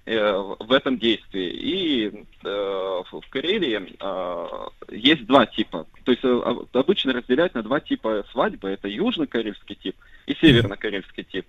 в 0.06 0.72
этом 0.72 0.98
действии. 0.98 1.50
И 1.50 2.26
э, 2.44 3.02
в 3.10 3.28
Карелии 3.28 3.96
э, 3.98 4.94
есть 4.94 5.26
два 5.26 5.46
типа. 5.46 5.86
То 6.04 6.12
есть 6.12 6.24
э, 6.24 6.28
об- 6.28 6.68
обычно 6.72 7.12
разделять 7.12 7.54
на 7.54 7.62
два 7.62 7.80
типа 7.80 8.24
свадьбы. 8.30 8.68
Это 8.68 8.86
южно-карельский 8.86 9.74
тип 9.74 9.96
и 10.26 10.34
северно-карельский 10.34 11.24
тип. 11.24 11.46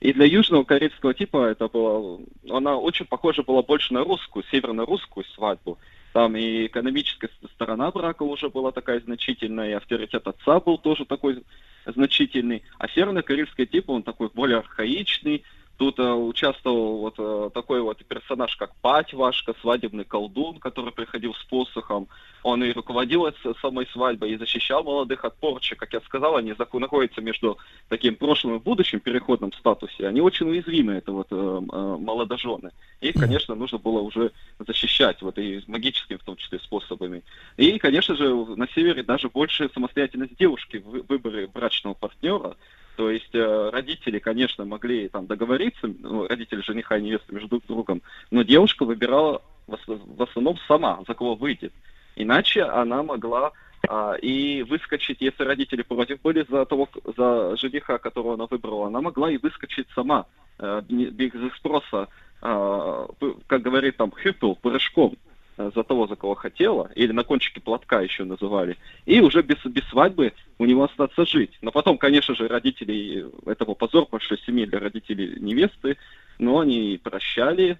И 0.00 0.12
для 0.12 0.24
южного 0.24 0.64
карельского 0.64 1.12
типа 1.12 1.46
это 1.46 1.68
было, 1.68 2.20
она 2.48 2.76
очень 2.76 3.04
похожа 3.04 3.42
была 3.42 3.62
больше 3.62 3.92
на 3.92 4.04
русскую, 4.04 4.44
северно-русскую 4.50 5.24
свадьбу. 5.34 5.78
Там 6.12 6.36
и 6.36 6.66
экономическая 6.66 7.28
сторона 7.54 7.90
брака 7.90 8.22
уже 8.22 8.48
была 8.48 8.72
такая 8.72 9.00
значительная, 9.00 9.70
и 9.70 9.72
авторитет 9.72 10.26
отца 10.26 10.60
был 10.60 10.78
тоже 10.78 11.04
такой 11.04 11.42
значительный. 11.84 12.62
А 12.78 12.88
северно-карельский 12.88 13.66
тип, 13.66 13.90
он 13.90 14.02
такой 14.02 14.30
более 14.32 14.58
архаичный, 14.58 15.42
Тут 15.78 16.00
э, 16.00 16.12
участвовал 16.12 16.98
вот 16.98 17.14
э, 17.18 17.50
такой 17.54 17.80
вот 17.80 18.04
персонаж, 18.04 18.56
как 18.56 18.74
Патьвашка, 18.82 19.54
свадебный 19.60 20.04
колдун, 20.04 20.58
который 20.58 20.92
приходил 20.92 21.34
с 21.34 21.44
посохом. 21.44 22.08
Он 22.42 22.64
и 22.64 22.72
руководил 22.72 23.28
самой 23.62 23.86
свадьбой, 23.92 24.32
и 24.32 24.36
защищал 24.36 24.82
молодых 24.82 25.24
от 25.24 25.36
порчи. 25.36 25.76
Как 25.76 25.92
я 25.92 26.00
сказал, 26.00 26.36
они 26.36 26.52
находятся 26.72 27.20
между 27.20 27.58
таким 27.88 28.16
прошлым 28.16 28.56
и 28.56 28.58
будущим 28.58 28.98
переходном 28.98 29.52
статусе. 29.52 30.08
Они 30.08 30.20
очень 30.20 30.48
уязвимы, 30.48 30.94
это 30.94 31.12
вот 31.12 31.28
э, 31.30 31.36
э, 31.36 31.96
молодожены. 32.00 32.72
Их, 33.00 33.14
конечно, 33.14 33.54
нужно 33.54 33.78
было 33.78 34.00
уже 34.00 34.32
защищать, 34.58 35.22
вот 35.22 35.38
и 35.38 35.62
магическими 35.68 36.16
в 36.16 36.24
том 36.24 36.34
числе 36.34 36.58
способами. 36.58 37.22
И, 37.56 37.78
конечно 37.78 38.16
же, 38.16 38.34
на 38.34 38.66
севере 38.74 39.04
даже 39.04 39.28
больше 39.28 39.70
самостоятельность 39.72 40.36
девушки 40.36 40.78
в 40.78 40.88
вы- 40.88 41.04
выборе 41.08 41.46
брачного 41.46 41.94
партнера. 41.94 42.56
То 42.98 43.12
есть 43.12 43.32
э, 43.32 43.70
родители, 43.72 44.18
конечно, 44.18 44.64
могли 44.64 45.08
там 45.08 45.28
договориться, 45.28 45.86
ну, 46.00 46.26
родители 46.26 46.62
жениха 46.62 46.98
и 46.98 47.02
невесты 47.02 47.32
между 47.32 47.48
друг 47.48 47.62
другом, 47.68 48.02
но 48.32 48.42
девушка 48.42 48.84
выбирала 48.84 49.40
в, 49.68 49.74
ос- 49.74 49.86
в 49.86 50.20
основном 50.20 50.58
сама, 50.66 50.98
за 51.06 51.14
кого 51.14 51.36
выйдет. 51.36 51.72
Иначе 52.16 52.64
она 52.64 53.04
могла 53.04 53.52
а, 53.88 54.14
и 54.14 54.64
выскочить, 54.64 55.18
если 55.20 55.44
родители 55.44 55.82
против 55.82 56.20
были 56.22 56.44
за 56.50 56.66
того, 56.66 56.88
за 57.16 57.56
жениха, 57.56 57.98
которого 57.98 58.34
она 58.34 58.46
выбрала, 58.50 58.88
она 58.88 59.00
могла 59.00 59.30
и 59.30 59.38
выскочить 59.38 59.86
сама, 59.94 60.26
э, 60.58 60.82
без 60.88 61.30
спроса, 61.54 62.08
п- 62.40 63.34
как 63.46 63.62
говорит 63.62 63.96
там 63.96 64.10
Хюппел, 64.10 64.56
пырожком 64.56 65.12
э, 65.12 65.27
за 65.58 65.82
того, 65.82 66.06
за 66.06 66.16
кого 66.16 66.34
хотела, 66.34 66.90
или 66.94 67.12
на 67.12 67.24
кончике 67.24 67.60
платка 67.60 68.00
еще 68.00 68.24
называли, 68.24 68.76
и 69.06 69.20
уже 69.20 69.42
без, 69.42 69.58
без 69.64 69.84
свадьбы 69.88 70.32
у 70.58 70.64
него 70.64 70.84
остаться 70.84 71.26
жить. 71.26 71.58
Но 71.62 71.72
потом, 71.72 71.98
конечно 71.98 72.34
же, 72.34 72.46
родители, 72.46 73.26
это 73.44 73.64
был 73.64 73.74
позор 73.74 74.06
большой 74.10 74.38
семьи 74.38 74.66
для 74.66 74.78
родителей 74.78 75.36
невесты, 75.40 75.96
но 76.38 76.60
они 76.60 77.00
прощали, 77.02 77.78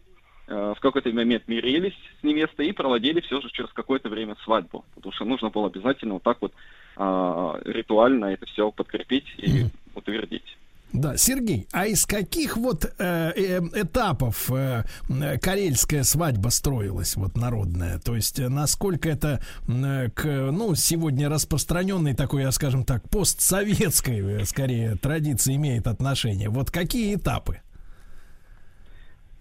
э, 0.49 0.75
в 0.77 0.81
какой-то 0.81 1.11
момент 1.11 1.45
мирились 1.47 1.97
с 2.21 2.25
невестой 2.25 2.67
и 2.69 2.73
проводили 2.73 3.21
все 3.21 3.41
же 3.41 3.49
через 3.51 3.71
какое-то 3.73 4.09
время 4.09 4.37
свадьбу, 4.43 4.85
потому 4.97 5.13
что 5.13 5.25
нужно 5.25 5.51
было 5.51 5.69
обязательно 5.69 6.15
вот 6.15 6.25
так 6.25 6.39
вот 6.41 6.53
а, 6.97 7.61
ритуально 7.65 8.27
это 8.27 8.45
все 8.47 8.73
подкрепить 8.73 9.33
и 9.37 9.67
утвердить. 9.95 10.57
Да, 10.93 11.19
Сергей, 11.19 11.69
а 11.73 11.87
из 11.87 12.07
каких 12.07 12.57
вот 12.57 12.87
э, 12.99 13.33
э, 13.37 13.61
этапов 13.75 14.51
э, 14.51 14.85
карельская 15.41 16.03
свадьба 16.03 16.49
строилась, 16.49 17.15
вот 17.17 17.37
народная? 17.37 17.99
То 17.99 18.17
есть 18.17 18.39
э, 18.39 18.49
насколько 18.49 19.09
это 19.11 19.43
э, 19.69 20.09
к, 20.15 20.25
ну, 20.25 20.75
сегодня 20.75 21.29
распространенной 21.29 22.15
такой, 22.15 22.43
я 22.43 22.53
скажем 22.53 22.85
так, 22.85 23.09
постсоветской, 23.11 24.41
э, 24.41 24.45
скорее, 24.47 24.97
традиции 24.97 25.57
имеет 25.57 25.87
отношение? 25.87 26.49
Вот 26.49 26.71
какие 26.71 27.15
этапы? 27.17 27.61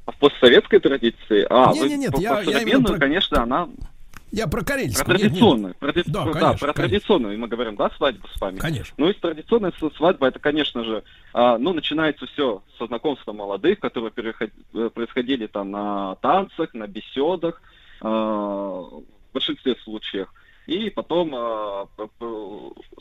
А 0.06 0.12
в 0.12 0.18
постсоветской 0.20 0.80
традиции, 0.80 1.46
а, 1.50 1.72
Не, 1.74 1.80
вы 1.82 1.90
не, 1.90 1.98
нет, 1.98 2.12
про- 2.12 2.22
я- 2.22 2.42
я 2.42 2.60
именно 2.62 2.98
конечно, 3.00 3.44
она 3.44 3.70
Я 4.32 4.48
про 4.48 4.60
Про 4.60 4.66
карельскую. 4.66 5.08
нет, 5.08 5.22
нет. 5.24 5.30
традиционную. 5.32 5.76
про 5.76 5.92
тради- 5.94 6.04
Да, 6.12 6.24
про- 6.24 6.34
конечно, 6.34 6.58
про 6.68 6.74
конечно. 6.74 6.74
традиционную 6.74 7.40
мы 7.40 7.48
говорим, 7.48 7.76
да, 7.78 7.90
свадьбу 7.98 8.28
с 8.28 8.42
вами? 8.42 8.58
Конечно. 8.58 8.94
Ну, 8.98 9.10
из 9.10 9.16
традиционной 9.20 9.72
с- 9.72 9.96
свадьбы, 9.96 10.28
это, 10.28 10.40
конечно 10.40 10.84
же, 10.84 11.04
а, 11.34 11.58
ну, 11.58 11.74
начинается 11.74 12.26
все 12.28 12.62
со 12.78 12.88
знакомства 12.88 13.32
молодых, 13.34 13.80
которые 13.80 14.12
переход- 14.12 14.52
э, 14.74 14.90
происходили 14.94 15.48
там 15.48 15.72
на 15.72 16.16
танцах, 16.16 16.74
на 16.74 16.88
беседах, 16.88 17.62
а, 18.02 18.10
в 18.10 19.04
большинстве 19.34 19.76
случаев. 19.84 20.28
И 20.68 20.90
потом 20.90 21.32
а, 21.34 21.86
п- 21.96 22.08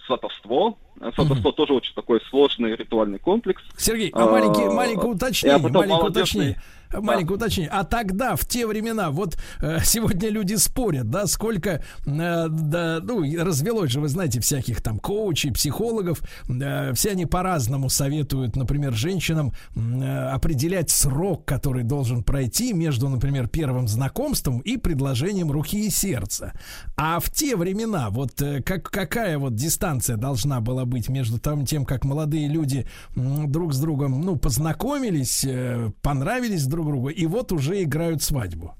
сватовство. 0.07 0.79
А 1.01 1.11
Сватовство 1.13 1.51
тоже 1.53 1.73
очень 1.75 1.95
такой 1.95 2.21
сложный 2.31 2.77
ритуальный 2.77 3.19
комплекс. 3.19 3.61
Сергей, 3.77 4.11
а 4.15 4.27
маленький, 4.31 4.65
маленькое 4.69 5.09
и 5.11 5.15
уточнение, 5.15 5.57
а 5.57 5.59
потом 5.59 5.75
маленькое 5.89 5.99
молодежный- 6.01 6.23
уточнение. 6.53 6.63
Маленькое 6.93 7.37
уточнение. 7.37 7.71
А 7.71 7.85
тогда, 7.85 8.37
в 8.37 8.45
те 8.47 8.67
времена, 8.67 9.11
вот 9.11 9.37
э, 9.61 9.79
сегодня 9.85 10.29
люди 10.29 10.55
спорят, 10.55 11.11
да, 11.11 11.27
сколько, 11.27 11.83
э, 12.07 12.47
да, 12.49 13.01
ну, 13.03 13.23
развелось 13.43 13.91
же, 13.91 14.01
вы 14.01 14.09
знаете, 14.09 14.41
всяких 14.41 14.83
там 14.83 14.99
коучей, 14.99 15.53
психологов, 15.53 16.23
э, 16.49 16.93
все 16.95 17.11
они 17.11 17.27
по-разному 17.27 17.91
советуют, 17.91 18.57
например, 18.57 18.93
женщинам 18.95 19.53
э, 19.75 20.29
определять 20.29 20.91
срок, 20.91 21.45
который 21.45 21.83
должен 21.83 22.23
пройти 22.23 22.73
между, 22.73 23.09
например, 23.09 23.49
первым 23.49 23.89
знакомством 23.89 24.61
и 24.61 24.77
предложением 24.77 25.51
руки 25.51 25.87
и 25.87 25.91
сердца. 25.91 26.53
А 26.97 27.21
в 27.21 27.31
те 27.31 27.57
времена, 27.57 28.11
вот 28.11 28.41
э, 28.41 28.63
как, 28.63 28.91
какая 28.91 29.39
вот 29.39 29.55
дистанция 29.55 30.17
должна 30.17 30.61
была 30.61 30.85
быть 30.85 31.09
между 31.09 31.39
там, 31.39 31.67
тем, 31.67 31.85
как 31.85 32.05
молодые 32.05 32.49
люди 32.49 32.87
друг 33.15 33.75
с 33.75 33.81
другом, 33.81 34.21
ну, 34.21 34.37
познакомились, 34.37 35.45
э, 35.45 35.91
понравились 36.03 36.67
друг 36.67 36.76
другу, 36.85 37.09
и 37.09 37.27
вот 37.27 37.53
уже 37.53 37.83
играют 37.83 38.23
свадьбу. 38.23 38.75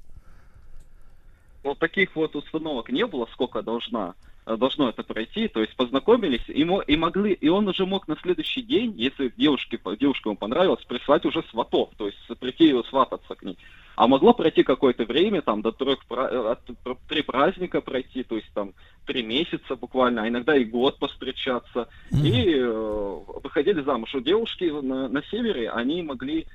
вот 1.63 1.79
таких 1.79 2.15
вот 2.15 2.37
установок 2.37 2.91
не 2.91 3.07
было, 3.07 3.27
сколько 3.33 3.63
должна 3.63 4.15
должно 4.47 4.89
это 4.91 5.03
пройти, 5.03 5.49
то 5.49 5.61
есть 5.61 5.75
познакомились 5.75 6.45
и, 6.47 6.65
мо- 6.65 6.81
и 6.83 6.97
могли, 6.97 7.33
и 7.33 7.49
он 7.49 7.67
уже 7.67 7.85
мог 7.85 8.07
на 8.07 8.17
следующий 8.23 8.63
день, 8.63 8.95
если 8.97 9.33
девушке, 9.37 9.77
девушка 9.99 10.29
ему 10.29 10.37
понравилась, 10.37 10.85
прислать 10.85 11.25
уже 11.27 11.43
сватов, 11.51 11.89
то 11.97 12.07
есть 12.07 12.19
прийти 12.39 12.67
ее 12.67 12.85
свататься 12.85 13.35
к 13.35 13.43
ней. 13.43 13.59
А 13.97 14.07
могло 14.07 14.33
пройти 14.35 14.63
какое-то 14.63 15.05
время, 15.05 15.43
там, 15.43 15.63
до 15.63 15.73
трех, 15.73 15.99
от- 16.09 16.61
три 17.09 17.23
праздника 17.23 17.81
пройти, 17.81 18.23
то 18.23 18.37
есть 18.37 18.49
там 18.55 18.73
три 19.05 19.25
месяца 19.25 19.75
буквально, 19.75 20.23
а 20.23 20.29
иногда 20.29 20.55
и 20.57 20.65
год 20.65 21.01
постречаться. 21.01 21.89
И 22.13 22.55
э, 22.55 23.21
выходили 23.43 23.83
замуж. 23.83 24.15
У 24.15 24.21
девушки 24.21 24.65
на, 24.65 25.09
на 25.09 25.23
севере, 25.25 25.71
они 25.71 26.03
могли 26.03 26.47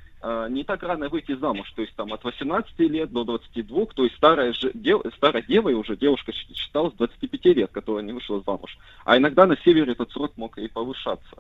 не 0.50 0.64
так 0.64 0.84
рано 0.84 1.10
выйти 1.10 1.36
замуж, 1.36 1.72
то 1.76 1.82
есть 1.82 1.96
там 1.96 2.14
от 2.14 2.24
18 2.24 2.80
лет 2.80 3.12
до 3.12 3.24
22, 3.24 3.86
то 3.88 4.04
есть 4.04 4.16
старая, 4.16 4.54
же, 4.54 4.72
дев, 4.74 5.02
старой 5.18 5.44
девой 5.48 5.74
уже 5.74 5.96
девушка 5.98 6.32
считалась 6.32 6.94
25 6.96 7.46
лет, 7.56 7.72
которая 7.72 8.04
не 8.04 8.14
вышла 8.14 8.42
замуж. 8.46 8.78
А 9.04 9.18
иногда 9.18 9.46
на 9.48 9.58
севере 9.58 9.94
этот 9.94 10.12
срок 10.12 10.34
мог 10.38 10.58
и 10.58 10.68
повышаться. 10.68 11.38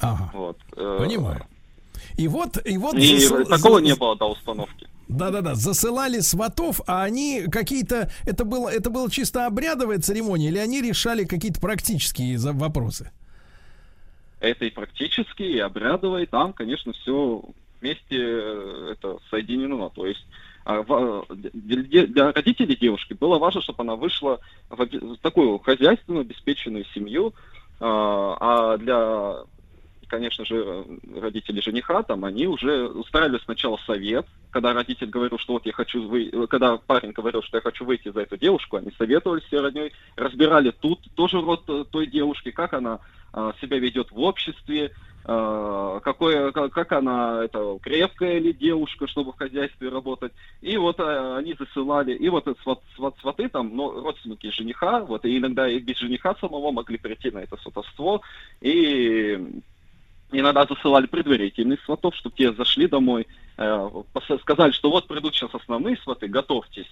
Ага. 0.00 0.30
Вот. 0.32 0.58
э, 0.76 0.96
Понимаю. 1.00 1.46
И 2.16 2.26
вот, 2.26 2.58
и 2.66 2.78
вот 2.78 2.94
И 2.94 3.18
засыл- 3.18 3.44
такого 3.44 3.78
не 3.78 3.94
было 3.94 4.16
до 4.16 4.30
установки. 4.30 4.88
Да-да-да, 5.08 5.54
засылали 5.54 6.20
сватов, 6.20 6.80
а 6.86 7.02
они 7.02 7.42
какие-то... 7.50 8.10
Это 8.24 8.46
было, 8.46 8.70
это 8.70 8.88
было 8.88 9.10
чисто 9.10 9.46
обрядовая 9.46 9.98
церемония, 9.98 10.48
или 10.48 10.58
они 10.58 10.80
решали 10.80 11.24
какие-то 11.24 11.60
практические 11.60 12.38
вопросы? 12.38 13.10
Это 14.40 14.64
и 14.64 14.70
практически, 14.70 15.42
и 15.42 15.58
обрядово, 15.58 16.22
и 16.22 16.26
там, 16.26 16.52
конечно, 16.54 16.92
все 16.94 17.42
вместе 17.82 18.16
э, 18.16 18.92
это 18.92 19.18
соединено. 19.30 19.90
То 19.90 20.06
есть 20.06 20.24
а, 20.64 20.82
для, 21.32 22.32
родителей 22.32 22.76
девушки 22.76 23.14
было 23.14 23.38
важно, 23.38 23.60
чтобы 23.60 23.82
она 23.82 23.96
вышла 23.96 24.40
в, 24.70 25.16
такую 25.16 25.58
хозяйственную, 25.58 26.22
обеспеченную 26.22 26.84
семью, 26.94 27.34
а 27.80 28.36
а 28.40 28.78
для, 28.78 29.44
конечно 30.06 30.44
же, 30.44 30.84
родителей 31.16 31.60
жениха, 31.60 32.04
там, 32.04 32.24
они 32.24 32.46
уже 32.46 32.86
устраивали 32.86 33.40
сначала 33.44 33.76
совет, 33.86 34.24
когда 34.50 34.72
родитель 34.72 35.08
говорил, 35.08 35.38
что 35.38 35.54
вот 35.54 35.66
я 35.66 35.72
хочу, 35.72 36.06
вы... 36.06 36.46
когда 36.46 36.76
парень 36.76 37.12
говорил, 37.12 37.42
что 37.42 37.56
я 37.56 37.60
хочу 37.62 37.84
выйти 37.84 38.12
за 38.12 38.20
эту 38.20 38.36
девушку, 38.36 38.76
они 38.76 38.92
советовались 38.96 39.44
с 39.48 39.52
родней, 39.52 39.92
разбирали 40.14 40.70
тут 40.70 41.00
тоже 41.16 41.40
род 41.40 41.64
э, 41.68 41.84
той 41.90 42.06
девушки, 42.06 42.50
как 42.50 42.74
она 42.74 43.00
а, 43.32 43.54
себя 43.60 43.78
ведет 43.78 44.10
в 44.10 44.20
обществе, 44.20 44.92
какое, 45.24 46.50
как, 46.50 46.92
она, 46.92 47.44
это 47.44 47.78
крепкая 47.80 48.38
ли 48.40 48.52
девушка, 48.52 49.06
чтобы 49.06 49.32
в 49.32 49.36
хозяйстве 49.36 49.88
работать. 49.88 50.32
И 50.60 50.76
вот 50.76 50.98
а, 50.98 51.36
они 51.36 51.54
засылали, 51.56 52.12
и 52.12 52.28
вот 52.28 52.44
сват, 52.62 52.80
сват- 52.96 53.14
сваты 53.20 53.48
там, 53.48 53.70
ну, 53.74 54.02
родственники 54.02 54.50
жениха, 54.50 55.00
вот, 55.00 55.24
и 55.24 55.38
иногда 55.38 55.68
и 55.68 55.78
без 55.78 55.98
жениха 55.98 56.34
самого 56.40 56.72
могли 56.72 56.98
прийти 56.98 57.30
на 57.30 57.38
это 57.38 57.56
сватовство, 57.58 58.22
и 58.60 59.62
иногда 60.32 60.66
засылали 60.66 61.06
предварительных 61.06 61.80
сватов, 61.84 62.16
чтобы 62.16 62.34
те 62.36 62.52
зашли 62.52 62.88
домой, 62.88 63.28
э, 63.58 63.90
сказали, 64.40 64.72
что 64.72 64.90
вот 64.90 65.06
придут 65.06 65.34
сейчас 65.34 65.54
основные 65.54 65.96
сваты, 65.98 66.26
готовьтесь. 66.26 66.90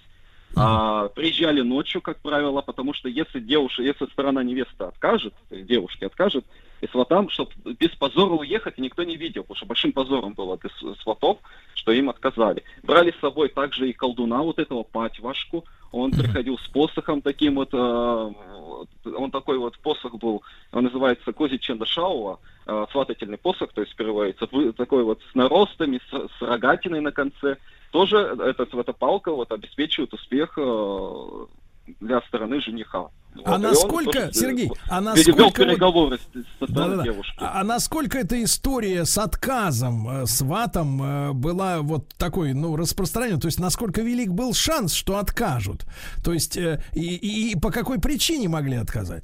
А, 0.55 1.07
приезжали 1.09 1.61
ночью, 1.61 2.01
как 2.01 2.19
правило, 2.19 2.61
потому 2.61 2.93
что 2.93 3.07
если 3.07 3.39
девушка, 3.39 3.83
если 3.83 4.05
сторона 4.07 4.43
невесты 4.43 4.83
откажет, 4.83 5.33
то 5.49 5.55
есть 5.55 5.67
девушке 5.67 6.07
откажет, 6.07 6.45
и 6.81 6.87
сватам, 6.87 7.29
чтобы 7.29 7.51
без 7.79 7.91
позора 7.91 8.33
уехать, 8.33 8.73
и 8.77 8.81
никто 8.81 9.03
не 9.03 9.15
видел, 9.15 9.43
потому 9.43 9.57
что 9.57 9.65
большим 9.67 9.91
позором 9.91 10.33
было 10.33 10.57
для 10.57 10.69
сватов, 10.95 11.37
что 11.75 11.91
им 11.91 12.09
отказали. 12.09 12.63
Брали 12.83 13.11
с 13.11 13.21
собой 13.21 13.49
также 13.49 13.89
и 13.89 13.93
колдуна 13.93 14.41
вот 14.41 14.59
этого 14.59 14.83
патьвашку, 14.83 15.63
он 15.91 16.11
приходил 16.11 16.57
с 16.57 16.67
посохом 16.69 17.21
таким 17.21 17.55
вот, 17.55 17.69
э, 17.73 18.31
он 19.15 19.31
такой 19.31 19.57
вот 19.57 19.77
посох 19.79 20.15
был, 20.15 20.41
он 20.71 20.85
называется 20.85 21.33
Кози 21.33 21.57
Чендашауа, 21.57 22.39
э, 22.65 22.85
сватательный 22.91 23.37
посох, 23.37 23.73
то 23.73 23.81
есть 23.81 23.95
переводится, 23.95 24.47
такой 24.73 25.03
вот 25.03 25.19
с 25.31 25.35
наростами, 25.35 25.99
с, 26.09 26.29
с 26.39 26.41
рогатиной 26.41 27.01
на 27.01 27.11
конце. 27.11 27.57
Тоже 27.91 28.17
этот, 28.17 28.73
эта 28.73 28.93
палка 28.93 29.31
вот 29.31 29.51
обеспечивает 29.51 30.13
успех 30.13 30.53
э, 30.57 31.45
для 31.99 32.21
стороны 32.21 32.61
жениха. 32.61 32.99
Вот, 32.99 33.11
и 33.35 33.41
А 33.45 33.55
он 33.55 33.61
насколько, 33.61 34.11
тоже, 34.27 34.33
Сергей, 34.33 34.67
э, 34.67 34.73
а 34.89 35.01
насколько... 35.01 35.63
переговоры 35.65 36.17
с, 36.17 36.21
со 36.59 36.65
стороны 36.71 36.95
Да-да-да. 36.97 37.03
девушки. 37.03 37.35
А 37.39 37.61
а 37.61 37.63
насколько 37.63 38.17
эта 38.17 38.41
история 38.43 39.05
с 39.05 39.17
отказом, 39.17 40.07
э, 40.09 40.25
сватом 40.25 41.01
э, 41.03 41.31
была 41.33 41.81
вот 41.81 42.09
такой, 42.17 42.53
ну, 42.53 42.75
распространена? 42.75 43.39
То 43.39 43.47
есть, 43.47 43.59
насколько 43.59 44.01
велик 44.01 44.31
был 44.31 44.53
шанс, 44.53 44.93
что 44.93 45.17
откажут? 45.17 45.85
То 46.23 46.33
есть, 46.33 46.55
и, 46.57 46.77
и- 46.93 47.51
и 47.51 47.59
по 47.59 47.71
какой 47.71 47.99
причине 47.99 48.47
могли 48.49 48.75
отказать? 48.77 49.23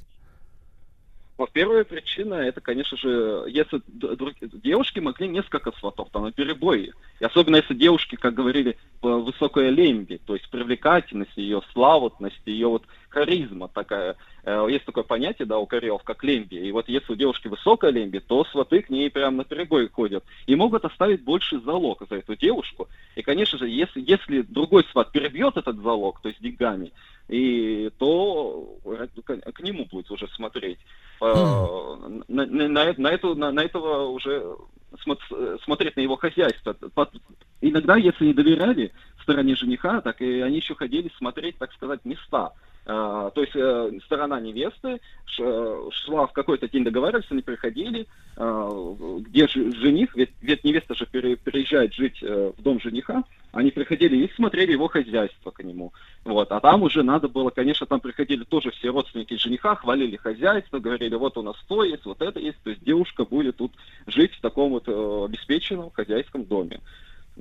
Вот 1.38 1.52
первая 1.52 1.84
причина, 1.84 2.34
это, 2.34 2.60
конечно 2.60 2.96
же, 2.96 3.44
если 3.46 3.80
девушки 3.86 4.98
могли 4.98 5.28
несколько 5.28 5.70
сватов, 5.78 6.08
там, 6.10 6.24
на 6.24 6.32
перебой. 6.32 6.92
И 7.20 7.24
особенно 7.24 7.56
если 7.56 7.74
девушки, 7.74 8.16
как 8.16 8.34
говорили, 8.34 8.76
по 9.00 9.20
высокой 9.20 9.70
лемби, 9.70 10.20
то 10.26 10.34
есть 10.34 10.50
привлекательность, 10.50 11.36
ее 11.36 11.62
славутность, 11.72 12.42
ее 12.44 12.66
вот 12.66 12.82
харизма 13.08 13.68
такая. 13.68 14.16
Э, 14.44 14.66
Есть 14.68 14.84
такое 14.84 15.04
понятие, 15.04 15.46
да, 15.46 15.58
у 15.58 15.66
карелов, 15.66 16.02
как 16.02 16.22
лемби. 16.24 16.56
И 16.56 16.72
вот 16.72 16.88
если 16.88 17.12
у 17.12 17.16
девушки 17.16 17.48
высокая 17.48 17.90
лемби, 17.90 18.18
то 18.18 18.44
сваты 18.44 18.82
к 18.82 18.90
ней 18.90 19.10
прям 19.10 19.36
на 19.36 19.44
перебой 19.44 19.88
ходят. 19.88 20.24
И 20.46 20.54
могут 20.54 20.84
оставить 20.84 21.22
больше 21.22 21.60
залог 21.60 22.02
за 22.08 22.16
эту 22.16 22.36
девушку. 22.36 22.88
И, 23.16 23.22
конечно 23.22 23.58
же, 23.58 23.68
если, 23.68 24.00
если 24.00 24.42
другой 24.42 24.84
сват 24.92 25.12
перебьет 25.12 25.56
этот 25.56 25.76
залог, 25.82 26.20
то 26.20 26.28
есть 26.28 26.40
деньгами, 26.42 26.92
и 27.28 27.90
то 27.98 28.78
к, 29.24 29.52
к 29.52 29.60
нему 29.60 29.86
будет 29.90 30.10
уже 30.10 30.28
смотреть. 30.28 30.78
Э, 31.20 31.34
На, 32.28 32.46
на- 32.46 32.94
на 32.96 33.08
эту- 33.10 33.34
на- 33.34 33.52
на 33.52 33.60
этого 33.60 34.08
уже 34.08 34.56
смо- 35.04 35.58
смотреть 35.64 35.96
на 35.96 36.00
его 36.00 36.16
хозяйство. 36.16 36.74
Иногда, 37.60 37.96
если 37.96 38.26
не 38.26 38.34
доверяли 38.34 38.92
стороне 39.28 39.56
жениха, 39.56 40.00
так 40.00 40.22
и 40.22 40.40
они 40.40 40.56
еще 40.56 40.74
ходили 40.74 41.10
смотреть, 41.18 41.58
так 41.58 41.70
сказать, 41.74 42.00
места. 42.04 42.52
А, 42.90 43.28
то 43.32 43.42
есть 43.42 43.52
э, 43.54 43.90
сторона 44.06 44.40
невесты 44.40 44.98
э, 45.38 45.88
шла 45.92 46.26
в 46.26 46.32
какой-то 46.32 46.70
день 46.70 46.84
договаривались, 46.84 47.26
они 47.28 47.42
приходили, 47.42 48.06
а, 48.34 48.94
где 49.20 49.46
же 49.46 49.74
жених, 49.74 50.16
ведь, 50.16 50.64
невеста 50.64 50.94
же 50.94 51.04
пере- 51.04 51.36
переезжает 51.36 51.92
жить 51.92 52.18
э, 52.22 52.50
в 52.56 52.62
дом 52.62 52.80
жениха, 52.80 53.24
они 53.52 53.72
приходили 53.72 54.16
и 54.16 54.32
смотрели 54.34 54.72
его 54.72 54.88
хозяйство 54.88 55.50
к 55.50 55.62
нему. 55.62 55.92
Вот. 56.24 56.50
А 56.50 56.60
там 56.60 56.82
уже 56.82 57.02
надо 57.02 57.28
было, 57.28 57.50
конечно, 57.50 57.86
там 57.86 58.00
приходили 58.00 58.44
тоже 58.44 58.70
все 58.70 58.88
родственники 58.88 59.34
жениха, 59.34 59.74
хвалили 59.74 60.16
хозяйство, 60.16 60.78
говорили, 60.78 61.14
вот 61.14 61.36
у 61.36 61.42
нас 61.42 61.56
то 61.68 61.84
есть, 61.84 62.06
вот 62.06 62.22
это 62.22 62.40
есть, 62.40 62.58
то 62.64 62.70
есть 62.70 62.82
девушка 62.82 63.26
будет 63.26 63.58
тут 63.58 63.72
жить 64.06 64.32
в 64.32 64.40
таком 64.40 64.70
вот 64.70 64.88
обеспеченном 64.88 65.90
хозяйском 65.90 66.46
доме. 66.46 66.80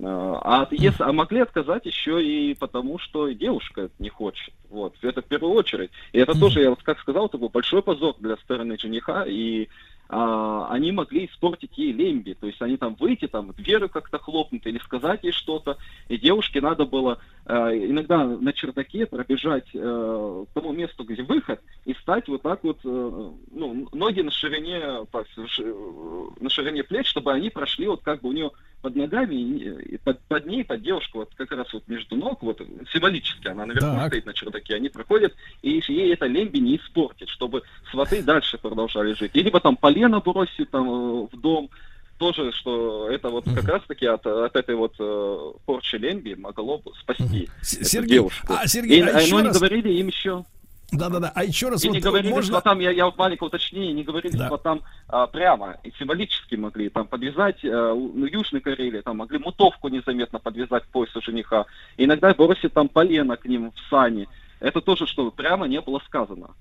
А, 0.04 0.40
А, 0.44 0.68
если, 0.72 1.04
а 1.04 1.12
могли 1.12 1.40
отказать 1.40 1.86
еще 1.86 2.24
и 2.24 2.54
потому, 2.54 3.00
что 3.00 3.30
девушка 3.30 3.90
не 4.00 4.10
хочет. 4.10 4.54
Вот, 4.70 4.96
это 5.02 5.22
в 5.22 5.26
первую 5.26 5.54
очередь. 5.54 5.92
И 6.12 6.20
это 6.20 6.38
тоже, 6.38 6.62
я 6.62 6.70
вот 6.70 6.84
как 6.84 7.00
сказал, 7.00 7.30
был 7.30 7.50
большой 7.50 7.82
позор 7.82 8.16
для 8.20 8.36
стороны 8.38 8.78
жениха, 8.78 9.24
и 9.26 9.70
а, 10.10 10.68
они 10.70 10.92
могли 10.92 11.26
испортить 11.26 11.78
ей 11.78 11.92
лемби. 11.92 12.34
То 12.34 12.48
есть 12.48 12.62
они 12.62 12.78
там 12.78 12.96
выйти, 12.96 13.28
там 13.28 13.52
дверью 13.54 13.90
как-то 13.90 14.20
хлопнут 14.20 14.66
или 14.66 14.78
сказать 14.80 15.24
ей 15.24 15.32
что-то. 15.32 15.78
И 16.10 16.18
девушке 16.18 16.62
надо 16.62 16.86
было 16.86 17.20
э, 17.46 17.54
иногда 17.54 18.24
на 18.24 18.54
чердаке 18.54 19.06
пробежать 19.06 19.68
э, 19.74 20.46
к 20.50 20.54
тому 20.54 20.72
месту, 20.74 21.04
где 21.04 21.24
выход, 21.24 21.62
и 21.86 21.94
стать 21.96 22.28
вот 22.28 22.42
так 22.42 22.64
вот, 22.64 22.80
э, 22.84 23.32
ну, 23.52 23.88
ноги 23.92 24.22
на 24.22 24.32
ширине, 24.32 25.06
так, 25.12 25.26
э, 25.38 26.24
на 26.40 26.50
ширине 26.50 26.84
плеч, 26.84 27.08
чтобы 27.08 27.34
они 27.34 27.50
прошли 27.50 27.88
вот 27.88 28.02
как 28.02 28.22
бы 28.22 28.30
у 28.30 28.34
нее 28.34 28.52
под 28.82 28.96
ногами, 28.96 29.98
под, 30.04 30.20
под 30.22 30.46
ней, 30.46 30.64
под 30.64 30.82
девушку, 30.82 31.20
вот 31.20 31.32
как 31.36 31.52
раз 31.52 31.72
вот 31.74 31.88
между 31.88 32.16
ног, 32.16 32.42
вот 32.42 32.62
символически 32.94 33.48
она 33.48 33.66
наверху 33.66 33.96
Так. 33.96 34.08
стоит 34.08 34.26
на 34.26 34.34
чердаке, 34.34 34.76
они 34.76 34.90
проходят, 34.90 35.34
и 35.62 35.82
ей 35.88 36.14
это 36.14 36.26
лемби 36.28 36.60
не 36.60 36.78
испортит, 36.78 37.30
чтобы 37.30 37.64
сваты 37.92 38.22
дальше 38.24 38.58
продолжали 38.58 39.14
жить. 39.14 39.32
И 39.34 39.42
либо 39.42 39.60
там 39.60 39.76
полено 39.78 40.20
бросить 40.20 40.70
там 40.70 40.88
э, 40.90 41.28
в 41.32 41.40
дом, 41.40 41.70
тоже, 42.18 42.52
что 42.52 43.10
это 43.10 43.30
вот 43.30 43.46
как 43.46 43.68
раз-таки 43.68 44.06
от, 44.06 44.26
от 44.26 44.56
этой 44.56 44.76
вот 44.76 44.96
э, 45.00 45.52
порчи 45.66 45.96
лемби 45.98 46.34
могло 46.34 46.80
бы 46.80 46.92
спасти 47.00 47.50
Сергей, 47.62 48.18
девушку. 48.18 48.48
а, 48.54 48.68
Сергей, 48.68 49.00
и, 49.00 49.02
а 49.04 49.20
еще 49.22 49.34
ну, 49.34 49.38
они 49.40 49.48
раз- 49.50 49.58
говорили 49.58 49.94
им 49.94 50.08
еще... 50.08 50.44
Да-да-да, 50.92 51.32
а 51.36 51.44
еще 51.44 51.70
раз 51.70 51.84
И 51.84 51.88
вот 51.88 51.96
не 51.96 52.00
говорили 52.00 52.32
можно... 52.32 52.52
сватам, 52.54 52.80
я, 52.80 52.92
я 52.92 53.06
вот 53.06 53.18
маленькое 53.18 53.48
уточнение, 53.48 53.92
не 53.92 54.04
говорили 54.04 54.38
сватам 54.38 54.84
а, 55.08 55.28
прямо, 55.28 55.76
и 55.84 55.92
символически 56.00 56.56
могли 56.56 56.90
там 56.90 57.08
подвязать, 57.08 57.64
э, 57.64 57.92
у- 57.92 58.14
ну, 58.14 58.26
Южной 58.26 58.62
Карелии, 58.62 59.02
там 59.02 59.18
могли 59.18 59.38
мутовку 59.38 59.90
незаметно 59.90 60.40
подвязать 60.40 60.84
к 60.84 60.88
поясу 60.88 61.22
жениха, 61.22 61.66
и 61.98 62.06
иногда 62.06 62.34
бросить 62.34 62.74
там 62.74 62.88
полено 62.88 63.36
к 63.36 63.46
ним 63.46 63.72
в 63.72 63.90
сани. 63.90 64.30
Это 64.62 64.80
тоже, 64.80 65.08
что 65.08 65.30
прямо 65.30 65.68
не 65.68 65.82
было 65.82 66.00
сказано. 66.06 66.52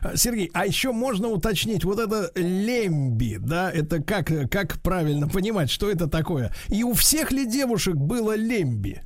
А, 0.00 0.16
Сергей, 0.16 0.50
а 0.52 0.66
еще 0.66 0.92
можно 0.92 1.28
уточнить, 1.28 1.84
вот 1.84 1.98
это 1.98 2.30
лемби, 2.34 3.38
да, 3.38 3.70
это 3.70 4.02
как, 4.02 4.30
как 4.50 4.80
правильно 4.82 5.28
понимать, 5.28 5.70
что 5.70 5.90
это 5.90 6.08
такое? 6.08 6.52
И 6.68 6.84
у 6.84 6.92
всех 6.92 7.32
ли 7.32 7.46
девушек 7.46 7.94
было 7.94 8.36
лемби? 8.36 9.02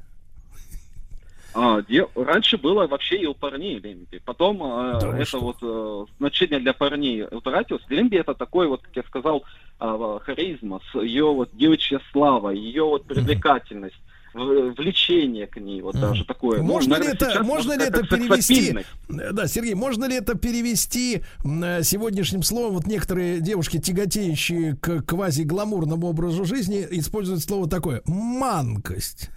А, 1.59 1.81
де- 1.89 2.07
Раньше 2.15 2.59
было 2.59 2.87
вообще 2.87 3.16
и 3.16 3.27
у 3.27 3.33
парней 3.35 3.78
лемби. 3.78 4.20
Потом 4.24 4.62
э, 4.62 4.99
это 5.23 5.39
вот 5.39 5.57
э, 5.62 6.05
значение 6.19 6.61
для 6.61 6.73
парней 6.74 7.24
утратилось. 7.24 7.83
Лемби 7.89 8.16
это 8.16 8.35
такой 8.35 8.69
вот, 8.69 8.83
как 8.83 8.97
я 8.97 9.03
сказал, 9.05 9.43
э, 9.81 10.19
харизма, 10.23 10.81
с- 10.93 11.01
ее 11.01 11.24
вот 11.33 11.49
девичья 11.55 12.01
слава, 12.12 12.51
ее 12.51 12.85
вот 12.85 13.07
привлекательность, 13.07 13.97
в- 14.35 14.74
влечение 14.77 15.47
к 15.47 15.57
ней, 15.57 15.81
вот 15.81 15.95
даже 15.99 16.27
такое. 16.27 16.59
Ну, 16.59 16.65
Можно 16.65 16.97
ли 16.97 17.01
наверное, 17.09 17.31
это, 17.31 17.43
можно 17.43 17.73
ли 17.73 17.85
это 17.87 18.07
перевести? 18.07 18.77
Да, 19.09 19.47
Сергей, 19.47 19.74
можно 19.74 20.05
ли 20.05 20.16
это 20.16 20.37
перевести 20.37 21.23
э, 21.43 21.83
сегодняшним 21.83 22.43
словом? 22.43 22.74
Вот 22.74 22.87
некоторые 22.87 23.41
девушки, 23.41 23.78
тяготеющие 23.81 24.77
к 24.77 25.01
квази-гламурному 25.07 26.07
образу 26.07 26.45
жизни, 26.45 26.87
используют 26.91 27.41
слово 27.43 27.66
такое 27.66 28.03
манкость. 28.05 29.31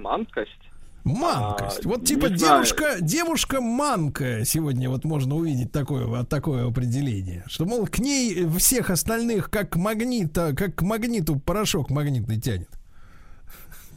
Манкость. 0.00 0.70
Манкость. 1.04 1.84
А, 1.84 1.88
вот 1.88 2.04
типа 2.04 2.26
не 2.26 2.36
знаю. 2.36 2.62
девушка, 2.62 2.96
девушка 3.00 3.60
манка 3.60 4.44
сегодня 4.44 4.90
вот 4.90 5.04
можно 5.04 5.34
увидеть 5.34 5.72
такое, 5.72 6.24
такое 6.24 6.68
определение. 6.68 7.44
Что, 7.46 7.64
мол, 7.64 7.86
к 7.86 7.98
ней 7.98 8.46
всех 8.58 8.90
остальных 8.90 9.50
как 9.50 9.76
магнита, 9.76 10.54
как 10.54 10.76
к 10.76 10.82
магниту 10.82 11.38
порошок 11.38 11.90
магнитный 11.90 12.38
тянет. 12.38 12.68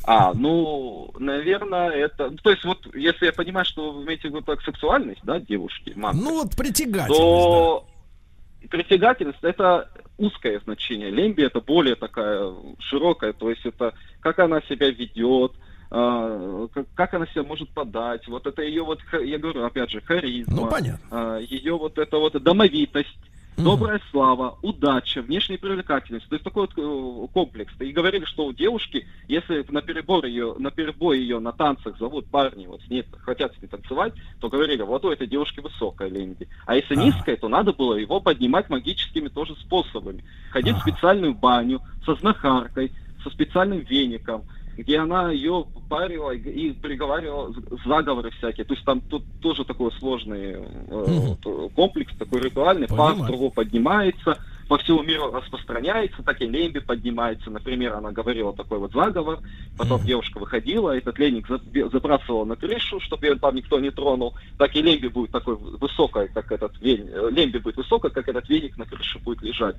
А, 0.06 0.34
ну, 0.34 1.12
наверное, 1.18 1.90
это... 1.90 2.32
То 2.44 2.52
есть 2.52 2.66
вот, 2.66 2.94
если 2.94 3.26
я 3.26 3.34
понимаю, 3.34 3.66
что 3.66 3.92
вы 3.92 4.04
имеете 4.04 4.28
в 4.28 4.32
виду 4.32 4.42
так 4.42 4.62
сексуальность, 4.62 5.22
да, 5.24 5.40
девушки, 5.40 5.94
манка, 5.96 6.18
Ну 6.22 6.44
вот 6.44 6.56
притягательность, 6.56 7.18
то 7.18 7.88
притягательность 8.70 9.44
это 9.44 9.90
узкое 10.18 10.60
значение. 10.62 11.10
Лемби 11.10 11.44
это 11.44 11.62
более 11.62 11.96
такая 11.96 12.52
широкая, 12.80 13.34
то 13.34 13.50
есть 13.50 13.66
это 13.66 13.94
как 14.20 14.40
она 14.40 14.62
себя 14.62 14.90
ведет, 14.90 15.54
как, 15.94 16.88
как 16.96 17.14
она 17.14 17.28
себя 17.28 17.44
может 17.44 17.70
подать, 17.70 18.28
вот 18.28 18.48
это 18.48 18.64
ее 18.64 18.84
вот, 18.84 19.00
я 19.14 19.38
говорю, 19.38 19.64
опять 19.64 19.92
же, 19.92 20.02
харизма, 20.02 20.56
Ну, 20.56 20.68
понятно. 20.68 21.00
а, 21.12 21.38
ее 21.40 21.78
вот 21.78 22.00
это 22.00 22.18
вот 22.18 22.42
домовитость, 22.42 23.16
добрая 23.56 24.02
слава, 24.10 24.58
удача, 24.64 25.22
внешняя 25.22 25.60
привлекательность, 25.60 26.28
то 26.28 26.34
есть 26.34 26.44
такой 26.44 26.68
вот 26.68 26.72
э, 26.76 27.28
комплекс. 27.32 27.72
И 27.80 27.92
говорили, 27.92 28.26
что 28.26 28.46
у 28.48 28.54
девушки, 28.54 29.06
если 29.28 29.64
на 29.70 29.84
перебор 29.84 30.26
ее, 30.26 30.56
на 30.58 30.72
перебой 30.72 31.20
ее 31.20 31.38
на 31.38 31.52
танцах 31.52 32.00
зовут 32.00 32.26
парни, 32.26 32.66
вот 32.66 32.82
с 32.82 32.90
ней 32.90 33.06
хотят 33.20 33.54
с 33.56 33.62
ней 33.62 33.68
танцевать, 33.68 34.14
то 34.40 34.50
говорили, 34.50 34.82
вот 34.82 35.06
у 35.06 35.12
этой 35.12 35.28
девушки 35.28 35.60
высокая 35.60 36.10
лемби. 36.10 36.48
А 36.66 36.76
если 36.76 36.96
низкая, 36.96 37.38
то 37.38 37.48
надо 37.48 37.74
было 37.74 37.94
его 37.94 38.20
поднимать 38.20 38.70
магическими 38.70 39.28
тоже 39.28 39.56
способами. 39.58 40.24
Ходить 40.50 40.76
в 40.78 40.82
специальную 40.82 41.36
баню 41.36 41.80
со 42.04 42.16
знахаркой, 42.16 42.92
со 43.24 43.30
специальным 43.30 43.82
веником, 43.82 44.44
где 44.78 45.00
она 45.00 45.32
ее 45.32 45.66
парила 45.90 46.32
и- 46.32 46.72
приговаривала 46.74 47.54
заговоры 47.86 48.32
всякие. 48.32 48.66
То 48.66 48.74
есть 48.74 48.86
там 48.86 49.02
тут 49.02 49.24
тоже 49.42 49.64
такой 49.66 49.92
сложный 49.94 50.54
э, 50.54 50.64
вот, 50.88 51.72
комплекс, 51.74 52.14
такой 52.18 52.42
ритуальный. 52.42 52.88
Пар 52.88 53.16
кругом 53.26 53.52
поднимается, 53.52 54.38
по 54.74 54.80
всему 54.80 55.04
миру 55.04 55.32
распространяется, 55.32 56.24
так 56.24 56.42
и 56.42 56.48
лемби 56.48 56.80
поднимается. 56.80 57.52
Например, 57.52 57.94
она 57.94 58.12
говорила 58.12 58.54
такой 58.54 58.80
вот 58.80 58.92
заговор, 58.92 59.38
потом 59.78 60.02
девушка 60.02 60.40
выходила, 60.40 60.98
этот 60.98 61.20
леник 61.20 61.48
забрасывала 61.92 62.44
на 62.44 62.56
крышу, 62.56 63.00
чтобы 63.00 63.28
ее 63.28 63.36
там 63.36 63.54
никто 63.54 63.80
не 63.80 63.92
тронул. 63.92 64.34
Так 64.58 64.76
и 64.76 64.82
лемби 64.82 65.10
будет 65.10 65.30
такой 65.30 65.58
высокой, 65.58 66.28
как 66.30 66.52
этот 66.52 66.76
веник, 66.82 67.06
э, 67.08 67.30
лемби 67.30 67.60
будет 67.60 67.78
высокой, 67.78 68.10
как 68.10 68.28
этот 68.28 68.50
веник 68.50 68.76
на 68.76 68.88
крыше 68.88 69.20
будет 69.20 69.44
лежать. 69.44 69.76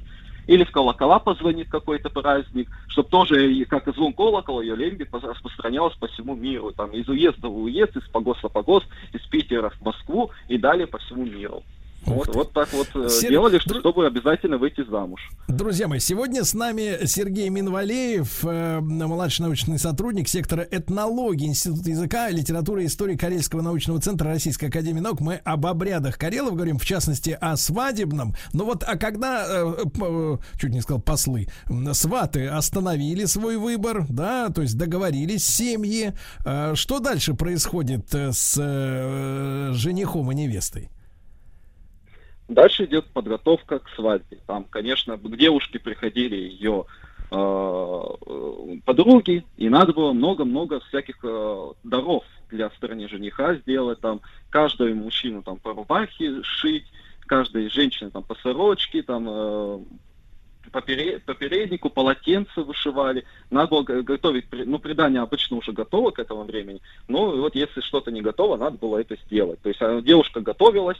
Или 0.47 0.62
в 0.62 0.71
колокола 0.71 1.19
позвонит 1.19 1.69
какой-то 1.71 2.09
праздник, 2.09 2.69
чтобы 2.87 3.09
тоже, 3.09 3.65
как 3.65 3.89
и 3.89 3.93
звон 3.95 4.12
колокола, 4.12 4.61
ее 4.61 4.77
лемби 4.77 5.09
распространялась 5.11 5.97
по 5.97 6.07
всему 6.07 6.37
миру. 6.37 6.71
Там 6.71 6.93
из 6.93 7.09
уезда 7.09 7.49
в 7.49 7.59
уезд, 7.65 7.97
из 7.97 8.07
погоста 8.11 8.49
в 8.49 8.53
погост, 8.53 8.87
из 9.12 9.23
Питера 9.23 9.71
в 9.71 9.81
Москву 9.81 10.31
и 10.47 10.57
далее 10.57 10.87
по 10.87 10.99
всему 10.99 11.25
миру. 11.25 11.65
Вот, 12.06 12.35
вот 12.35 12.52
так 12.52 12.72
вот 12.72 12.89
э, 12.94 13.09
Сер- 13.09 13.31
делали, 13.31 13.59
что- 13.59 13.78
чтобы 13.81 14.06
обязательно 14.06 14.59
выйти 14.59 14.85
замуж. 14.89 15.20
Друзья 15.48 15.89
мои, 15.89 15.98
сегодня 16.01 16.44
с 16.44 16.55
нами 16.55 17.06
Сергей 17.06 17.48
Минвалеев, 17.48 18.44
э, 18.44 18.81
младший 18.81 19.44
научный 19.44 19.78
сотрудник 19.78 20.28
сектора 20.28 20.66
этнологии 20.70 21.47
Института 21.47 21.90
языка, 21.90 22.31
литературы 22.31 22.82
и 22.85 22.86
истории 22.86 23.16
Карельского 23.16 23.62
научного 23.62 24.01
центра 24.01 24.28
Российской 24.31 24.66
Академии 24.66 25.01
Наук. 25.01 25.20
Мы 25.20 25.36
об 25.36 25.66
обрядах 25.66 26.18
Карелов 26.18 26.55
говорим, 26.55 26.78
в 26.78 26.85
частности, 26.85 27.36
о 27.40 27.56
свадебном. 27.56 28.35
Ну 28.52 28.64
вот, 28.64 28.85
а 28.86 28.97
когда, 28.97 29.44
э, 29.48 29.74
э, 30.01 30.36
чуть 30.60 30.70
не 30.72 30.81
сказал 30.81 31.01
послы, 31.01 31.48
сваты 31.93 32.47
остановили 32.48 33.24
свой 33.24 33.56
выбор, 33.56 34.06
да, 34.09 34.48
то 34.51 34.62
есть 34.62 34.76
договорились 34.76 35.47
семьи, 35.47 36.12
э, 36.44 36.74
что 36.74 36.98
дальше 37.01 37.35
происходит 37.35 38.14
э, 38.14 38.32
с 38.32 38.55
женихом 39.74 40.31
и 40.32 40.35
невестой? 40.35 40.90
Дальше 42.49 42.85
идет 42.85 43.07
подготовка 43.07 43.79
к 43.79 43.89
свадьбе. 43.91 44.39
Там, 44.47 44.65
конечно, 44.65 45.16
к 45.16 45.37
девушке 45.37 45.79
приходили 45.79 46.37
ее 46.37 46.85
э, 47.31 47.37
э, 47.37 48.79
подруги, 48.85 49.45
и 49.57 49.69
надо 49.69 49.95
было 49.95 50.12
много-много 50.12 50.81
всяких 50.81 51.16
э, 51.23 51.73
даров 51.85 52.25
для 52.51 52.69
стороны 52.71 53.09
жениха 53.09 53.55
сделать. 53.55 54.01
Там 54.01 54.21
каждому 54.51 55.05
мужчину 55.05 55.43
там 55.43 55.59
по 55.59 55.73
рубахе 55.73 56.43
шить, 56.43 56.87
каждой 57.27 57.71
женщине 57.71 58.11
там 58.11 58.23
по 58.23 58.35
сорочке, 58.35 59.03
там 59.03 59.27
э, 59.27 59.79
по, 60.71 60.83
пере- 60.83 61.21
по 61.21 61.35
переднику, 61.35 61.91
полотенце 61.91 62.61
вышивали. 62.61 63.25
Надо 63.51 63.69
было 63.69 63.83
готовить, 63.83 64.47
ну, 64.53 64.79
предание 64.79 65.23
обычно 65.23 65.57
уже 65.57 65.73
готово 65.73 66.11
к 66.11 66.19
этому 66.19 66.45
времени, 66.45 66.81
но 67.09 67.31
вот 67.31 67.55
если 67.55 67.81
что-то 67.81 68.11
не 68.11 68.21
готово, 68.21 68.57
надо 68.57 68.77
было 68.79 68.99
это 68.99 69.16
сделать. 69.27 69.61
То 69.62 69.69
есть 69.69 69.81
а, 69.81 70.01
девушка 70.01 70.41
готовилась, 70.41 70.99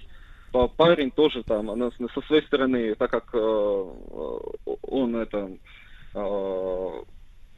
парень 0.77 1.11
тоже 1.11 1.43
там, 1.43 1.69
со 1.93 2.21
своей 2.27 2.43
стороны, 2.43 2.95
так 2.95 3.11
как 3.11 3.31
э, 3.33 3.39
э, 3.39 4.71
он 4.83 5.17
это 5.17 5.51
э, 6.15 6.91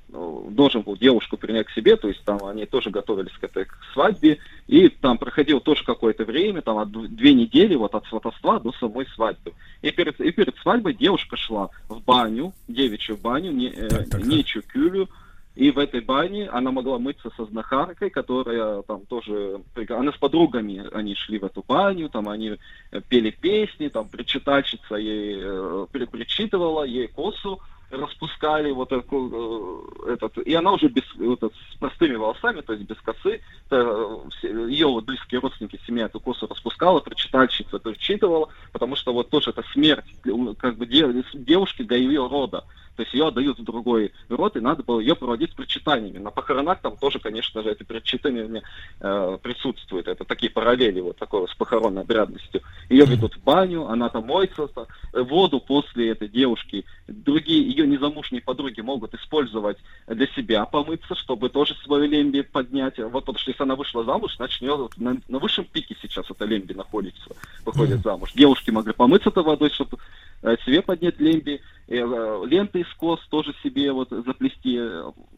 должен 0.09 0.83
был 0.83 0.97
девушку 0.97 1.37
принять 1.37 1.67
к 1.67 1.73
себе, 1.73 1.97
то 1.97 2.09
есть 2.09 2.23
там 2.25 2.45
они 2.45 2.65
тоже 2.65 2.91
готовились 2.91 3.33
к 3.33 3.45
этой 3.45 3.65
к 3.65 3.77
свадьбе, 3.93 4.39
и 4.67 4.89
там 4.89 5.19
проходило 5.19 5.61
тоже 5.61 5.85
какое-то 5.85 6.25
время, 6.25 6.63
там 6.63 6.79
от 6.79 6.89
дв- 6.89 7.09
две 7.09 7.35
недели 7.35 7.75
вот 7.75 7.95
от 7.95 8.07
сватовства 8.07 8.61
до 8.61 8.73
самой 8.73 9.07
свадьбы. 9.15 9.53
И 9.83 9.91
перед, 9.91 10.21
и 10.21 10.31
перед 10.31 10.57
свадьбой 10.59 10.95
девушка 10.95 11.37
шла 11.37 11.71
в 11.89 12.03
баню, 12.03 12.55
девичью 12.69 13.17
баню, 13.17 13.51
не, 13.51 13.69
э, 13.69 14.05
нечью 14.23 14.63
кюлю, 14.63 15.09
и 15.57 15.71
в 15.71 15.79
этой 15.79 16.03
бане 16.03 16.51
она 16.51 16.71
могла 16.71 16.99
мыться 16.99 17.31
со 17.35 17.47
знахаркой, 17.47 18.11
которая 18.11 18.83
там 18.83 19.07
тоже... 19.07 19.63
Она 19.89 20.13
с 20.13 20.17
подругами, 20.19 20.87
они 20.93 21.15
шли 21.15 21.39
в 21.39 21.45
эту 21.45 21.65
баню, 21.67 22.11
там 22.11 22.29
они 22.29 22.59
э, 22.91 23.01
пели 23.09 23.31
песни, 23.31 23.89
там 23.89 24.07
причитальщица 24.07 24.97
ей 24.97 25.39
э, 25.41 25.87
при- 25.91 26.05
причитывала, 26.05 26.85
ей 26.85 27.09
косу 27.09 27.59
распускали 27.91 28.71
вот 28.71 28.89
такой, 28.89 29.31
э, 29.33 30.13
этот, 30.15 30.39
и 30.39 30.55
она 30.55 30.73
уже 30.73 30.89
без, 30.89 31.05
вот, 31.17 31.43
с 31.43 31.77
простыми 31.79 32.17
волосами, 32.17 32.61
то 32.61 32.73
есть 32.73 32.85
без 32.87 32.97
косы, 33.01 33.41
ее 33.71 34.87
вот 34.87 35.05
близкие 35.05 35.41
родственники, 35.41 35.81
семья 35.87 36.07
эту 36.07 36.21
косу 36.21 36.47
распускала, 36.47 37.01
причитальщица 37.01 37.79
причитывала, 37.79 38.49
потому 38.73 38.97
что 38.97 39.13
вот 39.13 39.31
тоже 39.31 39.51
это 39.51 39.63
смерть, 39.73 40.07
э, 40.25 40.31
как 40.59 40.77
бы 40.77 40.87
де- 40.87 41.25
девушки 41.35 41.83
для 41.83 41.97
ее 41.97 42.27
рода. 42.27 42.65
То 42.97 43.03
есть 43.03 43.13
ее 43.13 43.29
отдают 43.29 43.59
в 43.59 43.65
другой 43.65 44.13
род, 44.31 44.57
и 44.57 44.61
надо 44.61 44.83
было 44.83 45.01
ее 45.01 45.15
проводить 45.15 45.53
с 45.53 45.55
причитаниями. 45.55 46.19
На 46.19 46.31
похоронах 46.31 46.81
там 46.81 46.97
тоже, 46.97 47.19
конечно 47.19 47.63
же, 47.63 47.71
эти 47.71 47.83
причитания 47.83 48.63
э, 49.01 49.39
присутствуют. 49.43 50.09
Это 50.09 50.25
такие 50.25 50.51
параллели 50.51 51.01
вот 51.01 51.19
такой 51.19 51.41
вот 51.41 51.51
с 51.51 51.55
похоронной 51.55 52.03
обрядностью. 52.03 52.63
Ее 52.89 53.05
ведут 53.05 53.35
в 53.35 53.45
баню, 53.45 53.87
она 53.87 54.09
там 54.09 54.27
моется, 54.27 54.69
э, 55.13 55.21
воду 55.21 55.61
после 55.61 56.11
этой 56.11 56.29
девушки. 56.29 56.87
Другие 57.07 57.71
ее 57.77 57.87
незамужние 57.87 58.43
подруги 58.43 58.81
могут 58.81 59.15
использовать 59.15 59.79
для 60.07 60.27
себя 60.29 60.65
помыться, 60.65 61.15
чтобы 61.15 61.49
тоже 61.49 61.75
свою 61.85 62.09
лемби 62.09 62.41
поднять. 62.41 62.99
Вот 62.99 63.25
потому 63.25 63.39
что 63.39 63.51
если 63.51 63.63
она 63.63 63.77
вышла 63.77 64.05
замуж, 64.05 64.37
значит 64.37 64.63
у 64.63 64.65
нее 64.65 64.77
вот 64.77 64.97
на, 64.99 65.17
на 65.29 65.39
высшем 65.39 65.65
пике 65.65 65.97
сейчас 66.01 66.31
эта 66.31 66.45
лемби 66.45 66.73
находится, 66.73 67.37
выходит 67.65 68.03
замуж. 68.03 68.33
Девушки 68.35 68.71
могли 68.71 68.93
помыться 68.93 69.29
этой 69.29 69.43
водой, 69.43 69.71
чтобы 69.71 69.99
э, 70.43 70.57
себе 70.65 70.83
поднять 70.83 71.21
лемби, 71.21 71.61
э, 71.89 71.97
э, 71.97 72.43
ленты 72.47 72.81
из 72.81 72.93
кос 72.95 73.21
тоже 73.29 73.55
себе 73.63 73.93
вот 73.93 74.11
заплести. 74.11 74.81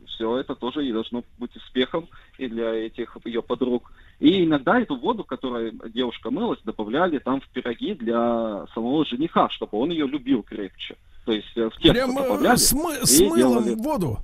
Все 0.06 0.38
это 0.38 0.54
тоже 0.54 0.86
и 0.86 0.92
должно 0.92 1.22
быть 1.38 1.54
успехом 1.56 2.08
и 2.38 2.48
для 2.48 2.74
этих 2.74 3.16
ее 3.24 3.42
подруг. 3.42 3.92
И 4.20 4.44
иногда 4.44 4.80
эту 4.80 4.96
воду, 4.96 5.22
которой 5.24 5.72
девушка 5.90 6.30
мылась, 6.30 6.58
добавляли 6.64 7.18
там 7.18 7.40
в 7.40 7.48
пироги 7.48 7.94
для 7.94 8.66
самого 8.74 9.04
жениха, 9.04 9.48
чтобы 9.50 9.78
он 9.78 9.90
ее 9.90 10.06
любил 10.06 10.42
крепче. 10.42 10.96
То 11.28 11.32
есть 11.34 11.48
э, 11.56 11.66
в 11.68 11.76
тесто 11.76 11.92
Прям 11.92 12.16
э, 12.16 12.22
добавляли 12.22 12.56
с, 12.56 12.72
мы- 12.72 13.04
с 13.06 13.20
мылом 13.20 13.36
делали. 13.64 13.74
в 13.74 13.82
воду. 13.82 14.18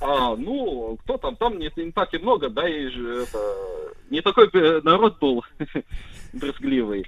А, 0.00 0.36
ну, 0.36 0.96
кто 1.02 1.18
там, 1.18 1.34
там 1.34 1.58
не, 1.58 1.68
не 1.74 1.90
так 1.90 2.14
и 2.14 2.18
много, 2.18 2.48
да, 2.50 2.68
и 2.68 2.86
же 2.86 3.22
это, 3.24 3.38
не 4.10 4.20
такой 4.22 4.48
э, 4.52 4.80
народ 4.84 5.18
был 5.18 5.44
брезгливый. 6.32 7.04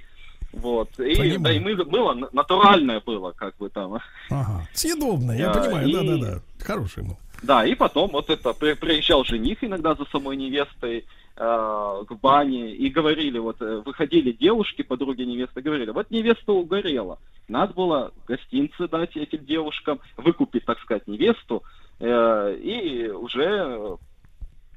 Вот. 0.51 0.89
И, 0.99 1.15
Понимаю. 1.15 1.39
да, 1.39 1.51
и 1.53 1.59
мы- 1.59 1.85
мыло 1.85 2.13
на- 2.15 2.27
натуральное 2.33 2.99
было, 2.99 3.31
как 3.31 3.55
бы 3.55 3.69
там. 3.69 3.99
Ага. 4.29 4.67
Съедобное, 4.73 5.37
я 5.37 5.53
Да, 5.53 5.61
понимаю, 5.61 5.87
и- 5.87 5.93
да-да-да. 5.93 6.41
Хороший 6.65 7.03
мыл. 7.03 7.17
Да, 7.43 7.65
и 7.65 7.75
потом 7.75 8.09
вот 8.11 8.29
это 8.29 8.51
при- 8.51 8.73
приезжал 8.73 9.23
жених 9.23 9.63
иногда 9.63 9.95
за 9.95 10.03
самой 10.11 10.35
невестой 10.35 11.05
э, 11.35 12.03
к 12.07 12.13
бане 12.21 12.73
и 12.75 12.89
говорили, 12.89 13.39
вот 13.39 13.61
э, 13.61 13.81
выходили 13.85 14.31
девушки, 14.31 14.81
подруги 14.83 15.23
невесты, 15.23 15.61
говорили, 15.61 15.91
вот 15.91 16.11
невеста 16.11 16.53
угорела, 16.53 17.19
надо 17.47 17.73
было 17.73 18.11
гостинцы 18.27 18.87
дать 18.87 19.15
этим 19.17 19.45
девушкам, 19.45 19.99
выкупить, 20.17 20.65
так 20.65 20.79
сказать, 20.79 21.07
невесту 21.07 21.63
э, 21.99 22.55
и 22.61 23.09
уже 23.09 23.97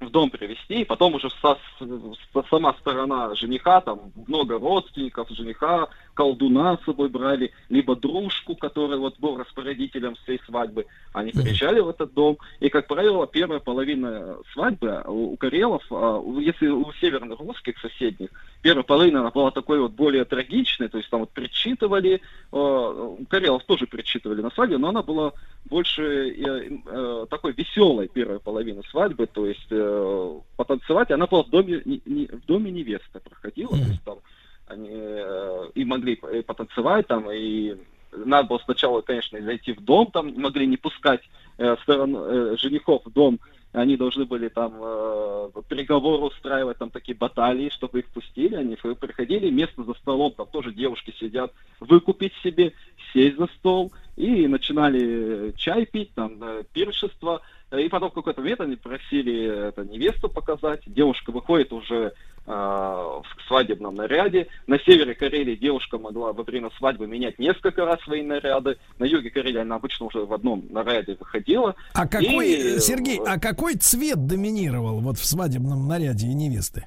в 0.01 0.11
дом 0.11 0.31
привезти, 0.31 0.83
и 0.83 0.85
потом 0.85 1.15
уже 1.15 1.31
со- 1.41 1.59
с- 1.79 2.49
сама 2.51 2.75
сторона 2.75 3.35
жениха, 3.35 3.81
там 3.81 4.13
много 4.27 4.59
родственников 4.59 5.31
жениха, 5.31 5.89
колдуна 6.17 6.79
с 6.79 6.85
собой 6.85 7.09
брали, 7.09 7.53
либо 7.69 7.95
дружку, 7.95 8.57
который 8.57 8.99
вот 8.99 9.19
был 9.19 9.37
распорядителем 9.37 10.17
всей 10.25 10.41
свадьбы. 10.47 10.87
Они 11.13 11.31
приезжали 11.31 11.81
в 11.81 11.89
этот 11.89 12.15
дом, 12.15 12.39
и, 12.59 12.69
как 12.69 12.89
правило, 12.89 13.27
первая 13.27 13.61
половина 13.61 14.37
свадьбы 14.53 15.03
у 15.07 15.37
у 15.37 15.37
карелов, 15.37 15.83
а, 15.91 16.23
если 16.41 16.69
у 16.69 16.91
северных 16.95 17.39
русских 17.41 17.79
соседних, 17.79 18.31
первая 18.63 18.83
половина 18.83 19.21
она 19.21 19.31
была 19.31 19.51
такой 19.51 19.81
вот 19.81 19.93
более 19.93 20.25
трагичной, 20.25 20.89
то 20.89 20.99
есть 20.99 21.11
там 21.11 21.21
вот 21.21 21.31
причитывали, 21.31 22.21
у 22.53 23.25
карелов 23.29 23.65
тоже 23.65 23.87
причитывали 23.87 24.41
на 24.41 24.51
свадьбе, 24.51 24.79
но 24.79 24.89
она 24.89 25.03
была 25.03 25.33
больше 25.67 26.03
э, 26.03 26.79
э, 26.87 27.27
такой 27.29 27.53
веселой 27.53 28.09
первой 28.09 28.41
половины 28.41 28.83
свадьбы, 28.91 29.27
то 29.27 29.47
есть 29.47 29.67
э, 29.71 30.41
потанцевать, 30.57 31.11
она 31.11 31.27
была 31.27 31.43
в 31.43 31.51
доме, 31.51 31.79
в 31.79 32.47
доме 32.47 32.71
невесты 32.71 33.21
проходила, 33.21 33.71
то 33.71 33.77
есть 33.77 34.03
там 34.05 34.19
они 34.67 34.91
э, 34.93 35.71
и 35.75 35.85
могли 35.85 36.15
и 36.15 36.43
потанцевать 36.43 37.07
там, 37.07 37.31
и 37.31 37.77
надо 38.13 38.49
было 38.49 38.59
сначала, 38.65 39.01
конечно, 39.01 39.41
зайти 39.41 39.73
в 39.73 39.81
дом, 39.81 40.11
там 40.11 40.33
могли 40.41 40.67
не 40.67 40.77
пускать 40.77 41.23
э, 41.59 41.77
сторон, 41.83 42.17
э, 42.17 42.57
женихов 42.59 43.03
в 43.05 43.13
дом, 43.13 43.39
они 43.73 43.97
должны 43.97 44.25
были 44.25 44.49
там 44.49 44.75
э, 44.81 45.51
переговоры 45.69 46.25
устраивать, 46.25 46.79
там 46.79 46.91
такие 46.91 47.17
баталии, 47.17 47.71
чтобы 47.71 48.01
их 48.01 48.07
пустили, 48.07 48.55
они 48.55 48.77
приходили, 48.77 49.51
место 49.51 49.85
за 49.85 49.95
столом, 49.95 50.33
там 50.33 50.47
тоже 50.47 50.73
девушки 50.73 51.15
сидят, 51.19 51.53
выкупить 51.81 52.33
себе, 52.43 52.73
сесть 53.13 53.37
за 53.37 53.47
стол, 53.59 53.93
и 54.17 54.47
начинали 54.47 55.53
чай 55.57 55.87
пить, 55.87 56.15
там, 56.15 56.43
э, 56.43 56.65
пиршество, 56.73 57.43
Э, 57.71 57.81
и 57.81 57.89
потом 57.89 58.11
в 58.11 58.15
какой-то 58.15 58.41
момент 58.41 58.61
они 58.61 58.77
просили 58.77 59.69
это, 59.69 59.85
невесту 59.85 60.29
показать, 60.29 60.83
девушка 60.87 61.33
выходит 61.33 61.73
уже 61.73 62.13
э, 62.47 62.51
в 62.51 63.25
свадебном 63.49 63.95
наряде. 63.95 64.49
На 64.67 64.79
севере 64.79 65.15
Карелии 65.15 65.57
девушка 65.57 65.99
могла 65.99 66.33
во 66.33 66.45
время 66.45 66.71
свадьбы 66.79 67.07
менять 67.07 67.39
несколько 67.39 67.85
раз 67.85 68.01
свои 68.03 68.23
наряды. 68.23 68.79
На 68.99 69.05
юге 69.05 69.31
Карелии 69.31 69.61
она 69.61 69.77
обычно 69.77 70.07
уже 70.07 70.25
в 70.25 70.33
одном 70.33 70.65
наряде 70.71 71.17
выходила. 71.19 71.75
А 71.95 72.07
какой, 72.07 72.49
И, 72.49 72.77
э, 72.77 72.79
Сергей, 72.79 73.19
э, 73.19 73.25
а 73.27 73.41
какой 73.41 73.75
цвет 73.75 74.27
доминировал 74.27 75.01
вот 75.01 75.19
в 75.19 75.25
свадебном 75.25 75.89
наряде 75.89 76.27
невесты? 76.29 76.87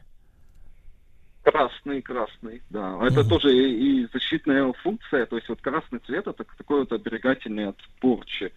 Красный, 1.51 2.01
красный, 2.01 2.61
да. 2.69 2.99
Это 3.01 3.23
тоже 3.23 3.55
и, 3.55 4.01
и 4.01 4.07
защитная 4.13 4.71
функция, 4.83 5.25
то 5.25 5.35
есть 5.35 5.49
вот 5.49 5.61
красный 5.61 5.99
цвет 5.99 6.27
это 6.27 6.43
такой 6.57 6.81
вот 6.81 6.91
оберегательный 6.91 7.69
от 7.69 7.77
порчи. 7.99 8.51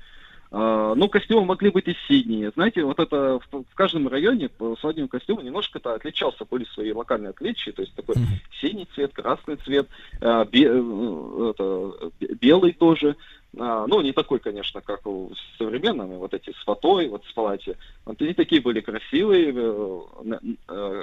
А, 0.51 0.95
ну, 0.95 1.09
костюмы 1.09 1.47
могли 1.47 1.71
быть 1.71 1.89
и 1.89 1.97
синие. 2.07 2.51
Знаете, 2.55 2.85
вот 2.85 3.01
это 3.01 3.41
в, 3.51 3.63
в 3.63 3.75
каждом 3.75 4.09
районе 4.09 4.51
по 4.51 4.77
свадебному 4.77 5.09
костюму 5.09 5.41
немножко 5.41 5.79
это 5.79 5.95
отличался, 5.95 6.45
были 6.45 6.65
свои 6.65 6.93
локальные 6.93 7.31
отличия, 7.31 7.73
то 7.73 7.81
есть 7.81 7.95
такой 7.95 8.17
синий 8.61 8.87
цвет, 8.95 9.15
красный 9.15 9.57
цвет, 9.57 9.89
а, 10.21 10.45
бе- 10.45 10.69
э, 10.69 11.51
это, 11.51 12.11
бе- 12.21 12.35
белый 12.35 12.73
тоже. 12.73 13.17
А, 13.59 13.87
ну, 13.87 14.03
не 14.03 14.13
такой, 14.13 14.39
конечно, 14.39 14.83
как 14.83 15.07
у 15.07 15.33
современными, 15.57 16.17
вот 16.17 16.35
эти 16.35 16.51
с 16.51 16.65
фатой, 16.65 17.09
вот 17.09 17.25
с 17.25 17.33
платья. 17.33 17.77
Вот 18.05 18.21
они 18.21 18.35
такие 18.35 18.61
были 18.61 18.81
красивые, 18.81 19.53
э, 19.55 20.39
э, 20.69 21.03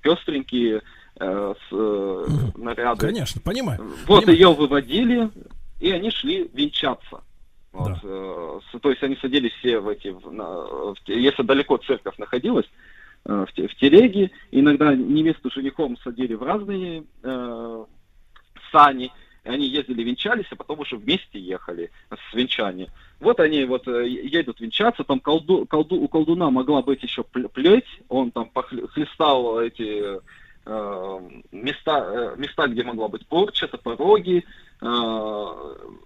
пестренькие, 0.00 0.82
э, 1.18 1.54
с 1.58 1.72
э, 1.72 2.26
наряды. 2.56 3.00
Конечно, 3.00 3.40
понимаю. 3.40 3.80
Вот 4.06 4.24
Понимаю. 4.24 4.38
ее 4.38 4.52
выводили, 4.54 5.30
и 5.80 5.90
они 5.90 6.10
шли 6.10 6.50
венчаться. 6.52 7.22
Вот, 7.72 7.98
э, 8.02 8.60
с- 8.72 8.80
то 8.80 8.90
есть 8.90 9.02
они 9.02 9.16
садились 9.16 9.52
все 9.58 9.78
в 9.80 9.88
эти, 9.88 10.08
в- 10.08 10.32
на- 10.32 10.44
в 10.62 10.96
если 11.06 11.42
далеко 11.42 11.76
церковь 11.78 12.16
находилась, 12.18 12.66
э, 13.26 13.44
в, 13.46 13.50
в 13.68 13.74
телеге, 13.76 14.30
иногда 14.50 14.94
невесту 14.94 15.50
женихом 15.50 15.96
садили 15.98 16.34
в 16.34 16.42
разные 16.42 17.04
э, 17.22 17.84
сани, 18.72 19.12
и 19.44 19.48
они 19.48 19.66
ездили 19.68 20.02
венчались, 20.02 20.46
а 20.50 20.56
потом 20.56 20.80
уже 20.80 20.96
вместе 20.96 21.38
ехали 21.38 21.90
с 22.10 22.34
венчания. 22.34 22.88
Вот 23.20 23.40
они 23.40 23.64
вот 23.64 23.86
едут 23.86 24.60
венчаться, 24.60 25.04
там 25.04 25.20
колду, 25.20 25.66
колду, 25.66 25.96
у 25.96 26.08
колдуна 26.08 26.50
могла 26.50 26.82
быть 26.82 27.02
еще 27.02 27.22
пл- 27.22 27.48
плеть, 27.48 27.86
он 28.08 28.30
там 28.30 28.50
похле- 28.52 28.86
хлестал 28.88 29.60
эти 29.60 30.20
места, 30.66 32.06
э, 32.10 32.34
места, 32.36 32.66
где 32.66 32.82
могла 32.82 33.08
быть 33.08 33.26
порча, 33.26 33.66
это 33.66 33.78
пороги, 33.78 34.44
э, 34.80 34.86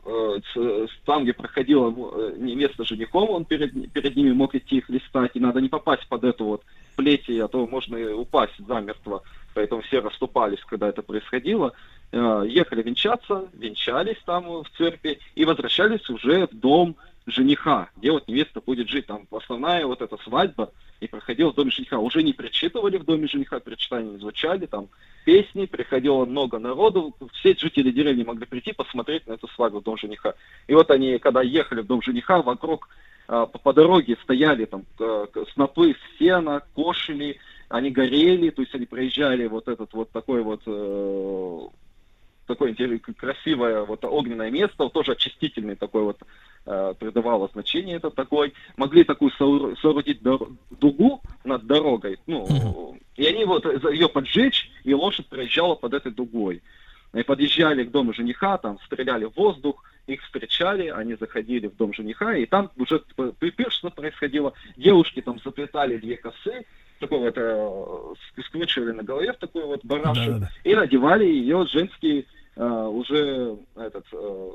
э, 0.07 0.87
там, 1.07 1.23
где 1.23 1.33
проходила 1.33 1.91
э, 1.91 2.35
невеста 2.37 2.85
с 2.85 2.89
женихом, 2.89 3.31
он 3.31 3.45
перед, 3.47 3.93
перед 3.93 4.17
ними 4.17 4.33
мог 4.33 4.55
идти 4.55 4.79
их 4.79 4.89
листать, 4.91 5.31
и 5.35 5.41
надо 5.41 5.61
не 5.61 5.69
попасть 5.69 6.07
под 6.09 6.25
эту 6.25 6.45
вот 6.45 6.63
плеть, 6.97 7.29
а 7.31 7.49
то 7.49 7.67
можно 7.67 7.97
и 7.97 8.13
упасть 8.13 8.59
замертво, 8.59 9.23
поэтому 9.55 9.81
все 9.83 10.01
расступались, 10.01 10.63
когда 10.67 10.89
это 10.89 11.03
происходило. 11.03 11.73
Э, 12.13 12.45
Ехали 12.47 12.83
венчаться, 12.83 13.49
венчались 13.55 14.19
там 14.27 14.45
в 14.63 14.67
церкви 14.77 15.21
и 15.35 15.45
возвращались 15.47 16.09
уже 16.11 16.47
в 16.47 16.55
дом 16.55 16.97
жениха, 17.27 17.91
где 17.97 18.11
вот 18.11 18.29
невеста 18.29 18.61
будет 18.61 18.89
жить. 18.89 19.07
Там 19.07 19.27
основная 19.31 19.87
вот 19.87 20.03
эта 20.03 20.17
свадьба 20.19 20.73
и 21.01 21.07
проходила 21.07 21.53
в 21.53 21.55
доме 21.55 21.71
жениха. 21.71 21.99
Уже 21.99 22.23
не 22.23 22.33
причитывали 22.33 22.99
в 22.99 23.05
доме 23.05 23.27
жениха, 23.27 23.61
причитания 23.61 24.13
не 24.13 24.19
звучали, 24.19 24.67
там 24.67 24.89
песни, 25.25 25.67
приходило 25.67 26.25
много 26.25 26.59
народу, 26.59 27.15
все 27.35 27.55
жители 27.57 27.91
деревни 27.91 28.25
могли 28.25 28.47
прийти 28.47 28.73
посмотреть 28.73 29.27
на 29.27 29.35
эту 29.35 29.49
свадьбу 29.49 29.81
в 29.81 29.83
дом 29.83 29.97
жениха. 29.97 30.35
И 30.67 30.75
вот 30.75 30.91
они, 30.91 31.19
когда 31.19 31.43
ехали 31.43 31.81
в 31.81 31.87
дом 31.87 32.03
жениха, 32.03 32.43
вокруг 32.43 32.89
а, 33.29 33.47
по, 33.47 33.59
по 33.59 33.73
дороге 33.73 34.17
стояли 34.23 34.65
там 34.65 34.85
к- 34.97 35.29
снопы 35.53 35.95
сена, 36.19 36.63
кошели, 36.75 37.39
они 37.69 37.91
горели, 37.91 38.51
то 38.51 38.63
есть 38.63 38.75
они 38.75 38.87
проезжали 38.87 39.47
вот 39.47 39.69
этот 39.69 39.93
вот 39.93 40.11
такой 40.11 40.43
вот 40.43 40.63
э, 40.67 41.59
такое 42.55 42.75
красивое 43.17 43.85
вот 43.85 44.05
огненное 44.05 44.51
место, 44.51 44.89
тоже 44.89 45.13
очистительный 45.13 45.77
такой 45.77 46.03
вот 46.03 46.19
э, 46.67 46.95
придавало 46.99 47.49
значение 47.53 47.97
это 47.97 48.11
такой. 48.11 48.53
Могли 48.77 49.05
такую 49.05 49.31
соор- 49.33 49.77
соорудить 49.81 50.21
дор- 50.23 50.51
дугу 50.71 51.21
над 51.45 51.67
дорогой, 51.67 52.19
ну, 52.27 52.99
и 53.17 53.25
они 53.27 53.45
вот 53.45 53.65
ее 53.93 54.09
поджечь, 54.09 54.71
и 54.85 54.95
лошадь 54.95 55.27
проезжала 55.29 55.75
под 55.77 55.95
этой 55.95 56.13
дугой. 56.13 56.63
И 57.13 57.23
подъезжали 57.23 57.85
к 57.85 57.91
дому 57.91 58.13
жениха, 58.13 58.57
там 58.59 58.79
стреляли 58.87 59.25
в 59.25 59.37
воздух, 59.37 59.83
их 60.07 60.23
встречали, 60.23 60.89
они 60.89 61.15
заходили 61.15 61.67
в 61.69 61.77
дом 61.77 61.93
жениха, 61.93 62.35
и 62.37 62.47
там 62.47 62.71
уже 62.77 63.03
пиршество 63.57 63.91
происходило. 63.91 64.53
Девушки 64.77 65.21
там 65.21 65.39
заплетали 65.45 65.97
две 65.99 66.17
косы, 66.17 66.65
такой 67.01 67.19
вот 67.19 67.35
э, 67.37 67.41
ск- 67.41 68.45
скручивали 68.47 68.93
на 68.93 69.03
голове 69.03 69.33
в 69.33 69.37
такой 69.39 69.65
вот 69.65 69.85
барашек, 69.85 70.27
Да-да-да. 70.35 70.51
и 70.65 70.75
надевали 70.75 71.25
ее 71.25 71.67
женский 71.67 72.21
э, 72.21 72.25
уже 72.57 73.57
этот 73.77 74.05
э, 74.13 74.51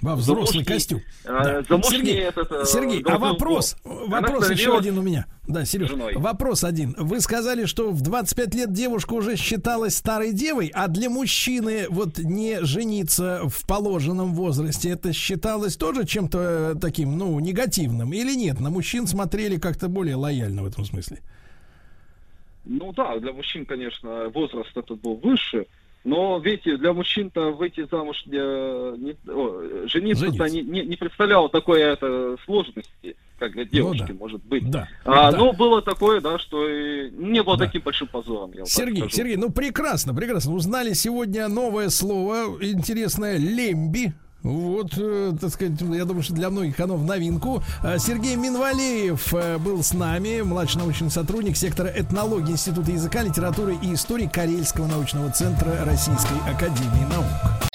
Во 0.00 0.16
взрослый 0.16 0.46
замужний, 0.46 0.64
костюм. 0.64 1.00
э, 1.24 1.62
Да. 1.68 1.82
Сергей, 1.82 2.18
этот, 2.20 2.50
э, 2.52 2.64
Сергей, 2.64 3.02
а 3.02 3.18
вопрос, 3.18 3.76
убор. 3.84 4.08
вопрос 4.08 4.44
Она 4.44 4.52
еще 4.54 4.76
один 4.78 4.98
у 4.98 5.02
меня. 5.02 5.26
Да, 5.46 5.64
Сереж, 5.64 5.90
женой. 5.90 6.14
вопрос 6.16 6.64
один. 6.64 6.94
Вы 6.98 7.20
сказали, 7.20 7.66
что 7.66 7.90
в 7.90 8.00
25 8.00 8.54
лет 8.54 8.72
девушка 8.72 9.12
уже 9.14 9.36
считалась 9.36 9.94
старой 9.96 10.32
девой, 10.32 10.70
а 10.74 10.88
для 10.88 11.10
мужчины 11.10 11.86
вот 11.90 12.18
не 12.18 12.64
жениться 12.64 13.42
в 13.44 13.66
положенном 13.66 14.34
возрасте, 14.34 14.90
это 14.90 15.12
считалось 15.12 15.76
тоже 15.76 16.06
чем-то 16.06 16.38
э, 16.38 16.74
таким, 16.80 17.18
ну, 17.18 17.38
негативным 17.40 18.12
или 18.12 18.34
нет? 18.34 18.60
На 18.60 18.70
мужчин 18.70 19.06
смотрели 19.06 19.58
как-то 19.58 19.88
более 19.88 20.16
лояльно 20.16 20.62
в 20.62 20.66
этом 20.66 20.84
смысле. 20.84 21.18
Ну 22.66 22.92
да, 22.94 23.18
для 23.18 23.32
мужчин, 23.32 23.66
конечно, 23.66 24.28
возраст 24.30 24.74
этот 24.74 24.98
был 25.00 25.16
выше, 25.16 25.66
но, 26.04 26.38
видите, 26.38 26.76
для 26.76 26.92
мужчин-то 26.92 27.50
выйти 27.52 27.86
замуж, 27.90 28.22
не, 28.26 28.36
не- 28.98 29.16
о, 29.32 29.86
жениться-то 29.88 30.48
не, 30.50 30.62
не, 30.62 30.82
не 30.84 30.96
представляло 30.96 31.48
такой 31.48 31.80
это, 31.80 32.36
сложности, 32.44 33.16
как 33.38 33.52
для 33.52 33.64
девушки, 33.64 34.12
может 34.12 34.44
быть. 34.44 34.70
Да. 34.70 34.86
А, 35.04 35.32
Да. 35.32 35.38
Но 35.38 35.52
было 35.54 35.80
такое, 35.80 36.20
да, 36.20 36.38
что 36.38 36.68
и 36.68 37.10
не 37.10 37.42
было 37.42 37.56
таким 37.56 37.80
большим 37.82 38.06
позором, 38.08 38.50
я 38.52 38.58
вам 38.58 38.64
так 38.64 38.68
Сергей, 38.68 38.98
скажу. 39.00 39.16
Сергей, 39.16 39.36
ну 39.36 39.50
прекрасно, 39.50 40.14
прекрасно. 40.14 40.52
Узнали 40.52 40.92
сегодня 40.92 41.48
новое 41.48 41.88
слово 41.88 42.62
интересное 42.62 43.38
лемби. 43.38 44.12
Вот, 44.44 44.92
э, 44.98 45.32
так 45.40 45.50
сказать, 45.50 45.80
я 45.80 46.04
думаю, 46.04 46.22
что 46.22 46.34
для 46.34 46.50
многих 46.50 46.78
оно 46.78 46.96
в 46.96 47.04
новинку. 47.04 47.62
А, 47.82 47.98
Сергей 47.98 48.36
Минвалеев 48.36 49.32
э, 49.32 49.56
был 49.56 49.82
с 49.82 49.94
нами, 49.94 50.42
младший 50.42 50.82
научный 50.82 51.10
сотрудник 51.10 51.56
сектора 51.56 51.88
этнологии 51.88 52.52
Института 52.52 52.92
языка, 52.92 53.22
литературы 53.22 53.76
и 53.82 53.94
истории 53.94 54.26
Карельского 54.26 54.86
научного 54.86 55.30
центра 55.30 55.84
Российской 55.86 56.38
Академии 56.46 57.10
Наук. 57.10 57.73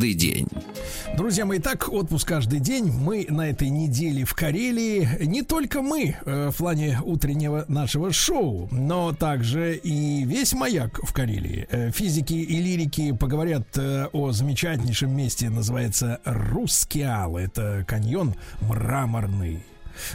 Каждый 0.00 0.14
день. 0.14 0.46
Друзья 1.14 1.44
мои, 1.44 1.58
так 1.58 1.92
отпуск 1.92 2.26
каждый 2.26 2.58
день. 2.58 2.90
Мы 2.90 3.26
на 3.28 3.50
этой 3.50 3.68
неделе 3.68 4.24
в 4.24 4.32
Карелии. 4.32 5.06
Не 5.26 5.42
только 5.42 5.82
мы 5.82 6.16
э, 6.24 6.50
в 6.50 6.56
плане 6.56 6.98
утреннего 7.04 7.66
нашего 7.68 8.10
шоу, 8.10 8.66
но 8.70 9.12
также 9.12 9.76
и 9.76 10.24
весь 10.24 10.54
маяк 10.54 11.00
в 11.02 11.12
Карелии. 11.12 11.66
Э, 11.70 11.90
физики 11.90 12.32
и 12.32 12.62
лирики 12.62 13.12
поговорят 13.12 13.76
э, 13.76 14.06
о 14.12 14.32
замечательнейшем 14.32 15.14
месте, 15.14 15.50
называется 15.50 16.20
Рускеал. 16.24 17.36
Это 17.36 17.84
каньон 17.86 18.34
мраморный. 18.62 19.62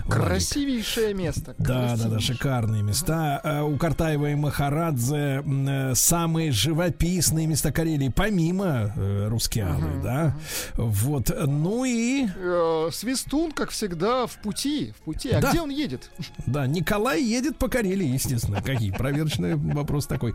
Красивейшее 0.10 1.14
место. 1.14 1.56
Да, 1.58 1.96
да, 1.98 2.10
да, 2.10 2.20
шикарные 2.20 2.84
места. 2.84 3.40
А 3.44 3.64
У 3.64 3.78
Картаева 3.78 4.32
и 4.32 4.36
Махарадзе 4.36 5.44
э, 5.46 5.96
самые 5.96 6.52
живописные 6.52 7.48
места 7.48 7.72
Карелии, 7.72 8.10
помимо 8.10 8.94
э, 8.96 9.28
Рускеалы, 9.30 10.02
да. 10.04 10.36
Вот, 10.76 11.32
ну 11.46 11.86
и... 11.86 12.28
Э, 12.38 12.90
Свистун, 12.92 13.52
как 13.52 13.72
всегда, 13.72 14.28
в 14.28 14.38
пути. 14.38 14.94
В 15.00 15.04
пути. 15.04 15.32
А 15.32 15.42
где 15.42 15.62
он 15.62 15.70
едет? 15.70 16.10
Да, 16.46 16.68
Николай 16.68 17.22
едет 17.22 17.58
по 17.58 17.68
Карелии, 17.68 18.08
естественно. 18.08 18.62
Какие? 18.62 18.92
Проверочный 18.92 19.56
вопрос 19.56 20.08
такой. 20.08 20.34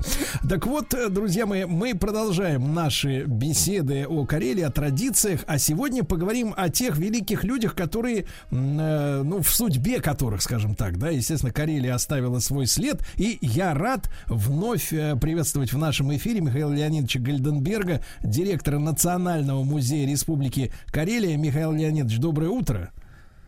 Так 0.48 0.66
вот, 0.66 0.94
друзья 1.10 1.46
мои, 1.46 1.64
мы 1.64 1.94
продолжаем 1.94 2.74
наши 2.74 3.24
беседы 3.24 4.06
о 4.06 4.24
Карелии, 4.26 4.62
о 4.62 4.70
традициях, 4.70 5.40
а 5.46 5.58
сегодня 5.58 6.04
поговорим 6.04 6.54
о 6.56 6.68
тех 6.68 6.96
великих 6.96 7.44
людях, 7.44 7.74
которые, 7.74 8.26
ну, 8.50 9.39
в 9.42 9.50
судьбе 9.50 10.00
которых, 10.00 10.42
скажем 10.42 10.74
так, 10.74 10.98
да, 10.98 11.10
естественно, 11.10 11.52
Карелия 11.52 11.94
оставила 11.94 12.38
свой 12.38 12.66
след. 12.66 13.02
И 13.16 13.38
я 13.40 13.74
рад 13.74 14.10
вновь 14.26 14.92
э, 14.92 15.16
приветствовать 15.16 15.72
в 15.72 15.78
нашем 15.78 16.14
эфире 16.16 16.40
Михаила 16.40 16.72
Леонидовича 16.72 17.20
Гальденберга, 17.20 18.02
директора 18.22 18.78
Национального 18.78 19.62
музея 19.64 20.06
Республики 20.06 20.72
Карелия. 20.86 21.36
Михаил 21.36 21.72
Леонидович, 21.72 22.18
доброе 22.18 22.50
утро. 22.50 22.92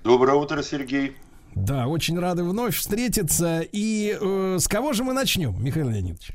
Доброе 0.04 0.36
утро, 0.36 0.62
Сергей. 0.62 1.16
Да, 1.54 1.86
очень 1.86 2.18
рады 2.18 2.44
вновь 2.44 2.76
встретиться. 2.76 3.60
И 3.72 4.16
э, 4.18 4.56
с 4.58 4.68
кого 4.68 4.92
же 4.92 5.04
мы 5.04 5.12
начнем, 5.12 5.62
Михаил 5.62 5.90
Леонидович? 5.90 6.32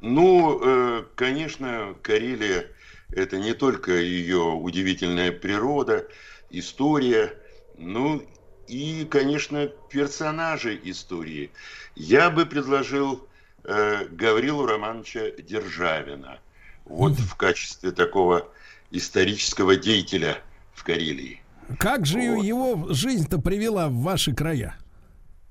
Ну, 0.00 0.60
э, 0.62 1.04
конечно, 1.14 1.94
Карелия– 2.02 2.66
это 3.10 3.38
не 3.38 3.54
только 3.54 3.92
ее 3.92 4.42
удивительная 4.42 5.32
природа, 5.32 6.06
история, 6.50 7.32
ну 7.78 8.22
и, 8.68 9.04
конечно, 9.04 9.66
персонажи 9.66 10.78
истории. 10.84 11.50
Я 11.94 12.30
бы 12.30 12.46
предложил 12.46 13.26
э, 13.64 14.06
Гаврилу 14.10 14.66
Романовича 14.66 15.30
Державина 15.38 16.38
вот 16.84 17.12
в 17.12 17.34
качестве 17.36 17.90
такого 17.90 18.48
исторического 18.90 19.76
деятеля 19.76 20.38
в 20.74 20.84
Карелии. 20.84 21.42
Как 21.78 22.06
же 22.06 22.20
его 22.20 22.92
жизнь-то 22.92 23.38
привела 23.38 23.88
в 23.88 23.96
ваши 24.02 24.34
края? 24.34 24.76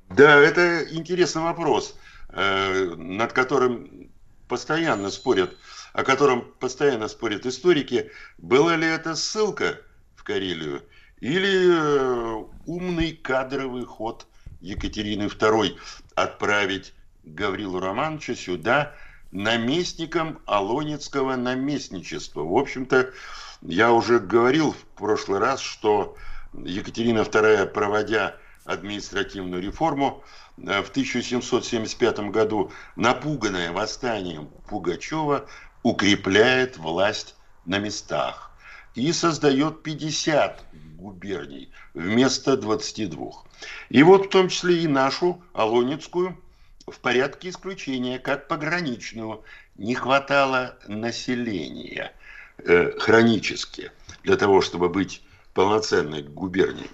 Да, 0.10 0.40
это 0.40 0.86
интересный 0.92 1.42
вопрос, 1.42 1.96
э, 2.30 2.94
над 2.96 3.34
которым 3.34 4.10
постоянно 4.48 5.10
спорят, 5.10 5.58
о 5.94 6.04
котором 6.04 6.46
постоянно 6.60 7.08
спорят 7.08 7.46
историки. 7.46 8.12
Была 8.38 8.76
ли 8.78 8.88
это 8.88 9.16
ссылка 9.16 9.80
в 10.16 10.24
Карелию 10.24 10.84
или 11.20 11.70
э, 11.72 12.44
умный 12.66 13.14
кадровый 13.14 13.86
ход 13.86 14.28
Екатерины 14.62 15.24
II 15.24 15.78
отправить 16.16 16.94
Гаврилу 17.24 17.80
Романовича 17.80 18.36
сюда 18.36 18.94
наместником 19.32 20.40
Алонецкого 20.46 21.36
наместничества. 21.36 22.44
В 22.44 22.56
общем-то, 22.56 23.12
я 23.62 23.92
уже 23.92 24.20
говорил 24.20 24.72
в 24.72 24.84
прошлый 24.98 25.40
раз, 25.40 25.60
что 25.60 26.16
Екатерина 26.54 27.20
II, 27.20 27.68
проводя 27.68 28.38
административную 28.66 29.62
реформу, 29.62 30.24
э, 30.58 30.82
в 30.82 30.90
1775 30.90 32.32
году, 32.32 32.72
напуганная 32.96 33.72
восстанием 33.72 34.48
Пугачева, 34.68 35.46
укрепляет 35.84 36.78
власть 36.78 37.36
на 37.66 37.78
местах 37.78 38.52
и 38.96 39.12
создает 39.12 39.84
50 39.84 40.65
губерний 41.06 41.72
вместо 41.94 42.58
22. 42.58 43.32
И 43.90 44.04
вот 44.04 44.26
в 44.26 44.30
том 44.30 44.50
числе 44.50 44.84
и 44.84 44.88
нашу, 44.88 45.42
Алонецкую, 45.54 46.38
в 46.88 47.00
порядке 47.00 47.50
исключения, 47.50 48.20
как 48.20 48.48
пограничную, 48.48 49.44
не 49.76 49.96
хватало 49.96 50.78
населения 50.88 52.14
э, 52.58 52.92
хронически 53.00 53.92
для 54.24 54.36
того, 54.36 54.62
чтобы 54.62 54.90
быть 54.90 55.22
полноценной 55.54 56.24
губернией. 56.24 56.90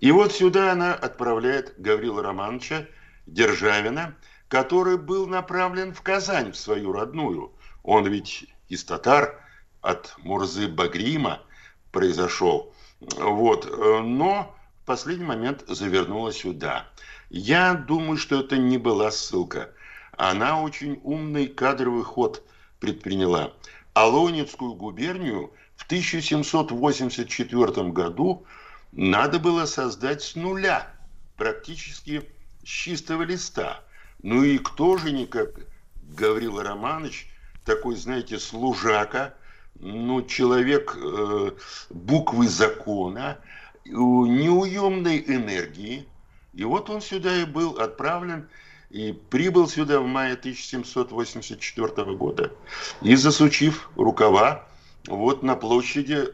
И 0.00 0.10
вот 0.10 0.32
сюда 0.32 0.72
она 0.72 0.94
отправляет 0.94 1.74
Гаврила 1.78 2.22
Романовича 2.22 2.86
Державина, 3.26 4.14
который 4.48 4.98
был 4.98 5.26
направлен 5.26 5.94
в 5.94 6.02
Казань, 6.02 6.52
в 6.52 6.56
свою 6.56 6.92
родную. 6.92 7.52
Он 7.82 8.06
ведь 8.06 8.46
из 8.68 8.84
татар, 8.84 9.40
от 9.80 10.14
Мурзы 10.18 10.68
Багрима 10.68 11.42
произошел. 11.92 12.73
Вот. 13.00 13.66
э, 13.66 14.00
Но 14.02 14.54
в 14.82 14.86
последний 14.86 15.24
момент 15.24 15.64
завернула 15.66 16.32
сюда. 16.32 16.86
Я 17.30 17.74
думаю, 17.74 18.16
что 18.16 18.40
это 18.40 18.56
не 18.56 18.78
была 18.78 19.10
ссылка. 19.10 19.72
Она 20.16 20.60
очень 20.60 21.00
умный 21.02 21.48
кадровый 21.48 22.04
ход 22.04 22.42
предприняла. 22.80 23.52
Алонецкую 23.94 24.74
губернию 24.74 25.52
в 25.76 25.86
1784 25.86 27.90
году 27.90 28.46
надо 28.92 29.38
было 29.38 29.66
создать 29.66 30.22
с 30.22 30.36
нуля, 30.36 30.88
практически 31.36 32.30
с 32.62 32.66
чистого 32.66 33.22
листа. 33.22 33.80
Ну 34.22 34.44
и 34.44 34.58
кто 34.58 34.98
же 34.98 35.10
не 35.10 35.26
как 35.26 35.66
Гаврила 36.02 36.62
Романович, 36.62 37.28
такой, 37.64 37.96
знаете, 37.96 38.38
служака, 38.38 39.34
ну, 39.84 40.22
человек 40.22 40.96
э, 40.96 41.50
буквы 41.90 42.48
закона, 42.48 43.38
э, 43.84 43.90
неуемной 43.90 45.22
энергии. 45.26 46.06
И 46.54 46.64
вот 46.64 46.88
он 46.88 47.02
сюда 47.02 47.42
и 47.42 47.44
был 47.44 47.78
отправлен, 47.78 48.48
и 48.88 49.12
прибыл 49.12 49.68
сюда 49.68 50.00
в 50.00 50.06
мае 50.06 50.34
1784 50.34 52.16
года. 52.16 52.50
И 53.02 53.14
засучив 53.14 53.90
рукава, 53.96 54.66
вот 55.06 55.42
на 55.42 55.54
площади, 55.54 56.28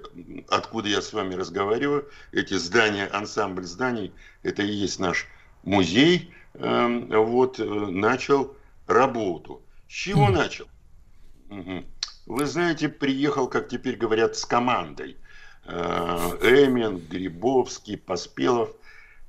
откуда 0.48 0.88
я 0.88 1.02
с 1.02 1.12
вами 1.12 1.34
разговариваю, 1.34 2.08
эти 2.30 2.54
здания, 2.54 3.06
ансамбль 3.06 3.64
зданий, 3.64 4.12
это 4.44 4.62
и 4.62 4.70
есть 4.70 5.00
наш 5.00 5.26
музей, 5.64 6.32
э, 6.54 7.16
вот, 7.16 7.58
начал 7.58 8.54
работу. 8.86 9.60
С 9.88 9.92
чего 9.92 10.28
начал? 10.28 10.68
Мгм. 11.48 11.84
Вы 12.30 12.46
знаете, 12.46 12.88
приехал, 12.88 13.48
как 13.48 13.68
теперь 13.68 13.96
говорят, 13.96 14.36
с 14.36 14.44
командой. 14.44 15.16
Э, 15.64 16.38
Эмин, 16.40 16.98
Грибовский, 16.98 17.96
Поспелов. 17.96 18.70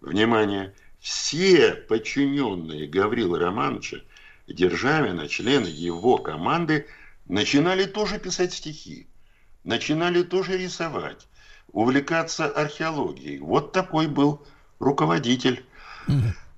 Внимание, 0.02 0.76
все 0.99 1.73
подчиненные 1.73 2.88
Гаврила 2.88 3.40
Романовича 3.40 4.02
Державина, 4.48 5.28
члены 5.28 5.65
его 5.65 6.19
команды, 6.19 6.86
начинали 7.28 7.86
тоже 7.86 8.19
писать 8.19 8.53
стихи, 8.53 9.07
начинали 9.64 10.22
тоже 10.22 10.56
рисовать, 10.60 11.28
увлекаться 11.72 12.45
археологией. 12.45 13.40
Вот 13.40 13.72
такой 13.72 14.06
был 14.06 14.45
руководитель. 14.78 15.65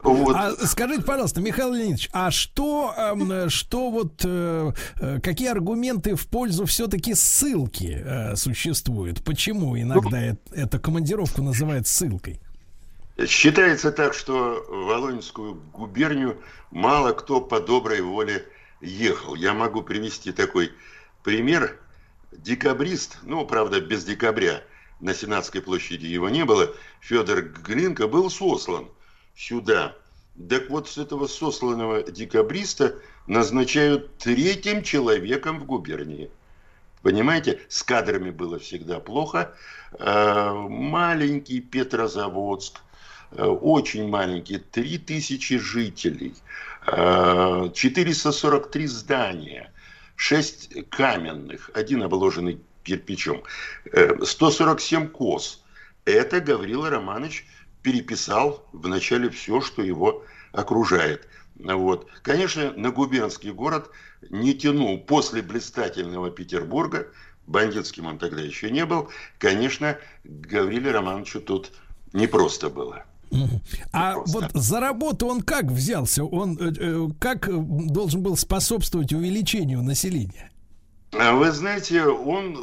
Вот. 0.04 0.36
А 0.36 0.52
скажите, 0.66 1.02
пожалуйста, 1.04 1.40
Михаил 1.40 1.74
Леонидович, 1.74 2.10
а 2.12 2.30
что, 2.30 2.94
эм, 2.98 3.50
что 3.50 3.90
вот, 3.90 4.22
э, 4.26 4.72
э, 5.00 5.20
какие 5.22 5.48
аргументы 5.48 6.16
в 6.16 6.28
пользу 6.28 6.66
все-таки 6.66 7.14
ссылки 7.14 8.02
э, 8.04 8.36
существуют? 8.36 9.24
Почему 9.24 9.80
иногда 9.80 10.22
э- 10.22 10.36
эту 10.52 10.80
командировку 10.80 11.42
называют 11.42 11.88
ссылкой? 11.88 12.42
Считается 13.26 13.92
так, 13.92 14.14
что 14.14 14.66
в 14.68 14.88
Волынскую 14.88 15.62
губернию 15.72 16.38
мало 16.72 17.14
кто 17.14 17.40
по 17.40 17.62
доброй 17.62 18.02
воле 18.02 18.46
ехал. 18.82 19.36
Я 19.36 19.54
могу 19.54 19.84
привести 19.84 20.34
такой 20.34 20.72
пример. 21.24 21.80
Декабрист, 22.34 23.20
ну, 23.22 23.46
правда, 23.46 23.80
без 23.80 24.04
декабря, 24.04 24.64
на 25.00 25.14
Сенатской 25.14 25.62
площади 25.62 26.08
его 26.08 26.30
не 26.30 26.44
было, 26.44 26.74
Федор 27.00 27.42
Глинка 27.42 28.08
был 28.08 28.30
сослан 28.30 28.90
сюда. 29.36 29.96
Так 30.50 30.70
вот, 30.70 30.90
с 30.90 30.98
этого 30.98 31.28
сосланного 31.28 32.04
декабриста 32.04 32.96
назначают 33.28 34.18
третьим 34.18 34.82
человеком 34.82 35.60
в 35.60 35.66
губернии. 35.66 36.32
Понимаете, 37.02 37.60
с 37.68 37.84
кадрами 37.84 38.32
было 38.32 38.60
всегда 38.60 39.00
плохо. 39.00 39.54
Э, 40.00 40.52
Маленький 40.54 41.60
Петрозаводск, 41.60 42.80
э, 43.32 43.44
очень 43.44 44.08
маленький, 44.08 44.58
3000 44.58 45.58
жителей, 45.58 46.34
э, 46.88 47.70
443 47.74 48.88
здания, 48.88 49.72
6 50.16 50.90
каменных, 50.90 51.70
один 51.74 52.04
обложенный 52.04 52.60
кирпичом. 52.84 53.44
Э, 53.92 54.24
147 54.24 55.10
коз. 55.10 55.62
Это 56.06 56.40
Гаврила 56.40 56.90
Романович 56.90 57.46
переписал 57.84 58.68
вначале 58.72 59.30
все, 59.30 59.62
что 59.62 59.84
его 59.84 60.24
окружает. 60.52 61.28
Вот. 61.56 62.08
Конечно, 62.24 62.74
на 62.74 62.92
губернский 62.92 63.52
город 63.52 63.90
не 64.30 64.54
тянул 64.54 64.98
после 65.00 65.42
блистательного 65.42 66.32
Петербурга, 66.32 67.08
бандитским 67.46 68.08
он 68.08 68.18
тогда 68.18 68.42
еще 68.42 68.72
не 68.72 68.86
был, 68.86 69.10
конечно, 69.38 69.98
Гавриле 70.24 70.92
Романовичу 70.92 71.42
тут 71.42 71.72
непросто 72.14 72.70
было. 72.70 73.06
А 73.92 74.16
вот 74.18 74.52
за 74.54 74.80
работу 74.80 75.28
он 75.28 75.42
как 75.42 75.66
взялся? 75.66 76.24
Он 76.24 76.56
э, 76.60 76.72
э, 76.78 77.10
как 77.20 77.50
должен 77.92 78.22
был 78.22 78.38
способствовать 78.38 79.12
увеличению 79.12 79.82
населения? 79.82 80.52
А 81.14 81.34
Вы 81.34 81.52
знаете, 81.52 82.04
он 82.06 82.56
э, 82.56 82.60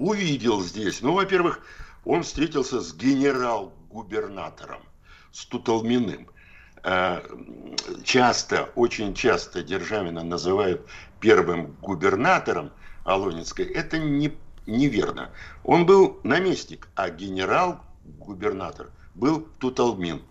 увидел 0.00 0.62
здесь, 0.62 1.02
ну, 1.02 1.12
во-первых, 1.12 1.60
он 2.04 2.22
встретился 2.22 2.80
с 2.80 2.94
генерал-губернатором, 2.94 3.77
с 5.32 5.46
Туталминым. 5.46 6.28
Э, 6.84 7.20
часто, 8.04 8.70
очень 8.74 9.14
часто 9.14 9.62
Державина 9.62 10.22
называют 10.22 10.86
первым 11.20 11.76
губернатором 11.82 12.70
Алонинской. 13.04 13.64
Это 13.64 13.98
не, 13.98 14.32
неверно. 14.66 15.30
Он 15.64 15.86
был 15.86 16.20
наместник, 16.22 16.88
а 16.94 17.10
генерал-губернатор 17.10 18.90
был 19.14 19.46
Туталмин. 19.58 20.22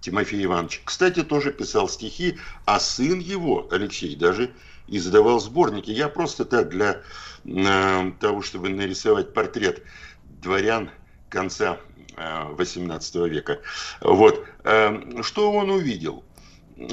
Тимофей 0.00 0.44
Иванович. 0.44 0.82
Кстати, 0.84 1.22
тоже 1.22 1.52
писал 1.52 1.88
стихи, 1.88 2.36
а 2.64 2.80
сын 2.80 3.20
его, 3.20 3.68
Алексей, 3.70 4.16
даже 4.16 4.50
издавал 4.88 5.38
сборники. 5.38 5.90
Я 5.90 6.08
просто 6.08 6.44
так 6.44 6.70
для 6.70 7.02
э, 7.44 8.12
того, 8.18 8.42
чтобы 8.42 8.68
нарисовать 8.68 9.32
портрет 9.32 9.82
дворян 10.24 10.90
конца 11.28 11.78
18 12.16 13.16
э, 13.16 13.28
века. 13.28 13.60
Вот. 14.00 14.46
Э, 14.64 15.22
что 15.22 15.52
он 15.52 15.70
увидел? 15.70 16.24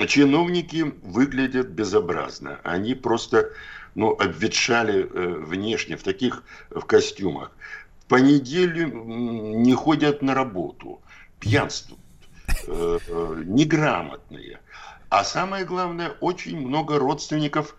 Чиновники 0.08 0.94
выглядят 1.04 1.70
безобразно. 1.70 2.60
Они 2.64 2.96
просто 2.96 3.50
ну, 3.96 4.12
обветшали 4.12 5.04
э, 5.04 5.28
внешне 5.46 5.98
в 5.98 6.04
таких 6.04 6.44
в 6.70 6.82
костюмах. 6.82 7.52
По 8.08 8.16
неделе 8.16 8.86
не 8.86 9.74
ходят 9.74 10.24
на 10.24 10.34
работу, 10.34 11.00
пьянствуют, 11.40 12.02
неграмотные. 13.46 14.60
А 15.10 15.24
самое 15.24 15.64
главное, 15.64 16.14
очень 16.20 16.60
много 16.60 16.98
родственников 16.98 17.76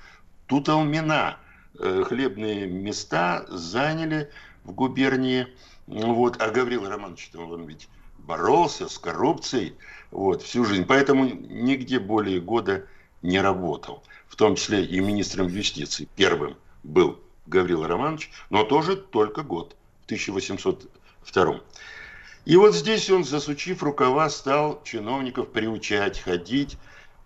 Туталмина. 0.47 1.37
Хлебные 1.75 2.69
места 2.69 3.45
заняли 3.49 4.31
в 4.63 4.73
губернии 4.73 5.49
вот. 5.91 6.41
А 6.41 6.51
Гаврил 6.51 6.89
Романович, 6.89 7.31
он 7.35 7.67
ведь 7.67 7.89
боролся 8.19 8.89
с 8.89 8.99
коррупцией 8.99 9.75
вот, 10.11 10.43
всю 10.43 10.65
жизнь. 10.65 10.85
Поэтому 10.87 11.25
нигде 11.25 11.99
более 11.99 12.41
года 12.41 12.87
не 13.23 13.41
работал. 13.41 14.03
В 14.29 14.37
том 14.37 14.55
числе 14.55 14.85
и 14.85 15.01
министром 15.01 15.49
юстиции. 15.49 16.09
Первым 16.17 16.57
был 16.85 17.19
Гаврил 17.47 17.85
Романович, 17.87 18.31
но 18.49 18.65
тоже 18.65 18.97
только 18.97 19.43
год, 19.43 19.77
в 20.03 20.05
1802. 20.07 21.61
И 22.45 22.57
вот 22.57 22.75
здесь 22.75 23.11
он, 23.11 23.25
засучив 23.25 23.83
рукава, 23.83 24.31
стал 24.31 24.83
чиновников 24.85 25.51
приучать 25.51 26.21
ходить 26.21 26.79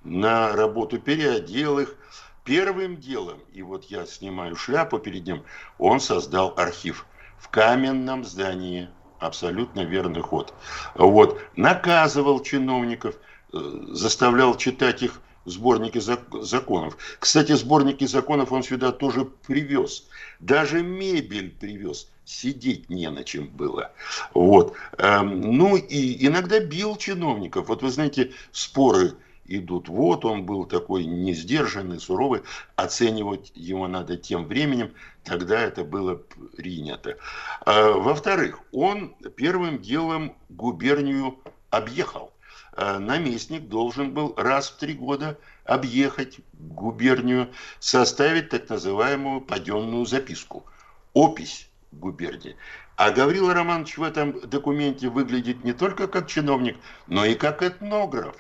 на 0.03 0.53
работу, 0.53 0.99
переодел 0.99 1.79
их. 1.79 1.97
Первым 2.45 2.99
делом, 2.99 3.41
и 3.55 3.63
вот 3.63 3.85
я 3.87 4.05
снимаю 4.05 4.55
шляпу 4.55 4.99
перед 4.99 5.27
ним, 5.27 5.45
он 5.79 5.99
создал 5.99 6.53
архив 6.59 7.07
в 7.45 7.49
каменном 7.51 8.25
здании. 8.25 8.89
Абсолютно 9.19 9.85
верный 9.85 10.23
ход. 10.23 10.55
Вот. 10.95 11.41
Наказывал 11.57 12.41
чиновников, 12.41 13.15
э, 13.53 13.59
заставлял 13.93 14.57
читать 14.57 15.03
их 15.03 15.21
сборники 15.45 15.99
законов. 15.99 16.97
Кстати, 17.19 17.53
сборники 17.53 18.07
законов 18.07 18.51
он 18.51 18.63
сюда 18.63 18.93
тоже 18.93 19.27
привез. 19.47 20.07
Даже 20.41 20.83
мебель 20.83 21.51
привез. 21.51 22.09
Сидеть 22.25 22.89
не 22.89 23.11
на 23.11 23.25
чем 23.25 23.49
было. 23.49 23.93
Вот. 24.33 24.75
Эм, 24.97 25.57
ну 25.57 25.77
и 25.77 26.27
иногда 26.27 26.61
бил 26.61 26.97
чиновников. 26.97 27.69
Вот 27.69 27.83
вы 27.83 27.91
знаете, 27.91 28.33
споры 28.53 29.15
идут. 29.47 29.89
Вот 29.89 30.25
он 30.25 30.45
был 30.45 30.65
такой 30.65 31.05
несдержанный, 31.05 32.01
суровый. 32.01 32.43
Оценивать 32.77 33.53
его 33.55 33.89
надо 33.89 34.17
тем 34.17 34.47
временем, 34.47 34.93
тогда 35.25 35.61
это 35.61 35.85
было 35.85 36.17
принято. 36.57 37.19
А, 37.65 37.93
во-вторых, 37.93 38.61
он 38.73 39.15
первым 39.37 39.81
делом 39.81 40.37
губернию 40.49 41.39
объехал. 41.71 42.33
А, 42.73 42.99
наместник 42.99 43.69
должен 43.69 44.13
был 44.13 44.35
раз 44.37 44.71
в 44.71 44.79
три 44.79 44.95
года 44.95 45.39
объехать 45.65 46.41
губернию, 46.55 47.51
составить 47.79 48.51
так 48.51 48.69
называемую 48.69 49.41
паденную 49.41 50.07
записку, 50.07 50.65
опись 51.13 51.69
губернии. 51.93 52.57
А 52.97 53.11
Гаврила 53.11 53.55
Романович 53.55 53.99
в 53.99 54.03
этом 54.03 54.41
документе 54.49 55.09
выглядит 55.09 55.65
не 55.65 55.73
только 55.73 56.07
как 56.07 56.29
чиновник, 56.29 56.77
но 57.07 57.25
и 57.25 57.35
как 57.35 57.63
этнограф 57.63 58.37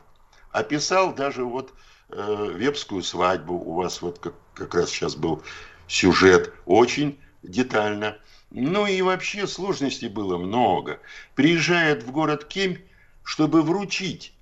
описал 0.55 1.13
даже 1.13 1.45
вот 1.45 1.75
э, 2.11 2.53
вепскую 2.55 3.03
свадьбу. 3.03 3.55
У 3.55 3.75
вас 3.75 4.01
вот 4.01 4.21
как, 4.21 4.35
как 4.55 4.75
раз 4.75 4.89
сейчас 4.89 5.17
был 5.17 5.43
сюжет 5.89 6.55
очень 6.65 7.19
детально. 7.43 8.17
Ну 8.51 8.87
и 8.87 9.03
вообще 9.03 9.49
сложностей 9.49 10.09
было 10.09 10.39
много. 10.39 11.01
Приезжает 11.35 12.05
в 12.05 12.13
город 12.13 12.45
Кемь, 12.45 12.79
чтобы 13.25 13.63
вручить 13.63 14.33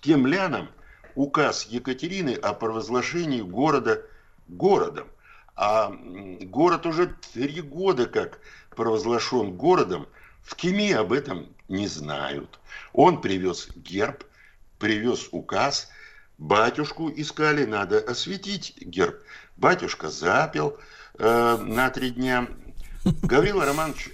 кемлянам 0.00 0.68
указ 1.16 1.66
Екатерины 1.66 2.34
о 2.34 2.52
провозглашении 2.52 3.40
города 3.40 4.02
городом. 4.46 5.08
А 5.56 5.90
город 6.42 6.86
уже 6.86 7.16
три 7.32 7.62
года 7.62 8.06
как 8.06 8.38
провозглашен 8.76 9.56
городом, 9.56 10.06
в 10.42 10.54
Кеме 10.54 10.96
об 10.96 11.12
этом 11.12 11.48
не 11.68 11.88
знают. 11.88 12.60
Он 12.92 13.20
привез 13.20 13.70
герб, 13.74 14.22
привез 14.78 15.28
указ, 15.32 15.88
батюшку 16.38 17.10
искали, 17.14 17.64
надо 17.64 17.98
осветить 17.98 18.74
герб. 18.80 19.16
Батюшка 19.56 20.08
запил 20.08 20.78
э, 21.18 21.56
на 21.60 21.90
три 21.90 22.10
дня. 22.10 22.46
Гаврила 23.22 23.64
Романович 23.64 24.10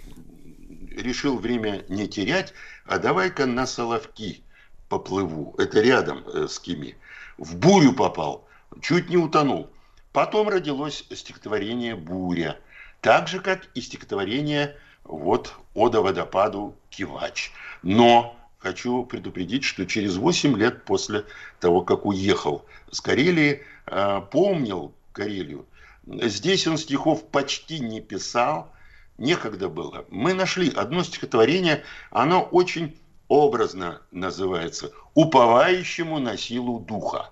решил 0.97 1.39
время 1.39 1.85
не 1.89 2.09
терять, 2.09 2.53
а 2.85 2.99
давай-ка 2.99 3.47
на 3.47 3.67
Соловки 3.67 4.45
поплыву. 4.89 5.55
Это 5.59 5.81
рядом 5.81 6.25
э, 6.29 6.47
с 6.49 6.59
Кими. 6.59 6.97
В 7.39 7.57
бурю 7.57 7.93
попал, 7.95 8.47
чуть 8.81 9.09
не 9.09 9.17
утонул. 9.17 9.71
Потом 10.13 10.49
родилось 10.49 11.05
стихотворение 11.11 11.97
«Буря», 11.97 12.59
так 13.01 13.29
же, 13.29 13.41
как 13.41 13.69
и 13.75 13.81
стихотворение 13.81 14.77
вот 15.05 15.55
«Ода 15.75 16.03
водопаду 16.03 16.77
Кивач». 16.91 17.51
Но 17.83 18.37
хочу 18.63 19.05
предупредить, 19.05 19.65
что 19.65 19.85
через 19.87 20.17
8 20.17 20.57
лет 20.57 20.85
после 20.85 21.25
того, 21.61 21.83
как 21.83 22.07
уехал 22.07 22.65
с 22.91 23.01
Карелии, 23.01 23.63
э, 23.87 24.21
помнил 24.31 24.95
Карелию. 25.13 25.67
Здесь 26.07 26.67
он 26.67 26.79
стихов 26.79 27.27
почти 27.29 27.81
не 27.81 28.01
писал, 28.01 28.73
некогда 29.19 29.69
было. 29.69 30.05
Мы 30.11 30.35
нашли 30.35 30.71
одно 30.71 31.03
стихотворение, 31.03 31.85
оно 32.11 32.43
очень 32.43 32.97
образно 33.29 34.03
называется 34.11 34.93
«Уповающему 35.15 36.19
на 36.19 36.37
силу 36.37 36.81
духа». 36.81 37.31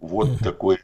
Вот 0.00 0.38
такое 0.38 0.78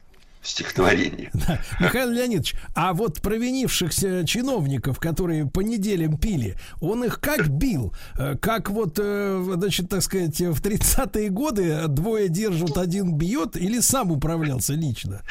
стихотворение. 0.47 1.29
Да. 1.33 1.59
Михаил 1.79 2.09
Леонидович, 2.09 2.55
а 2.73 2.93
вот 2.93 3.21
провинившихся 3.21 4.25
чиновников, 4.25 4.99
которые 4.99 5.45
по 5.45 5.59
неделям 5.59 6.17
пили, 6.17 6.55
он 6.79 7.03
их 7.03 7.19
как 7.19 7.49
бил? 7.49 7.93
Э, 8.17 8.35
как 8.37 8.69
вот, 8.69 8.97
э, 8.97 9.43
значит, 9.55 9.89
так 9.89 10.01
сказать, 10.01 10.39
в 10.39 10.61
30-е 10.61 11.29
годы 11.29 11.87
двое 11.87 12.29
держат, 12.29 12.77
один 12.77 13.17
бьет 13.17 13.55
или 13.57 13.79
сам 13.79 14.11
управлялся 14.11 14.73
лично? 14.73 15.21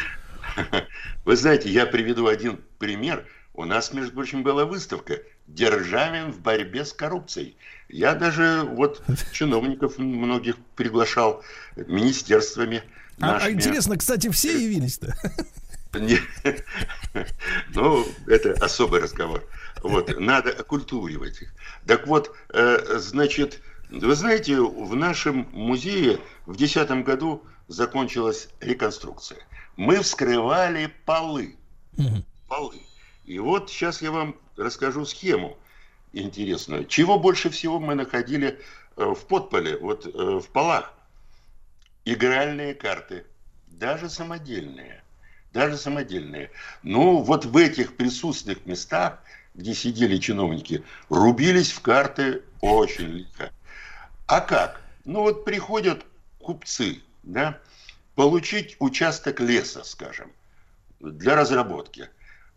Вы 1.24 1.36
знаете, 1.36 1.70
я 1.70 1.86
приведу 1.86 2.26
один 2.26 2.60
пример. 2.78 3.26
У 3.54 3.64
нас, 3.64 3.92
между 3.94 4.12
прочим, 4.12 4.42
была 4.42 4.66
выставка 4.66 5.18
«Державин 5.46 6.30
в 6.30 6.40
борьбе 6.40 6.84
с 6.84 6.92
коррупцией». 6.92 7.56
Я 7.88 8.14
даже 8.14 8.64
вот 8.64 9.02
чиновников 9.32 9.96
многих 9.96 10.56
приглашал 10.76 11.42
министерствами– 11.76 12.82
а, 13.20 13.38
а 13.38 13.50
интересно, 13.50 13.96
кстати, 13.96 14.30
все 14.30 14.58
явились-то? 14.62 15.16
Ну, 17.74 18.06
это 18.26 18.52
особый 18.62 19.00
разговор. 19.00 19.42
Вот, 19.82 20.14
надо 20.18 20.50
окультуривать 20.50 21.40
их. 21.40 21.54
Так 21.86 22.06
вот, 22.06 22.34
э, 22.52 22.98
значит, 22.98 23.62
вы 23.88 24.14
знаете, 24.14 24.60
в 24.60 24.94
нашем 24.94 25.48
музее 25.52 26.20
в 26.44 26.56
2010 26.56 27.04
году 27.04 27.42
закончилась 27.68 28.48
реконструкция. 28.60 29.38
Мы 29.76 30.02
вскрывали 30.02 30.92
полы. 31.04 31.56
Полы. 32.48 32.82
И 33.24 33.38
вот 33.38 33.70
сейчас 33.70 34.02
я 34.02 34.10
вам 34.10 34.36
расскажу 34.56 35.04
схему 35.04 35.56
интересную. 36.12 36.86
Чего 36.86 37.18
больше 37.18 37.50
всего 37.50 37.78
мы 37.78 37.94
находили 37.94 38.58
э, 38.96 39.04
в 39.04 39.26
подполе, 39.26 39.76
вот 39.78 40.06
э, 40.06 40.10
в 40.10 40.46
полах? 40.48 40.92
Игральные 42.06 42.74
карты, 42.74 43.26
даже 43.66 44.08
самодельные. 44.08 45.02
Даже 45.52 45.76
самодельные. 45.76 46.52
Ну, 46.84 47.18
вот 47.18 47.44
в 47.44 47.56
этих 47.56 47.96
присутственных 47.96 48.64
местах, 48.64 49.18
где 49.56 49.74
сидели 49.74 50.16
чиновники, 50.18 50.84
рубились 51.08 51.72
в 51.72 51.80
карты 51.80 52.42
очень 52.60 53.08
лихо. 53.08 53.50
А 54.28 54.40
как? 54.40 54.80
Ну, 55.04 55.22
вот 55.22 55.44
приходят 55.44 56.06
купцы, 56.38 57.02
да, 57.24 57.58
получить 58.14 58.76
участок 58.78 59.40
леса, 59.40 59.82
скажем, 59.82 60.30
для 61.00 61.34
разработки. 61.34 62.08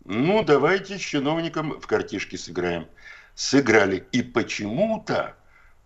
Ну, 0.04 0.44
давайте 0.44 0.96
с 0.96 1.00
чиновником 1.00 1.80
в 1.80 1.88
картишки 1.88 2.36
сыграем. 2.36 2.86
Сыграли. 3.34 4.06
И 4.12 4.22
почему-то 4.22 5.34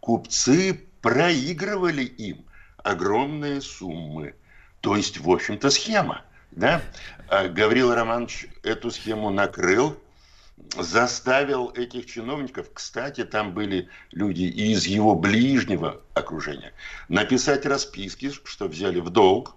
купцы 0.01 0.87
проигрывали 1.01 2.05
им 2.05 2.45
огромные 2.85 3.61
суммы. 3.61 4.35
То 4.81 4.95
есть, 4.95 5.19
в 5.19 5.29
общем-то, 5.29 5.71
схема. 5.71 6.23
Да? 6.53 6.83
А 7.29 7.49
Гаврил 7.49 7.93
Романович 7.93 8.47
эту 8.63 8.93
схему 8.93 9.31
накрыл, 9.31 9.99
заставил 10.79 11.71
этих 11.71 12.07
чиновников, 12.07 12.69
кстати, 12.73 13.25
там 13.25 13.55
были 13.55 13.89
люди 14.13 14.43
из 14.43 14.87
его 14.87 15.17
ближнего 15.17 16.01
окружения, 16.15 16.73
написать 17.09 17.67
расписки, 17.67 18.31
что 18.31 18.69
взяли 18.69 19.01
в 19.01 19.11
долг 19.11 19.57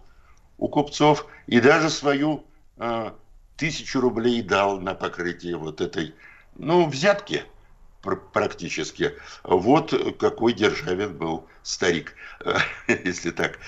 у 0.58 0.68
купцов, 0.68 1.28
и 1.46 1.60
даже 1.60 1.92
свою 1.92 2.46
э, 2.78 3.12
тысячу 3.58 4.00
рублей 4.00 4.42
дал 4.42 4.80
на 4.80 4.96
покрытие 4.96 5.58
вот 5.58 5.82
этой, 5.82 6.16
ну, 6.56 6.88
взятки 6.88 7.44
практически. 8.16 9.14
Вот 9.44 9.94
какой 10.20 10.54
Державин 10.54 11.18
был 11.18 11.48
старик, 11.64 12.14
если 12.88 13.32
так 13.32 13.60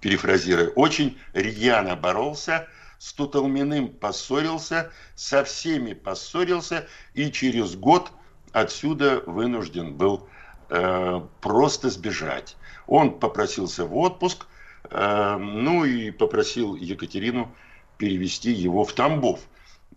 перефразируя. 0.00 0.68
Очень 0.70 1.18
рьяно 1.32 1.96
боролся, 1.96 2.68
с 2.98 3.12
Туталминым 3.14 3.88
поссорился, 3.88 4.92
со 5.14 5.44
всеми 5.44 5.92
поссорился 5.92 6.86
и 7.14 7.32
через 7.32 7.74
год 7.74 8.12
отсюда 8.52 9.22
вынужден 9.26 9.96
был 9.96 10.28
э, 10.68 11.20
просто 11.40 11.90
сбежать. 11.90 12.56
Он 12.86 13.18
попросился 13.18 13.86
в 13.86 13.96
отпуск, 13.96 14.46
э, 14.90 15.36
ну 15.38 15.84
и 15.84 16.10
попросил 16.10 16.74
Екатерину 16.74 17.54
перевести 17.96 18.52
его 18.52 18.84
в 18.84 18.92
Тамбов. 18.92 19.40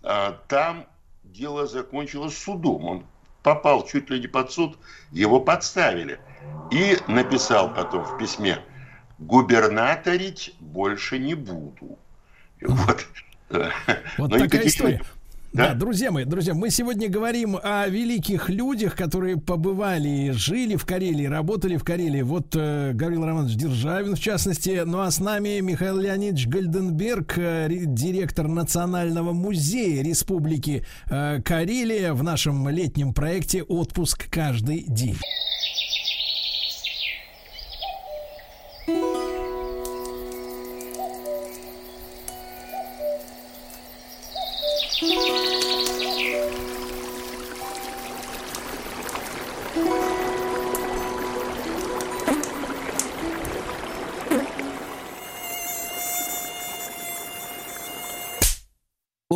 А 0.04 0.40
там 0.48 0.88
дело 1.24 1.68
закончилось 1.68 2.38
судом. 2.38 2.86
Он 2.86 3.06
попал 3.46 3.86
чуть 3.86 4.10
ли 4.10 4.20
не 4.20 4.28
под 4.28 4.52
суд, 4.52 4.78
его 5.12 5.40
подставили. 5.40 6.20
И 6.72 6.98
написал 7.08 7.72
потом 7.72 8.04
в 8.04 8.18
письме, 8.18 8.58
губернаторить 9.20 10.56
больше 10.60 11.20
не 11.20 11.36
буду. 11.36 12.00
Вот, 12.62 13.06
вот 14.18 14.32
такая 14.32 14.46
Екатерина... 14.46 14.68
история. 14.68 15.02
Да? 15.56 15.70
да, 15.70 15.74
друзья 15.74 16.12
мои, 16.12 16.26
друзья, 16.26 16.54
мы 16.54 16.70
сегодня 16.70 17.08
говорим 17.08 17.58
о 17.64 17.88
великих 17.88 18.50
людях, 18.50 18.94
которые 18.94 19.38
побывали, 19.38 20.32
жили 20.32 20.76
в 20.76 20.86
Карелии, 20.86 21.28
работали 21.28 21.78
в 21.78 21.84
Карелии. 21.86 22.24
Вот 22.24 22.54
э, 22.58 22.92
Гаврил 22.94 23.26
Романович 23.26 23.56
Державин, 23.56 24.16
в 24.16 24.20
частности. 24.20 24.84
Ну 24.86 25.00
а 25.00 25.10
с 25.10 25.22
нами 25.22 25.62
Михаил 25.62 25.98
Леонидович 25.98 26.48
Гальденберг, 26.48 27.38
э, 27.38 27.70
директор 27.70 28.50
Национального 28.50 29.32
музея 29.32 30.04
Республики 30.04 30.86
э, 31.10 31.42
Карелия 31.42 32.14
в 32.14 32.22
нашем 32.22 32.68
летнем 32.68 33.14
проекте 33.14 33.64
«Отпуск 33.64 34.30
каждый 34.30 34.84
день». 34.86 35.16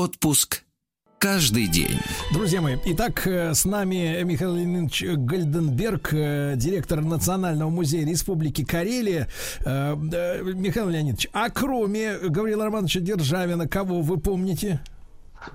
Отпуск 0.09 0.63
каждый 1.19 1.67
день. 1.67 1.99
Друзья 2.33 2.61
мои, 2.61 2.77
итак, 2.85 3.27
э, 3.27 3.53
с 3.53 3.63
нами 3.63 4.23
Михаил 4.23 4.55
Леонидович 4.55 5.03
Гальденберг, 5.03 6.13
э, 6.13 6.53
директор 6.55 7.01
Национального 7.01 7.69
музея 7.69 8.07
Республики 8.07 8.65
Карелия. 8.65 9.27
Э, 9.63 9.93
Михаил 9.95 10.89
Леонидович, 10.89 11.29
а 11.31 11.51
кроме 11.51 12.17
Гаврила 12.17 12.65
Романовича 12.65 13.01
Державина, 13.01 13.67
кого 13.67 14.01
вы 14.01 14.19
помните? 14.19 14.81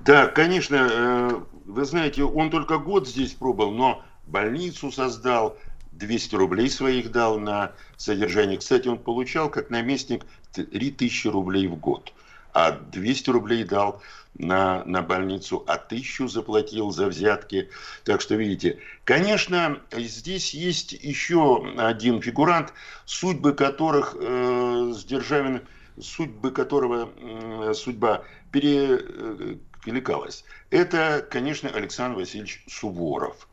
Да, 0.05 0.29
конечно, 0.29 1.45
вы 1.65 1.85
знаете, 1.85 2.23
он 2.23 2.51
только 2.51 2.79
год 2.79 3.09
здесь 3.09 3.33
пробыл, 3.33 3.73
но 3.73 4.05
больницу 4.29 4.93
создал, 4.93 5.59
200 5.91 6.37
рублей 6.37 6.71
своих 6.71 7.11
дал 7.11 7.41
на 7.41 7.73
содержание. 7.97 8.59
Кстати, 8.59 8.87
он 8.87 8.99
получал 8.99 9.51
как 9.51 9.71
наместник 9.71 10.25
3000 10.53 11.27
рублей 11.27 11.67
в 11.67 11.75
год, 11.75 12.13
а 12.53 12.71
200 12.71 13.31
рублей 13.31 13.65
дал 13.65 14.01
на, 14.39 14.85
на 14.85 15.03
больницу, 15.03 15.65
а 15.67 15.77
тысячу 15.77 16.29
заплатил 16.29 16.91
за 16.91 17.07
взятки. 17.07 17.71
Так 18.05 18.21
что, 18.21 18.35
видите, 18.35 18.79
конечно, 19.05 19.81
здесь 19.93 20.55
есть 20.55 20.93
еще 20.93 21.73
один 21.77 22.21
фигурант, 22.21 22.73
судьбы 23.05 23.53
которых 23.53 24.17
э, 24.19 24.93
с 24.95 25.05
Державиным, 25.05 25.63
судьбы 26.01 26.51
которого 26.51 27.11
э, 27.17 27.75
судьба 27.75 28.25
перекликалась. 28.51 30.45
Это, 30.71 31.27
конечно, 31.31 31.71
Александр 31.71 32.19
Васильевич 32.19 32.65
Суворов. 32.69 33.49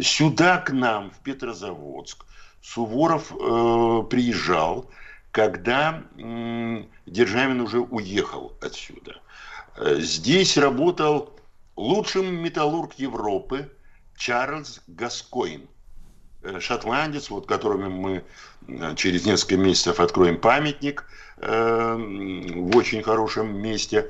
Сюда 0.00 0.58
к 0.58 0.72
нам, 0.72 1.10
в 1.10 1.18
Петрозаводск, 1.20 2.24
Суворов 2.62 3.30
э, 3.30 4.02
приезжал, 4.08 4.90
когда 5.30 6.02
э, 6.16 6.84
Державин 7.06 7.60
уже 7.60 7.80
уехал 7.80 8.56
отсюда. 8.62 9.20
Э, 9.76 9.96
здесь 9.98 10.56
работал 10.56 11.30
лучший 11.76 12.22
металлург 12.22 12.94
Европы 12.94 13.70
Чарльз 14.16 14.80
Гаскоин. 14.86 15.66
Э, 16.42 16.60
шотландец, 16.60 17.30
вот 17.30 17.46
которому 17.46 17.90
мы 17.90 18.24
э, 18.68 18.94
через 18.96 19.26
несколько 19.26 19.56
месяцев 19.56 20.00
откроем 20.00 20.38
памятник 20.40 21.04
в 21.36 22.76
очень 22.76 23.02
хорошем 23.02 23.60
месте. 23.60 24.08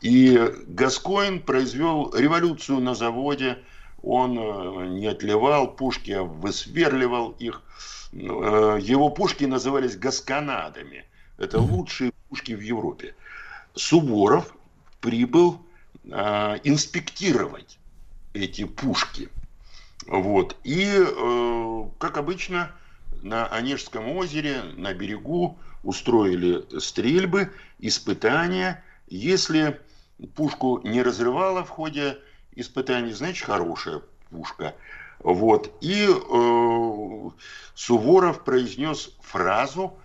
И 0.00 0.52
Гаскоин 0.66 1.40
произвел 1.40 2.12
революцию 2.16 2.80
на 2.80 2.94
заводе. 2.94 3.58
Он 4.02 4.98
не 4.98 5.06
отливал 5.06 5.68
пушки, 5.68 6.12
а 6.12 6.22
высверливал 6.22 7.36
их. 7.38 7.60
Его 8.12 9.10
пушки 9.10 9.44
назывались 9.44 9.96
гасканадами. 9.96 11.04
Это 11.36 11.60
лучшие 11.60 12.12
пушки 12.30 12.52
в 12.52 12.60
Европе. 12.60 13.14
Суворов 13.74 14.54
прибыл 15.02 15.60
э, 16.04 16.10
инспектировать 16.64 17.78
эти 18.32 18.64
пушки. 18.64 19.28
Вот. 20.06 20.56
И, 20.64 20.86
э, 20.88 21.84
как 21.98 22.16
обычно, 22.16 22.72
на 23.22 23.46
Онежском 23.48 24.08
озере, 24.08 24.62
на 24.76 24.94
берегу 24.94 25.58
устроили 25.82 26.64
стрельбы, 26.78 27.52
испытания. 27.78 28.82
Если 29.08 29.78
пушку 30.34 30.80
не 30.84 31.02
разрывало 31.02 31.64
в 31.64 31.68
ходе 31.68 32.18
испытаний, 32.54 33.12
значит, 33.12 33.44
хорошая 33.44 34.02
пушка. 34.30 34.74
Вот. 35.18 35.72
И 35.80 36.06
э, 36.08 37.30
Суворов 37.74 38.44
произнес 38.44 39.14
фразу, 39.20 39.98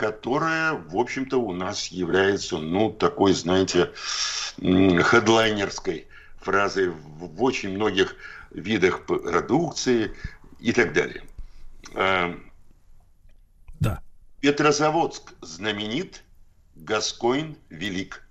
которая, 0.00 0.72
в 0.72 0.96
общем-то, 0.96 1.36
у 1.36 1.52
нас 1.52 1.88
является, 1.88 2.56
ну, 2.56 2.90
такой, 2.90 3.34
знаете, 3.34 3.92
хедлайнерской 4.56 6.08
фразой 6.38 6.88
в 6.88 7.42
очень 7.42 7.74
многих 7.74 8.16
видах 8.50 9.04
продукции 9.04 10.16
и 10.58 10.72
так 10.72 10.94
далее. 10.94 11.22
А, 11.94 12.34
да. 13.78 14.00
Петрозаводск 14.40 15.34
знаменит, 15.42 16.24
Гаскоин 16.76 17.58
велик. 17.68 18.26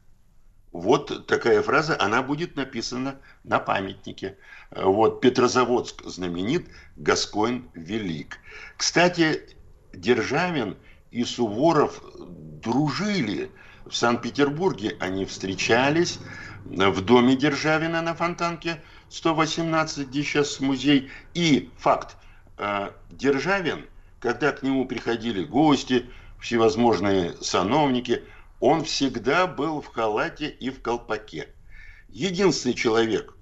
Вот 0.71 1.27
такая 1.27 1.61
фраза, 1.61 1.95
она 2.01 2.23
будет 2.23 2.55
написана 2.55 3.19
на 3.43 3.59
памятнике. 3.59 4.39
Вот 4.71 5.21
Петрозаводск 5.21 6.03
знаменит, 6.05 6.67
Гаскоин 6.95 7.69
велик. 7.75 8.39
Кстати, 8.75 9.55
Державин– 9.93 10.75
и 11.11 11.23
Суворов 11.23 12.02
дружили. 12.61 13.52
В 13.86 13.95
Санкт-Петербурге 13.95 14.95
они 14.99 15.26
встречались, 15.26 16.19
в 16.65 17.02
доме 17.02 17.36
Державина 17.36 18.02
на 18.02 18.14
Фонтанке 18.14 18.81
118, 19.10 20.07
где 20.07 20.23
сейчас 20.23 20.60
музей. 20.60 21.10
И 21.34 21.72
факт, 21.77 22.15
э, 22.57 22.91
Державин, 23.10 23.86
когда 24.19 24.52
к 24.52 24.61
нему 24.61 24.86
приходили 24.86 25.44
гости, 25.44 26.06
всевозможные 26.40 27.34
сановники, 27.41 28.23
он 28.60 28.84
всегда 28.84 29.48
был 29.48 29.81
в 29.81 29.88
халате 29.88 30.49
и 30.49 30.69
в 30.69 30.81
колпаке. 30.81 31.49
Единственный 32.10 32.76
человек, 32.76 33.34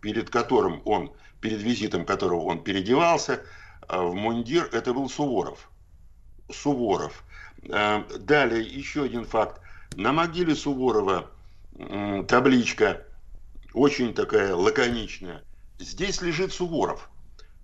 перед 0.00 0.28
которым 0.28 0.82
он, 0.84 1.12
перед 1.40 1.62
визитом 1.62 2.04
которого 2.04 2.42
он 2.42 2.62
переодевался 2.62 3.42
э, 3.88 3.98
в 3.98 4.14
мундир, 4.14 4.68
это 4.72 4.92
был 4.92 5.08
Суворов. 5.08 5.70
Суворов. 6.50 7.24
Э, 7.68 8.02
далее 8.18 8.62
еще 8.62 9.04
один 9.04 9.24
факт. 9.24 9.60
На 9.96 10.12
могиле 10.12 10.54
Суворова 10.54 11.30
табличка 12.28 13.04
очень 13.72 14.14
такая 14.14 14.54
лаконичная. 14.54 15.42
Здесь 15.78 16.22
лежит 16.22 16.52
Суворов. 16.52 17.10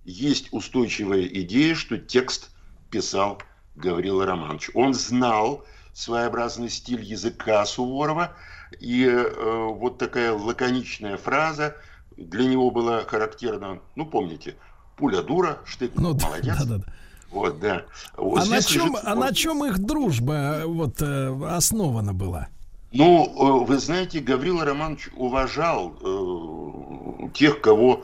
Есть 0.03 0.49
устойчивая 0.51 1.23
идея, 1.23 1.75
что 1.75 1.97
текст 1.97 2.49
писал 2.89 3.41
Гаврила 3.75 4.25
Романович. 4.25 4.71
Он 4.73 4.93
знал 4.93 5.65
своеобразный 5.93 6.69
стиль 6.69 7.03
языка 7.03 7.65
Суворова, 7.65 8.35
и 8.79 9.05
э, 9.05 9.67
вот 9.69 9.97
такая 9.97 10.33
лаконичная 10.33 11.17
фраза 11.17 11.75
для 12.17 12.45
него 12.45 12.71
была 12.71 13.03
характерна, 13.03 13.79
ну, 13.95 14.05
помните, 14.05 14.55
пуля 14.95 15.21
дура, 15.21 15.59
штык, 15.65 15.91
ну, 15.95 16.13
молодец. 16.13 16.57
Да, 16.59 16.65
да, 16.65 16.77
да. 16.77 16.93
Вот, 17.31 17.59
да. 17.59 17.83
Вот 18.17 18.43
а, 18.43 18.45
на 18.45 18.61
чем, 18.61 18.91
лежит... 18.93 19.05
а 19.05 19.15
на 19.15 19.33
чем 19.33 19.65
их 19.65 19.79
дружба 19.79 20.63
вот, 20.65 21.01
э, 21.01 21.45
основана 21.49 22.13
была? 22.13 22.49
Ну, 22.91 23.25
э, 23.25 23.65
вы 23.65 23.77
знаете, 23.79 24.19
Гаврила 24.19 24.65
Романович 24.65 25.09
уважал 25.15 25.93
э, 26.01 27.29
тех, 27.33 27.61
кого 27.61 28.03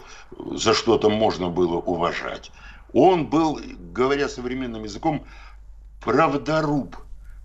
за 0.52 0.74
что-то 0.74 1.10
можно 1.10 1.50
было 1.50 1.76
уважать. 1.76 2.52
Он 2.94 3.28
был, 3.28 3.60
говоря 3.92 4.30
современным 4.30 4.84
языком, 4.84 5.26
правдоруб 6.02 6.96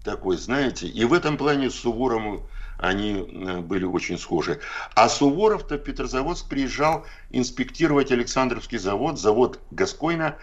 такой, 0.04 0.36
знаете. 0.36 0.86
И 0.86 1.04
в 1.04 1.12
этом 1.12 1.36
плане 1.36 1.68
с 1.68 1.74
Суворовым 1.74 2.42
они 2.78 3.12
э, 3.12 3.60
были 3.60 3.84
очень 3.84 4.18
схожи. 4.18 4.60
А 4.94 5.08
Суворов-то 5.08 5.76
в 5.76 5.82
Петрозаводск 5.82 6.48
приезжал 6.48 7.06
инспектировать 7.30 8.12
Александровский 8.12 8.78
завод, 8.78 9.18
завод 9.18 9.60
Гаскойна, 9.70 10.36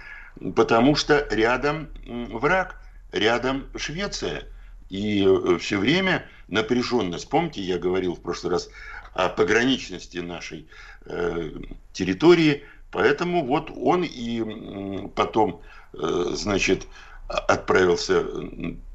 потому 0.56 0.95
что 0.95 1.28
рядом 1.30 1.90
враг, 2.06 2.82
рядом 3.11 3.66
Швеция. 3.76 4.44
И 4.90 5.24
э, 5.24 5.57
все 5.60 5.78
время 5.78 6.26
напряженность, 6.48 7.30
помните, 7.30 7.61
я 7.61 7.78
говорил 7.78 8.16
в 8.16 8.22
прошлый 8.22 8.53
раз 8.53 8.70
о 9.14 9.30
пограничности 9.30 10.18
нашей 10.18 10.68
э, 11.06 11.52
территории, 11.94 12.64
поэтому 12.91 13.45
вот 13.45 13.72
он 13.76 14.03
и 14.03 15.07
потом, 15.16 15.61
э, 15.94 16.26
значит, 16.34 16.88
отправился 17.28 18.26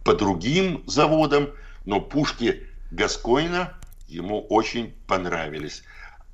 по 0.04 0.14
другим 0.14 0.82
заводам, 0.86 1.50
но 1.84 2.00
пушки 2.00 2.66
Гаскоина 2.90 3.74
ему 4.08 4.44
очень 4.48 4.94
понравились. 5.06 5.84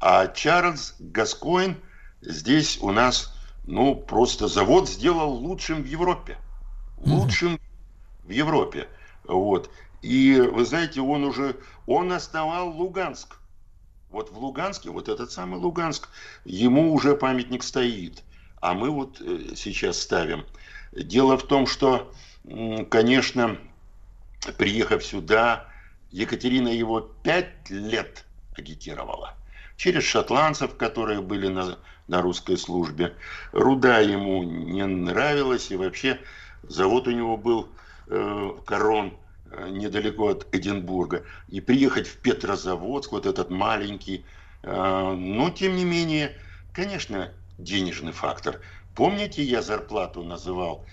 А 0.01 0.27
Чарльз 0.28 0.97
Гаскоин 0.99 1.77
здесь 2.23 2.78
у 2.81 2.91
нас, 2.91 3.35
ну, 3.71 3.95
просто 3.95 4.49
завод 4.49 4.89
сделал 4.89 5.31
лучшим 5.31 5.83
в 5.83 5.87
Европе. 5.87 6.39
Лучшим 6.99 7.61
в 8.25 8.31
Европе. 8.31 8.89
Вот. 9.23 9.71
И 10.03 10.41
вы 10.41 10.65
знаете, 10.65 11.01
он 11.01 11.23
уже, 11.23 11.55
он 11.87 12.11
основал 12.11 12.71
Луганск. 12.71 13.37
Вот 14.11 14.33
в 14.33 14.39
Луганске, 14.39 14.91
вот 14.91 15.09
этот 15.09 15.31
самый 15.31 15.61
Луганск, 15.61 16.09
ему 16.45 16.93
уже 16.93 17.15
памятник 17.15 17.63
стоит. 17.63 18.25
А 18.61 18.75
мы 18.75 18.91
вот 18.91 19.21
э, 19.21 19.55
сейчас 19.55 20.01
ставим. 20.01 20.45
Дело 20.91 21.39
в 21.39 21.45
том, 21.45 21.69
что, 21.69 22.13
конечно, 22.91 23.57
приехав 24.59 25.05
сюда, 25.05 25.69
Екатерина 26.11 26.69
его 26.69 27.01
пять 27.01 27.71
лет 27.71 28.25
агитировала. 28.59 29.37
Через 29.77 30.03
шотландцев, 30.03 30.77
которые 30.77 31.21
были 31.21 31.47
на, 31.47 31.79
на 32.11 32.20
русской 32.20 32.59
службе. 32.59 33.15
Руда 33.53 34.01
ему 34.01 34.43
не 34.43 34.85
нравилась, 34.87 35.70
и 35.70 35.77
вообще 35.77 36.20
завод 36.62 37.09
у 37.09 37.12
него 37.12 37.39
был 37.39 37.69
э, 38.09 38.51
Корон 38.66 39.15
Э, 39.53 39.69
недалеко 39.69 40.28
от 40.28 40.47
Эдинбурга, 40.55 41.24
и 41.49 41.61
приехать 41.61 42.07
в 42.07 42.19
Петрозаводск, 42.19 43.11
вот 43.11 43.27
этот 43.27 43.51
маленький, 43.51 44.24
э, 44.62 44.70
но 44.73 45.51
тем 45.51 45.74
не 45.74 45.85
менее, 45.85 46.37
конечно, 46.73 47.32
денежный 47.59 48.12
фактор. 48.12 48.61
Помните, 48.95 49.43
я 49.43 49.61
зарплату 49.61 50.23
называл 50.23 50.87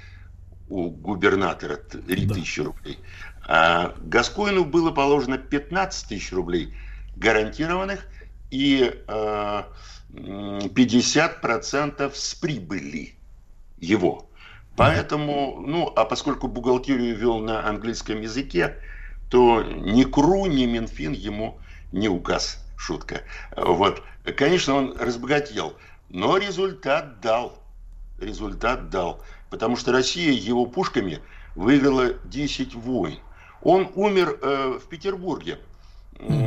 у 0.69 0.89
губернатора 0.89 1.75
3000 1.75 2.57
да. 2.57 2.65
рублей? 2.65 2.99
А 3.47 3.95
Гаскоину 4.01 4.65
было 4.65 4.89
положено 4.89 5.37
15 5.37 6.09
тысяч 6.09 6.33
рублей 6.33 6.73
гарантированных 7.15 8.07
и 8.49 9.03
50% 10.13 11.95
э, 11.99 12.11
с 12.13 12.35
прибыли 12.35 13.15
его. 13.79 14.29
Поэтому, 14.75 15.63
ну, 15.65 15.91
а 15.95 16.05
поскольку 16.05 16.47
бухгалтерию 16.47 17.15
вел 17.15 17.39
на 17.39 17.67
английском 17.67 18.21
языке, 18.21 18.77
то 19.29 19.63
ни 19.63 20.03
КРУ, 20.03 20.45
ни 20.45 20.65
Минфин 20.65 21.13
ему 21.13 21.59
не 21.91 22.09
указ. 22.09 22.63
Шутка. 22.77 23.23
Вот. 23.55 24.03
Конечно, 24.35 24.75
он 24.75 24.95
разбогател, 24.99 25.73
но 26.09 26.37
результат 26.37 27.21
дал. 27.21 27.59
Результат 28.19 28.89
дал. 28.89 29.23
Потому 29.49 29.77
что 29.77 29.91
Россия 29.91 30.31
его 30.31 30.67
пушками 30.67 31.19
выиграла 31.55 32.13
10 32.25 32.75
войн. 32.75 33.17
Он 33.61 33.89
умер 33.95 34.37
э, 34.41 34.79
в 34.79 34.87
Петербурге, 34.87 35.57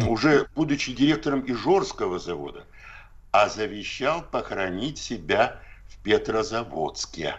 уже 0.09 0.47
будучи 0.55 0.93
директором 0.93 1.43
Ижорского 1.47 2.19
завода, 2.19 2.65
а 3.33 3.49
завещал 3.49 4.23
похоронить 4.23 4.99
себя 4.99 5.61
в 5.89 6.03
Петрозаводске 6.03 7.37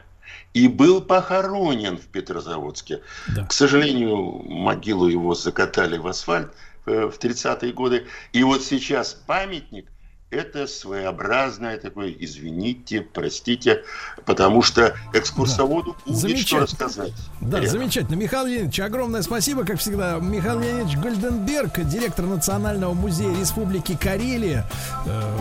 и 0.54 0.68
был 0.68 1.02
похоронен 1.02 1.98
в 1.98 2.08
Петрозаводске. 2.08 3.02
Да. 3.36 3.46
К 3.46 3.54
сожалению, 3.54 4.44
могилу 4.44 5.08
его 5.08 5.34
закатали 5.34 5.98
в 5.98 6.08
асфальт 6.08 6.54
э, 6.86 7.06
в 7.06 7.18
30-е 7.18 7.74
годы. 7.74 8.08
И 8.32 8.44
вот 8.44 8.64
сейчас 8.64 9.14
памятник 9.14 9.91
это 10.32 10.66
своеобразное 10.66 11.78
такое, 11.78 12.16
извините, 12.18 13.02
простите, 13.02 13.84
потому 14.26 14.62
что 14.62 14.95
экскурсоводу 15.14 15.95
да. 16.06 16.14
будет 16.14 16.40
что 16.40 16.60
рассказать. 16.60 17.14
Да, 17.41 17.60
рядом. 17.60 17.72
замечательно. 17.72 18.16
Михаил 18.16 18.45
Леонидович, 18.45 18.80
огромное 18.80 19.22
спасибо, 19.22 19.66
как 19.66 19.80
всегда. 19.80 20.18
Михаил 20.20 20.60
Леонидович 20.60 20.98
Гольденберг, 20.98 21.82
директор 21.88 22.26
Национального 22.26 22.94
музея 22.94 23.38
Республики 23.38 23.98
Карелия. 24.02 24.68
Э, 25.06 25.38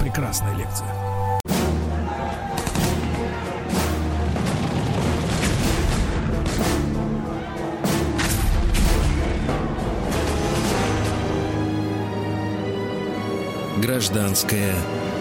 прекрасная 0.00 0.56
лекция. 0.56 1.11
Гражданская 13.82 14.74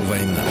война. 0.08 0.44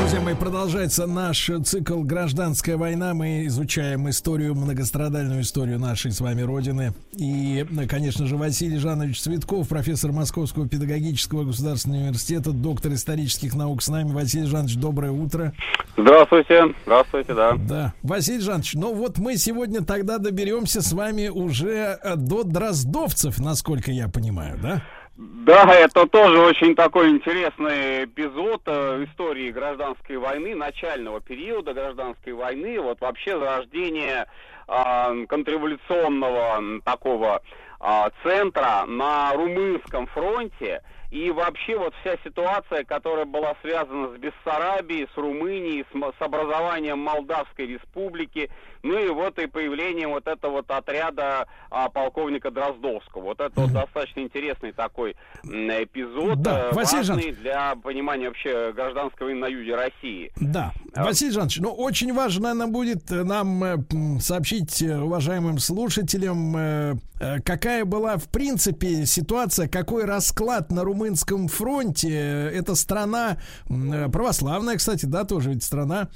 Друзья 0.00 0.20
мои, 0.20 0.34
продолжается 0.34 1.06
наш 1.06 1.50
цикл 1.64 2.02
«Гражданская 2.02 2.76
война». 2.76 3.14
Мы 3.14 3.46
изучаем 3.46 4.10
историю, 4.10 4.54
многострадальную 4.54 5.40
историю 5.40 5.78
нашей 5.78 6.12
с 6.12 6.20
вами 6.20 6.42
Родины. 6.42 6.92
И, 7.16 7.64
конечно 7.88 8.26
же, 8.26 8.36
Василий 8.36 8.76
Жанович 8.76 9.22
Цветков, 9.22 9.68
профессор 9.68 10.12
Московского 10.12 10.68
педагогического 10.68 11.44
государственного 11.44 12.02
университета, 12.02 12.52
доктор 12.52 12.92
исторических 12.92 13.54
наук 13.54 13.82
с 13.82 13.88
нами. 13.88 14.12
Василий 14.12 14.46
Жанович, 14.46 14.76
доброе 14.76 15.12
утро. 15.12 15.54
Здравствуйте, 15.96 16.74
здравствуйте, 16.84 17.34
да. 17.34 17.54
Да. 17.56 17.94
Василий 18.02 18.40
Жанович, 18.40 18.74
ну 18.74 18.94
вот 18.94 19.16
мы 19.16 19.38
сегодня 19.38 19.82
тогда 19.82 20.18
доберемся 20.18 20.82
с 20.82 20.92
вами 20.92 21.28
уже 21.28 21.98
до 22.16 22.44
дроздовцев, 22.44 23.38
насколько 23.38 23.90
я 23.90 24.08
понимаю, 24.08 24.58
да? 24.62 24.82
Да, 25.22 25.74
это 25.74 26.06
тоже 26.06 26.38
очень 26.38 26.74
такой 26.74 27.10
интересный 27.10 28.04
эпизод 28.04 28.62
э, 28.64 29.04
истории 29.04 29.50
гражданской 29.50 30.16
войны, 30.16 30.54
начального 30.54 31.20
периода 31.20 31.74
гражданской 31.74 32.32
войны, 32.32 32.80
вот 32.80 33.02
вообще 33.02 33.38
зарождение 33.38 34.26
э, 34.66 35.26
контрреволюционного 35.28 36.80
такого 36.86 37.42
э, 37.80 38.10
центра 38.22 38.86
на 38.86 39.34
румынском 39.34 40.06
фронте. 40.06 40.80
И 41.10 41.30
вообще 41.30 41.76
вот 41.76 41.92
вся 42.00 42.16
ситуация, 42.24 42.84
которая 42.84 43.24
была 43.24 43.56
связана 43.62 44.14
с 44.14 44.18
Бессарабией, 44.18 45.08
с 45.12 45.16
Румынией, 45.16 45.84
с, 45.92 46.18
с 46.18 46.22
образованием 46.22 47.00
Молдавской 47.00 47.66
республики, 47.66 48.48
ну 48.84 48.96
и 48.96 49.08
вот 49.08 49.38
и 49.40 49.46
появлением 49.46 50.10
вот 50.10 50.28
этого 50.28 50.52
вот 50.52 50.70
отряда 50.70 51.46
а, 51.70 51.88
полковника 51.88 52.52
Дроздовского. 52.52 53.22
Вот 53.22 53.40
это 53.40 53.60
вот 53.60 53.72
достаточно 53.72 54.20
интересный 54.20 54.72
такой 54.72 55.16
эпизод, 55.44 56.40
Да, 56.42 56.68
э, 56.70 56.74
Василий 56.74 57.00
важный 57.00 57.22
Жанович. 57.22 57.36
для 57.38 57.74
понимания 57.76 58.28
вообще 58.28 58.72
гражданской 58.72 59.26
войны 59.26 59.40
на 59.40 59.46
юге 59.46 59.74
России. 59.74 60.30
Да, 60.36 60.72
Василий 60.94 61.32
Жанович, 61.32 61.58
ну 61.58 61.72
очень 61.72 62.14
важно 62.14 62.54
нам 62.54 62.70
будет 62.70 63.10
э, 63.10 63.24
нам 63.24 63.64
э, 63.64 63.76
сообщить 64.20 64.80
уважаемым 64.82 65.58
слушателям, 65.58 67.00
какая 67.44 67.84
была 67.84 68.16
в 68.16 68.28
принципе 68.28 69.06
ситуация, 69.06 69.68
какой 69.68 70.04
расклад 70.04 70.70
на 70.70 70.84
румынском 70.84 71.48
фронте. 71.48 72.10
Э, 72.10 72.48
Это 72.50 72.74
страна 72.74 73.38
э, 73.68 74.08
православная, 74.10 74.76
кстати, 74.76 75.06
да, 75.06 75.24
тоже 75.24 75.50
ведь 75.50 75.62
страна. 75.62 76.08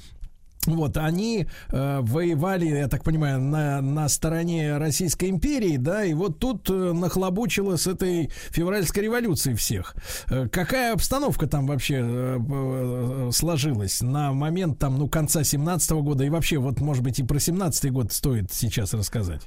Вот, 0.67 0.97
они 0.97 1.47
э, 1.69 1.99
воевали, 2.01 2.65
я 2.65 2.87
так 2.87 3.03
понимаю, 3.03 3.39
на, 3.39 3.81
на 3.81 4.09
стороне 4.09 4.77
Российской 4.77 5.29
империи, 5.29 5.77
да, 5.77 6.03
и 6.03 6.13
вот 6.13 6.39
тут 6.39 6.69
э, 6.69 6.73
нахлобучило 6.73 7.75
с 7.75 7.85
этой 7.85 8.31
февральской 8.49 9.03
революции 9.03 9.53
всех. 9.53 9.95
Э, 10.27 10.47
какая 10.47 10.93
обстановка 10.93 11.45
там 11.45 11.67
вообще 11.67 11.99
э, 12.01 12.39
э, 12.39 13.29
сложилась 13.31 14.01
на 14.01 14.33
момент 14.33 14.79
там, 14.79 14.97
ну, 14.97 15.07
конца 15.07 15.43
17 15.43 15.91
года 15.91 16.23
и 16.23 16.29
вообще, 16.29 16.57
вот, 16.57 16.81
может 16.81 17.03
быть, 17.03 17.19
и 17.19 17.23
про 17.23 17.39
17 17.39 17.91
год 17.91 18.11
стоит 18.11 18.51
сейчас 18.51 18.93
рассказать? 18.95 19.41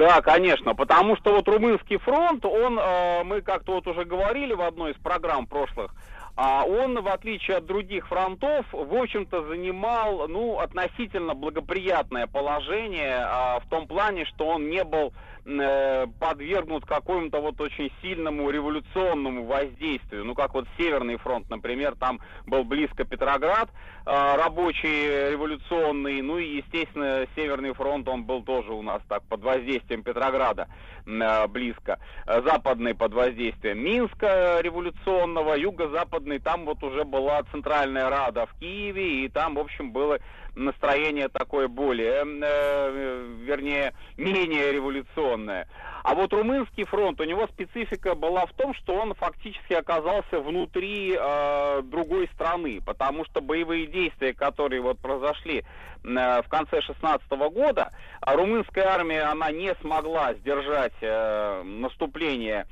Да, 0.00 0.22
конечно, 0.22 0.74
потому 0.74 1.14
что 1.16 1.34
вот 1.34 1.46
румынский 1.46 1.98
фронт, 1.98 2.42
он, 2.46 2.78
э, 2.78 3.22
мы 3.22 3.42
как-то 3.42 3.72
вот 3.72 3.86
уже 3.86 4.06
говорили 4.06 4.54
в 4.54 4.62
одной 4.62 4.92
из 4.92 4.96
программ 4.96 5.46
прошлых, 5.46 5.94
а 6.36 6.64
он, 6.64 6.98
в 7.02 7.06
отличие 7.06 7.58
от 7.58 7.66
других 7.66 8.08
фронтов, 8.08 8.64
в 8.72 8.94
общем-то 8.94 9.46
занимал, 9.48 10.26
ну, 10.26 10.58
относительно 10.58 11.34
благоприятное 11.34 12.26
положение 12.26 13.18
а, 13.18 13.60
в 13.60 13.68
том 13.68 13.86
плане, 13.86 14.24
что 14.24 14.46
он 14.46 14.70
не 14.70 14.84
был 14.84 15.12
э, 15.44 16.06
подвергнут 16.18 16.84
какому-то 16.84 17.40
вот 17.40 17.60
очень 17.60 17.90
сильному 18.02 18.50
революционному 18.50 19.44
воздействию. 19.44 20.24
Ну, 20.24 20.34
как 20.34 20.54
вот 20.54 20.66
Северный 20.78 21.16
фронт, 21.16 21.48
например, 21.50 21.94
там 21.96 22.20
был 22.46 22.64
близко 22.64 23.04
Петроград, 23.04 23.70
э, 24.06 24.36
рабочий 24.36 25.30
революционный, 25.30 26.22
ну 26.22 26.38
и, 26.38 26.56
естественно, 26.56 27.26
Северный 27.36 27.74
фронт, 27.74 28.08
он 28.08 28.24
был 28.24 28.42
тоже 28.42 28.72
у 28.72 28.82
нас 28.82 29.02
так 29.08 29.22
под 29.24 29.42
воздействием 29.42 30.02
Петрограда 30.02 30.68
э, 31.06 31.46
близко. 31.48 31.98
Западный 32.26 32.94
под 32.94 33.12
воздействием 33.12 33.78
Минска 33.78 34.60
революционного, 34.60 35.54
юго-западный, 35.54 36.38
там 36.38 36.64
вот 36.64 36.82
уже 36.82 37.04
была 37.04 37.42
Центральная 37.50 38.08
Рада 38.08 38.46
в 38.46 38.58
Киеве, 38.58 39.24
и 39.24 39.28
там, 39.28 39.54
в 39.54 39.58
общем, 39.58 39.92
было 39.92 40.18
настроение 40.54 41.28
такое 41.28 41.68
более, 41.68 42.24
э, 42.24 43.36
вернее, 43.42 43.94
менее 44.16 44.72
революционное. 44.72 45.66
А 46.02 46.14
вот 46.14 46.32
румынский 46.32 46.84
фронт, 46.84 47.20
у 47.20 47.24
него 47.24 47.46
специфика 47.48 48.14
была 48.14 48.46
в 48.46 48.52
том, 48.54 48.74
что 48.74 48.94
он 48.94 49.14
фактически 49.14 49.74
оказался 49.74 50.40
внутри 50.40 51.16
э, 51.18 51.82
другой 51.82 52.28
страны, 52.34 52.80
потому 52.84 53.24
что 53.26 53.40
боевые 53.40 53.86
действия, 53.86 54.32
которые 54.32 54.80
вот 54.80 54.98
произошли 54.98 55.58
э, 55.58 56.42
в 56.42 56.48
конце 56.48 56.80
16 56.80 57.28
года, 57.52 57.90
а 58.20 58.34
румынская 58.34 58.86
армия, 58.86 59.22
она 59.22 59.50
не 59.50 59.74
смогла 59.76 60.34
сдержать 60.34 60.94
э, 61.00 61.62
наступление 61.62 62.66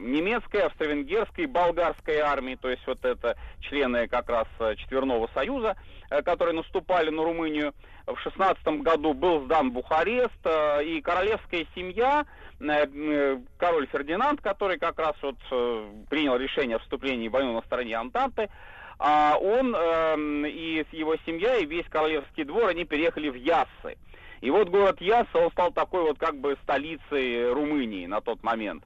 немецкой, 0.00 0.62
австро-венгерской, 0.62 1.46
болгарской 1.46 2.18
армии, 2.18 2.56
то 2.60 2.68
есть 2.68 2.86
вот 2.86 3.04
это 3.04 3.36
члены 3.60 4.06
как 4.06 4.28
раз 4.28 4.46
э, 4.60 4.76
Четверного 4.76 5.28
Союза, 5.34 5.76
э, 6.10 6.22
которые 6.22 6.54
наступали 6.54 7.10
на 7.10 7.24
Румынию. 7.24 7.74
В 8.06 8.16
16 8.20 8.64
году 8.82 9.14
был 9.14 9.44
сдан 9.44 9.72
Бухарест, 9.72 10.30
э, 10.44 10.84
и 10.84 11.00
королевская 11.00 11.66
семья, 11.74 12.24
король 13.56 13.86
Фердинанд, 13.86 14.40
который 14.40 14.80
как 14.80 14.98
раз 14.98 15.14
вот 15.22 15.36
принял 16.08 16.36
решение 16.36 16.76
о 16.76 16.80
вступлении 16.80 17.28
в 17.28 17.32
войну 17.32 17.52
на 17.54 17.62
стороне 17.62 17.96
Антанты, 17.96 18.50
а 18.98 19.36
он 19.40 19.76
и 20.44 20.84
его 20.90 21.14
семья, 21.24 21.58
и 21.58 21.66
весь 21.66 21.86
королевский 21.86 22.42
двор, 22.42 22.66
они 22.66 22.84
переехали 22.84 23.28
в 23.28 23.36
Яссы. 23.36 23.96
И 24.40 24.50
вот 24.50 24.70
город 24.70 25.00
Ясса, 25.00 25.38
он 25.38 25.52
стал 25.52 25.70
такой 25.70 26.02
вот 26.02 26.18
как 26.18 26.36
бы 26.40 26.56
столицей 26.64 27.52
Румынии 27.52 28.06
на 28.06 28.20
тот 28.20 28.42
момент. 28.42 28.82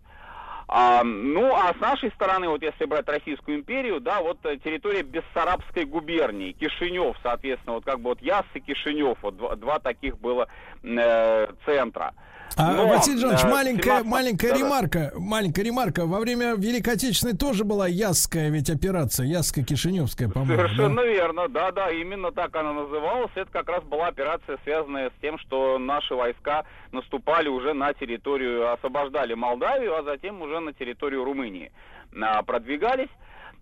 А, 0.69 1.03
ну, 1.05 1.55
а 1.55 1.75
с 1.75 1.81
нашей 1.81 2.11
стороны, 2.13 2.49
вот 2.49 2.63
если 2.63 2.85
брать 2.85 3.09
Российскую 3.09 3.59
империю, 3.59 4.01
да, 4.01 4.21
вот 4.21 4.39
э, 4.45 4.57
территория 4.57 5.03
Бессарабской 5.03 5.85
губернии, 5.85 6.53
Кишинев, 6.53 7.17
соответственно, 7.23 7.75
вот 7.75 7.85
как 7.85 8.01
бы 8.01 8.11
вот 8.11 8.23
Ясс 8.23 8.47
и 8.55 8.61
Кишинев, 8.61 9.19
вот 9.23 9.37
два, 9.37 9.57
два 9.57 9.79
таких 9.79 10.19
было 10.19 10.49
э, 10.83 11.47
центра. 11.65 12.15
А, 12.57 12.73
Но, 12.75 12.89
Василий 12.89 13.19
Жанович, 13.19 13.45
э, 13.45 13.49
маленькая, 13.49 13.99
17 14.03 14.07
маленькая 14.07 14.49
да-да. 14.49 14.59
ремарка, 14.61 15.13
маленькая 15.17 15.63
ремарка. 15.63 16.07
Во 16.07 16.21
время 16.21 16.55
Великой 16.55 16.95
Отечественной 16.95 17.37
тоже 17.37 17.65
была 17.65 17.89
Ясская 17.89 18.51
ведь 18.51 18.69
операция, 18.69 19.27
Ясско-Кишиневская, 19.27 20.31
по-моему. 20.31 20.57
да? 20.57 20.69
Совершенно 20.69 21.01
верно, 21.01 21.49
да, 21.49 21.73
да, 21.73 21.91
именно 21.91 22.31
так 22.33 22.55
она 22.55 22.73
называлась. 22.73 23.31
Это 23.35 23.51
как 23.51 23.69
раз 23.69 23.83
была 23.85 24.09
операция, 24.09 24.59
связанная 24.65 25.11
с 25.11 25.21
тем, 25.21 25.39
что 25.39 25.79
наши 25.79 26.15
войска 26.15 26.65
наступали 26.93 27.49
уже 27.49 27.73
на 27.73 27.93
территорию, 27.95 28.73
освобождали 28.73 29.35
Молдавию, 29.35 29.97
а 29.97 30.03
затем 30.03 30.43
уже 30.43 30.61
на 30.61 30.73
территорию 30.73 31.25
Румынии 31.25 31.73
а, 32.21 32.43
продвигались. 32.43 33.11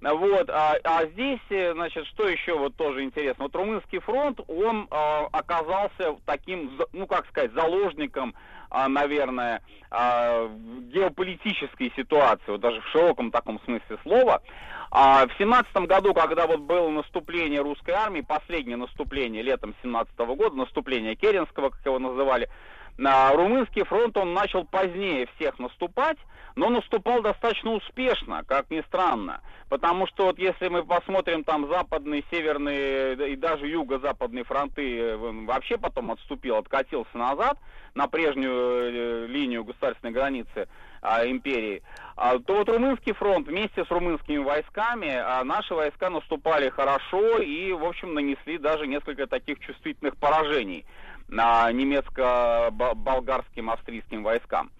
Вот, 0.02 0.48
а, 0.48 0.76
а 0.82 1.04
здесь, 1.06 1.40
э, 1.50 1.74
значит, 1.74 2.06
что 2.06 2.26
еще 2.26 2.56
вот 2.56 2.74
тоже 2.74 3.02
интересно. 3.02 3.44
Вот 3.44 3.54
Румынский 3.54 3.98
фронт, 3.98 4.40
он 4.48 4.88
а, 4.90 5.28
оказался 5.30 6.16
таким, 6.24 6.70
ну, 6.94 7.06
как 7.06 7.26
сказать, 7.26 7.52
заложником, 7.52 8.34
наверное, 8.88 9.62
а, 9.90 10.48
геополитической 10.92 11.92
ситуации, 11.96 12.52
вот 12.52 12.60
даже 12.60 12.80
в 12.80 12.86
широком 12.88 13.30
таком 13.30 13.60
смысле 13.64 13.98
слова. 14.02 14.42
А 14.92 15.26
в 15.26 15.30
семнадцатом 15.38 15.86
году, 15.86 16.14
когда 16.14 16.46
вот 16.46 16.60
было 16.60 16.88
наступление 16.88 17.60
русской 17.60 17.92
армии, 17.92 18.22
последнее 18.22 18.76
наступление 18.76 19.42
летом 19.42 19.74
семнадцатого 19.82 20.34
года, 20.34 20.56
наступление 20.56 21.14
Керенского, 21.14 21.70
как 21.70 21.84
его 21.84 21.98
называли, 21.98 22.48
на 22.98 23.32
румынский 23.32 23.84
фронт 23.84 24.16
он 24.16 24.34
начал 24.34 24.64
позднее 24.64 25.28
всех 25.36 25.58
наступать, 25.58 26.18
но 26.56 26.68
наступал 26.70 27.22
достаточно 27.22 27.72
успешно, 27.72 28.44
как 28.46 28.70
ни 28.70 28.80
странно. 28.82 29.40
Потому 29.68 30.06
что 30.08 30.26
вот 30.26 30.38
если 30.38 30.68
мы 30.68 30.84
посмотрим 30.84 31.44
там 31.44 31.68
западные, 31.68 32.24
северные 32.30 33.32
и 33.32 33.36
даже 33.36 33.66
юго-западные 33.68 34.44
фронты, 34.44 34.98
э, 34.98 35.16
вообще 35.16 35.78
потом 35.78 36.10
отступил, 36.10 36.56
откатился 36.56 37.16
назад 37.16 37.58
на 37.94 38.08
прежнюю 38.08 38.54
э, 38.54 39.26
линию 39.26 39.64
государственной 39.64 40.12
границы 40.12 40.68
а, 41.02 41.26
империи, 41.26 41.82
а, 42.16 42.38
то 42.38 42.56
вот 42.56 42.68
румынский 42.68 43.12
фронт 43.14 43.46
вместе 43.46 43.84
с 43.84 43.90
румынскими 43.90 44.38
войсками, 44.38 45.14
а, 45.14 45.42
наши 45.44 45.74
войска 45.74 46.10
наступали 46.10 46.68
хорошо 46.68 47.38
и, 47.38 47.72
в 47.72 47.84
общем, 47.84 48.14
нанесли 48.14 48.58
даже 48.58 48.86
несколько 48.86 49.26
таких 49.26 49.60
чувствительных 49.60 50.16
поражений 50.18 50.84
на 51.28 51.70
немецко-болгарским, 51.72 53.70
австрийским 53.70 54.22
войскам. 54.24 54.70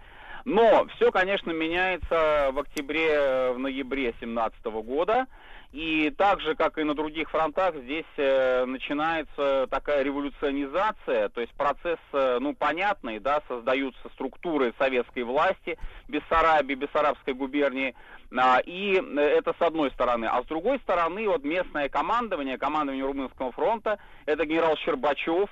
Но 0.45 0.87
все, 0.97 1.11
конечно, 1.11 1.51
меняется 1.51 2.51
в 2.53 2.59
октябре, 2.59 3.53
в 3.53 3.59
ноябре 3.59 4.15
17 4.21 4.65
года. 4.65 5.27
И 5.73 6.13
так 6.17 6.41
же, 6.41 6.57
как 6.57 6.79
и 6.79 6.83
на 6.83 6.95
других 6.95 7.31
фронтах, 7.31 7.77
здесь 7.77 8.05
э, 8.17 8.65
начинается 8.65 9.69
такая 9.71 10.03
революционизация, 10.03 11.29
то 11.29 11.41
есть 11.41 11.53
процесс, 11.55 12.01
э, 12.13 12.39
ну, 12.41 12.55
понятный, 12.55 13.21
да, 13.21 13.41
создаются 13.47 14.09
структуры 14.15 14.75
советской 14.79 15.23
власти 15.23 15.79
Бессарабии, 16.09 16.75
Бессарабской 16.75 17.35
губернии, 17.35 17.95
а, 18.37 18.59
и 18.59 19.01
э, 19.01 19.21
это 19.21 19.55
с 19.57 19.63
одной 19.63 19.93
стороны. 19.93 20.25
А 20.25 20.43
с 20.43 20.47
другой 20.47 20.81
стороны, 20.81 21.29
вот 21.29 21.45
местное 21.45 21.89
командование, 21.89 22.59
командование 22.59 23.07
Румынского 23.07 23.53
фронта, 23.53 24.01
это 24.27 24.45
генерал 24.47 24.77
Щербачев, 24.77 25.49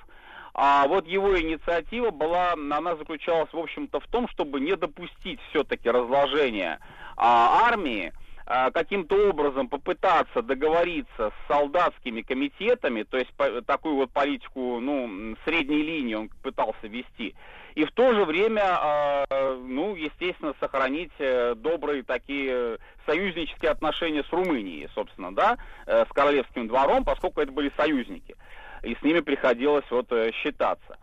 а 0.53 0.87
вот 0.87 1.07
его 1.07 1.39
инициатива 1.39 2.11
была, 2.11 2.53
она 2.53 2.95
заключалась, 2.95 3.51
в 3.53 3.57
общем-то, 3.57 3.99
в 3.99 4.07
том, 4.07 4.27
чтобы 4.29 4.59
не 4.59 4.75
допустить 4.75 5.39
все-таки 5.49 5.89
разложения 5.89 6.79
а, 7.15 7.67
армии, 7.67 8.11
а, 8.45 8.71
каким-то 8.71 9.29
образом 9.29 9.67
попытаться 9.67 10.41
договориться 10.41 11.31
с 11.31 11.47
солдатскими 11.47 12.21
комитетами, 12.21 13.03
то 13.03 13.17
есть 13.17 13.31
по- 13.35 13.61
такую 13.61 13.95
вот 13.95 14.11
политику, 14.11 14.79
ну, 14.79 15.35
средней 15.45 15.83
линии 15.83 16.15
он 16.15 16.29
пытался 16.41 16.87
вести, 16.87 17.35
и 17.75 17.85
в 17.85 17.91
то 17.91 18.13
же 18.13 18.25
время, 18.25 18.63
а, 18.65 19.25
ну, 19.55 19.95
естественно, 19.95 20.55
сохранить 20.59 21.11
э, 21.19 21.53
добрые 21.55 22.03
такие 22.03 22.79
союзнические 23.05 23.71
отношения 23.71 24.23
с 24.23 24.33
Румынией, 24.33 24.89
собственно, 24.95 25.33
да, 25.33 25.57
э, 25.85 26.05
с 26.05 26.09
королевским 26.09 26.67
двором, 26.67 27.05
поскольку 27.05 27.41
это 27.41 27.51
были 27.51 27.71
союзники, 27.77 28.35
и 28.83 28.95
с 28.95 29.01
ними 29.01 29.19
приходилось 29.19 29.85
вот 29.89 30.11
э, 30.11 30.31
считаться. 30.43 30.97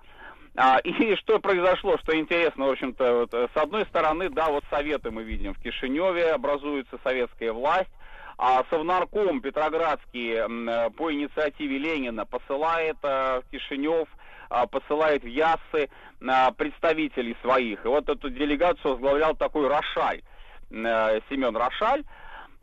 А, 0.56 0.78
и 0.78 1.14
что 1.16 1.38
произошло, 1.38 1.98
что 1.98 2.16
интересно, 2.16 2.66
в 2.66 2.70
общем-то, 2.70 3.14
вот, 3.20 3.34
э, 3.34 3.48
с 3.54 3.56
одной 3.56 3.84
стороны, 3.86 4.28
да, 4.30 4.48
вот 4.48 4.64
советы 4.70 5.10
мы 5.10 5.22
видим 5.22 5.54
в 5.54 5.62
Кишиневе, 5.62 6.32
образуется 6.32 6.98
советская 7.04 7.52
власть, 7.52 7.90
а 8.38 8.64
Совнарком 8.70 9.40
Петроградский 9.40 10.34
э, 10.34 10.90
по 10.90 11.12
инициативе 11.12 11.78
Ленина 11.78 12.26
посылает 12.26 12.96
в 13.02 13.44
Кишинев, 13.50 14.08
э, 14.50 14.66
посылает 14.70 15.22
в 15.22 15.26
Яссы 15.26 15.58
э, 15.72 16.52
представителей 16.56 17.36
своих. 17.42 17.84
И 17.84 17.88
вот 17.88 18.08
эту 18.08 18.28
делегацию 18.28 18.92
возглавлял 18.92 19.34
такой 19.34 19.68
Рошаль, 19.68 20.22
Семен 20.68 21.56
Рошаль. 21.56 22.02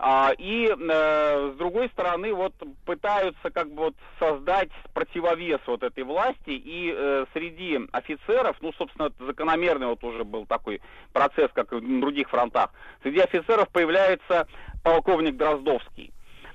А, 0.05 0.33
и 0.37 0.67
э, 0.67 1.51
с 1.53 1.57
другой 1.57 1.87
стороны, 1.87 2.33
вот 2.33 2.53
пытаются 2.83 3.49
как 3.51 3.69
бы 3.69 3.83
вот 3.83 3.95
создать 4.19 4.67
противовес 4.93 5.61
вот 5.65 5.81
этой 5.81 6.03
власти, 6.03 6.49
и 6.49 6.93
э, 6.93 7.25
среди 7.31 7.79
офицеров, 7.93 8.57
ну, 8.59 8.73
собственно, 8.73 9.05
это 9.05 9.25
закономерный 9.25 9.87
вот 9.87 10.03
уже 10.03 10.25
был 10.25 10.45
такой 10.45 10.81
процесс, 11.13 11.49
как 11.53 11.71
и 11.71 11.79
на 11.79 12.01
других 12.01 12.29
фронтах, 12.29 12.71
среди 13.01 13.21
офицеров 13.21 13.69
появляется 13.69 14.45
полковник 14.83 15.37
Дроздовский. 15.37 16.11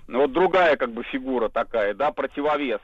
Вот 0.08 0.30
другая 0.30 0.76
как 0.76 0.92
бы 0.92 1.02
фигура 1.04 1.48
такая, 1.48 1.94
да, 1.94 2.12
противовес. 2.12 2.82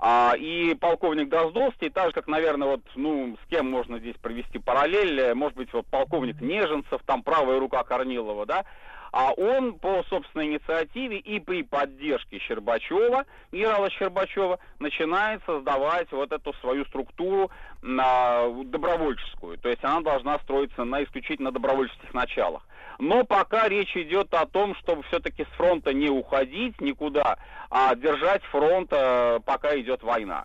А, 0.00 0.32
и 0.36 0.74
полковник 0.74 1.28
Дроздовский, 1.28 1.88
так 1.88 2.06
же, 2.06 2.14
как, 2.14 2.26
наверное, 2.26 2.66
вот, 2.66 2.80
ну, 2.96 3.36
с 3.44 3.48
кем 3.48 3.70
можно 3.70 4.00
здесь 4.00 4.16
провести 4.20 4.58
параллель, 4.58 5.20
э, 5.20 5.34
может 5.34 5.56
быть, 5.56 5.72
вот 5.72 5.86
полковник 5.86 6.40
Неженцев, 6.40 7.00
там 7.06 7.22
правая 7.22 7.60
рука 7.60 7.84
Корнилова, 7.84 8.44
да, 8.44 8.64
а 9.12 9.32
он 9.32 9.74
по 9.74 10.02
собственной 10.08 10.46
инициативе 10.46 11.18
и 11.18 11.40
при 11.40 11.62
поддержке 11.62 12.38
Щербачева, 12.38 13.24
генерала 13.52 13.90
Щербачева, 13.90 14.58
начинает 14.78 15.42
создавать 15.44 16.10
вот 16.12 16.32
эту 16.32 16.52
свою 16.54 16.84
структуру 16.86 17.50
на 17.82 18.48
добровольческую. 18.64 19.58
То 19.58 19.68
есть 19.68 19.82
она 19.84 20.00
должна 20.00 20.38
строиться 20.40 20.84
на 20.84 21.02
исключительно 21.02 21.50
добровольческих 21.50 22.14
началах. 22.14 22.66
Но 22.98 23.24
пока 23.24 23.68
речь 23.68 23.96
идет 23.96 24.32
о 24.34 24.46
том, 24.46 24.74
чтобы 24.76 25.02
все-таки 25.04 25.44
с 25.44 25.56
фронта 25.56 25.94
не 25.94 26.10
уходить 26.10 26.80
никуда, 26.80 27.38
а 27.70 27.94
держать 27.94 28.42
фронт, 28.44 28.92
э, 28.92 29.40
пока 29.44 29.78
идет 29.80 30.02
война. 30.02 30.44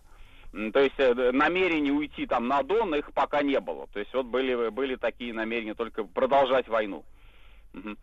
То 0.72 0.80
есть 0.80 0.96
э, 0.98 1.32
намерений 1.34 1.92
уйти 1.92 2.26
там 2.26 2.48
на 2.48 2.64
Дон 2.64 2.96
их 2.96 3.12
пока 3.12 3.42
не 3.42 3.60
было. 3.60 3.88
То 3.88 4.00
есть 4.00 4.14
вот 4.14 4.28
были, 4.28 4.70
были 4.70 4.96
такие 4.96 5.34
намерения 5.34 5.74
только 5.74 6.06
продолжать 6.06 6.70
войну. 6.70 7.04
Угу. 7.74 7.98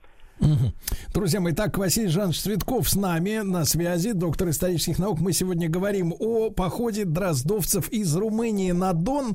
Друзья 1.14 1.40
мои, 1.40 1.52
так, 1.52 1.78
Василий 1.78 2.08
Жанович 2.08 2.40
Цветков 2.40 2.88
с 2.88 2.96
нами 2.96 3.38
на 3.38 3.64
связи, 3.64 4.12
доктор 4.12 4.50
исторических 4.50 4.98
наук. 4.98 5.20
Мы 5.20 5.32
сегодня 5.32 5.68
говорим 5.68 6.14
о 6.18 6.50
походе 6.50 7.04
дроздовцев 7.04 7.88
из 7.90 8.14
Румынии 8.16 8.72
на 8.72 8.92
Дон. 8.92 9.34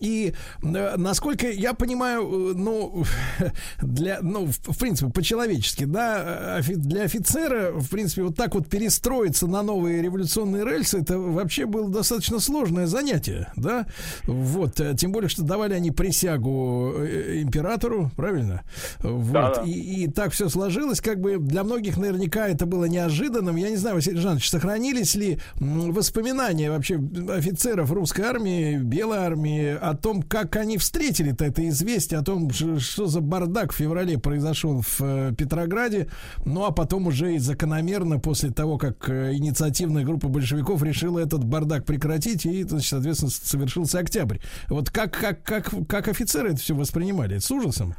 И 0.00 0.34
э, 0.62 0.96
насколько 0.96 1.48
я 1.48 1.72
понимаю, 1.72 2.22
э, 2.22 2.54
ну, 2.56 3.04
для, 3.82 4.18
ну, 4.20 4.46
в, 4.46 4.72
в 4.72 4.78
принципе, 4.78 5.10
по-человечески, 5.10 5.84
да, 5.84 6.56
офи, 6.58 6.74
для 6.74 7.04
офицера, 7.04 7.72
в 7.72 7.88
принципе, 7.88 8.24
вот 8.24 8.36
так 8.36 8.54
вот 8.54 8.68
перестроиться 8.68 9.46
на 9.46 9.62
новые 9.62 10.02
революционные 10.02 10.64
рельсы, 10.64 10.98
это 10.98 11.18
вообще 11.18 11.66
было 11.66 11.88
достаточно 11.88 12.40
сложное 12.40 12.86
занятие, 12.86 13.52
да, 13.56 13.86
вот, 14.24 14.80
э, 14.80 14.94
тем 14.96 15.12
более, 15.12 15.28
что 15.28 15.42
давали 15.42 15.74
они 15.74 15.90
присягу 15.92 16.94
э, 16.98 17.42
императору, 17.42 18.10
правильно, 18.16 18.62
вот, 18.98 19.32
да, 19.32 19.54
да. 19.54 19.62
И, 19.62 19.70
и 19.70 20.08
так 20.08 20.33
все 20.34 20.48
сложилось, 20.48 21.00
как 21.00 21.20
бы 21.20 21.38
для 21.38 21.62
многих 21.64 21.96
наверняка 21.96 22.48
это 22.48 22.66
было 22.66 22.86
неожиданным, 22.86 23.56
я 23.56 23.70
не 23.70 23.76
знаю, 23.76 23.96
Василий 23.96 24.18
Жанович, 24.18 24.50
сохранились 24.50 25.14
ли 25.14 25.38
воспоминания 25.56 26.70
вообще 26.70 27.00
офицеров 27.30 27.92
русской 27.92 28.22
армии, 28.22 28.76
белой 28.76 29.18
армии 29.18 29.76
о 29.80 29.94
том, 29.94 30.22
как 30.22 30.56
они 30.56 30.76
встретили-то 30.76 31.44
это 31.44 31.66
известие, 31.68 32.18
о 32.18 32.24
том, 32.24 32.50
что 32.50 33.06
за 33.06 33.20
бардак 33.20 33.72
в 33.72 33.76
феврале 33.76 34.18
произошел 34.18 34.82
в 34.82 35.00
э, 35.00 35.32
Петрограде, 35.36 36.08
ну 36.44 36.64
а 36.64 36.72
потом 36.72 37.06
уже 37.06 37.36
и 37.36 37.38
закономерно 37.38 38.18
после 38.18 38.50
того, 38.50 38.76
как 38.76 39.08
э, 39.08 39.34
инициативная 39.34 40.04
группа 40.04 40.28
большевиков 40.28 40.82
решила 40.82 41.20
этот 41.20 41.44
бардак 41.44 41.84
прекратить, 41.84 42.44
и, 42.44 42.64
значит, 42.64 42.90
соответственно, 42.90 43.30
совершился 43.30 44.00
октябрь. 44.00 44.38
Вот 44.68 44.90
как, 44.90 45.12
как, 45.12 45.42
как, 45.44 45.70
как 45.88 46.08
офицеры 46.08 46.50
это 46.50 46.58
все 46.58 46.74
воспринимали? 46.74 47.38
С 47.38 47.50
ужасом? 47.50 47.94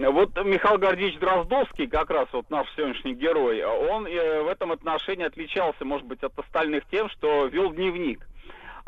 Вот 0.00 0.34
Михаил 0.42 0.78
Гордеевич 0.78 1.18
Дроздовский, 1.18 1.86
как 1.86 2.08
раз 2.10 2.26
вот 2.32 2.48
наш 2.48 2.66
сегодняшний 2.74 3.14
герой, 3.14 3.62
он 3.62 4.06
э, 4.06 4.42
в 4.42 4.48
этом 4.48 4.72
отношении 4.72 5.26
отличался, 5.26 5.84
может 5.84 6.06
быть, 6.06 6.22
от 6.22 6.38
остальных 6.38 6.84
тем, 6.90 7.10
что 7.10 7.46
вел 7.46 7.72
дневник. 7.72 8.26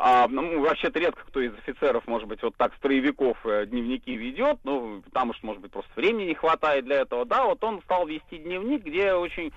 А, 0.07 0.27
ну, 0.27 0.61
вообще-то 0.61 0.99
редко 0.99 1.23
кто 1.25 1.41
из 1.41 1.51
офицеров, 1.55 2.05
может 2.05 2.27
быть, 2.27 2.43
вот 2.43 2.55
так 2.57 2.75
строевиков 2.75 3.43
э, 3.43 3.65
дневники 3.65 4.15
ведет, 4.15 4.59
ну, 4.63 5.01
потому 5.01 5.33
что, 5.33 5.47
может 5.47 5.63
быть, 5.63 5.71
просто 5.71 5.89
времени 5.95 6.27
не 6.27 6.35
хватает 6.35 6.85
для 6.85 6.97
этого. 6.97 7.25
Да, 7.25 7.45
вот 7.45 7.63
он 7.63 7.81
стал 7.81 8.05
вести 8.05 8.37
дневник, 8.37 8.83
где 8.83 9.13
очень 9.13 9.51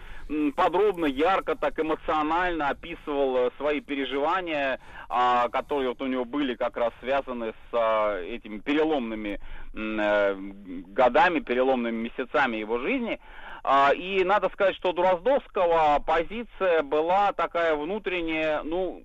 подробно, 0.57 1.05
ярко, 1.05 1.55
так 1.55 1.79
эмоционально 1.79 2.71
описывал 2.71 3.37
э, 3.37 3.51
свои 3.59 3.83
переживания, 3.83 4.81
а, 5.11 5.51
которые 5.51 5.91
вот 5.91 6.01
у 6.01 6.07
него 6.07 6.25
были 6.25 6.55
как 6.55 6.79
раз 6.79 6.95
связаны 7.01 7.51
с 7.51 7.75
а, 7.75 8.19
этими 8.19 8.57
переломными 8.61 9.41
э, 9.75 10.35
годами, 10.35 11.41
переломными 11.41 12.09
месяцами 12.09 12.57
его 12.57 12.79
жизни. 12.79 13.21
А, 13.65 13.93
и 13.93 14.25
надо 14.25 14.49
сказать, 14.51 14.77
что 14.77 14.91
у 14.91 14.93
Дроздовского 14.93 16.03
позиция 16.07 16.83
была 16.83 17.33
такая 17.33 17.75
внутренняя, 17.75 18.63
ну, 18.63 19.03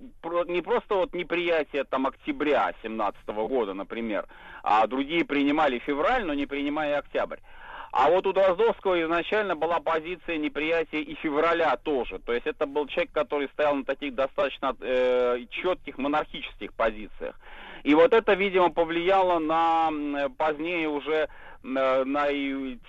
не 0.47 0.61
просто 0.61 0.95
вот 0.95 1.13
неприятие 1.13 1.83
там 1.83 2.07
октября 2.07 2.73
17 2.83 3.27
года, 3.27 3.73
например, 3.73 4.27
а 4.63 4.85
другие 4.87 5.25
принимали 5.25 5.79
февраль, 5.79 6.25
но 6.25 6.33
не 6.33 6.45
принимая 6.45 6.99
октябрь. 6.99 7.39
А 7.91 8.09
вот 8.09 8.25
у 8.25 8.33
Дроздовского 8.33 8.99
изначально 9.03 9.55
была 9.55 9.79
позиция 9.79 10.37
неприятия 10.37 10.99
и 10.99 11.13
февраля 11.13 11.77
тоже. 11.77 12.17
То 12.17 12.33
есть 12.33 12.47
это 12.47 12.65
был 12.65 12.87
человек, 12.87 13.11
который 13.11 13.47
стоял 13.49 13.75
на 13.75 13.85
таких 13.85 14.15
достаточно 14.15 14.75
э, 14.81 15.45
четких 15.51 15.99
монархических 15.99 16.73
позициях. 16.73 17.39
И 17.83 17.93
вот 17.93 18.13
это, 18.13 18.33
видимо, 18.33 18.71
повлияло 18.71 19.37
на 19.37 20.29
позднее 20.37 20.89
уже 20.89 21.29
на, 21.63 22.03
на 22.05 22.27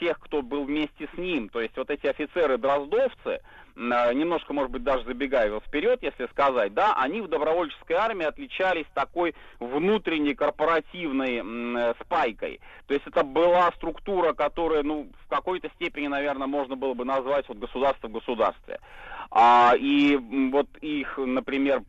тех, 0.01 0.19
кто 0.21 0.43
был 0.43 0.65
вместе 0.65 1.09
с 1.15 1.19
ним. 1.19 1.49
То 1.49 1.61
есть 1.61 1.77
вот 1.77 1.91
эти 1.91 2.07
офицеры-дроздовцы, 2.07 3.41
немножко, 3.77 4.53
может 4.53 4.71
быть, 4.71 4.83
даже 4.83 5.05
забегая 5.05 5.59
вперед, 5.61 6.01
если 6.03 6.27
сказать, 6.27 6.75
да, 6.75 6.95
они 6.97 7.21
в 7.21 7.29
добровольческой 7.29 7.95
армии 7.95 8.25
отличались 8.25 8.87
такой 8.95 9.35
внутренней 9.59 10.35
корпоративной 10.35 11.43
э, 11.43 11.95
спайкой. 12.01 12.61
То 12.87 12.95
есть 12.95 13.07
это 13.07 13.25
была 13.25 13.71
структура, 13.77 14.33
которая, 14.33 14.83
ну, 14.83 15.09
в 15.25 15.29
какой-то 15.29 15.69
степени, 15.71 16.07
наверное, 16.07 16.47
можно 16.47 16.77
было 16.77 16.95
бы 16.95 17.05
назвать 17.05 17.49
вот 17.49 17.59
государство 17.59 18.09
в 18.09 18.13
государстве. 18.13 18.79
А, 19.31 19.75
и 19.77 20.17
вот 20.53 20.69
их, 20.81 21.19
например, 21.19 21.83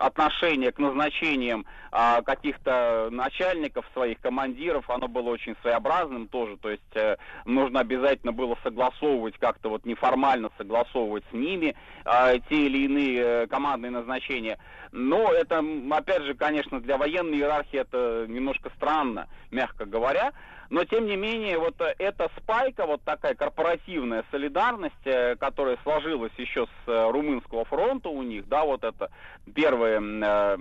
отношение 0.00 0.72
к 0.72 0.78
назначениям 0.78 1.66
а, 1.92 2.22
каких-то 2.22 3.08
начальников, 3.10 3.84
своих 3.92 4.20
командиров, 4.20 4.88
оно 4.88 5.08
было 5.08 5.30
очень 5.30 5.56
своеобразным 5.62 6.28
тоже. 6.28 6.56
То 6.56 6.70
есть 6.70 6.82
э, 6.94 7.16
нужно 7.44 7.80
обязательно 7.80 8.32
было 8.32 8.56
согласовывать 8.62 9.38
как-то 9.38 9.70
вот 9.70 9.84
неформально 9.84 10.50
согласовывать 10.56 11.24
с 11.30 11.32
ними 11.32 11.74
а, 12.04 12.38
те 12.38 12.66
или 12.66 12.84
иные 12.84 13.20
э, 13.20 13.46
командные 13.46 13.90
назначения. 13.90 14.58
Но 14.92 15.32
это, 15.32 15.64
опять 15.90 16.22
же, 16.22 16.34
конечно, 16.34 16.80
для 16.80 16.96
военной 16.96 17.38
иерархии 17.38 17.78
это 17.78 18.26
немножко 18.28 18.70
странно, 18.76 19.28
мягко 19.50 19.84
говоря. 19.84 20.32
Но, 20.70 20.84
тем 20.84 21.06
не 21.06 21.16
менее, 21.16 21.58
вот 21.58 21.80
э, 21.80 21.94
эта 21.98 22.30
спайка, 22.38 22.86
вот 22.86 23.02
такая 23.02 23.34
корпоративная 23.34 24.24
солидарность, 24.30 25.04
э, 25.04 25.34
которая 25.34 25.76
сложилась 25.82 26.32
еще 26.36 26.66
с 26.66 26.88
э, 26.88 27.10
румынского 27.10 27.64
фронта 27.64 28.08
у 28.08 28.22
них, 28.22 28.46
да, 28.46 28.64
вот 28.64 28.84
это 28.84 29.10
первое 29.52 30.00
э, 30.00 30.56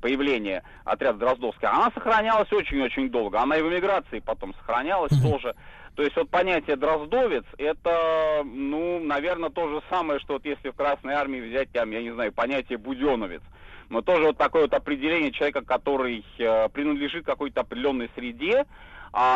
появление 0.00 0.62
отряда 0.84 1.18
Дроздовского, 1.18 1.72
она 1.72 1.90
сохранялась 1.92 2.52
очень-очень 2.52 3.10
долго. 3.10 3.40
Она 3.40 3.56
и 3.56 3.62
в 3.62 3.68
эмиграции 3.68 4.20
потом 4.20 4.54
сохранялась 4.54 5.12
mm-hmm. 5.12 5.30
тоже. 5.30 5.56
То 5.96 6.04
есть 6.04 6.16
вот 6.16 6.30
понятие 6.30 6.76
дроздовец, 6.76 7.44
это, 7.58 8.42
ну, 8.44 9.00
наверное, 9.00 9.50
то 9.50 9.68
же 9.68 9.82
самое, 9.90 10.20
что 10.20 10.34
вот 10.34 10.44
если 10.44 10.70
в 10.70 10.76
Красной 10.76 11.14
Армии 11.14 11.40
взять, 11.40 11.72
там, 11.72 11.90
я 11.90 12.00
не 12.00 12.12
знаю, 12.12 12.32
понятие 12.32 12.78
буденовец. 12.78 13.42
Но 13.88 14.00
тоже 14.00 14.26
вот 14.26 14.38
такое 14.38 14.62
вот 14.62 14.74
определение 14.74 15.32
человека, 15.32 15.62
который 15.62 16.24
э, 16.38 16.68
принадлежит 16.68 17.26
какой-то 17.26 17.62
определенной 17.62 18.08
среде, 18.14 18.64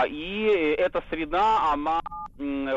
и 0.09 0.77
эта 0.79 1.03
среда, 1.11 1.73
она 1.73 2.01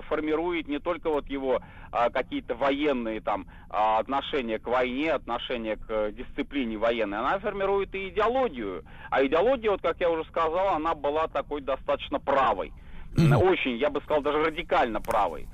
формирует 0.08 0.68
не 0.68 0.80
только 0.80 1.10
вот 1.10 1.28
его 1.28 1.62
а, 1.92 2.10
какие-то 2.10 2.56
военные 2.56 3.22
там 3.22 3.48
а, 3.70 4.00
отношения 4.00 4.60
к 4.60 4.68
войне, 4.68 5.12
отношения 5.12 5.78
к 5.78 6.12
дисциплине 6.12 6.78
военной, 6.78 7.20
она 7.20 7.40
формирует 7.40 7.94
и 7.96 8.10
идеологию. 8.10 8.84
А 9.10 9.26
идеология, 9.26 9.72
вот 9.72 9.82
как 9.82 10.00
я 10.00 10.10
уже 10.10 10.24
сказал, 10.26 10.76
она 10.76 10.94
была 10.94 11.28
такой 11.28 11.62
достаточно 11.62 12.20
правой. 12.20 12.72
Очень, 13.18 13.78
я 13.78 13.90
бы 13.90 14.00
сказал, 14.02 14.22
даже 14.22 14.44
радикально 14.44 15.02
правой. 15.02 15.48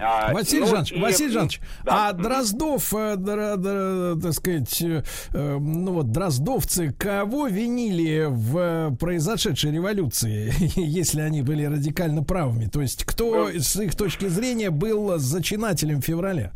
А, 0.00 0.32
Василий 0.32 0.62
ну, 0.62 0.66
Жанович, 0.66 0.92
и... 0.92 1.00
Василий 1.00 1.32
Жанович, 1.32 1.60
да. 1.84 2.08
а 2.08 2.12
Дроздов, 2.12 2.92
э, 2.94 3.16
др, 3.16 3.56
др, 3.56 4.20
так 4.20 4.32
сказать, 4.32 4.82
э, 4.82 5.02
ну 5.32 5.92
вот 5.92 6.10
дроздовцы, 6.10 6.92
кого 6.92 7.46
винили 7.46 8.26
в 8.28 8.96
произошедшей 8.96 9.72
революции, 9.72 10.52
если 10.76 11.20
они 11.20 11.42
были 11.42 11.64
радикально 11.64 12.22
правыми? 12.22 12.66
То 12.66 12.80
есть 12.80 13.04
кто 13.04 13.48
с 13.50 13.76
их 13.76 13.94
точки 13.94 14.26
зрения 14.26 14.70
был 14.70 15.18
зачинателем 15.18 16.02
февраля? 16.02 16.52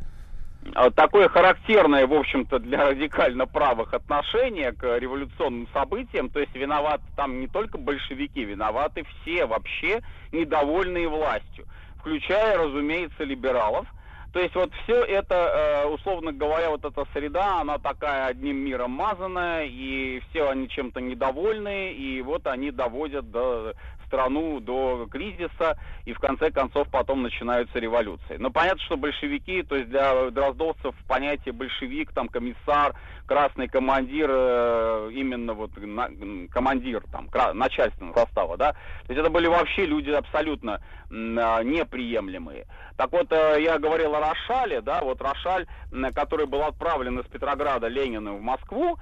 А, 0.75 0.91
такое 0.91 1.29
характерное, 1.29 2.07
в 2.07 2.15
общем-то, 2.15 2.59
для 2.61 2.87
радикально 2.91 3.47
правых 3.47 3.93
отношение 3.95 4.73
к 4.73 4.99
революционным 4.99 5.69
событиям. 5.73 6.31
То 6.31 6.41
есть 6.41 6.55
виноваты 6.55 7.03
там 7.17 7.41
не 7.41 7.49
только 7.49 7.79
большевики, 7.79 8.45
виноваты 8.45 9.05
все 9.05 9.47
вообще 9.47 10.01
недовольные 10.31 11.09
властью, 11.09 11.67
включая, 12.03 12.59
разумеется, 12.59 13.25
либералов. 13.25 13.87
То 14.33 14.41
есть 14.41 14.55
вот 14.55 14.73
все 14.83 15.05
это, 15.05 15.35
э, 15.35 15.87
условно 15.89 16.33
говоря, 16.33 16.71
вот 16.71 16.85
эта 16.85 17.07
среда, 17.13 17.61
она 17.61 17.79
такая 17.79 18.27
одним 18.27 18.57
миром 18.57 18.91
мазанная, 18.91 19.67
и 19.67 20.21
все 20.31 20.49
они 20.49 20.69
чем-то 20.69 21.01
недовольны, 21.01 21.93
и 21.93 22.21
вот 22.23 22.47
они 22.47 22.71
доводят 22.71 23.31
до 23.31 23.75
страну 24.13 24.61
до 24.61 25.07
кризиса, 25.11 25.79
и 26.05 26.13
в 26.13 26.19
конце 26.19 26.51
концов 26.51 26.87
потом 26.91 27.23
начинаются 27.23 27.79
революции. 27.79 28.37
Но 28.39 28.51
понятно, 28.51 28.83
что 28.83 28.99
большевики, 28.99 29.63
то 29.63 29.77
есть 29.77 29.89
для 29.89 30.31
дроздовцев 30.31 30.95
понятие 31.09 31.55
большевик, 31.55 32.13
там 32.13 32.29
комиссар, 32.29 32.95
красный 33.27 33.69
командир, 33.69 34.29
э, 34.31 35.11
именно 35.15 35.55
вот 35.55 35.71
на, 35.79 36.11
командир 36.51 37.03
там 37.11 37.29
начальственного 37.55 38.15
состава, 38.15 38.59
да, 38.59 38.73
то 38.73 39.13
есть 39.13 39.21
это 39.21 39.31
были 39.31 39.47
вообще 39.47 39.87
люди 39.87 40.11
абсолютно 40.11 40.83
э, 41.11 41.15
неприемлемые. 41.15 42.67
Так 42.99 43.11
вот, 43.13 43.33
э, 43.33 43.63
я 43.63 43.79
говорил 43.79 44.15
о 44.15 44.21
Рошале, 44.21 44.83
да, 44.83 45.01
вот 45.01 45.23
Рошаль, 45.23 45.67
который 46.15 46.47
был 46.47 46.63
отправлен 46.63 47.19
из 47.19 47.27
Петрограда 47.27 47.89
Лениным 47.89 48.37
в 48.37 48.43
Москву, 48.43 48.99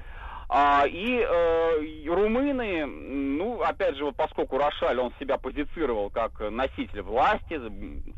а, 0.53 0.85
и 0.85 1.21
э, 1.21 2.09
румыны, 2.09 2.85
ну, 2.85 3.63
опять 3.63 3.97
же, 3.97 4.05
вот 4.05 4.17
поскольку 4.17 4.59
Рошаль, 4.59 4.99
он 4.99 5.13
себя 5.21 5.39
позицировал 5.39 6.11
как 6.11 6.41
носитель 6.41 7.03
власти, 7.03 7.61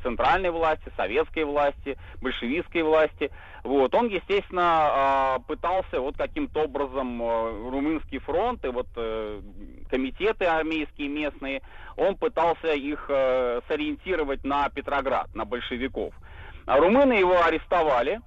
центральной 0.02 0.50
власти, 0.50 0.90
советской 0.96 1.44
власти, 1.44 1.98
большевистской 2.22 2.84
власти, 2.84 3.30
вот, 3.64 3.94
он, 3.94 4.09
естественно, 4.09 5.36
э, 5.36 5.42
пытался 5.46 6.00
вот 6.00 6.16
каким-то 6.16 6.62
образом 6.62 7.22
э, 7.22 7.70
румынский 7.70 8.18
фронт 8.20 8.64
и 8.64 8.68
вот 8.68 8.88
э, 8.96 9.42
комитеты 9.90 10.46
армейские 10.46 11.09
местные, 11.09 11.60
он 11.98 12.16
пытался 12.16 12.68
их 12.68 13.04
э, 13.10 13.60
сориентировать 13.68 14.42
на 14.42 14.70
Петроград, 14.70 15.28
на 15.34 15.44
большевиков. 15.44 16.14
А 16.64 16.78
румыны 16.78 17.12
его 17.12 17.44
арестовали, 17.44 18.20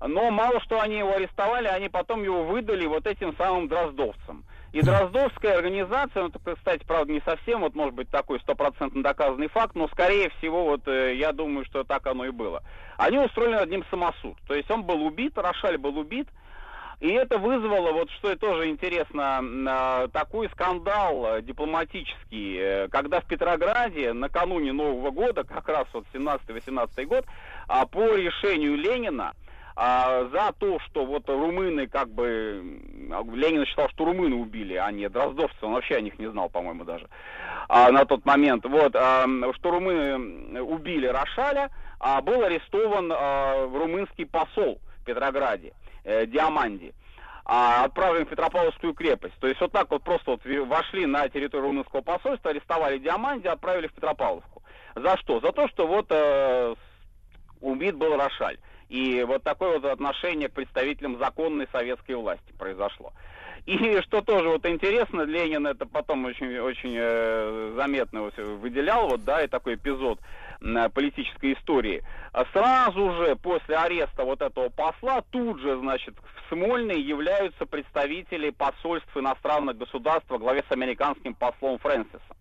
но 0.00 0.30
мало 0.30 0.60
что 0.60 0.80
они 0.80 0.98
его 0.98 1.14
арестовали, 1.14 1.68
они 1.68 1.88
потом 1.88 2.22
его 2.22 2.44
выдали 2.44 2.86
вот 2.86 3.06
этим 3.06 3.34
самым 3.36 3.68
дроздовцам. 3.68 4.44
И 4.72 4.82
Дроздовская 4.82 5.56
организация, 5.56 6.22
ну, 6.22 6.28
это, 6.28 6.54
кстати, 6.54 6.84
правда, 6.84 7.10
не 7.10 7.22
совсем, 7.22 7.60
вот, 7.60 7.74
может 7.74 7.94
быть, 7.94 8.10
такой 8.10 8.38
стопроцентно 8.40 9.02
доказанный 9.02 9.48
факт, 9.48 9.74
но, 9.74 9.88
скорее 9.88 10.28
всего, 10.38 10.64
вот, 10.64 10.86
э, 10.86 11.14
я 11.16 11.32
думаю, 11.32 11.64
что 11.64 11.82
так 11.82 12.06
оно 12.06 12.26
и 12.26 12.30
было. 12.30 12.62
Они 12.98 13.16
устроили 13.18 13.54
над 13.54 13.70
ним 13.70 13.84
самосуд. 13.90 14.36
То 14.46 14.54
есть 14.54 14.70
он 14.70 14.82
был 14.82 15.02
убит, 15.06 15.38
Рошаль 15.38 15.78
был 15.78 15.96
убит, 15.96 16.28
и 17.00 17.08
это 17.08 17.38
вызвало, 17.38 17.92
вот 17.92 18.10
что 18.12 18.32
и 18.32 18.36
тоже 18.36 18.68
интересно, 18.68 19.42
э, 19.42 20.08
такой 20.12 20.48
скандал 20.50 21.36
э, 21.36 21.42
дипломатический, 21.42 22.56
э, 22.58 22.88
когда 22.88 23.20
в 23.20 23.26
Петрограде 23.26 24.14
накануне 24.14 24.72
Нового 24.72 25.10
года, 25.10 25.44
как 25.44 25.68
раз 25.68 25.86
вот 25.92 26.04
17-18 26.14 27.04
год, 27.06 27.24
а, 27.68 27.86
по 27.86 28.14
решению 28.14 28.76
Ленина, 28.76 29.34
а, 29.76 30.24
за 30.32 30.52
то, 30.58 30.78
что 30.80 31.04
вот 31.04 31.28
румыны 31.28 31.86
как 31.86 32.08
бы... 32.08 32.80
Ленин 33.34 33.66
считал, 33.66 33.88
что 33.90 34.06
румыны 34.06 34.34
убили, 34.34 34.74
а 34.74 34.90
не 34.90 35.08
дроздовцы. 35.08 35.56
Он 35.60 35.74
вообще 35.74 35.96
о 35.96 36.00
них 36.00 36.18
не 36.18 36.30
знал, 36.30 36.48
по-моему, 36.48 36.84
даже 36.84 37.08
а, 37.68 37.92
на 37.92 38.06
тот 38.06 38.24
момент. 38.24 38.64
Вот, 38.64 38.96
а, 38.96 39.26
что 39.54 39.70
румыны 39.70 40.62
убили 40.62 41.06
Рошаля, 41.06 41.70
а 42.00 42.22
был 42.22 42.42
арестован 42.42 43.12
а, 43.14 43.66
румынский 43.66 44.24
посол 44.24 44.80
в 45.02 45.04
Петрограде, 45.04 45.74
э, 46.04 46.26
Диаманди 46.26 46.94
а, 47.44 47.84
отправлен 47.84 48.24
в 48.26 48.28
Петропавловскую 48.30 48.94
крепость. 48.94 49.34
То 49.40 49.46
есть 49.46 49.60
вот 49.60 49.72
так 49.72 49.90
вот 49.90 50.02
просто 50.02 50.32
вот 50.32 50.40
вошли 50.44 51.06
на 51.06 51.28
территорию 51.28 51.68
румынского 51.68 52.00
посольства, 52.00 52.50
арестовали 52.50 52.98
Диаманди, 52.98 53.46
отправили 53.46 53.86
в 53.88 53.92
Петропавловску. 53.92 54.62
За 54.94 55.16
что? 55.18 55.40
За 55.40 55.52
то, 55.52 55.68
что 55.68 55.86
вот 55.86 56.06
э, 56.10 56.74
убит 57.60 57.94
был 57.96 58.16
Рошаль. 58.16 58.58
И 58.88 59.22
вот 59.24 59.42
такое 59.42 59.78
вот 59.78 59.84
отношение 59.84 60.48
к 60.48 60.52
представителям 60.52 61.18
законной 61.18 61.66
советской 61.72 62.12
власти 62.12 62.52
произошло. 62.56 63.12
И 63.66 64.00
что 64.02 64.22
тоже 64.22 64.48
вот 64.48 64.64
интересно, 64.66 65.22
Ленин 65.22 65.66
это 65.66 65.86
потом 65.86 66.24
очень, 66.24 66.58
очень 66.58 66.94
э, 66.96 67.72
заметно 67.76 68.22
выделял, 68.22 69.08
вот, 69.08 69.24
да, 69.24 69.42
и 69.42 69.48
такой 69.48 69.74
эпизод 69.74 70.20
э, 70.60 70.88
политической 70.90 71.54
истории. 71.54 72.02
Сразу 72.52 73.12
же 73.14 73.36
после 73.36 73.76
ареста 73.76 74.24
вот 74.24 74.40
этого 74.40 74.68
посла, 74.68 75.22
тут 75.30 75.60
же, 75.60 75.76
значит, 75.78 76.14
в 76.16 76.48
Смольной 76.48 77.00
являются 77.00 77.66
представители 77.66 78.50
посольств 78.50 79.14
иностранных 79.16 79.76
государств 79.76 80.30
во 80.30 80.38
главе 80.38 80.62
с 80.68 80.72
американским 80.72 81.34
послом 81.34 81.78
Фрэнсисом. 81.78 82.36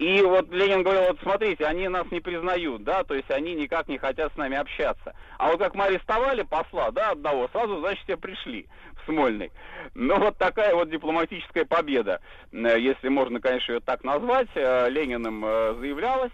И 0.00 0.22
вот 0.22 0.50
Ленин 0.50 0.82
говорил, 0.82 1.08
вот 1.08 1.18
смотрите, 1.22 1.66
они 1.66 1.86
нас 1.88 2.10
не 2.10 2.20
признают, 2.20 2.84
да, 2.84 3.04
то 3.04 3.12
есть 3.12 3.30
они 3.30 3.54
никак 3.54 3.86
не 3.86 3.98
хотят 3.98 4.32
с 4.32 4.36
нами 4.38 4.56
общаться. 4.56 5.14
А 5.36 5.48
вот 5.50 5.58
как 5.58 5.74
мы 5.74 5.84
арестовали 5.84 6.40
посла, 6.40 6.90
да, 6.90 7.10
одного, 7.10 7.48
сразу, 7.52 7.80
значит, 7.80 8.02
все 8.04 8.16
пришли 8.16 8.66
в 8.94 9.04
Смольный. 9.04 9.52
Ну, 9.94 10.18
вот 10.18 10.38
такая 10.38 10.74
вот 10.74 10.88
дипломатическая 10.88 11.66
победа, 11.66 12.22
э, 12.50 12.80
если 12.80 13.08
можно, 13.08 13.42
конечно, 13.42 13.72
ее 13.72 13.80
так 13.80 14.02
назвать, 14.02 14.48
э, 14.54 14.88
Лениным 14.88 15.44
э, 15.44 15.74
заявлялась. 15.78 16.32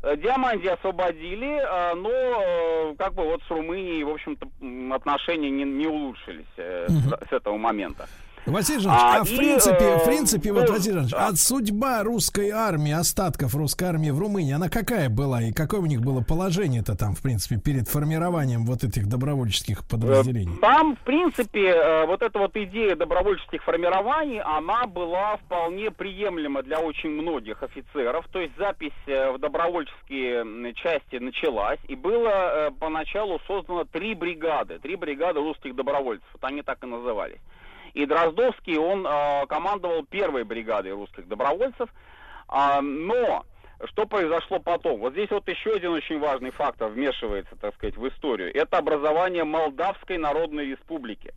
Диаманди 0.00 0.68
освободили, 0.68 1.60
но 1.96 2.94
как 2.96 3.14
бы 3.14 3.24
вот 3.24 3.42
с 3.42 3.50
Румынией, 3.50 4.04
в 4.04 4.10
общем-то, 4.10 4.46
отношения 4.94 5.50
не, 5.50 5.64
не 5.64 5.88
улучшились 5.88 6.46
с 6.56 7.32
этого 7.32 7.56
момента. 7.56 8.06
Василий 8.46 8.80
Жанович, 8.80 9.02
а, 9.02 9.20
а 9.20 9.24
в 9.24 9.36
принципе, 9.36 9.84
э, 9.84 9.98
в 9.98 10.04
принципе, 10.04 10.52
вот, 10.52 10.68
Василий 10.70 10.94
Жанович, 10.94 11.12
да. 11.12 11.26
от 11.28 11.36
судьба 11.36 12.02
русской 12.02 12.50
армии, 12.50 12.92
остатков 12.92 13.54
русской 13.54 13.84
армии 13.84 14.10
в 14.10 14.18
Румынии, 14.18 14.52
она 14.54 14.68
какая 14.68 15.08
была? 15.08 15.42
И 15.42 15.52
какое 15.52 15.80
у 15.80 15.86
них 15.86 16.00
было 16.00 16.22
положение-то 16.22 16.96
там, 16.96 17.14
в 17.14 17.22
принципе, 17.22 17.60
перед 17.60 17.88
формированием 17.88 18.64
вот 18.64 18.84
этих 18.84 19.08
добровольческих 19.08 19.86
подразделений? 19.86 20.56
Э, 20.56 20.60
там, 20.60 20.96
в 20.96 21.00
принципе, 21.00 21.68
э, 21.68 22.06
вот 22.06 22.22
эта 22.22 22.38
вот 22.38 22.56
идея 22.56 22.96
добровольческих 22.96 23.62
формирований, 23.62 24.40
она 24.40 24.86
была 24.86 25.36
вполне 25.38 25.90
приемлема 25.90 26.62
для 26.62 26.80
очень 26.80 27.10
многих 27.10 27.62
офицеров. 27.62 28.26
То 28.32 28.40
есть 28.40 28.56
запись 28.56 28.92
в 29.06 29.38
добровольческие 29.38 30.74
части 30.74 31.16
началась, 31.16 31.78
и 31.88 31.94
было 31.94 32.70
поначалу 32.78 33.40
создано 33.46 33.84
три 33.84 34.14
бригады, 34.14 34.78
три 34.78 34.96
бригады 34.96 35.40
русских 35.40 35.74
добровольцев. 35.74 36.26
Вот 36.32 36.44
они 36.44 36.62
так 36.62 36.82
и 36.82 36.86
назывались. 36.86 37.38
И 37.94 38.06
Дроздовский, 38.06 38.76
он 38.78 39.06
э, 39.06 39.46
командовал 39.46 40.04
первой 40.04 40.44
бригадой 40.44 40.92
русских 40.92 41.28
добровольцев. 41.28 41.88
Э, 42.52 42.80
но 42.80 43.44
что 43.86 44.06
произошло 44.06 44.58
потом? 44.58 45.00
Вот 45.00 45.12
здесь 45.12 45.30
вот 45.30 45.48
еще 45.48 45.72
один 45.72 45.90
очень 45.90 46.18
важный 46.18 46.50
фактор 46.50 46.88
вмешивается, 46.90 47.56
так 47.56 47.74
сказать, 47.74 47.96
в 47.96 48.08
историю. 48.08 48.54
Это 48.54 48.78
образование 48.78 49.44
Молдавской 49.44 50.18
Народной 50.18 50.66
Республики 50.66 51.32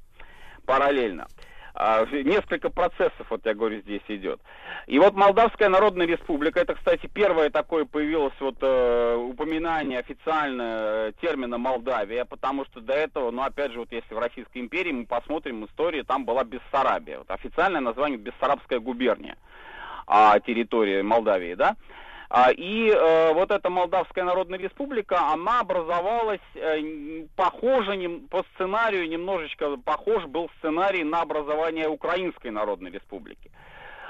параллельно. 0.65 1.27
Несколько 1.75 2.69
процессов, 2.69 3.25
вот 3.29 3.45
я 3.45 3.53
говорю, 3.53 3.81
здесь 3.81 4.01
идет. 4.07 4.39
И 4.87 4.99
вот 4.99 5.15
Молдавская 5.15 5.69
Народная 5.69 6.05
Республика, 6.05 6.59
это, 6.59 6.75
кстати, 6.75 7.09
первое 7.13 7.49
такое 7.49 7.85
появилось 7.85 8.33
вот 8.39 8.57
э, 8.61 9.15
упоминание 9.15 9.99
официально 9.99 10.61
э, 10.61 11.11
термина 11.21 11.57
Молдавия, 11.57 12.25
потому 12.25 12.65
что 12.65 12.81
до 12.81 12.93
этого, 12.93 13.31
ну, 13.31 13.41
опять 13.41 13.71
же, 13.71 13.79
вот 13.79 13.91
если 13.91 14.13
в 14.13 14.19
Российской 14.19 14.59
империи 14.59 14.91
мы 14.91 15.05
посмотрим 15.05 15.65
историю, 15.65 16.05
там 16.05 16.25
была 16.25 16.43
Бессарабия. 16.43 17.19
Вот 17.19 17.31
официальное 17.31 17.81
название 17.81 18.17
Бессарабская 18.17 18.79
губерния, 18.79 19.37
а, 20.07 20.39
территория 20.39 21.03
Молдавии, 21.03 21.55
да. 21.55 21.75
А, 22.33 22.49
и 22.49 22.89
э, 22.89 23.33
вот 23.33 23.51
эта 23.51 23.69
Молдавская 23.69 24.23
Народная 24.23 24.57
Республика, 24.57 25.19
она 25.33 25.59
образовалась 25.59 26.39
э, 26.55 27.25
похоже 27.35 28.21
по 28.29 28.45
сценарию, 28.53 29.09
немножечко 29.09 29.75
похож 29.75 30.23
был 30.27 30.49
сценарий 30.59 31.03
на 31.03 31.23
образование 31.23 31.89
Украинской 31.89 32.47
Народной 32.47 32.91
Республики. 32.91 33.51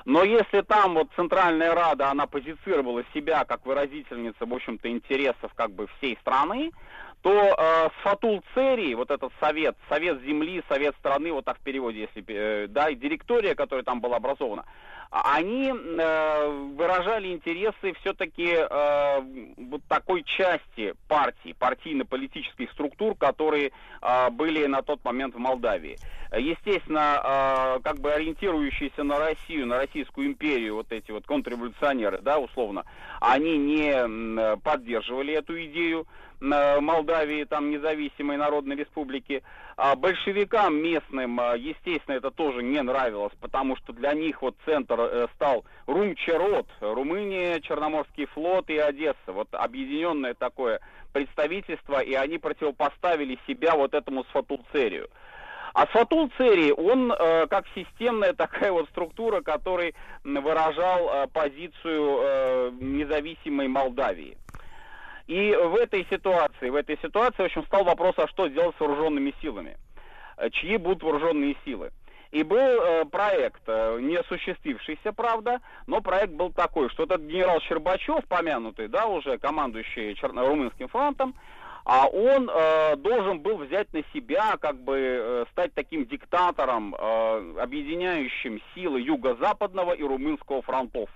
Но 0.05 0.23
если 0.23 0.61
там 0.61 0.93
вот 0.93 1.07
Центральная 1.15 1.73
Рада, 1.73 2.11
она 2.11 2.27
позицировала 2.27 3.03
себя 3.11 3.43
как 3.43 3.65
выразительница, 3.65 4.45
в 4.45 4.53
общем-то, 4.53 4.87
интересов 4.87 5.51
как 5.55 5.71
бы 5.71 5.87
всей 5.97 6.15
страны, 6.21 6.71
то 7.23 7.31
э, 7.31 7.89
Сфатул 8.01 8.43
Церий, 8.53 8.93
вот 8.93 9.09
этот 9.09 9.31
совет, 9.39 9.75
совет 9.89 10.21
земли, 10.21 10.61
совет 10.69 10.95
страны, 10.99 11.31
вот 11.31 11.45
так 11.45 11.57
в 11.57 11.61
переводе, 11.61 12.01
если, 12.01 12.23
э, 12.27 12.67
да, 12.67 12.89
и 12.89 12.95
директория, 12.95 13.55
которая 13.55 13.83
там 13.83 13.99
была 13.99 14.17
образована, 14.17 14.65
они 15.11 15.73
э, 15.73 16.47
выражали 16.77 17.33
интересы 17.33 17.93
все-таки 17.99 18.55
э, 18.55 19.21
вот 19.57 19.81
такой 19.89 20.23
части 20.23 20.93
партии, 21.09 21.53
партийно-политических 21.59 22.71
структур, 22.71 23.15
которые 23.15 23.73
э, 24.01 24.29
были 24.29 24.65
на 24.67 24.81
тот 24.81 25.03
момент 25.03 25.35
в 25.35 25.37
Молдавии. 25.37 25.97
Естественно, 26.33 27.81
как 27.83 27.99
бы 27.99 28.13
ориентирующиеся 28.13 29.03
на 29.03 29.19
Россию, 29.19 29.67
на 29.67 29.79
Российскую 29.79 30.27
империю, 30.27 30.75
вот 30.75 30.89
эти 30.93 31.11
вот 31.11 31.25
контрреволюционеры, 31.25 32.19
да, 32.21 32.39
условно, 32.39 32.85
они 33.19 33.57
не 33.57 34.57
поддерживали 34.59 35.33
эту 35.33 35.61
идею. 35.65 36.07
Молдавии, 36.39 37.43
там, 37.43 37.69
независимой 37.69 38.37
народной 38.37 38.77
республики. 38.77 39.43
А 39.83 39.95
большевикам 39.95 40.75
местным, 40.75 41.39
а, 41.39 41.57
естественно, 41.57 42.13
это 42.13 42.29
тоже 42.29 42.61
не 42.61 42.79
нравилось, 42.83 43.33
потому 43.41 43.75
что 43.77 43.93
для 43.93 44.13
них 44.13 44.43
вот 44.43 44.55
центр 44.63 44.99
э, 44.99 45.27
стал 45.33 45.65
Румчерот, 45.87 46.67
Румыния, 46.81 47.59
Черноморский 47.61 48.27
флот 48.27 48.69
и 48.69 48.77
Одесса. 48.77 49.17
Вот 49.25 49.47
объединенное 49.53 50.35
такое 50.35 50.81
представительство, 51.13 51.99
и 51.99 52.13
они 52.13 52.37
противопоставили 52.37 53.39
себя 53.47 53.75
вот 53.75 53.95
этому 53.95 54.23
Сфатулцерию. 54.25 55.09
А 55.73 55.87
Сфатул 55.87 56.29
Церий, 56.37 56.73
он 56.73 57.11
э, 57.11 57.47
как 57.47 57.65
системная 57.73 58.33
такая 58.37 58.71
вот 58.71 58.87
структура, 58.89 59.41
который 59.41 59.95
выражал 60.23 61.09
э, 61.09 61.27
позицию 61.27 62.19
э, 62.21 62.71
независимой 62.79 63.67
Молдавии. 63.67 64.37
И 65.27 65.53
в 65.53 65.75
этой 65.75 66.05
ситуации, 66.09 66.69
в 66.69 66.75
этой 66.75 66.97
ситуации, 67.01 67.43
в 67.43 67.45
общем, 67.45 67.65
стал 67.65 67.83
вопрос, 67.83 68.15
а 68.17 68.27
что 68.27 68.47
делать 68.47 68.75
с 68.77 68.79
вооруженными 68.79 69.33
силами? 69.41 69.77
Э, 70.37 70.49
чьи 70.49 70.77
будут 70.77 71.03
вооруженные 71.03 71.55
силы? 71.63 71.91
И 72.31 72.43
был 72.43 72.57
э, 72.57 73.05
проект, 73.05 73.61
э, 73.67 73.99
не 74.01 74.15
осуществившийся, 74.15 75.11
правда, 75.11 75.59
но 75.85 76.01
проект 76.01 76.33
был 76.33 76.51
такой, 76.51 76.89
что 76.89 77.03
этот 77.03 77.21
генерал 77.21 77.59
Щербачев, 77.61 78.25
помянутый, 78.27 78.87
да, 78.87 79.05
уже 79.05 79.37
командующий 79.37 80.13
Черно- 80.13 80.47
Румынским 80.47 80.87
фронтом, 80.87 81.35
а 81.83 82.07
он 82.07 82.49
э, 82.49 82.95
должен 82.97 83.39
был 83.39 83.57
взять 83.57 83.91
на 83.93 84.03
себя, 84.13 84.55
как 84.61 84.81
бы 84.81 84.97
э, 84.97 85.45
стать 85.51 85.73
таким 85.73 86.05
диктатором, 86.05 86.95
э, 86.95 87.55
объединяющим 87.59 88.61
силы 88.73 89.01
юго-западного 89.01 89.93
и 89.93 90.03
румынского 90.03 90.61
фронтов. 90.61 91.09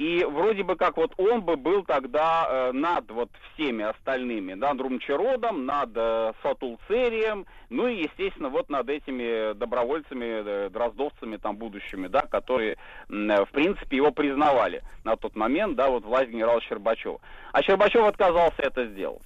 И 0.00 0.24
вроде 0.24 0.62
бы 0.62 0.76
как 0.76 0.96
вот 0.96 1.12
он 1.18 1.42
бы 1.42 1.56
был 1.56 1.84
тогда 1.84 2.46
э, 2.48 2.72
над 2.72 3.10
вот 3.10 3.28
всеми 3.52 3.84
остальными, 3.84 4.54
над 4.54 4.80
Румчеродом, 4.80 5.66
над 5.66 5.90
э, 5.94 6.32
Сатулцерием, 6.42 7.44
ну 7.68 7.86
и, 7.86 8.04
естественно, 8.04 8.48
вот 8.48 8.70
над 8.70 8.88
этими 8.88 9.52
добровольцами, 9.52 10.24
э, 10.24 10.70
дроздовцами 10.70 11.36
там 11.36 11.58
будущими, 11.58 12.06
да, 12.06 12.22
которые, 12.22 12.78
э, 13.10 13.44
в 13.44 13.50
принципе, 13.50 13.98
его 13.98 14.10
признавали 14.10 14.82
на 15.04 15.16
тот 15.16 15.36
момент, 15.36 15.76
да, 15.76 15.90
вот 15.90 16.02
власть 16.06 16.30
генерала 16.30 16.62
Щербачева. 16.62 17.20
А 17.52 17.62
Щербачев 17.62 18.02
отказался 18.02 18.62
это 18.62 18.86
сделать. 18.86 19.20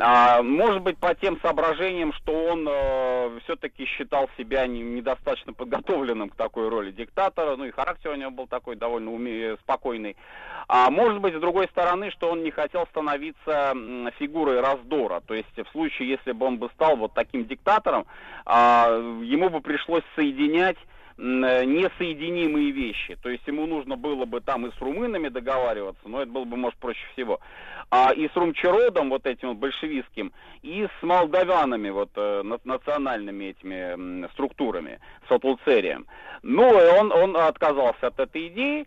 А, 0.00 0.42
может 0.42 0.82
быть, 0.82 0.96
по 0.98 1.14
тем 1.14 1.40
соображениям, 1.40 2.12
что 2.12 2.32
он 2.32 2.66
э, 2.68 3.40
все-таки 3.44 3.84
считал 3.84 4.30
себя 4.38 4.66
не, 4.66 4.80
недостаточно 4.80 5.52
подготовленным 5.52 6.30
к 6.30 6.36
такой 6.36 6.68
роли 6.68 6.92
диктатора, 6.92 7.56
ну 7.56 7.64
и 7.64 7.72
характер 7.72 8.10
у 8.10 8.14
него 8.14 8.30
был 8.30 8.46
такой 8.46 8.76
довольно 8.76 9.10
уме- 9.10 9.58
спокойный. 9.58 10.16
А 10.68 10.90
может 10.90 11.20
быть, 11.20 11.34
с 11.34 11.40
другой 11.40 11.66
стороны, 11.68 12.10
что 12.12 12.30
он 12.30 12.44
не 12.44 12.50
хотел 12.52 12.86
становиться 12.86 13.74
фигурой 14.18 14.60
раздора. 14.60 15.20
То 15.26 15.34
есть, 15.34 15.56
в 15.56 15.68
случае, 15.72 16.10
если 16.10 16.32
бы 16.32 16.46
он 16.46 16.58
бы 16.58 16.68
стал 16.74 16.96
вот 16.96 17.14
таким 17.14 17.46
диктатором, 17.46 18.06
э, 18.46 18.50
ему 19.24 19.48
бы 19.50 19.60
пришлось 19.60 20.04
соединять 20.14 20.78
несоединимые 21.18 22.70
вещи. 22.70 23.16
То 23.22 23.28
есть 23.28 23.46
ему 23.46 23.66
нужно 23.66 23.96
было 23.96 24.24
бы 24.24 24.40
там 24.40 24.66
и 24.66 24.70
с 24.70 24.80
румынами 24.80 25.28
договариваться, 25.28 26.08
но 26.08 26.22
это 26.22 26.30
было 26.30 26.44
бы, 26.44 26.56
может, 26.56 26.78
проще 26.78 27.04
всего. 27.12 27.40
А 27.90 28.12
и 28.12 28.28
с 28.28 28.36
Румчеродом, 28.36 29.10
вот 29.10 29.26
этим 29.26 29.56
большевистским, 29.56 30.32
и 30.62 30.86
с 30.86 31.02
молдавянами, 31.02 31.90
вот 31.90 32.10
э, 32.14 32.42
национальными 32.64 33.46
этими 33.46 34.28
структурами, 34.32 35.00
с 35.28 35.32
Атлуцерием. 35.32 36.06
Ну, 36.42 36.68
и 36.80 36.98
он, 36.98 37.10
он 37.10 37.36
отказался 37.36 38.06
от 38.06 38.20
этой 38.20 38.48
идеи, 38.48 38.86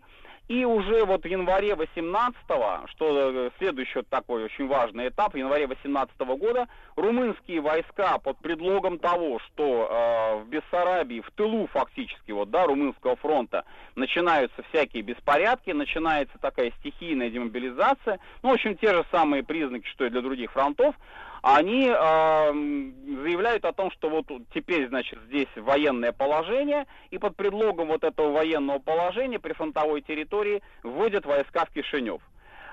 и 0.52 0.66
уже 0.66 1.06
вот 1.06 1.22
в 1.22 1.26
январе 1.26 1.70
18-го, 1.70 2.86
что 2.88 3.30
э, 3.30 3.50
следующий 3.56 4.02
такой 4.02 4.44
очень 4.44 4.68
важный 4.68 5.08
этап, 5.08 5.32
в 5.32 5.36
январе 5.38 5.66
18 5.66 6.14
-го 6.18 6.36
года 6.36 6.68
румынские 6.94 7.62
войска 7.62 8.18
под 8.18 8.36
предлогом 8.36 8.98
того, 8.98 9.38
что 9.38 9.64
э, 9.64 10.42
в 10.42 10.48
Бессарабии, 10.48 11.22
в 11.22 11.30
тылу 11.30 11.66
фактически 11.68 12.32
вот, 12.32 12.50
да, 12.50 12.66
румынского 12.66 13.16
фронта 13.16 13.64
начинаются 13.96 14.62
всякие 14.70 15.02
беспорядки, 15.02 15.70
начинается 15.70 16.36
такая 16.38 16.70
стихийная 16.80 17.30
демобилизация, 17.30 18.18
ну, 18.42 18.50
в 18.50 18.52
общем, 18.52 18.76
те 18.76 18.92
же 18.92 19.06
самые 19.10 19.42
признаки, 19.42 19.88
что 19.88 20.04
и 20.04 20.10
для 20.10 20.20
других 20.20 20.52
фронтов, 20.52 20.94
они 21.42 21.88
э, 21.88 21.92
заявляют 21.92 23.64
о 23.64 23.72
том, 23.72 23.90
что 23.90 24.08
вот 24.08 24.26
теперь, 24.54 24.88
значит, 24.88 25.18
здесь 25.26 25.48
военное 25.56 26.12
положение, 26.12 26.86
и 27.10 27.18
под 27.18 27.36
предлогом 27.36 27.88
вот 27.88 28.04
этого 28.04 28.30
военного 28.30 28.78
положения 28.78 29.40
при 29.40 29.52
фронтовой 29.52 30.02
территории 30.02 30.62
вводят 30.84 31.26
войска 31.26 31.64
в 31.64 31.70
Кишинев. 31.70 32.22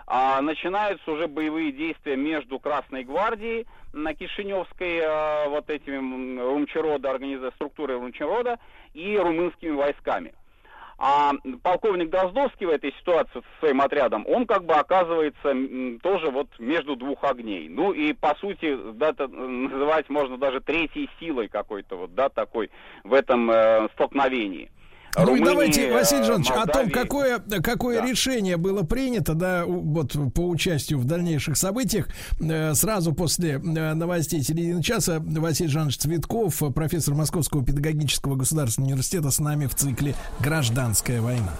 А 0.06 0.40
начинаются 0.42 1.12
уже 1.12 1.28
боевые 1.28 1.72
действия 1.72 2.16
между 2.16 2.60
Красной 2.60 3.04
гвардией 3.04 3.66
на 3.92 4.14
Кишиневской, 4.14 4.98
э, 4.98 5.50
вот 5.50 5.68
этими 5.72 6.40
Румчерода, 6.40 7.10
организацией 7.10 7.56
структурой 7.56 7.98
Румчерода, 7.98 8.60
и 8.94 9.18
румынскими 9.18 9.72
войсками. 9.72 10.34
А 11.02 11.32
полковник 11.64 12.10
Дроздовский 12.10 12.66
в 12.66 12.70
этой 12.70 12.94
ситуации 13.00 13.32
со 13.40 13.60
своим 13.60 13.80
отрядом, 13.80 14.26
он 14.28 14.46
как 14.46 14.66
бы 14.66 14.74
оказывается 14.74 15.56
тоже 16.04 16.30
вот 16.30 16.48
между 16.60 16.98
двух 16.98 17.24
огней. 17.24 17.70
Ну 17.70 17.94
и 17.94 18.12
по 18.12 18.36
сути, 18.36 18.78
да, 18.96 19.14
называть 19.18 20.10
можно 20.10 20.38
даже 20.38 20.60
третьей 20.60 21.10
силой 21.18 21.48
какой-то 21.48 21.96
вот, 21.96 22.14
да, 22.16 22.28
такой 22.28 22.70
в 23.06 23.14
этом 23.14 23.50
э, 23.50 23.88
столкновении. 23.94 24.70
Ну 25.18 25.26
Румынии, 25.26 25.46
давайте, 25.46 25.94
Василий 25.94 26.24
Жанович, 26.24 26.50
Молдавии. 26.50 26.70
о 26.70 26.74
том, 26.74 26.92
какое, 26.92 27.40
какое 27.40 28.02
да. 28.02 28.08
решение 28.08 28.58
было 28.58 28.84
принято, 28.84 29.34
да, 29.34 29.66
вот 29.66 30.16
по 30.34 30.48
участию 30.48 31.00
в 31.00 31.06
дальнейших 31.06 31.58
событиях. 31.58 32.08
Э, 32.40 32.74
сразу 32.74 33.14
после 33.14 33.54
э, 33.54 33.94
новостей 33.94 34.42
середины 34.44 34.84
часа 34.84 35.20
Василий 35.20 35.70
Жанович 35.70 35.98
Цветков, 35.98 36.62
профессор 36.74 37.16
Московского 37.16 37.64
педагогического 37.66 38.36
государственного 38.36 38.92
университета, 38.92 39.32
с 39.32 39.40
нами 39.40 39.66
в 39.66 39.76
цикле 39.76 40.16
«Гражданская 40.40 41.22
война». 41.22 41.54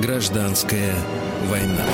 Гражданская 0.00 0.94
война. 1.46 1.84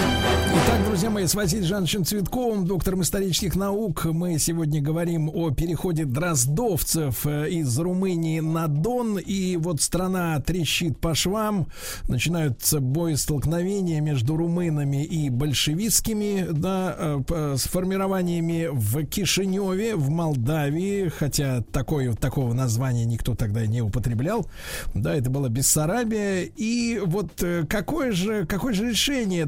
Итак, 0.58 0.82
друзья 0.86 1.10
мои, 1.10 1.26
с 1.26 1.34
Василием 1.34 1.66
Жановичем 1.66 2.04
Цветковым, 2.06 2.66
доктором 2.66 3.02
исторических 3.02 3.56
наук, 3.56 4.06
мы 4.06 4.38
сегодня 4.38 4.80
говорим 4.80 5.28
о 5.28 5.50
переходе 5.50 6.06
дроздовцев 6.06 7.26
э, 7.26 7.50
из 7.50 7.78
Румынии 7.78 8.40
на 8.40 8.66
Дон. 8.66 9.18
И 9.18 9.58
вот 9.58 9.82
страна 9.82 10.40
трещит 10.40 10.98
по 10.98 11.14
швам. 11.14 11.66
Начинаются 12.08 12.80
боестолкновения 12.80 14.00
между 14.00 14.34
румынами 14.38 15.04
и 15.04 15.28
большевистскими, 15.28 16.46
да, 16.50 16.96
э, 16.98 17.56
с 17.58 17.64
формированиями 17.64 18.70
в 18.72 19.04
Кишиневе, 19.04 19.94
в 19.94 20.08
Молдавии, 20.08 21.10
хотя 21.10 21.64
такое, 21.70 22.14
такого 22.14 22.54
названия 22.54 23.04
никто 23.04 23.34
тогда 23.34 23.66
не 23.66 23.82
употреблял. 23.82 24.46
Да, 24.94 25.14
это 25.14 25.28
была 25.28 25.50
Бессарабия. 25.50 26.44
И 26.56 26.98
вот 27.04 27.42
э, 27.42 27.66
какое 27.68 28.12
же, 28.12 28.46
какое 28.46 28.72
же 28.72 28.88
решение 28.88 29.44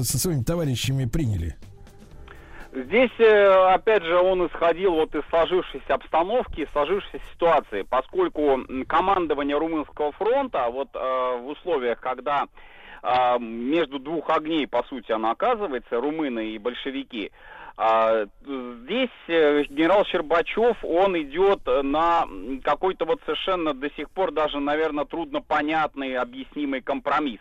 Со 0.00 0.18
своими 0.18 0.42
товарищами 0.42 1.04
приняли? 1.04 1.56
Здесь, 2.74 3.10
э, 3.18 3.74
опять 3.74 4.02
же, 4.02 4.16
он 4.16 4.46
исходил 4.46 4.92
вот 4.94 5.14
из 5.14 5.22
сложившейся 5.28 5.92
обстановки, 5.92 6.66
сложившейся 6.72 7.20
ситуации, 7.34 7.82
поскольку 7.82 8.60
командование 8.86 9.58
Румынского 9.58 10.12
фронта 10.12 10.70
вот 10.70 10.88
э, 10.94 10.98
в 10.98 11.48
условиях, 11.48 12.00
когда 12.00 12.46
э, 13.02 13.38
между 13.38 13.98
двух 13.98 14.30
огней, 14.30 14.66
по 14.66 14.82
сути, 14.84 15.12
оно 15.12 15.32
оказывается, 15.32 16.00
румыны 16.00 16.52
и 16.52 16.58
большевики, 16.58 17.30
э, 17.76 18.26
здесь 18.40 19.10
генерал 19.28 20.06
Щербачев, 20.06 20.82
он 20.82 21.20
идет 21.20 21.60
на 21.66 22.26
какой-то 22.64 23.04
вот 23.04 23.20
совершенно 23.26 23.74
до 23.74 23.90
сих 23.90 24.10
пор 24.10 24.32
даже, 24.32 24.60
наверное, 24.60 25.04
трудно 25.04 25.42
понятный, 25.42 26.16
объяснимый 26.16 26.80
компромисс. 26.80 27.40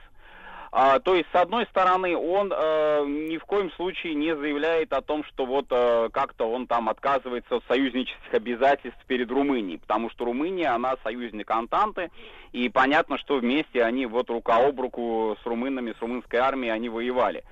А, 0.73 0.99
то 0.99 1.15
есть, 1.15 1.27
с 1.33 1.35
одной 1.35 1.65
стороны, 1.65 2.15
он 2.15 2.53
э, 2.55 3.03
ни 3.05 3.37
в 3.37 3.43
коем 3.43 3.71
случае 3.73 4.15
не 4.15 4.33
заявляет 4.33 4.93
о 4.93 5.01
том, 5.01 5.25
что 5.25 5.45
вот 5.45 5.65
э, 5.69 6.09
как-то 6.13 6.49
он 6.49 6.65
там 6.65 6.87
отказывается 6.87 7.57
от 7.57 7.63
союзнических 7.67 8.33
обязательств 8.33 9.03
перед 9.05 9.29
Румынией, 9.29 9.79
потому 9.79 10.09
что 10.09 10.23
Румыния, 10.23 10.69
она 10.69 10.95
союзник 11.03 11.51
Антанты, 11.51 12.09
и 12.53 12.69
понятно, 12.69 13.17
что 13.17 13.37
вместе 13.37 13.83
они 13.83 14.05
вот 14.05 14.29
рука 14.29 14.65
об 14.65 14.79
руку 14.79 15.35
с 15.43 15.45
румынами, 15.45 15.93
с 15.97 16.01
румынской 16.01 16.39
армией 16.39 16.71
они 16.71 16.87
воевали 16.87 17.43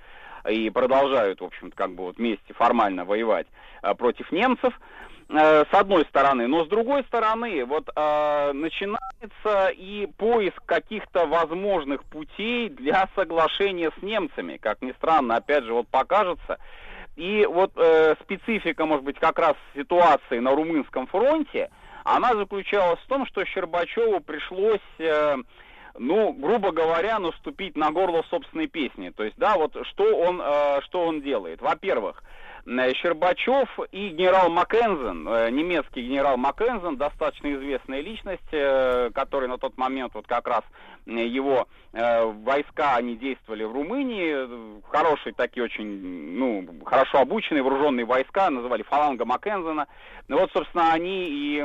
и 0.49 0.69
продолжают, 0.69 1.41
в 1.41 1.43
общем-то, 1.43 1.75
как 1.75 1.91
бы 1.91 2.05
вот 2.05 2.17
вместе 2.17 2.53
формально 2.53 3.03
воевать 3.03 3.47
э, 3.81 3.93
против 3.95 4.31
немцев. 4.31 4.73
Э, 5.31 5.63
с 5.71 5.73
одной 5.75 6.05
стороны, 6.05 6.47
но 6.47 6.65
с 6.65 6.67
другой 6.67 7.03
стороны, 7.03 7.63
вот 7.63 7.87
э, 7.95 8.51
начинается 8.51 9.67
и 9.75 10.07
поиск 10.17 10.59
каких-то 10.65 11.27
возможных 11.27 12.03
путей 12.05 12.69
для 12.69 13.07
соглашения 13.13 13.91
с 13.99 14.01
немцами, 14.01 14.57
как 14.57 14.81
ни 14.81 14.91
странно, 14.93 15.35
опять 15.35 15.65
же, 15.65 15.73
вот 15.73 15.87
покажется. 15.87 16.57
И 17.15 17.45
вот 17.45 17.73
э, 17.75 18.15
специфика, 18.23 18.87
может 18.87 19.05
быть, 19.05 19.19
как 19.19 19.37
раз 19.37 19.53
ситуации 19.75 20.39
на 20.39 20.55
румынском 20.55 21.05
фронте, 21.05 21.69
она 22.03 22.33
заключалась 22.33 22.99
в 23.01 23.07
том, 23.07 23.27
что 23.27 23.45
Щербачеву 23.45 24.21
пришлось, 24.21 24.79
э, 24.97 25.35
ну, 25.99 26.33
грубо 26.33 26.71
говоря, 26.71 27.19
наступить 27.19 27.77
на 27.77 27.91
горло 27.91 28.23
собственной 28.31 28.65
песни. 28.65 29.11
То 29.11 29.25
есть, 29.25 29.37
да, 29.37 29.57
вот 29.57 29.77
что 29.91 30.05
он, 30.05 30.41
э, 30.41 30.81
что 30.85 31.05
он 31.05 31.21
делает. 31.21 31.61
Во-первых, 31.61 32.23
Щербачев 32.65 33.69
и 33.91 34.09
генерал 34.09 34.49
Маккензен, 34.49 35.27
э, 35.27 35.49
немецкий 35.49 36.01
генерал 36.01 36.37
Маккензен, 36.37 36.97
достаточно 36.97 37.53
известная 37.55 38.01
личность, 38.01 38.41
э, 38.51 39.09
который 39.13 39.47
на 39.47 39.57
тот 39.57 39.77
момент 39.77 40.13
вот 40.13 40.27
как 40.27 40.47
раз 40.47 40.63
его 41.05 41.67
войска, 41.91 42.97
они 42.97 43.15
действовали 43.15 43.63
в 43.63 43.71
Румынии, 43.71 44.81
хорошие 44.91 45.33
такие 45.33 45.63
очень, 45.63 46.37
ну, 46.37 46.67
хорошо 46.85 47.17
обученные 47.17 47.63
вооруженные 47.63 48.05
войска, 48.05 48.51
называли 48.51 48.83
фаланга 48.83 49.25
Маккензена. 49.25 49.87
Вот, 50.27 50.51
собственно, 50.53 50.93
они 50.93 51.27
и 51.31 51.63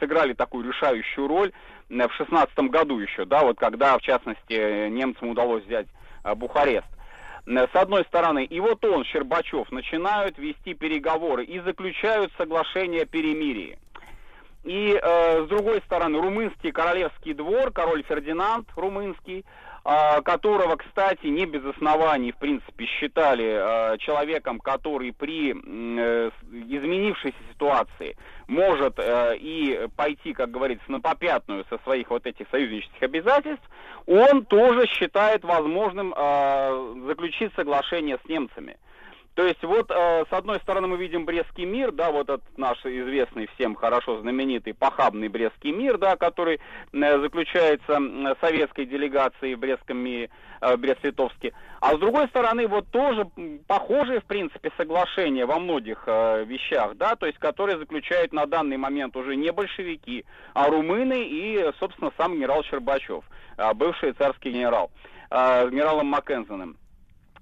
сыграли 0.00 0.32
такую 0.32 0.66
решающую 0.66 1.28
роль 1.28 1.52
в 1.88 2.10
шестнадцатом 2.16 2.68
году 2.68 2.98
еще, 2.98 3.24
да, 3.26 3.44
вот 3.44 3.60
когда, 3.60 3.96
в 3.96 4.02
частности, 4.02 4.88
немцам 4.88 5.28
удалось 5.28 5.62
взять 5.62 5.86
Бухарест. 6.34 6.88
Э, 7.48 7.66
с 7.72 7.74
одной 7.74 8.04
стороны, 8.04 8.44
и 8.44 8.60
вот 8.60 8.84
он, 8.84 9.04
Щербачев, 9.04 9.70
начинают 9.72 10.38
вести 10.38 10.74
переговоры 10.74 11.44
и 11.44 11.60
заключают 11.60 12.30
соглашение 12.36 13.02
о 13.02 13.06
перемирии. 13.06 13.78
И 14.64 14.98
э, 15.00 15.44
с 15.44 15.48
другой 15.48 15.80
стороны, 15.86 16.20
румынский 16.20 16.72
королевский 16.72 17.32
двор, 17.32 17.70
король 17.70 18.02
Фердинанд 18.02 18.66
румынский, 18.76 19.44
которого, 20.22 20.76
кстати, 20.76 21.26
не 21.26 21.46
без 21.46 21.64
оснований, 21.64 22.32
в 22.32 22.36
принципе, 22.36 22.84
считали 22.84 23.94
э, 23.94 23.98
человеком, 23.98 24.58
который 24.58 25.12
при 25.12 25.52
э, 25.52 26.30
изменившейся 26.52 27.38
ситуации 27.50 28.16
может 28.48 28.98
э, 28.98 29.36
и 29.38 29.88
пойти, 29.96 30.34
как 30.34 30.50
говорится, 30.50 30.90
на 30.92 31.00
попятную 31.00 31.64
со 31.70 31.78
своих 31.84 32.10
вот 32.10 32.26
этих 32.26 32.46
союзнических 32.50 33.02
обязательств, 33.02 33.64
он 34.06 34.44
тоже 34.44 34.86
считает 34.86 35.42
возможным 35.44 36.12
э, 36.14 36.94
заключить 37.06 37.52
соглашение 37.54 38.18
с 38.24 38.28
немцами. 38.28 38.76
То 39.38 39.46
есть 39.46 39.62
вот 39.62 39.88
э, 39.92 40.24
с 40.28 40.32
одной 40.32 40.58
стороны 40.58 40.88
мы 40.88 40.96
видим 40.96 41.24
Брестский 41.24 41.64
мир, 41.64 41.92
да, 41.92 42.10
вот 42.10 42.28
этот 42.28 42.58
наш 42.58 42.84
известный 42.84 43.46
всем 43.54 43.76
хорошо 43.76 44.20
знаменитый 44.20 44.74
похабный 44.74 45.28
Брестский 45.28 45.70
мир, 45.70 45.96
да, 45.96 46.16
который 46.16 46.56
э, 46.92 47.20
заключается 47.20 48.00
э, 48.00 48.34
советской 48.40 48.84
делегацией 48.84 49.54
в 49.54 49.60
Брестском 49.60 49.98
мире, 49.98 50.30
э, 50.60 50.76
Брест-Литовске. 50.76 51.52
А 51.80 51.94
с 51.94 52.00
другой 52.00 52.26
стороны 52.26 52.66
вот 52.66 52.90
тоже 52.90 53.28
похожие 53.68 54.18
в 54.18 54.24
принципе 54.24 54.72
соглашения 54.76 55.46
во 55.46 55.60
многих 55.60 56.02
э, 56.06 56.42
вещах, 56.44 56.96
да, 56.96 57.14
то 57.14 57.26
есть 57.26 57.38
которые 57.38 57.78
заключают 57.78 58.32
на 58.32 58.44
данный 58.44 58.76
момент 58.76 59.14
уже 59.14 59.36
не 59.36 59.52
большевики, 59.52 60.24
а 60.52 60.66
румыны 60.66 61.22
и, 61.22 61.64
собственно, 61.78 62.10
сам 62.16 62.34
генерал 62.34 62.64
Щербачев, 62.64 63.22
э, 63.56 63.72
бывший 63.74 64.14
царский 64.14 64.50
генерал, 64.50 64.90
э, 65.30 65.70
генералом 65.70 66.08
Маккензеном. 66.08 66.76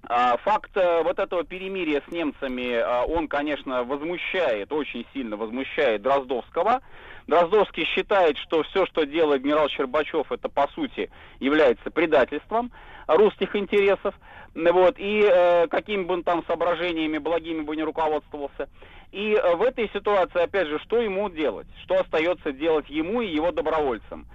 А, 0.08 0.36
факт 0.38 0.70
э, 0.76 1.02
вот 1.02 1.18
этого 1.18 1.42
перемирия 1.42 2.00
с 2.06 2.12
немцами, 2.12 2.74
а, 2.74 3.04
он, 3.04 3.26
конечно, 3.26 3.82
возмущает, 3.82 4.72
очень 4.72 5.04
сильно 5.12 5.36
возмущает 5.36 6.02
Дроздовского. 6.02 6.80
Дроздовский 7.26 7.84
считает, 7.86 8.38
что 8.38 8.62
все, 8.62 8.86
что 8.86 9.04
делает 9.04 9.42
генерал 9.42 9.68
Щербачев, 9.68 10.30
это, 10.30 10.48
по 10.48 10.68
сути, 10.68 11.10
является 11.40 11.90
предательством 11.90 12.70
русских 13.08 13.56
интересов. 13.56 14.14
Вот, 14.54 14.94
и 14.98 15.28
э, 15.28 15.66
какими 15.66 16.04
бы 16.04 16.14
он 16.14 16.22
там 16.22 16.44
соображениями 16.46 17.18
благими 17.18 17.62
бы 17.62 17.74
не 17.74 17.82
руководствовался. 17.82 18.68
И 19.10 19.32
э, 19.32 19.56
в 19.56 19.62
этой 19.62 19.90
ситуации, 19.92 20.40
опять 20.40 20.68
же, 20.68 20.78
что 20.78 21.00
ему 21.00 21.28
делать? 21.30 21.66
Что 21.82 22.00
остается 22.00 22.52
делать 22.52 22.88
ему 22.88 23.22
и 23.22 23.34
его 23.34 23.50
добровольцам? 23.50 24.26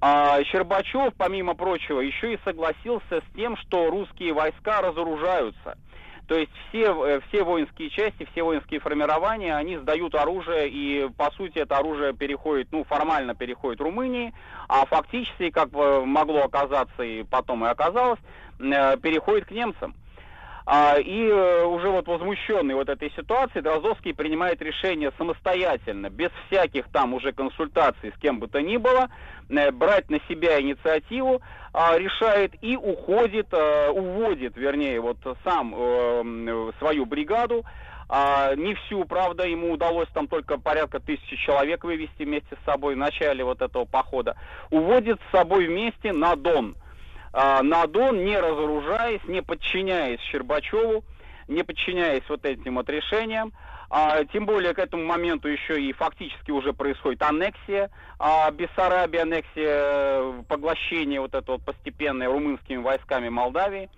А 0.00 0.42
Щербачев, 0.44 1.12
помимо 1.16 1.54
прочего, 1.54 2.00
еще 2.00 2.34
и 2.34 2.38
согласился 2.44 3.20
с 3.20 3.36
тем, 3.36 3.56
что 3.58 3.90
русские 3.90 4.32
войска 4.32 4.80
разоружаются. 4.80 5.76
То 6.26 6.38
есть 6.38 6.52
все, 6.68 6.86
э, 7.06 7.20
все 7.28 7.42
воинские 7.42 7.90
части, 7.90 8.26
все 8.30 8.44
воинские 8.44 8.78
формирования, 8.78 9.54
они 9.56 9.76
сдают 9.78 10.14
оружие, 10.14 10.68
и 10.68 11.08
по 11.16 11.30
сути 11.32 11.58
это 11.58 11.76
оружие 11.76 12.14
переходит, 12.14 12.68
ну 12.70 12.84
формально 12.84 13.34
переходит 13.34 13.80
Румынии, 13.80 14.32
а 14.68 14.86
фактически, 14.86 15.50
как 15.50 15.72
могло 15.72 16.44
оказаться 16.44 17.02
и 17.02 17.24
потом 17.24 17.64
и 17.64 17.68
оказалось, 17.68 18.20
э, 18.60 18.96
переходит 18.98 19.46
к 19.46 19.50
немцам. 19.50 19.94
А, 20.66 20.98
и 20.98 21.26
э, 21.26 21.64
уже 21.64 21.88
вот 21.88 22.06
возмущенный 22.06 22.74
вот 22.74 22.88
этой 22.88 23.10
ситуацией, 23.16 23.62
Дроздовский 23.62 24.14
принимает 24.14 24.60
решение 24.60 25.12
самостоятельно, 25.16 26.10
без 26.10 26.30
всяких 26.46 26.88
там 26.92 27.14
уже 27.14 27.32
консультаций 27.32 28.12
с 28.16 28.20
кем 28.20 28.38
бы 28.38 28.48
то 28.48 28.60
ни 28.60 28.76
было, 28.76 29.08
э, 29.48 29.70
брать 29.70 30.10
на 30.10 30.20
себя 30.28 30.60
инициативу, 30.60 31.40
а, 31.72 31.96
решает 31.96 32.52
и 32.62 32.76
уходит, 32.76 33.48
э, 33.52 33.88
уводит, 33.90 34.56
вернее, 34.56 35.00
вот 35.00 35.18
сам 35.44 35.74
свою 36.78 37.06
бригаду, 37.06 37.64
а, 38.08 38.54
не 38.56 38.74
всю, 38.74 39.04
правда, 39.04 39.46
ему 39.46 39.72
удалось 39.72 40.08
там 40.12 40.26
только 40.26 40.58
порядка 40.58 40.98
тысячи 40.98 41.36
человек 41.36 41.84
вывести 41.84 42.24
вместе 42.24 42.56
с 42.60 42.64
собой 42.64 42.96
в 42.96 42.98
начале 42.98 43.44
вот 43.44 43.62
этого 43.62 43.84
похода. 43.84 44.36
Уводит 44.70 45.20
с 45.20 45.30
собой 45.30 45.66
вместе 45.66 46.12
на 46.12 46.34
Дон– 46.34 46.74
а, 47.32 47.62
на 47.62 47.86
Дон, 47.86 48.24
не 48.24 48.38
разоружаясь, 48.38 49.22
не 49.24 49.42
подчиняясь 49.42 50.20
Щербачеву, 50.30 51.04
не 51.48 51.62
подчиняясь 51.62 52.28
вот 52.28 52.44
этим 52.44 52.76
вот 52.76 52.88
решениям. 52.88 53.52
А, 53.92 54.24
тем 54.26 54.46
более 54.46 54.72
к 54.72 54.78
этому 54.78 55.04
моменту 55.04 55.48
еще 55.48 55.82
и 55.82 55.92
фактически 55.92 56.52
уже 56.52 56.72
происходит 56.72 57.22
аннексия 57.22 57.90
а, 58.20 58.48
Бессарабии, 58.52 59.18
аннексия, 59.18 59.66
э, 59.66 60.42
поглощение 60.46 61.20
вот 61.20 61.34
это 61.34 61.52
вот 61.52 61.64
постепенное 61.64 62.28
румынскими 62.28 62.76
войсками 62.76 63.28
Молдавии. 63.30 63.90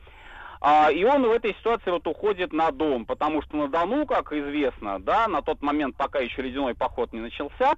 А, 0.63 0.91
и 0.91 1.05
он 1.05 1.27
в 1.27 1.31
этой 1.33 1.55
ситуации 1.55 1.91
вот 1.91 2.07
уходит 2.07 2.53
на 2.53 2.71
Дон, 2.71 3.05
потому 3.05 3.43
что 3.43 3.57
на 3.57 3.69
Дону, 3.69 4.07
как 4.07 4.33
известно, 4.33 4.99
да, 4.99 5.29
на 5.29 5.43
тот 5.43 5.61
момент, 5.61 5.97
пока 5.97 6.21
еще 6.21 6.41
ледяной 6.41 6.75
поход 6.75 7.13
не 7.13 7.21
начался, 7.21 7.75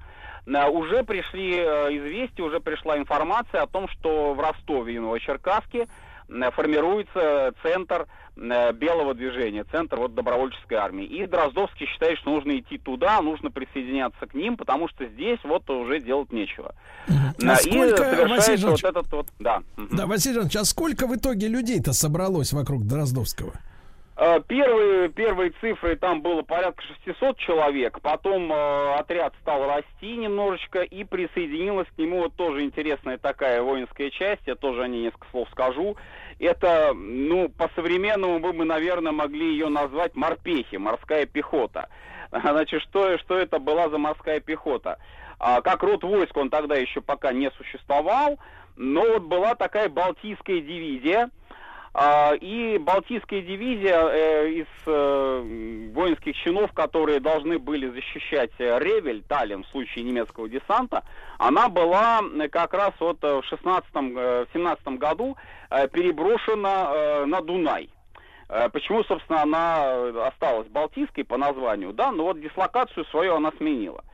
уже 0.47 1.05
пришли 1.05 1.57
э, 1.57 1.97
известия, 1.97 2.45
уже 2.45 2.61
пришла 2.61 2.99
информация 2.99 3.63
о 3.63 3.67
том, 3.67 3.89
что 3.89 4.35
в 4.35 4.41
Ростове 4.41 4.95
и 4.95 4.99
Новочеркасске 4.99 5.89
Э, 6.29 6.51
формируется 6.51 7.53
центр 7.63 8.07
э, 8.37 8.73
белого 8.73 9.15
движения, 9.15 9.65
центр 9.71 9.97
вот 9.97 10.15
добровольческой 10.15 10.75
армии. 10.75 11.05
И 11.05 11.27
Дроздовский 11.27 11.87
считает, 11.87 12.19
что 12.19 12.31
нужно 12.31 12.59
идти 12.59 12.79
туда, 12.79 13.21
нужно 13.21 13.51
присоединяться 13.51 14.27
к 14.27 14.35
ним, 14.35 14.57
потому 14.57 14.89
что 14.89 15.07
здесь 15.07 15.39
вот 15.45 15.69
уже 15.71 16.01
делать 16.01 16.33
нечего. 16.33 16.75
А 17.09 17.57
и 17.65 17.79
Василий 18.27 18.65
вот 18.65 18.85
этот 18.85 19.13
вот, 19.13 19.27
да. 19.39 19.63
Да, 19.77 20.07
Василий 20.07 20.37
Иванович, 20.37 20.57
а 20.57 20.65
сколько 20.65 21.07
в 21.07 21.15
итоге 21.15 21.49
людей-то 21.49 21.93
собралось 21.93 22.53
вокруг 22.53 22.87
Дроздовского? 22.87 23.53
Э, 24.17 24.41
первые, 24.47 25.09
первые 25.09 25.53
цифры 25.61 25.97
там 25.97 26.23
было 26.23 26.43
порядка 26.43 26.85
600 27.05 27.37
человек, 27.39 28.01
потом 28.01 28.53
э, 28.53 28.95
отряд 28.95 29.35
стал 29.41 29.67
расти 29.67 30.17
немножечко 30.17 30.83
и 30.83 31.03
присоединилась 31.03 31.89
к 31.89 31.99
нему 31.99 32.21
вот 32.21 32.35
тоже 32.37 32.63
интересная 32.63 33.19
такая 33.19 33.61
воинская 33.61 34.11
часть, 34.11 34.43
я 34.47 34.55
тоже 34.55 34.83
о 34.83 34.89
ней 34.89 35.03
несколько 35.03 35.27
слов 35.31 35.49
скажу. 35.51 35.97
Это, 36.39 36.93
ну, 36.95 37.49
по-современному 37.49 38.39
бы 38.39 38.53
мы, 38.53 38.65
наверное, 38.65 39.13
могли 39.13 39.51
ее 39.51 39.69
назвать 39.69 40.15
морпехи, 40.15 40.77
морская 40.77 41.27
пехота. 41.27 41.89
Значит, 42.31 42.83
что, 42.83 43.19
что 43.19 43.37
это 43.37 43.59
была 43.59 43.89
за 43.89 43.99
морская 43.99 44.39
пехота? 44.39 44.99
А, 45.41 45.61
как 45.61 45.83
род 45.83 46.05
войск 46.05 46.37
он 46.37 46.51
тогда 46.51 46.77
еще 46.77 47.01
пока 47.01 47.33
не 47.33 47.51
существовал, 47.53 48.39
но 48.77 49.01
вот 49.01 49.25
была 49.25 49.57
такая 49.57 49.89
Балтийская 49.89 50.61
дивизия, 50.61 51.31
И 52.41 52.77
Балтийская 52.81 53.41
дивизия 53.41 53.97
э, 53.97 54.49
из 54.51 54.67
э, 54.85 55.91
воинских 55.95 56.35
чинов, 56.39 56.73
которые 56.73 57.21
должны 57.21 57.61
были 57.61 57.89
защищать 57.89 58.51
э, 58.59 58.81
Ревель, 58.81 59.23
Таллин 59.23 59.63
в 59.63 59.69
случае 59.69 60.05
немецкого 60.05 60.49
десанта, 60.49 61.05
она 61.39 61.69
была 61.69 62.21
как 62.51 62.75
раз 62.75 62.95
вот 62.99 63.23
в 63.23 63.45
16-17 63.49 64.99
году 64.99 65.37
переброшена 65.71 67.27
на 67.27 67.41
Дунай. 67.41 67.89
Почему, 68.73 69.05
собственно, 69.05 69.43
она 69.43 70.27
осталась 70.27 70.69
Балтийской 70.69 71.25
по 71.25 71.37
названию, 71.37 71.93
да, 71.93 72.11
но 72.13 72.25
вот 72.25 72.41
дислокацию 72.41 73.05
свою 73.07 73.37
она 73.37 73.53
сменила. 73.57 74.05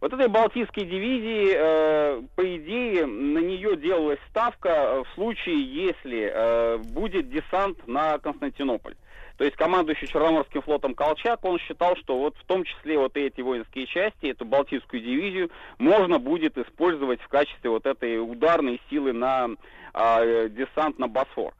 Вот 0.00 0.12
этой 0.12 0.28
Балтийской 0.28 0.84
дивизии, 0.84 1.52
э, 1.54 2.22
по 2.36 2.56
идее, 2.56 3.06
на 3.06 3.38
нее 3.38 3.76
делалась 3.76 4.20
ставка 4.30 4.68
э, 4.68 5.02
в 5.02 5.14
случае, 5.14 5.60
если 5.60 6.30
э, 6.32 6.78
будет 6.78 7.30
десант 7.30 7.86
на 7.88 8.18
Константинополь. 8.18 8.94
То 9.38 9.44
есть 9.44 9.56
командующий 9.56 10.08
Черноморским 10.08 10.62
флотом 10.62 10.94
Колчак, 10.94 11.44
он 11.44 11.58
считал, 11.58 11.96
что 11.96 12.18
вот 12.18 12.36
в 12.36 12.44
том 12.44 12.64
числе 12.64 12.98
вот 12.98 13.16
эти 13.16 13.40
воинские 13.40 13.86
части, 13.86 14.26
эту 14.26 14.44
Балтийскую 14.44 15.00
дивизию, 15.00 15.50
можно 15.78 16.18
будет 16.18 16.58
использовать 16.58 17.20
в 17.20 17.28
качестве 17.28 17.70
вот 17.70 17.86
этой 17.86 18.20
ударной 18.20 18.80
силы 18.90 19.12
на 19.12 19.48
э, 19.94 20.48
десант 20.48 20.98
на 20.98 21.08
Босфор. 21.08 21.54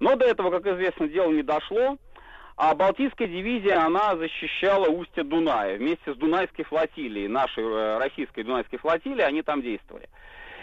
Но 0.00 0.16
до 0.16 0.24
этого, 0.24 0.50
как 0.50 0.66
известно, 0.66 1.08
дело 1.08 1.30
не 1.30 1.42
дошло. 1.42 1.98
А 2.62 2.74
Балтийская 2.74 3.26
дивизия, 3.26 3.82
она 3.82 4.16
защищала 4.16 4.86
устье 4.86 5.24
Дуная 5.24 5.78
вместе 5.78 6.12
с 6.12 6.16
Дунайской 6.18 6.66
флотилией, 6.66 7.26
нашей 7.26 7.64
э, 7.64 7.96
российской 7.96 8.42
Дунайской 8.42 8.78
флотилией, 8.78 9.24
они 9.24 9.40
там 9.40 9.62
действовали. 9.62 10.10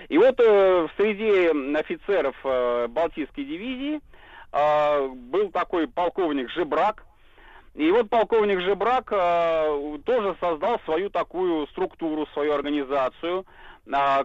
И 0.08 0.20
вот 0.20 0.40
э, 0.40 0.88
в 0.88 0.92
среде 0.96 1.50
офицеров 1.76 2.36
э, 2.44 2.88
Балтийской 2.88 3.46
дивизии 3.46 4.00
э, 4.54 5.08
был 5.08 5.50
такой 5.50 5.88
полковник 5.88 6.52
Жебрак. 6.52 7.04
И 7.74 7.90
вот 7.90 8.12
полковник 8.12 8.62
Жебрак 8.62 9.12
э, 9.12 9.98
тоже 10.06 10.36
создал 10.40 10.80
свою 10.86 11.10
такую 11.10 11.66
структуру, 11.70 12.28
свою 12.34 12.54
организацию, 12.54 13.44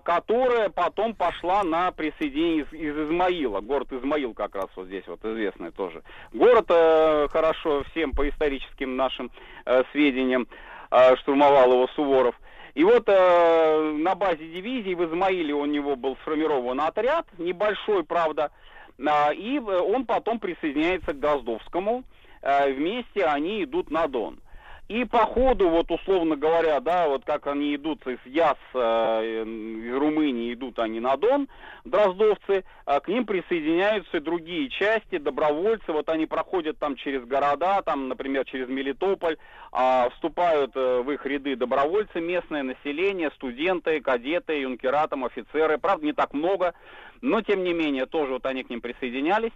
которая 0.05 0.71
потом 0.71 1.15
пошла 1.15 1.63
на 1.63 1.93
присоединение 1.93 2.65
из, 2.65 2.73
из 2.73 2.97
Измаила. 2.97 3.61
Город 3.61 3.93
Измаил 3.93 4.35
как 4.35 4.55
раз 4.55 4.67
вот 4.75 4.87
здесь 4.87 5.05
вот 5.07 5.25
известный 5.25 5.71
тоже. 5.71 6.03
Город 6.33 6.67
э, 6.69 7.29
хорошо 7.31 7.85
всем 7.91 8.13
по 8.13 8.29
историческим 8.29 8.97
нашим 8.97 9.31
э, 9.65 9.83
сведениям 9.93 10.49
э, 10.91 11.17
штурмовал 11.17 11.73
его 11.73 11.89
Суворов. 11.95 12.35
И 12.75 12.85
вот 12.85 13.05
э, 13.07 13.93
на 13.99 14.15
базе 14.15 14.49
дивизии 14.49 14.95
в 14.95 15.05
Измаиле 15.05 15.53
у 15.55 15.67
него 15.67 15.95
был 15.95 16.17
сформирован 16.23 16.81
отряд, 16.81 17.27
небольшой, 17.39 18.03
правда, 18.03 18.51
э, 18.99 19.35
и 19.35 19.59
он 19.59 20.07
потом 20.07 20.39
присоединяется 20.41 21.13
к 21.13 21.21
Дроздовскому. 21.21 22.05
Э, 22.41 22.73
вместе 22.73 23.25
они 23.25 23.65
идут 23.65 23.91
на 23.91 24.09
Дон. 24.09 24.41
И 24.89 25.05
по 25.05 25.21
ходу, 25.27 25.71
вот 25.71 25.91
условно 25.91 26.37
говоря, 26.37 26.81
да, 26.81 27.09
вот 27.09 27.25
как 27.25 27.47
они 27.47 27.75
идут 27.77 28.07
из 28.07 28.19
Яс, 28.27 28.59
э, 28.75 29.45
из 29.45 29.95
Румынии 29.97 30.53
идут 30.53 30.79
они 30.81 31.01
на 31.01 31.17
Дон, 31.17 31.49
дроздовцы, 31.85 32.65
а 32.85 33.01
к 33.01 33.09
ним 33.09 33.25
присоединяются 33.25 34.21
другие 34.21 34.69
части, 34.69 35.19
добровольцы, 35.19 35.93
вот 35.93 36.09
они 36.09 36.27
проходят 36.27 36.79
там 36.79 36.97
через 36.97 37.25
города, 37.25 37.81
там, 37.83 38.09
например, 38.09 38.45
через 38.45 38.69
Мелитополь, 38.69 39.39
а, 39.71 40.11
вступают 40.11 40.73
э, 40.75 41.01
в 41.03 41.11
их 41.11 41.25
ряды 41.25 41.57
добровольцы, 41.57 42.21
местное 42.21 42.63
население, 42.63 43.31
студенты, 43.37 44.01
кадеты, 44.01 44.61
юнкера, 44.61 45.07
там, 45.07 45.25
офицеры, 45.25 45.79
правда, 45.79 46.05
не 46.05 46.13
так 46.13 46.35
много, 46.35 46.75
но, 47.23 47.41
тем 47.41 47.65
не 47.65 47.73
менее, 47.73 48.07
тоже 48.07 48.33
вот 48.33 48.45
они 48.45 48.65
к 48.65 48.69
ним 48.69 48.81
присоединялись. 48.81 49.53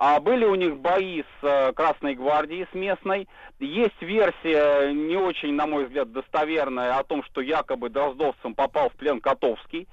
А 0.00 0.20
были 0.20 0.44
у 0.44 0.54
них 0.54 0.76
бои 0.76 1.22
с 1.22 1.44
э, 1.44 1.72
Красной 1.72 2.14
гвардией, 2.14 2.68
с 2.70 2.74
местной. 2.74 3.26
Есть 3.58 4.00
версия, 4.00 4.92
не 4.92 5.16
очень, 5.16 5.54
на 5.54 5.66
мой 5.66 5.86
взгляд, 5.86 6.12
достоверная, 6.12 6.96
о 6.96 7.02
том, 7.02 7.24
что 7.24 7.40
якобы 7.40 7.90
Дроздовцам 7.90 8.54
попал 8.54 8.90
в 8.90 8.92
плен 8.92 9.20
Котовский, 9.20 9.88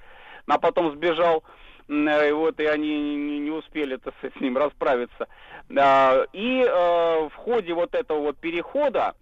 а 0.46 0.58
потом 0.58 0.92
сбежал. 0.92 1.42
Э, 1.88 2.32
вот, 2.32 2.60
и 2.60 2.66
они 2.66 3.16
не, 3.40 3.50
успели 3.50 3.96
сказать, 3.96 4.32
с 4.38 4.40
ним 4.40 4.56
расправиться. 4.56 5.26
А, 5.76 6.24
И 6.32 6.62
э, 6.62 7.28
в 7.28 7.34
ходе 7.34 7.74
вот 7.74 7.96
этого 7.96 8.20
вот 8.20 8.36
перехода 8.38 9.16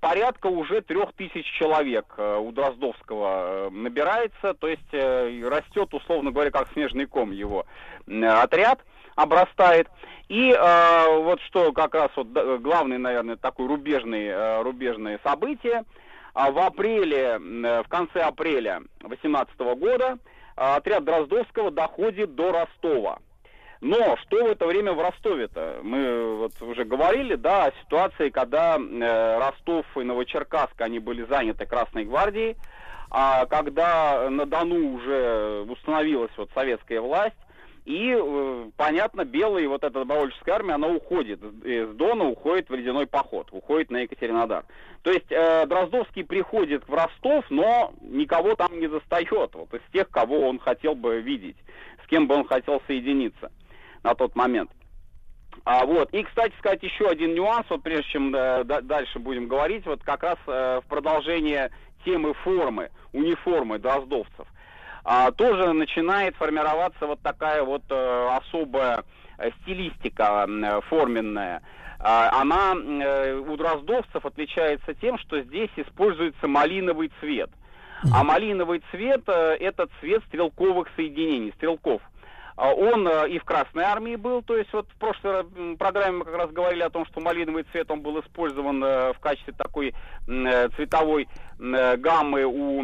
порядка 0.00 0.46
уже 0.46 0.80
трех 0.80 1.12
тысяч 1.14 1.44
человек 1.58 2.06
у 2.16 2.52
Дроздовского 2.52 3.70
набирается, 3.70 4.54
то 4.54 4.68
есть 4.68 4.92
растет, 4.92 5.92
условно 5.92 6.30
говоря, 6.30 6.52
как 6.52 6.72
снежный 6.74 7.06
ком 7.06 7.32
его 7.32 7.66
отряд 8.06 8.78
обрастает. 9.16 9.88
И 10.28 10.50
э, 10.50 11.18
вот 11.20 11.40
что 11.42 11.72
как 11.72 11.94
раз 11.94 12.10
вот 12.16 12.28
главное, 12.60 12.98
наверное, 12.98 13.36
такое 13.36 13.68
рубежное, 13.68 14.30
э, 14.30 14.62
рубежное 14.62 15.20
событие. 15.22 15.84
А 16.32 16.50
в 16.50 16.58
апреле, 16.58 17.38
э, 17.38 17.82
в 17.82 17.88
конце 17.88 18.22
апреля 18.22 18.82
2018 19.00 19.58
года 19.78 20.18
э, 20.56 20.76
отряд 20.76 21.04
Дроздовского 21.04 21.70
доходит 21.70 22.34
до 22.34 22.52
Ростова. 22.52 23.18
Но 23.80 24.16
что 24.24 24.42
в 24.42 24.46
это 24.46 24.66
время 24.66 24.94
в 24.94 25.00
Ростове-то? 25.00 25.80
Мы 25.82 26.36
вот 26.36 26.62
уже 26.62 26.84
говорили, 26.84 27.34
да, 27.34 27.66
о 27.66 27.72
ситуации, 27.82 28.30
когда 28.30 28.78
Ростов 28.78 29.84
и 29.98 30.02
Новочеркасск, 30.02 30.80
они 30.80 31.00
были 31.00 31.24
заняты 31.24 31.66
Красной 31.66 32.06
гвардией, 32.06 32.56
а 33.10 33.44
когда 33.44 34.30
на 34.30 34.46
Дону 34.46 34.94
уже 34.94 35.66
установилась 35.68 36.30
вот 36.38 36.48
советская 36.54 37.02
власть, 37.02 37.36
и, 37.84 38.16
э, 38.18 38.70
понятно, 38.78 39.24
белая 39.26 39.68
вот 39.68 39.84
эта 39.84 40.00
добровольческая 40.00 40.54
армия, 40.54 40.74
она 40.74 40.88
уходит 40.88 41.42
из 41.42 41.94
Дона, 41.94 42.24
уходит 42.24 42.70
в 42.70 42.74
ледяной 42.74 43.06
поход, 43.06 43.48
уходит 43.52 43.90
на 43.90 43.98
Екатеринодар. 43.98 44.64
То 45.02 45.10
есть 45.10 45.30
э, 45.30 45.66
Дроздовский 45.66 46.24
приходит 46.24 46.88
в 46.88 46.94
Ростов, 46.94 47.44
но 47.50 47.92
никого 48.00 48.54
там 48.54 48.80
не 48.80 48.88
застает, 48.88 49.54
вот 49.54 49.74
из 49.74 49.82
тех, 49.92 50.08
кого 50.08 50.48
он 50.48 50.58
хотел 50.58 50.94
бы 50.94 51.20
видеть, 51.20 51.58
с 52.02 52.08
кем 52.08 52.26
бы 52.26 52.34
он 52.36 52.46
хотел 52.46 52.80
соединиться 52.86 53.52
на 54.02 54.14
тот 54.14 54.34
момент. 54.34 54.70
А, 55.66 55.84
вот. 55.84 56.12
И, 56.12 56.22
кстати 56.22 56.54
сказать, 56.58 56.82
еще 56.82 57.08
один 57.08 57.34
нюанс, 57.34 57.66
вот 57.68 57.82
прежде 57.82 58.10
чем 58.12 58.34
э, 58.34 58.64
дальше 58.64 59.18
будем 59.18 59.46
говорить, 59.46 59.84
вот 59.84 60.02
как 60.02 60.22
раз 60.22 60.38
э, 60.46 60.80
в 60.82 60.88
продолжение 60.88 61.70
темы 62.06 62.32
формы, 62.32 62.90
униформы 63.12 63.78
дроздовцев 63.78 64.48
а, 65.04 65.30
тоже 65.32 65.72
начинает 65.74 66.34
формироваться 66.36 67.06
вот 67.06 67.20
такая 67.20 67.62
вот 67.62 67.82
э, 67.90 68.38
особая 68.40 69.04
э, 69.36 69.50
стилистика 69.60 70.46
э, 70.48 70.80
форменная. 70.88 71.62
А, 71.98 72.40
она 72.40 72.74
э, 72.74 73.34
у 73.34 73.54
дроздовцев 73.56 74.24
отличается 74.24 74.94
тем, 74.94 75.18
что 75.18 75.42
здесь 75.42 75.70
используется 75.76 76.48
малиновый 76.48 77.12
цвет. 77.20 77.50
А 78.12 78.24
малиновый 78.24 78.82
цвет 78.90 79.22
э, 79.26 79.56
это 79.60 79.88
цвет 80.00 80.22
стрелковых 80.28 80.88
соединений, 80.96 81.52
стрелков. 81.56 82.00
А 82.56 82.72
Он 82.72 83.06
и 83.26 83.38
в 83.38 83.44
Красной 83.44 83.82
армии 83.82 84.14
был, 84.14 84.40
то 84.40 84.56
есть 84.56 84.72
вот 84.72 84.86
в 84.88 84.96
прошлой 84.96 85.44
программе 85.76 86.18
мы 86.18 86.24
как 86.24 86.36
раз 86.36 86.50
говорили 86.52 86.82
о 86.82 86.90
том, 86.90 87.04
что 87.06 87.20
малиновый 87.20 87.64
цвет 87.72 87.90
он 87.90 88.00
был 88.00 88.20
использован 88.20 88.80
в 88.80 89.16
качестве 89.20 89.52
такой 89.58 89.92
цветовой 90.24 91.26
гаммы 91.58 92.44
у 92.44 92.80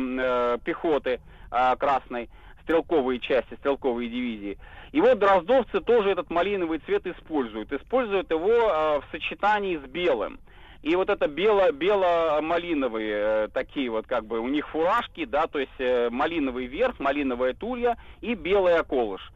пехоты 0.64 1.20
красной, 1.50 2.30
стрелковые 2.62 3.20
части, 3.20 3.54
стрелковые 3.58 4.08
дивизии. 4.08 4.58
И 4.92 5.00
вот 5.00 5.18
дроздовцы 5.18 5.80
тоже 5.80 6.10
этот 6.10 6.30
малиновый 6.30 6.78
цвет 6.80 7.06
используют. 7.06 7.72
Используют 7.72 8.30
его 8.30 9.00
в 9.00 9.04
сочетании 9.10 9.76
с 9.76 9.88
белым. 9.88 10.38
И 10.82 10.96
вот 10.96 11.10
это 11.10 11.28
бело, 11.28 11.72
бело-малиновые 11.72 13.48
такие 13.48 13.90
вот 13.90 14.06
как 14.06 14.24
бы 14.24 14.40
у 14.40 14.48
них 14.48 14.66
фуражки, 14.68 15.26
да, 15.26 15.46
то 15.46 15.58
есть 15.58 16.10
малиновый 16.10 16.66
верх, 16.66 16.98
малиновая 16.98 17.52
тулья 17.52 17.98
и 18.22 18.34
белый 18.34 18.80
околыш. 18.80 19.30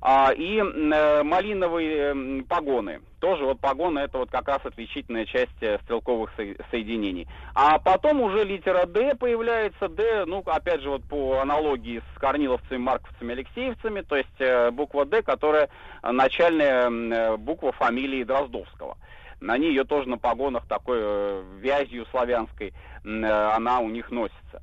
А, 0.00 0.32
и 0.32 0.58
э, 0.58 1.22
малиновые 1.24 2.12
э, 2.14 2.42
погоны. 2.48 3.00
Тоже 3.18 3.44
вот 3.44 3.58
погоны 3.58 3.98
это 3.98 4.18
вот 4.18 4.30
как 4.30 4.46
раз 4.46 4.60
отличительная 4.64 5.26
часть 5.26 5.60
э, 5.60 5.78
стрелковых 5.82 6.30
со- 6.36 6.70
соединений. 6.70 7.26
А 7.54 7.78
потом 7.78 8.20
уже 8.20 8.44
литера 8.44 8.86
Д 8.86 9.16
появляется, 9.16 9.88
Д, 9.88 10.24
ну 10.26 10.42
опять 10.46 10.82
же 10.82 10.90
вот 10.90 11.02
по 11.04 11.40
аналогии 11.40 12.00
с 12.14 12.18
корниловцами, 12.20 12.78
марковцами, 12.78 13.32
алексеевцами, 13.32 14.02
то 14.02 14.16
есть 14.16 14.40
э, 14.40 14.70
буква 14.70 15.04
Д, 15.04 15.22
которая 15.22 15.68
начальная 16.02 16.88
э, 16.88 17.36
буква 17.36 17.72
фамилии 17.72 18.22
Дроздовского. 18.22 18.96
На 19.40 19.58
ней 19.58 19.70
ее 19.70 19.84
тоже 19.84 20.08
на 20.08 20.18
погонах 20.18 20.66
такой 20.66 20.98
э, 21.00 21.42
вязью 21.60 22.06
славянской 22.12 22.72
э, 23.04 23.08
она 23.08 23.80
у 23.80 23.88
них 23.88 24.10
носится. 24.12 24.62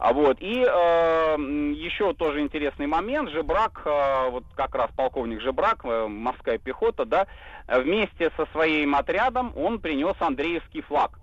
А 0.00 0.14
вот. 0.14 0.38
И 0.40 0.64
э, 0.66 1.36
еще 1.76 2.14
тоже 2.14 2.40
интересный 2.40 2.86
момент. 2.86 3.28
Жебрак, 3.30 3.82
э, 3.84 4.30
вот 4.30 4.44
как 4.56 4.74
раз 4.74 4.90
полковник 4.96 5.42
Жебрак, 5.42 5.84
э, 5.84 6.06
морская 6.06 6.56
пехота, 6.56 7.04
да, 7.04 7.26
вместе 7.68 8.30
со 8.38 8.46
своим 8.46 8.94
отрядом 8.94 9.52
он 9.54 9.78
принес 9.78 10.16
Андреевский 10.18 10.80
флаг. 10.80 11.18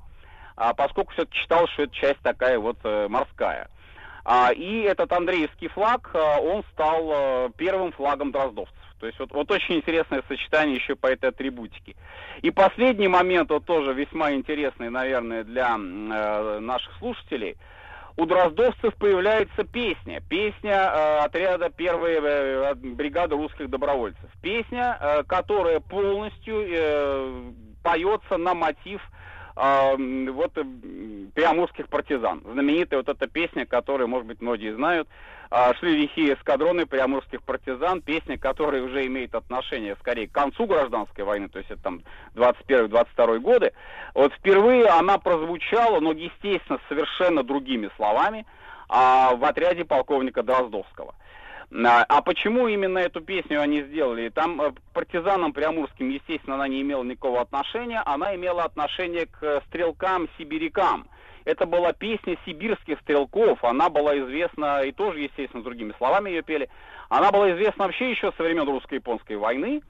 А, 0.55 0.75
поскольку 0.75 1.11
все-таки 1.13 1.39
считал, 1.39 1.67
что 1.69 1.83
это 1.83 1.95
часть 1.95 2.19
такая 2.21 2.59
вот 2.59 2.77
э, 2.83 3.07
морская. 3.07 3.67
А, 4.23 4.51
и 4.53 4.81
этот 4.81 5.11
Андреевский 5.11 5.69
флаг, 5.69 6.11
а, 6.13 6.39
он 6.39 6.63
стал 6.73 7.09
а, 7.11 7.49
первым 7.57 7.91
флагом 7.93 8.31
дроздовцев. 8.31 8.75
То 8.99 9.07
есть 9.07 9.17
вот, 9.19 9.31
вот 9.31 9.49
очень 9.49 9.75
интересное 9.75 10.21
сочетание 10.27 10.75
еще 10.75 10.95
по 10.95 11.07
этой 11.07 11.29
атрибутике. 11.29 11.95
И 12.43 12.51
последний 12.51 13.07
момент, 13.07 13.49
вот 13.49 13.65
тоже 13.65 13.93
весьма 13.93 14.33
интересный, 14.33 14.89
наверное, 14.89 15.43
для 15.43 15.75
э, 15.75 16.59
наших 16.59 16.95
слушателей. 16.97 17.57
У 18.17 18.25
дроздовцев 18.25 18.95
появляется 18.95 19.63
песня. 19.63 20.21
Песня 20.27 20.91
э, 20.91 21.17
отряда 21.19 21.69
первой 21.69 22.13
э, 22.15 22.73
бригады 22.73 23.35
русских 23.35 23.69
добровольцев. 23.69 24.25
Песня, 24.41 24.97
э, 24.99 25.23
которая 25.23 25.79
полностью 25.79 26.65
э, 26.67 27.51
поется 27.83 28.37
на 28.37 28.55
мотив 28.55 29.01
э, 29.55 30.31
вот 30.31 30.57
э, 30.57 30.63
приамурских 31.35 31.89
партизан. 31.89 32.41
Знаменитая 32.51 33.01
вот 33.01 33.09
эта 33.09 33.27
песня, 33.27 33.67
которую, 33.67 34.07
может 34.07 34.25
быть, 34.25 34.41
многие 34.41 34.73
знают. 34.73 35.07
Э, 35.49 35.73
«Шли 35.79 35.95
лихие 35.95 36.33
эскадроны 36.33 36.85
приамурских 36.85 37.41
партизан», 37.43 38.01
песня, 38.01 38.37
которая 38.37 38.81
уже 38.81 39.05
имеет 39.05 39.35
отношение 39.35 39.95
скорее 39.99 40.27
к 40.27 40.31
концу 40.31 40.65
гражданской 40.65 41.23
войны, 41.23 41.49
то 41.49 41.59
есть 41.59 41.71
это 41.71 41.81
там 41.81 42.01
21-22 42.35 43.39
годы. 43.39 43.73
Вот 44.13 44.33
впервые 44.33 44.87
она 44.87 45.17
прозвучала, 45.17 45.99
но, 45.99 46.11
естественно, 46.11 46.79
совершенно 46.89 47.43
другими 47.43 47.89
словами, 47.95 48.45
а, 48.89 49.35
в 49.35 49.43
отряде 49.43 49.85
полковника 49.85 50.43
Дроздовского. 50.43 51.15
А, 51.71 52.05
а 52.07 52.21
почему 52.21 52.67
именно 52.67 52.97
эту 52.99 53.21
песню 53.21 53.61
они 53.61 53.83
сделали? 53.83 54.29
Там 54.29 54.61
э, 54.61 54.71
партизанам 54.93 55.51
приамурским, 55.51 56.09
естественно, 56.09 56.55
она 56.55 56.67
не 56.67 56.81
имела 56.81 57.03
никакого 57.03 57.41
отношения, 57.41 58.01
она 58.05 58.35
имела 58.35 58.63
отношение 58.63 59.25
к 59.25 59.61
стрелкам-сибирякам. 59.67 61.07
Это 61.47 61.65
была 61.65 61.93
песня 61.93 62.37
сибирских 62.45 62.99
стрелков, 62.99 63.63
она 63.63 63.89
была 63.89 64.19
известна, 64.19 64.81
и 64.81 64.91
тоже, 64.91 65.21
естественно, 65.21 65.63
другими 65.63 65.93
словами 65.97 66.29
ее 66.29 66.41
пели, 66.41 66.67
она 67.07 67.31
была 67.31 67.53
известна 67.53 67.85
вообще 67.85 68.11
еще 68.11 68.33
со 68.35 68.43
времен 68.43 68.67
русско-японской 68.67 69.37
войны, 69.37 69.81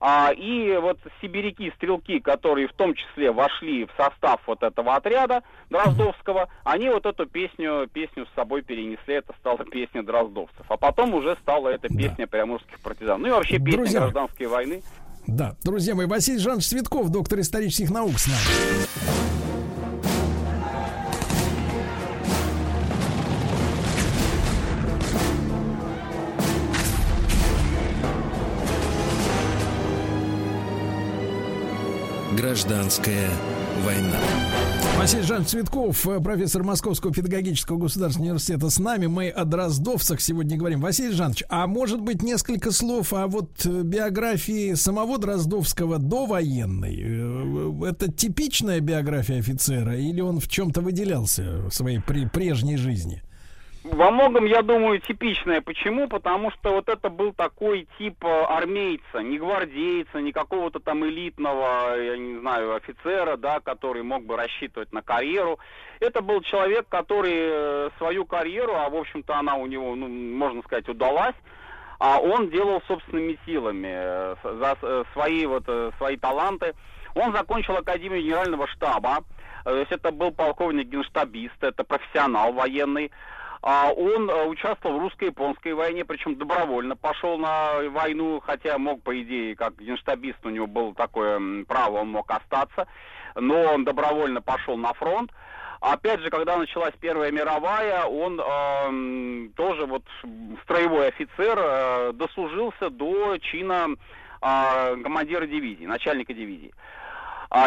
а, 0.00 0.32
и 0.32 0.74
вот 0.78 0.98
сибиряки, 1.20 1.70
стрелки, 1.76 2.20
которые 2.20 2.68
в 2.68 2.72
том 2.72 2.94
числе 2.94 3.30
вошли 3.30 3.84
в 3.84 3.90
состав 3.98 4.40
вот 4.46 4.62
этого 4.62 4.96
отряда 4.96 5.42
Дроздовского, 5.68 6.48
они 6.64 6.88
вот 6.88 7.04
эту 7.04 7.26
песню, 7.26 7.86
песню 7.92 8.24
с 8.24 8.34
собой 8.34 8.62
перенесли, 8.62 9.16
это 9.16 9.34
стала 9.40 9.58
песня 9.70 10.02
Дроздовцев. 10.02 10.64
А 10.70 10.78
потом 10.78 11.12
уже 11.12 11.36
стала 11.42 11.68
эта 11.68 11.88
песня 11.88 12.26
приамурских 12.26 12.80
партизан. 12.80 13.20
Ну 13.20 13.28
и 13.28 13.30
вообще 13.30 13.58
песня 13.58 13.72
Друзья, 13.72 14.00
гражданской 14.00 14.46
войны. 14.46 14.82
Да, 15.26 15.54
друзья 15.62 15.94
мои, 15.94 16.06
Василий 16.06 16.38
Жанович 16.38 16.68
Цветков, 16.68 17.10
доктор 17.10 17.40
исторических 17.40 17.90
наук 17.90 18.18
с 18.18 18.26
нами. 18.26 19.23
Гражданская 32.44 33.30
война. 33.86 34.18
Василий 34.98 35.22
Жан 35.22 35.46
Цветков, 35.46 36.06
э, 36.06 36.20
профессор 36.20 36.62
Московского 36.62 37.10
педагогического 37.10 37.78
государственного 37.78 38.32
университета 38.32 38.68
с 38.68 38.78
нами. 38.78 39.06
Мы 39.06 39.30
о 39.30 39.46
дроздовцах 39.46 40.20
сегодня 40.20 40.58
говорим. 40.58 40.82
Василий 40.82 41.14
Жанович, 41.14 41.44
а 41.48 41.66
может 41.66 42.02
быть 42.02 42.22
несколько 42.22 42.70
слов 42.70 43.14
о 43.14 43.28
вот 43.28 43.64
э, 43.64 43.80
биографии 43.82 44.74
самого 44.74 45.16
Дроздовского 45.16 45.98
до 45.98 46.26
военной? 46.26 47.00
Э, 47.02 47.88
Это 47.88 48.12
типичная 48.12 48.80
биография 48.80 49.38
офицера 49.38 49.96
или 49.96 50.20
он 50.20 50.38
в 50.38 50.46
чем-то 50.46 50.82
выделялся 50.82 51.62
в 51.70 51.70
своей 51.70 52.00
при, 52.00 52.26
прежней 52.26 52.76
жизни? 52.76 53.22
Во 53.84 54.10
многом, 54.10 54.46
я 54.46 54.62
думаю, 54.62 54.98
типичное. 54.98 55.60
Почему? 55.60 56.08
Потому 56.08 56.50
что 56.52 56.72
вот 56.72 56.88
это 56.88 57.10
был 57.10 57.34
такой 57.34 57.86
тип 57.98 58.24
э, 58.24 58.44
армейца, 58.44 59.18
не 59.18 59.38
гвардейца, 59.38 60.22
не 60.22 60.32
какого-то 60.32 60.80
там 60.80 61.04
элитного, 61.04 61.94
я 62.00 62.16
не 62.16 62.38
знаю, 62.38 62.76
офицера, 62.76 63.36
да, 63.36 63.60
который 63.60 64.02
мог 64.02 64.24
бы 64.24 64.38
рассчитывать 64.38 64.90
на 64.94 65.02
карьеру. 65.02 65.58
Это 66.00 66.22
был 66.22 66.40
человек, 66.40 66.86
который 66.88 67.34
э, 67.34 67.90
свою 67.98 68.24
карьеру, 68.24 68.72
а 68.74 68.88
в 68.88 68.96
общем-то 68.96 69.36
она 69.36 69.56
у 69.56 69.66
него, 69.66 69.94
ну, 69.94 70.08
можно 70.08 70.62
сказать, 70.62 70.88
удалась, 70.88 71.36
а 71.98 72.20
он 72.20 72.48
делал 72.48 72.80
собственными 72.88 73.38
силами 73.44 73.92
э, 73.92 74.34
за 74.42 75.04
свои 75.12 75.44
вот 75.44 75.64
свои 75.98 76.16
таланты. 76.16 76.72
Он 77.14 77.36
закончил 77.36 77.76
Академию 77.76 78.22
Генерального 78.22 78.66
штаба, 78.66 79.24
то 79.64 79.76
есть 79.76 79.92
это 79.92 80.10
был 80.10 80.30
полковник 80.30 80.88
генштабист, 80.88 81.62
это 81.62 81.84
профессионал 81.84 82.54
военный. 82.54 83.10
А 83.66 83.90
он 83.90 84.28
э, 84.28 84.44
участвовал 84.44 84.98
в 84.98 85.02
русско-японской 85.04 85.72
войне, 85.72 86.04
причем 86.04 86.36
добровольно 86.36 86.96
пошел 86.96 87.38
на 87.38 87.80
войну, 87.88 88.38
хотя 88.44 88.76
мог, 88.76 89.02
по 89.02 89.18
идее, 89.18 89.56
как 89.56 89.80
генштабист, 89.80 90.44
у 90.44 90.50
него 90.50 90.66
было 90.66 90.94
такое 90.94 91.64
право, 91.64 92.00
он 92.00 92.08
мог 92.08 92.30
остаться, 92.30 92.86
но 93.34 93.72
он 93.72 93.84
добровольно 93.84 94.42
пошел 94.42 94.76
на 94.76 94.92
фронт. 94.92 95.32
Опять 95.80 96.20
же, 96.20 96.28
когда 96.28 96.58
началась 96.58 96.92
Первая 97.00 97.30
мировая, 97.30 98.04
он 98.04 98.38
эм, 98.38 99.52
тоже 99.56 99.86
вот 99.86 100.02
строевой 100.64 101.08
офицер 101.08 101.58
э, 101.58 102.12
дослужился 102.12 102.90
до 102.90 103.38
чина 103.38 103.88
э, 104.42 104.96
командира 105.02 105.46
дивизии, 105.46 105.86
начальника 105.86 106.34
дивизии. 106.34 106.74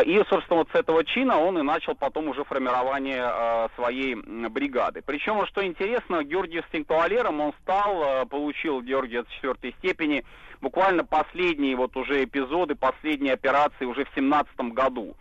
И, 0.03 0.22
собственно, 0.30 0.59
вот 0.59 0.69
с 0.74 0.75
этого 0.75 1.06
чина 1.06 1.40
он 1.40 1.57
и 1.59 1.61
начал 1.61 1.95
потом 1.95 2.27
уже 2.27 2.43
формирование 2.43 3.24
э, 3.24 3.67
своей 3.75 4.16
бригады. 4.16 5.01
Причем, 5.01 5.45
что 5.45 5.66
интересно, 5.66 6.25
Георгиевским 6.25 6.83
кавалером 6.83 7.40
он 7.40 7.53
стал, 7.61 8.03
э, 8.03 8.25
получил 8.25 8.82
Георгия 8.82 9.24
четвертой 9.35 9.74
степени, 9.80 10.25
буквально 10.59 11.06
последние 11.06 11.77
вот 11.77 11.95
уже 11.95 12.25
эпизоды, 12.25 12.75
последние 12.75 13.33
операции 13.33 13.85
уже 13.85 14.03
в 14.03 14.09
семнадцатом 14.14 14.72
году. 14.72 15.16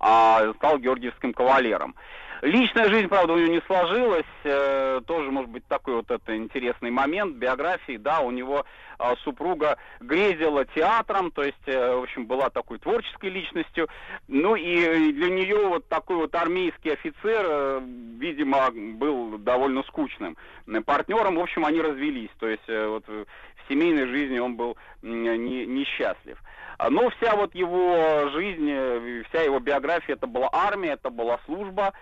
А, 0.00 0.54
стал 0.54 0.78
Георгиевским 0.78 1.34
кавалером. 1.34 1.94
Личная 2.42 2.88
жизнь, 2.88 3.08
правда, 3.08 3.32
у 3.32 3.38
него 3.38 3.52
не 3.52 3.60
сложилась. 3.66 4.24
э, 4.44 5.00
тоже, 5.06 5.30
может 5.30 5.50
быть, 5.50 5.66
такой 5.66 5.94
вот 5.94 6.10
это 6.10 6.36
интересный 6.36 6.90
момент 6.90 7.36
биографии. 7.36 7.96
Да, 7.96 8.20
у 8.20 8.30
него 8.30 8.64
э, 8.98 9.14
супруга 9.24 9.76
грезила 10.00 10.64
театром, 10.66 11.30
то 11.30 11.42
есть, 11.42 11.56
э, 11.66 11.94
в 11.96 12.02
общем, 12.02 12.26
была 12.26 12.50
такой 12.50 12.78
творческой 12.78 13.30
личностью. 13.30 13.88
Ну 14.28 14.54
и 14.54 15.12
для 15.12 15.30
нее 15.30 15.66
вот 15.66 15.88
такой 15.88 16.16
вот 16.16 16.34
армейский 16.34 16.90
офицер, 16.92 17.44
э, 17.48 17.80
видимо, 18.18 18.70
был 18.72 19.38
довольно 19.38 19.82
скучным 19.84 20.36
э, 20.66 20.80
партнером. 20.82 21.36
В 21.36 21.40
общем, 21.40 21.64
они 21.64 21.80
развелись. 21.80 22.30
То 22.38 22.48
есть, 22.48 22.68
э, 22.68 22.86
вот 22.86 23.06
в 23.08 23.26
семейной 23.68 24.06
жизни 24.06 24.38
он 24.38 24.56
был 24.56 24.76
не- 25.02 25.66
несчастлив. 25.66 26.38
А, 26.78 26.90
Но 26.90 27.10
вся 27.10 27.34
вот 27.34 27.54
его 27.56 28.28
жизнь, 28.32 28.70
э, 28.70 29.22
вся 29.28 29.42
его 29.42 29.58
биография, 29.58 30.14
это 30.14 30.28
была 30.28 30.48
армия, 30.52 30.90
это 30.92 31.10
была 31.10 31.40
служба. 31.44 31.92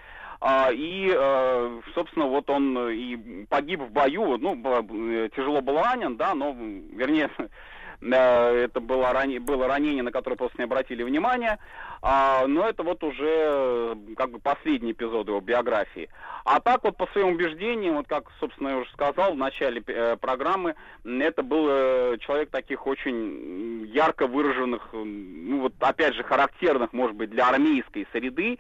А, 0.40 0.70
И, 0.72 1.10
э, 1.14 1.80
собственно, 1.94 2.26
вот 2.26 2.48
он 2.50 2.76
э, 2.76 2.94
и 2.94 3.46
погиб 3.46 3.80
в 3.80 3.90
бою, 3.90 4.36
ну, 4.38 4.54
э, 4.54 5.28
тяжело 5.34 5.60
был 5.60 5.78
ранен, 5.78 6.16
да, 6.16 6.34
но, 6.34 6.52
вернее, 6.52 7.30
это 8.00 8.80
было, 8.80 9.12
ране- 9.12 9.40
было 9.40 9.66
ранение, 9.66 10.02
на 10.02 10.12
которое 10.12 10.36
просто 10.36 10.58
не 10.58 10.64
обратили 10.64 11.02
внимания. 11.02 11.58
А, 12.02 12.46
но 12.46 12.68
это 12.68 12.82
вот 12.82 13.02
уже 13.02 13.96
как 14.16 14.30
бы 14.30 14.38
последний 14.38 14.92
эпизод 14.92 15.28
его 15.28 15.40
биографии. 15.40 16.08
А 16.44 16.60
так 16.60 16.84
вот 16.84 16.96
по 16.96 17.06
своим 17.08 17.28
убеждениям, 17.28 17.96
вот 17.96 18.06
как, 18.06 18.30
собственно, 18.38 18.68
я 18.68 18.76
уже 18.76 18.90
сказал 18.92 19.32
в 19.32 19.36
начале 19.36 19.82
э, 19.86 20.16
программы, 20.16 20.74
это 21.04 21.42
был 21.42 21.66
э, 21.68 22.18
человек 22.20 22.50
таких 22.50 22.86
очень 22.86 23.86
ярко 23.92 24.26
выраженных, 24.26 24.90
ну 24.92 25.60
вот 25.62 25.72
опять 25.80 26.14
же 26.14 26.22
характерных, 26.22 26.92
может 26.92 27.16
быть, 27.16 27.30
для 27.30 27.48
армейской 27.48 28.06
среды, 28.12 28.58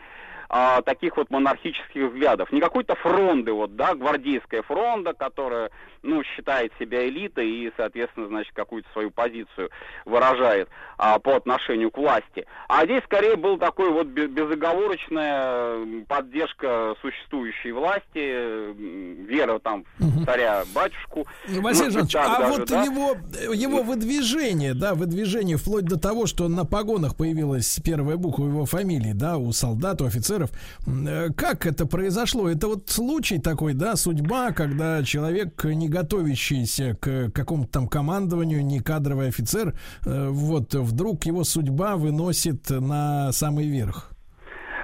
а, 0.48 0.82
таких 0.82 1.16
вот 1.16 1.30
монархических 1.30 2.10
взглядов. 2.10 2.52
Не 2.52 2.60
какой-то 2.60 2.94
фронды, 2.96 3.52
вот, 3.52 3.76
да, 3.76 3.94
гвардейская 3.94 4.62
фронда, 4.62 5.12
которая, 5.12 5.70
ну, 6.02 6.22
считает 6.22 6.72
себя 6.78 7.08
элитой 7.08 7.48
и, 7.48 7.72
соответственно, 7.76 8.28
значит, 8.28 8.52
какую-то 8.54 8.88
свою 8.92 9.10
позицию 9.10 9.70
выражает 10.04 10.68
а, 10.98 11.18
по 11.18 11.36
отношению 11.36 11.90
к 11.90 11.98
власти. 11.98 12.46
А 12.68 12.84
здесь 12.84 13.02
скорее 13.04 13.36
был 13.36 13.58
такой 13.58 13.90
вот 13.90 14.06
бе- 14.06 14.28
безоговорочная 14.28 16.04
поддержка 16.06 16.94
существующей 17.00 17.72
власти, 17.72 18.72
вера 19.26 19.58
там 19.58 19.84
в 19.98 20.24
царя-батюшку. 20.24 21.26
Василий 21.46 21.60
Может 21.60 21.84
быть, 21.84 22.10
Жанович, 22.10 22.16
а 22.16 22.38
даже, 22.38 22.52
вот 22.52 22.68
да? 22.68 22.82
его, 22.84 23.16
его 23.52 23.82
выдвижение, 23.82 24.74
да, 24.74 24.94
выдвижение 24.94 25.56
вплоть 25.56 25.84
до 25.84 25.98
того, 25.98 26.26
что 26.26 26.48
на 26.48 26.64
погонах 26.64 27.16
появилась 27.16 27.80
первая 27.84 28.16
буква 28.16 28.46
его 28.46 28.64
фамилии, 28.64 29.12
да, 29.12 29.36
у 29.38 29.52
солдат, 29.52 30.00
у 30.02 30.06
офицеров. 30.06 30.35
М, 30.86 31.06
э, 31.06 31.28
Как 31.36 31.66
это 31.66 31.86
произошло? 31.86 32.48
Это 32.48 32.68
вот 32.68 32.88
случай 32.88 33.38
такой, 33.38 33.74
да, 33.74 33.96
судьба, 33.96 34.52
когда 34.52 35.02
человек, 35.02 35.64
не 35.64 35.88
готовящийся 35.88 36.96
к 37.00 37.30
какому-то 37.30 37.72
там 37.72 37.88
командованию, 37.88 38.64
не 38.64 38.80
кадровый 38.80 39.28
офицер, 39.28 39.74
э, 40.04 40.28
вот 40.28 40.74
вдруг 40.74 41.24
его 41.24 41.44
судьба 41.44 41.96
выносит 41.96 42.70
на 42.70 43.32
самый 43.32 43.66
верх. 43.68 44.10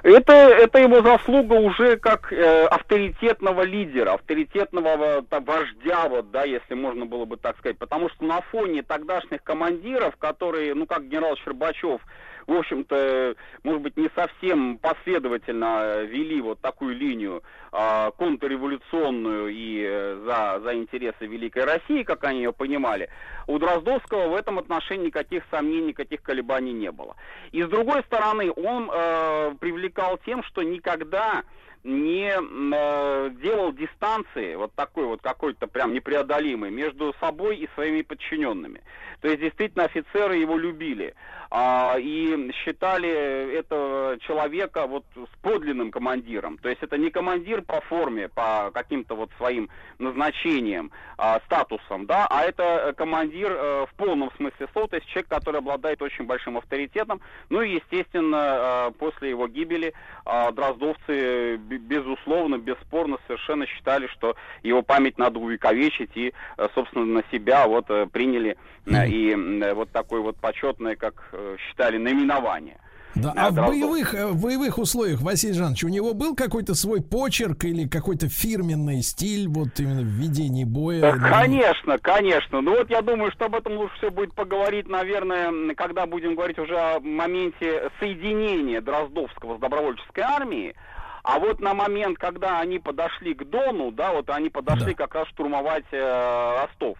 Это, 0.03 0.33
это 0.33 0.81
его 0.81 1.01
заслуга 1.01 1.55
уже 1.55 1.97
как 1.97 2.33
э, 2.33 2.67
авторитетного 2.67 3.63
лидера, 3.63 4.15
авторитетного 4.15 4.89
э, 4.89 5.23
там, 5.31 5.45
вождя, 5.45 6.09
вот, 6.09 6.33
да, 6.33 6.43
если 6.43 6.75
можно 6.75 7.07
было 7.07 7.25
бы 7.25 7.37
так 7.37 7.57
сказать. 7.59 7.79
Потому 7.79 8.09
что 8.09 8.25
на 8.25 8.41
фоне 8.41 8.83
тогдашних 8.83 9.45
командиров, 9.45 10.17
которые, 10.17 10.75
ну, 10.75 10.87
как 10.87 11.09
генерал 11.09 11.37
Щербачев, 11.37 12.01
в 12.47 12.53
общем-то, 12.53 13.37
может 13.63 13.83
быть, 13.83 13.97
не 13.97 14.11
совсем 14.15 14.79
последовательно 14.79 16.03
вели 16.03 16.41
вот 16.41 16.61
такую 16.61 16.97
линию 16.97 17.43
э, 17.73 18.11
контрреволюционную 18.17 19.49
и 19.49 19.85
э, 19.87 20.23
за, 20.27 20.61
за 20.61 20.75
интересы 20.75 21.27
Великой 21.27 21.65
России, 21.65 22.03
как 22.03 22.25
они 22.25 22.39
ее 22.39 22.53
понимали, 22.53 23.09
у 23.47 23.59
Дроздовского 23.59 24.29
в 24.29 24.35
этом 24.35 24.59
отношении 24.59 25.07
никаких 25.07 25.45
сомнений, 25.51 25.89
никаких 25.89 26.23
колебаний 26.23 26.73
не 26.73 26.91
было. 26.91 27.17
И 27.53 27.63
с 27.63 27.69
другой 27.69 28.03
стороны, 28.05 28.51
он 28.51 28.91
э, 28.93 29.55
привлекал 29.61 30.19
тем, 30.25 30.43
что 30.45 30.63
никогда 30.63 31.43
не 31.85 32.31
э, 32.31 33.31
делал 33.43 33.73
дистанции, 33.73 34.55
вот 34.55 34.73
такой 34.75 35.05
вот 35.05 35.21
какой-то 35.21 35.67
прям 35.67 35.93
непреодолимый, 35.93 36.71
между 36.71 37.15
собой 37.21 37.57
и 37.57 37.69
своими 37.75 38.03
подчиненными. 38.03 38.83
То 39.21 39.29
есть 39.29 39.41
действительно 39.41 39.85
офицеры 39.85 40.37
его 40.37 40.57
любили 40.57 41.15
э, 41.53 42.01
и 42.01 42.51
считали 42.65 43.59
этого 43.59 44.19
человека 44.21 44.87
вот 44.87 45.05
с 45.15 45.43
подлинным 45.43 45.91
командиром. 45.91 46.59
То 46.59 46.69
есть 46.69 46.83
это 46.83 46.97
не 46.97 47.11
командир 47.11 47.63
по 47.63 47.81
форме, 47.83 48.29
по 48.29 48.71
каким-то 48.73 49.15
вот 49.15 49.31
своим 49.37 49.69
назначениям, 49.99 50.91
э, 51.19 51.39
статусам, 51.47 52.07
да, 52.07 52.27
а 52.31 52.45
это 52.45 52.95
командир 52.97 53.53
э, 53.53 53.87
в 53.87 53.95
полном 53.97 54.31
смысле 54.37 54.69
слова, 54.73 54.89
то 54.89 54.97
есть 54.97 55.09
человек, 55.09 55.29
который 55.29 55.59
обладает 55.59 56.01
очень 56.03 56.25
большим 56.25 56.57
авторитетом. 56.57 57.21
Ну 57.51 57.61
и, 57.63 57.75
естественно, 57.75 58.89
э, 58.89 58.93
после 58.99 59.31
его 59.31 59.49
гибели 59.49 59.93
э, 60.25 60.53
дроздовцы 60.53 61.57
безусловно, 61.57 62.59
бесспорно 62.59 63.19
совершенно 63.27 63.67
считали, 63.67 64.07
что 64.09 64.37
его 64.63 64.83
память 64.83 65.19
надо 65.19 65.39
увековечить 65.39 66.17
и, 66.17 66.33
собственно, 66.75 67.05
на 67.05 67.25
себя 67.31 67.67
вот 67.67 67.87
приняли 68.13 68.57
и 68.87 69.35
вот 69.75 69.91
такое 69.91 70.21
вот 70.21 70.37
почетное, 70.37 70.97
как 70.97 71.15
считали, 71.59 71.99
наименование. 71.99 72.79
Да, 73.15 73.35
а 73.37 73.51
в 73.51 73.57
боевых, 73.57 74.15
в 74.15 74.43
боевых 74.43 74.79
условиях, 74.79 75.21
Василий 75.21 75.53
Жанович, 75.53 75.85
у 75.85 75.89
него 75.89 76.15
был 76.15 76.35
какой-то 76.35 76.75
свой 76.75 77.03
почерк 77.03 77.65
или 77.65 77.87
какой-то 77.87 78.29
фирменный 78.29 79.03
стиль 79.03 79.49
вот 79.49 79.79
именно 79.79 80.01
в 80.01 80.07
ведении 80.07 80.65
боя? 80.65 81.13
Конечно, 81.13 81.99
конечно. 81.99 82.63
Ну 82.63 82.71
вот 82.71 82.89
я 82.91 83.03
думаю, 83.03 83.31
что 83.33 83.47
об 83.47 83.55
этом 83.55 83.77
лучше 83.77 83.95
все 83.99 84.11
будет 84.11 84.35
поговорить, 84.35 84.89
наверное, 84.89 85.75
когда 85.75 86.07
будем 86.07 86.35
говорить 86.37 86.59
уже 86.59 86.79
о 86.79 87.01
моменте 87.01 87.91
соединения 88.01 88.81
Дроздовского 88.81 89.59
с 89.59 89.61
добровольческой 89.61 90.21
армией. 90.21 90.75
А 91.23 91.39
вот 91.39 91.61
на 91.61 91.75
момент, 91.75 92.19
когда 92.19 92.61
они 92.61 92.79
подошли 92.79 93.35
к 93.35 93.45
Дону, 93.45 93.93
да, 93.93 94.13
вот 94.13 94.31
они 94.31 94.49
подошли 94.49 94.95
да. 94.95 95.05
как 95.05 95.15
раз 95.15 95.29
штурмовать 95.29 95.85
э, 95.93 96.61
Ростов. 96.63 96.99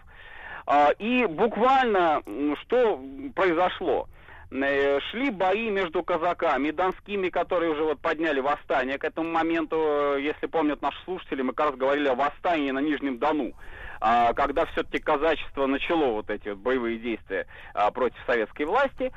Э, 0.65 0.93
и 0.97 1.25
буквально 1.25 2.21
что 2.61 3.01
произошло? 3.35 4.07
Э, 4.53 4.99
шли 5.09 5.31
бои 5.31 5.71
между 5.71 6.03
казаками, 6.03 6.69
донскими, 6.69 7.29
которые 7.29 7.71
уже 7.71 7.83
вот 7.83 7.99
подняли 7.99 8.39
восстание. 8.39 8.99
К 8.99 9.05
этому 9.05 9.31
моменту, 9.31 9.77
э, 9.77 10.21
если 10.21 10.45
помнят 10.45 10.81
наши 10.81 10.97
слушатели, 11.05 11.41
мы 11.41 11.53
как 11.53 11.71
раз 11.71 11.75
говорили 11.75 12.07
о 12.07 12.15
восстании 12.15 12.69
на 12.69 12.79
Нижнем 12.79 13.17
Дону. 13.17 13.53
А, 13.99 14.33
когда 14.33 14.65
все-таки 14.65 14.99
казачество 14.99 15.65
начало 15.65 16.11
вот 16.11 16.29
эти 16.29 16.49
боевые 16.49 16.99
действия 16.99 17.47
а, 17.73 17.89
против 17.89 18.17
советской 18.27 18.63
власти. 18.63 19.11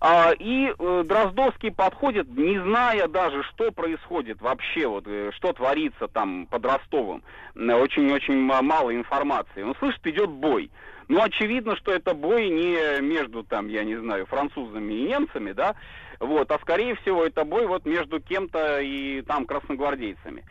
А, 0.00 0.32
и 0.38 0.74
э, 0.76 1.04
Дроздовский 1.06 1.70
подходит, 1.70 2.28
не 2.28 2.58
зная 2.58 3.08
даже, 3.08 3.42
что 3.44 3.70
происходит 3.70 4.42
вообще, 4.42 4.86
вот, 4.86 5.06
что 5.36 5.52
творится 5.54 6.08
там 6.08 6.46
под 6.46 6.66
Ростовом. 6.66 7.22
Очень-очень 7.54 8.38
мало 8.38 8.94
информации. 8.94 9.62
Он 9.62 9.74
слышит, 9.76 10.06
идет 10.06 10.28
бой. 10.28 10.70
Ну, 11.08 11.22
очевидно, 11.22 11.76
что 11.76 11.92
это 11.92 12.14
бой 12.14 12.48
не 12.48 13.00
между, 13.00 13.42
там, 13.42 13.68
я 13.68 13.84
не 13.84 13.96
знаю, 13.96 14.26
французами 14.26 14.92
и 14.92 15.02
немцами, 15.08 15.52
да, 15.52 15.74
вот, 16.20 16.50
а 16.50 16.58
скорее 16.58 16.94
всего 16.96 17.24
это 17.24 17.44
бой 17.44 17.66
вот 17.66 17.84
между 17.84 18.20
кем-то 18.20 18.80
и 18.80 19.22
там 19.22 19.46
красногвардейцами. 19.46 20.44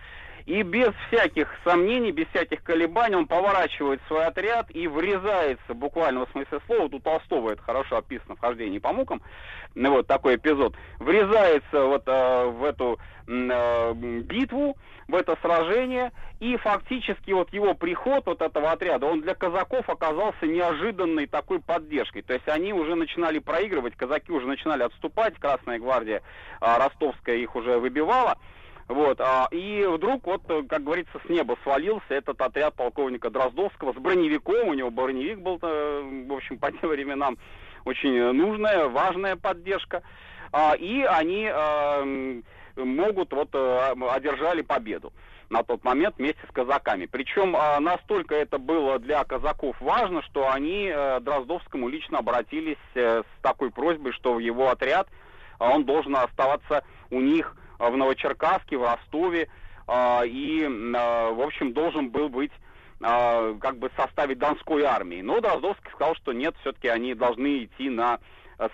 И 0.45 0.61
без 0.61 0.91
всяких 1.07 1.47
сомнений, 1.63 2.11
без 2.11 2.27
всяких 2.27 2.63
колебаний 2.63 3.15
он 3.15 3.27
поворачивает 3.27 4.01
свой 4.07 4.25
отряд 4.25 4.67
и 4.69 4.87
врезается, 4.87 5.73
буквально 5.73 6.25
в 6.25 6.31
смысле 6.31 6.59
слова, 6.65 6.89
тут 6.89 7.03
Толстого 7.03 7.51
это 7.51 7.61
хорошо 7.61 7.97
описано 7.97 8.35
в 8.35 8.39
«Хождении 8.39 8.79
по 8.79 8.91
мукам», 8.91 9.21
ну, 9.75 9.91
вот 9.91 10.07
такой 10.07 10.35
эпизод, 10.35 10.75
врезается 10.99 11.85
вот 11.85 12.03
э, 12.05 12.45
в 12.45 12.63
эту 12.63 12.99
э, 13.27 13.93
битву, 13.93 14.77
в 15.07 15.15
это 15.15 15.37
сражение, 15.41 16.11
и 16.39 16.57
фактически 16.57 17.31
вот 17.31 17.51
его 17.53 17.73
приход 17.73 18.25
вот 18.25 18.41
этого 18.41 18.71
отряда, 18.71 19.05
он 19.05 19.21
для 19.21 19.33
казаков 19.33 19.89
оказался 19.89 20.45
неожиданной 20.45 21.25
такой 21.25 21.59
поддержкой. 21.59 22.21
То 22.21 22.33
есть 22.33 22.47
они 22.47 22.73
уже 22.73 22.95
начинали 22.95 23.39
проигрывать, 23.39 23.95
казаки 23.95 24.31
уже 24.31 24.45
начинали 24.45 24.83
отступать, 24.83 25.35
Красная 25.39 25.79
гвардия 25.79 26.21
э, 26.61 26.77
ростовская 26.77 27.37
их 27.37 27.55
уже 27.55 27.79
выбивала, 27.79 28.37
вот, 28.87 29.19
а, 29.21 29.47
и 29.51 29.85
вдруг, 29.85 30.25
вот, 30.25 30.43
как 30.69 30.83
говорится, 30.83 31.19
с 31.25 31.29
неба 31.29 31.57
свалился 31.63 32.05
этот 32.09 32.41
отряд 32.41 32.75
полковника 32.75 33.29
Дроздовского 33.29 33.93
с 33.93 33.95
броневиком. 33.95 34.67
У 34.67 34.73
него 34.73 34.91
броневик 34.91 35.39
был, 35.39 35.57
э, 35.61 36.25
в 36.27 36.33
общем, 36.33 36.57
по 36.57 36.71
тем 36.71 36.89
временам 36.89 37.37
очень 37.85 38.31
нужная, 38.33 38.87
важная 38.87 39.35
поддержка. 39.35 40.03
А, 40.51 40.75
и 40.75 41.01
они 41.03 41.49
а, 41.51 42.03
могут, 42.75 43.33
вот, 43.33 43.55
одержали 43.55 44.61
победу 44.61 45.13
на 45.53 45.63
тот 45.63 45.83
момент 45.83 46.15
вместе 46.17 46.41
с 46.49 46.51
казаками. 46.51 47.05
Причем 47.05 47.55
а, 47.55 47.79
настолько 47.79 48.35
это 48.35 48.57
было 48.57 48.99
для 48.99 49.23
казаков 49.23 49.75
важно, 49.79 50.21
что 50.23 50.51
они 50.51 50.89
а, 50.89 51.19
Дроздовскому 51.19 51.87
лично 51.87 52.19
обратились 52.19 52.77
а, 52.95 53.21
с 53.21 53.41
такой 53.41 53.69
просьбой, 53.69 54.13
что 54.13 54.39
его 54.39 54.69
отряд 54.69 55.07
а, 55.59 55.69
он 55.69 55.85
должен 55.85 56.15
оставаться 56.15 56.83
у 57.11 57.21
них 57.21 57.55
в 57.89 57.97
Новочеркасске, 57.97 58.77
в 58.77 58.83
Ростове, 58.83 59.49
а, 59.87 60.23
и, 60.25 60.63
а, 60.65 61.31
в 61.31 61.41
общем, 61.41 61.73
должен 61.73 62.09
был 62.09 62.29
быть 62.29 62.51
как 62.99 63.79
бы 63.79 63.91
составить 63.97 64.37
Донской 64.39 64.83
армии. 64.83 65.21
Но 65.21 65.41
Дроздовский 65.41 65.91
сказал, 65.91 66.15
что 66.15 66.31
нет, 66.31 66.55
все-таки 66.61 66.87
они 66.87 67.13
должны 67.13 67.65
идти 67.65 67.89
на 67.89 68.19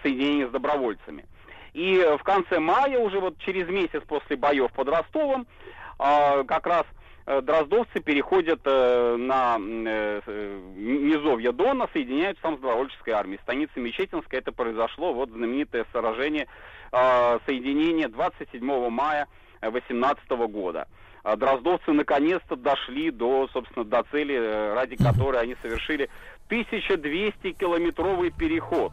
соединение 0.03 0.47
с 0.47 0.51
добровольцами. 0.51 1.25
И 1.73 1.97
в 2.19 2.21
конце 2.21 2.59
мая, 2.59 2.99
уже 2.99 3.19
вот 3.19 3.39
через 3.39 3.67
месяц 3.69 4.03
после 4.07 4.35
боев 4.35 4.71
под 4.73 4.89
Ростовом, 4.89 5.47
как 5.97 6.67
раз 6.67 6.83
э, 6.83 6.98
дроздовцы 7.41 7.99
переходят 7.99 8.61
э, 8.65 9.15
на 9.17 9.57
э, 9.59 10.21
низовье 10.75 11.51
Дона, 11.51 11.87
соединяются 11.93 12.41
там 12.41 12.57
с 12.57 12.59
добровольческой 12.59 13.11
армией. 13.11 13.39
Станица 13.43 13.79
Мечетинская, 13.79 14.39
это 14.41 14.51
произошло, 14.51 15.13
вот 15.13 15.29
знаменитое 15.29 15.85
сражение 15.91 16.47
э, 16.91 17.39
соединения 17.45 18.09
27 18.09 18.89
мая 18.89 19.27
18 19.61 20.27
года. 20.49 20.87
А 21.23 21.35
дроздовцы 21.35 21.91
наконец-то 21.91 22.55
дошли 22.55 23.11
до, 23.11 23.47
собственно, 23.53 23.85
до 23.85 24.03
цели, 24.11 24.35
э, 24.35 24.73
ради 24.73 24.95
которой 24.95 25.41
они 25.41 25.55
совершили 25.61 26.09
1200-километровый 26.49 28.31
переход 28.31 28.91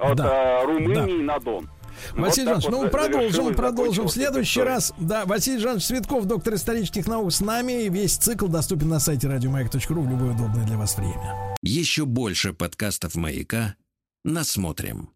от 0.00 0.16
да. 0.16 0.62
э, 0.62 0.64
Румынии 0.64 1.18
да. 1.24 1.34
на 1.34 1.38
Дон. 1.38 1.68
Василий 2.12 2.52
вот 2.52 2.62
Жанович, 2.62 2.68
ну 2.70 2.82
вот 2.82 2.90
продолжим, 2.90 3.54
продолжим 3.54 4.06
в 4.06 4.12
следующий 4.12 4.60
раз. 4.60 4.92
Да, 4.98 5.24
Василий 5.26 5.58
Жанович 5.58 5.84
Светков, 5.84 6.24
доктор 6.26 6.54
исторических 6.54 7.06
наук 7.06 7.32
с 7.32 7.40
нами. 7.40 7.84
И 7.84 7.88
весь 7.88 8.16
цикл 8.16 8.46
доступен 8.46 8.88
на 8.88 9.00
сайте 9.00 9.28
радиомаяк.ру 9.28 10.02
в 10.02 10.10
любое 10.10 10.34
удобное 10.34 10.64
для 10.64 10.76
вас 10.76 10.96
время. 10.96 11.56
Еще 11.62 12.04
больше 12.04 12.52
подкастов 12.52 13.14
«Маяка» 13.14 13.74
насмотрим. 14.24 15.10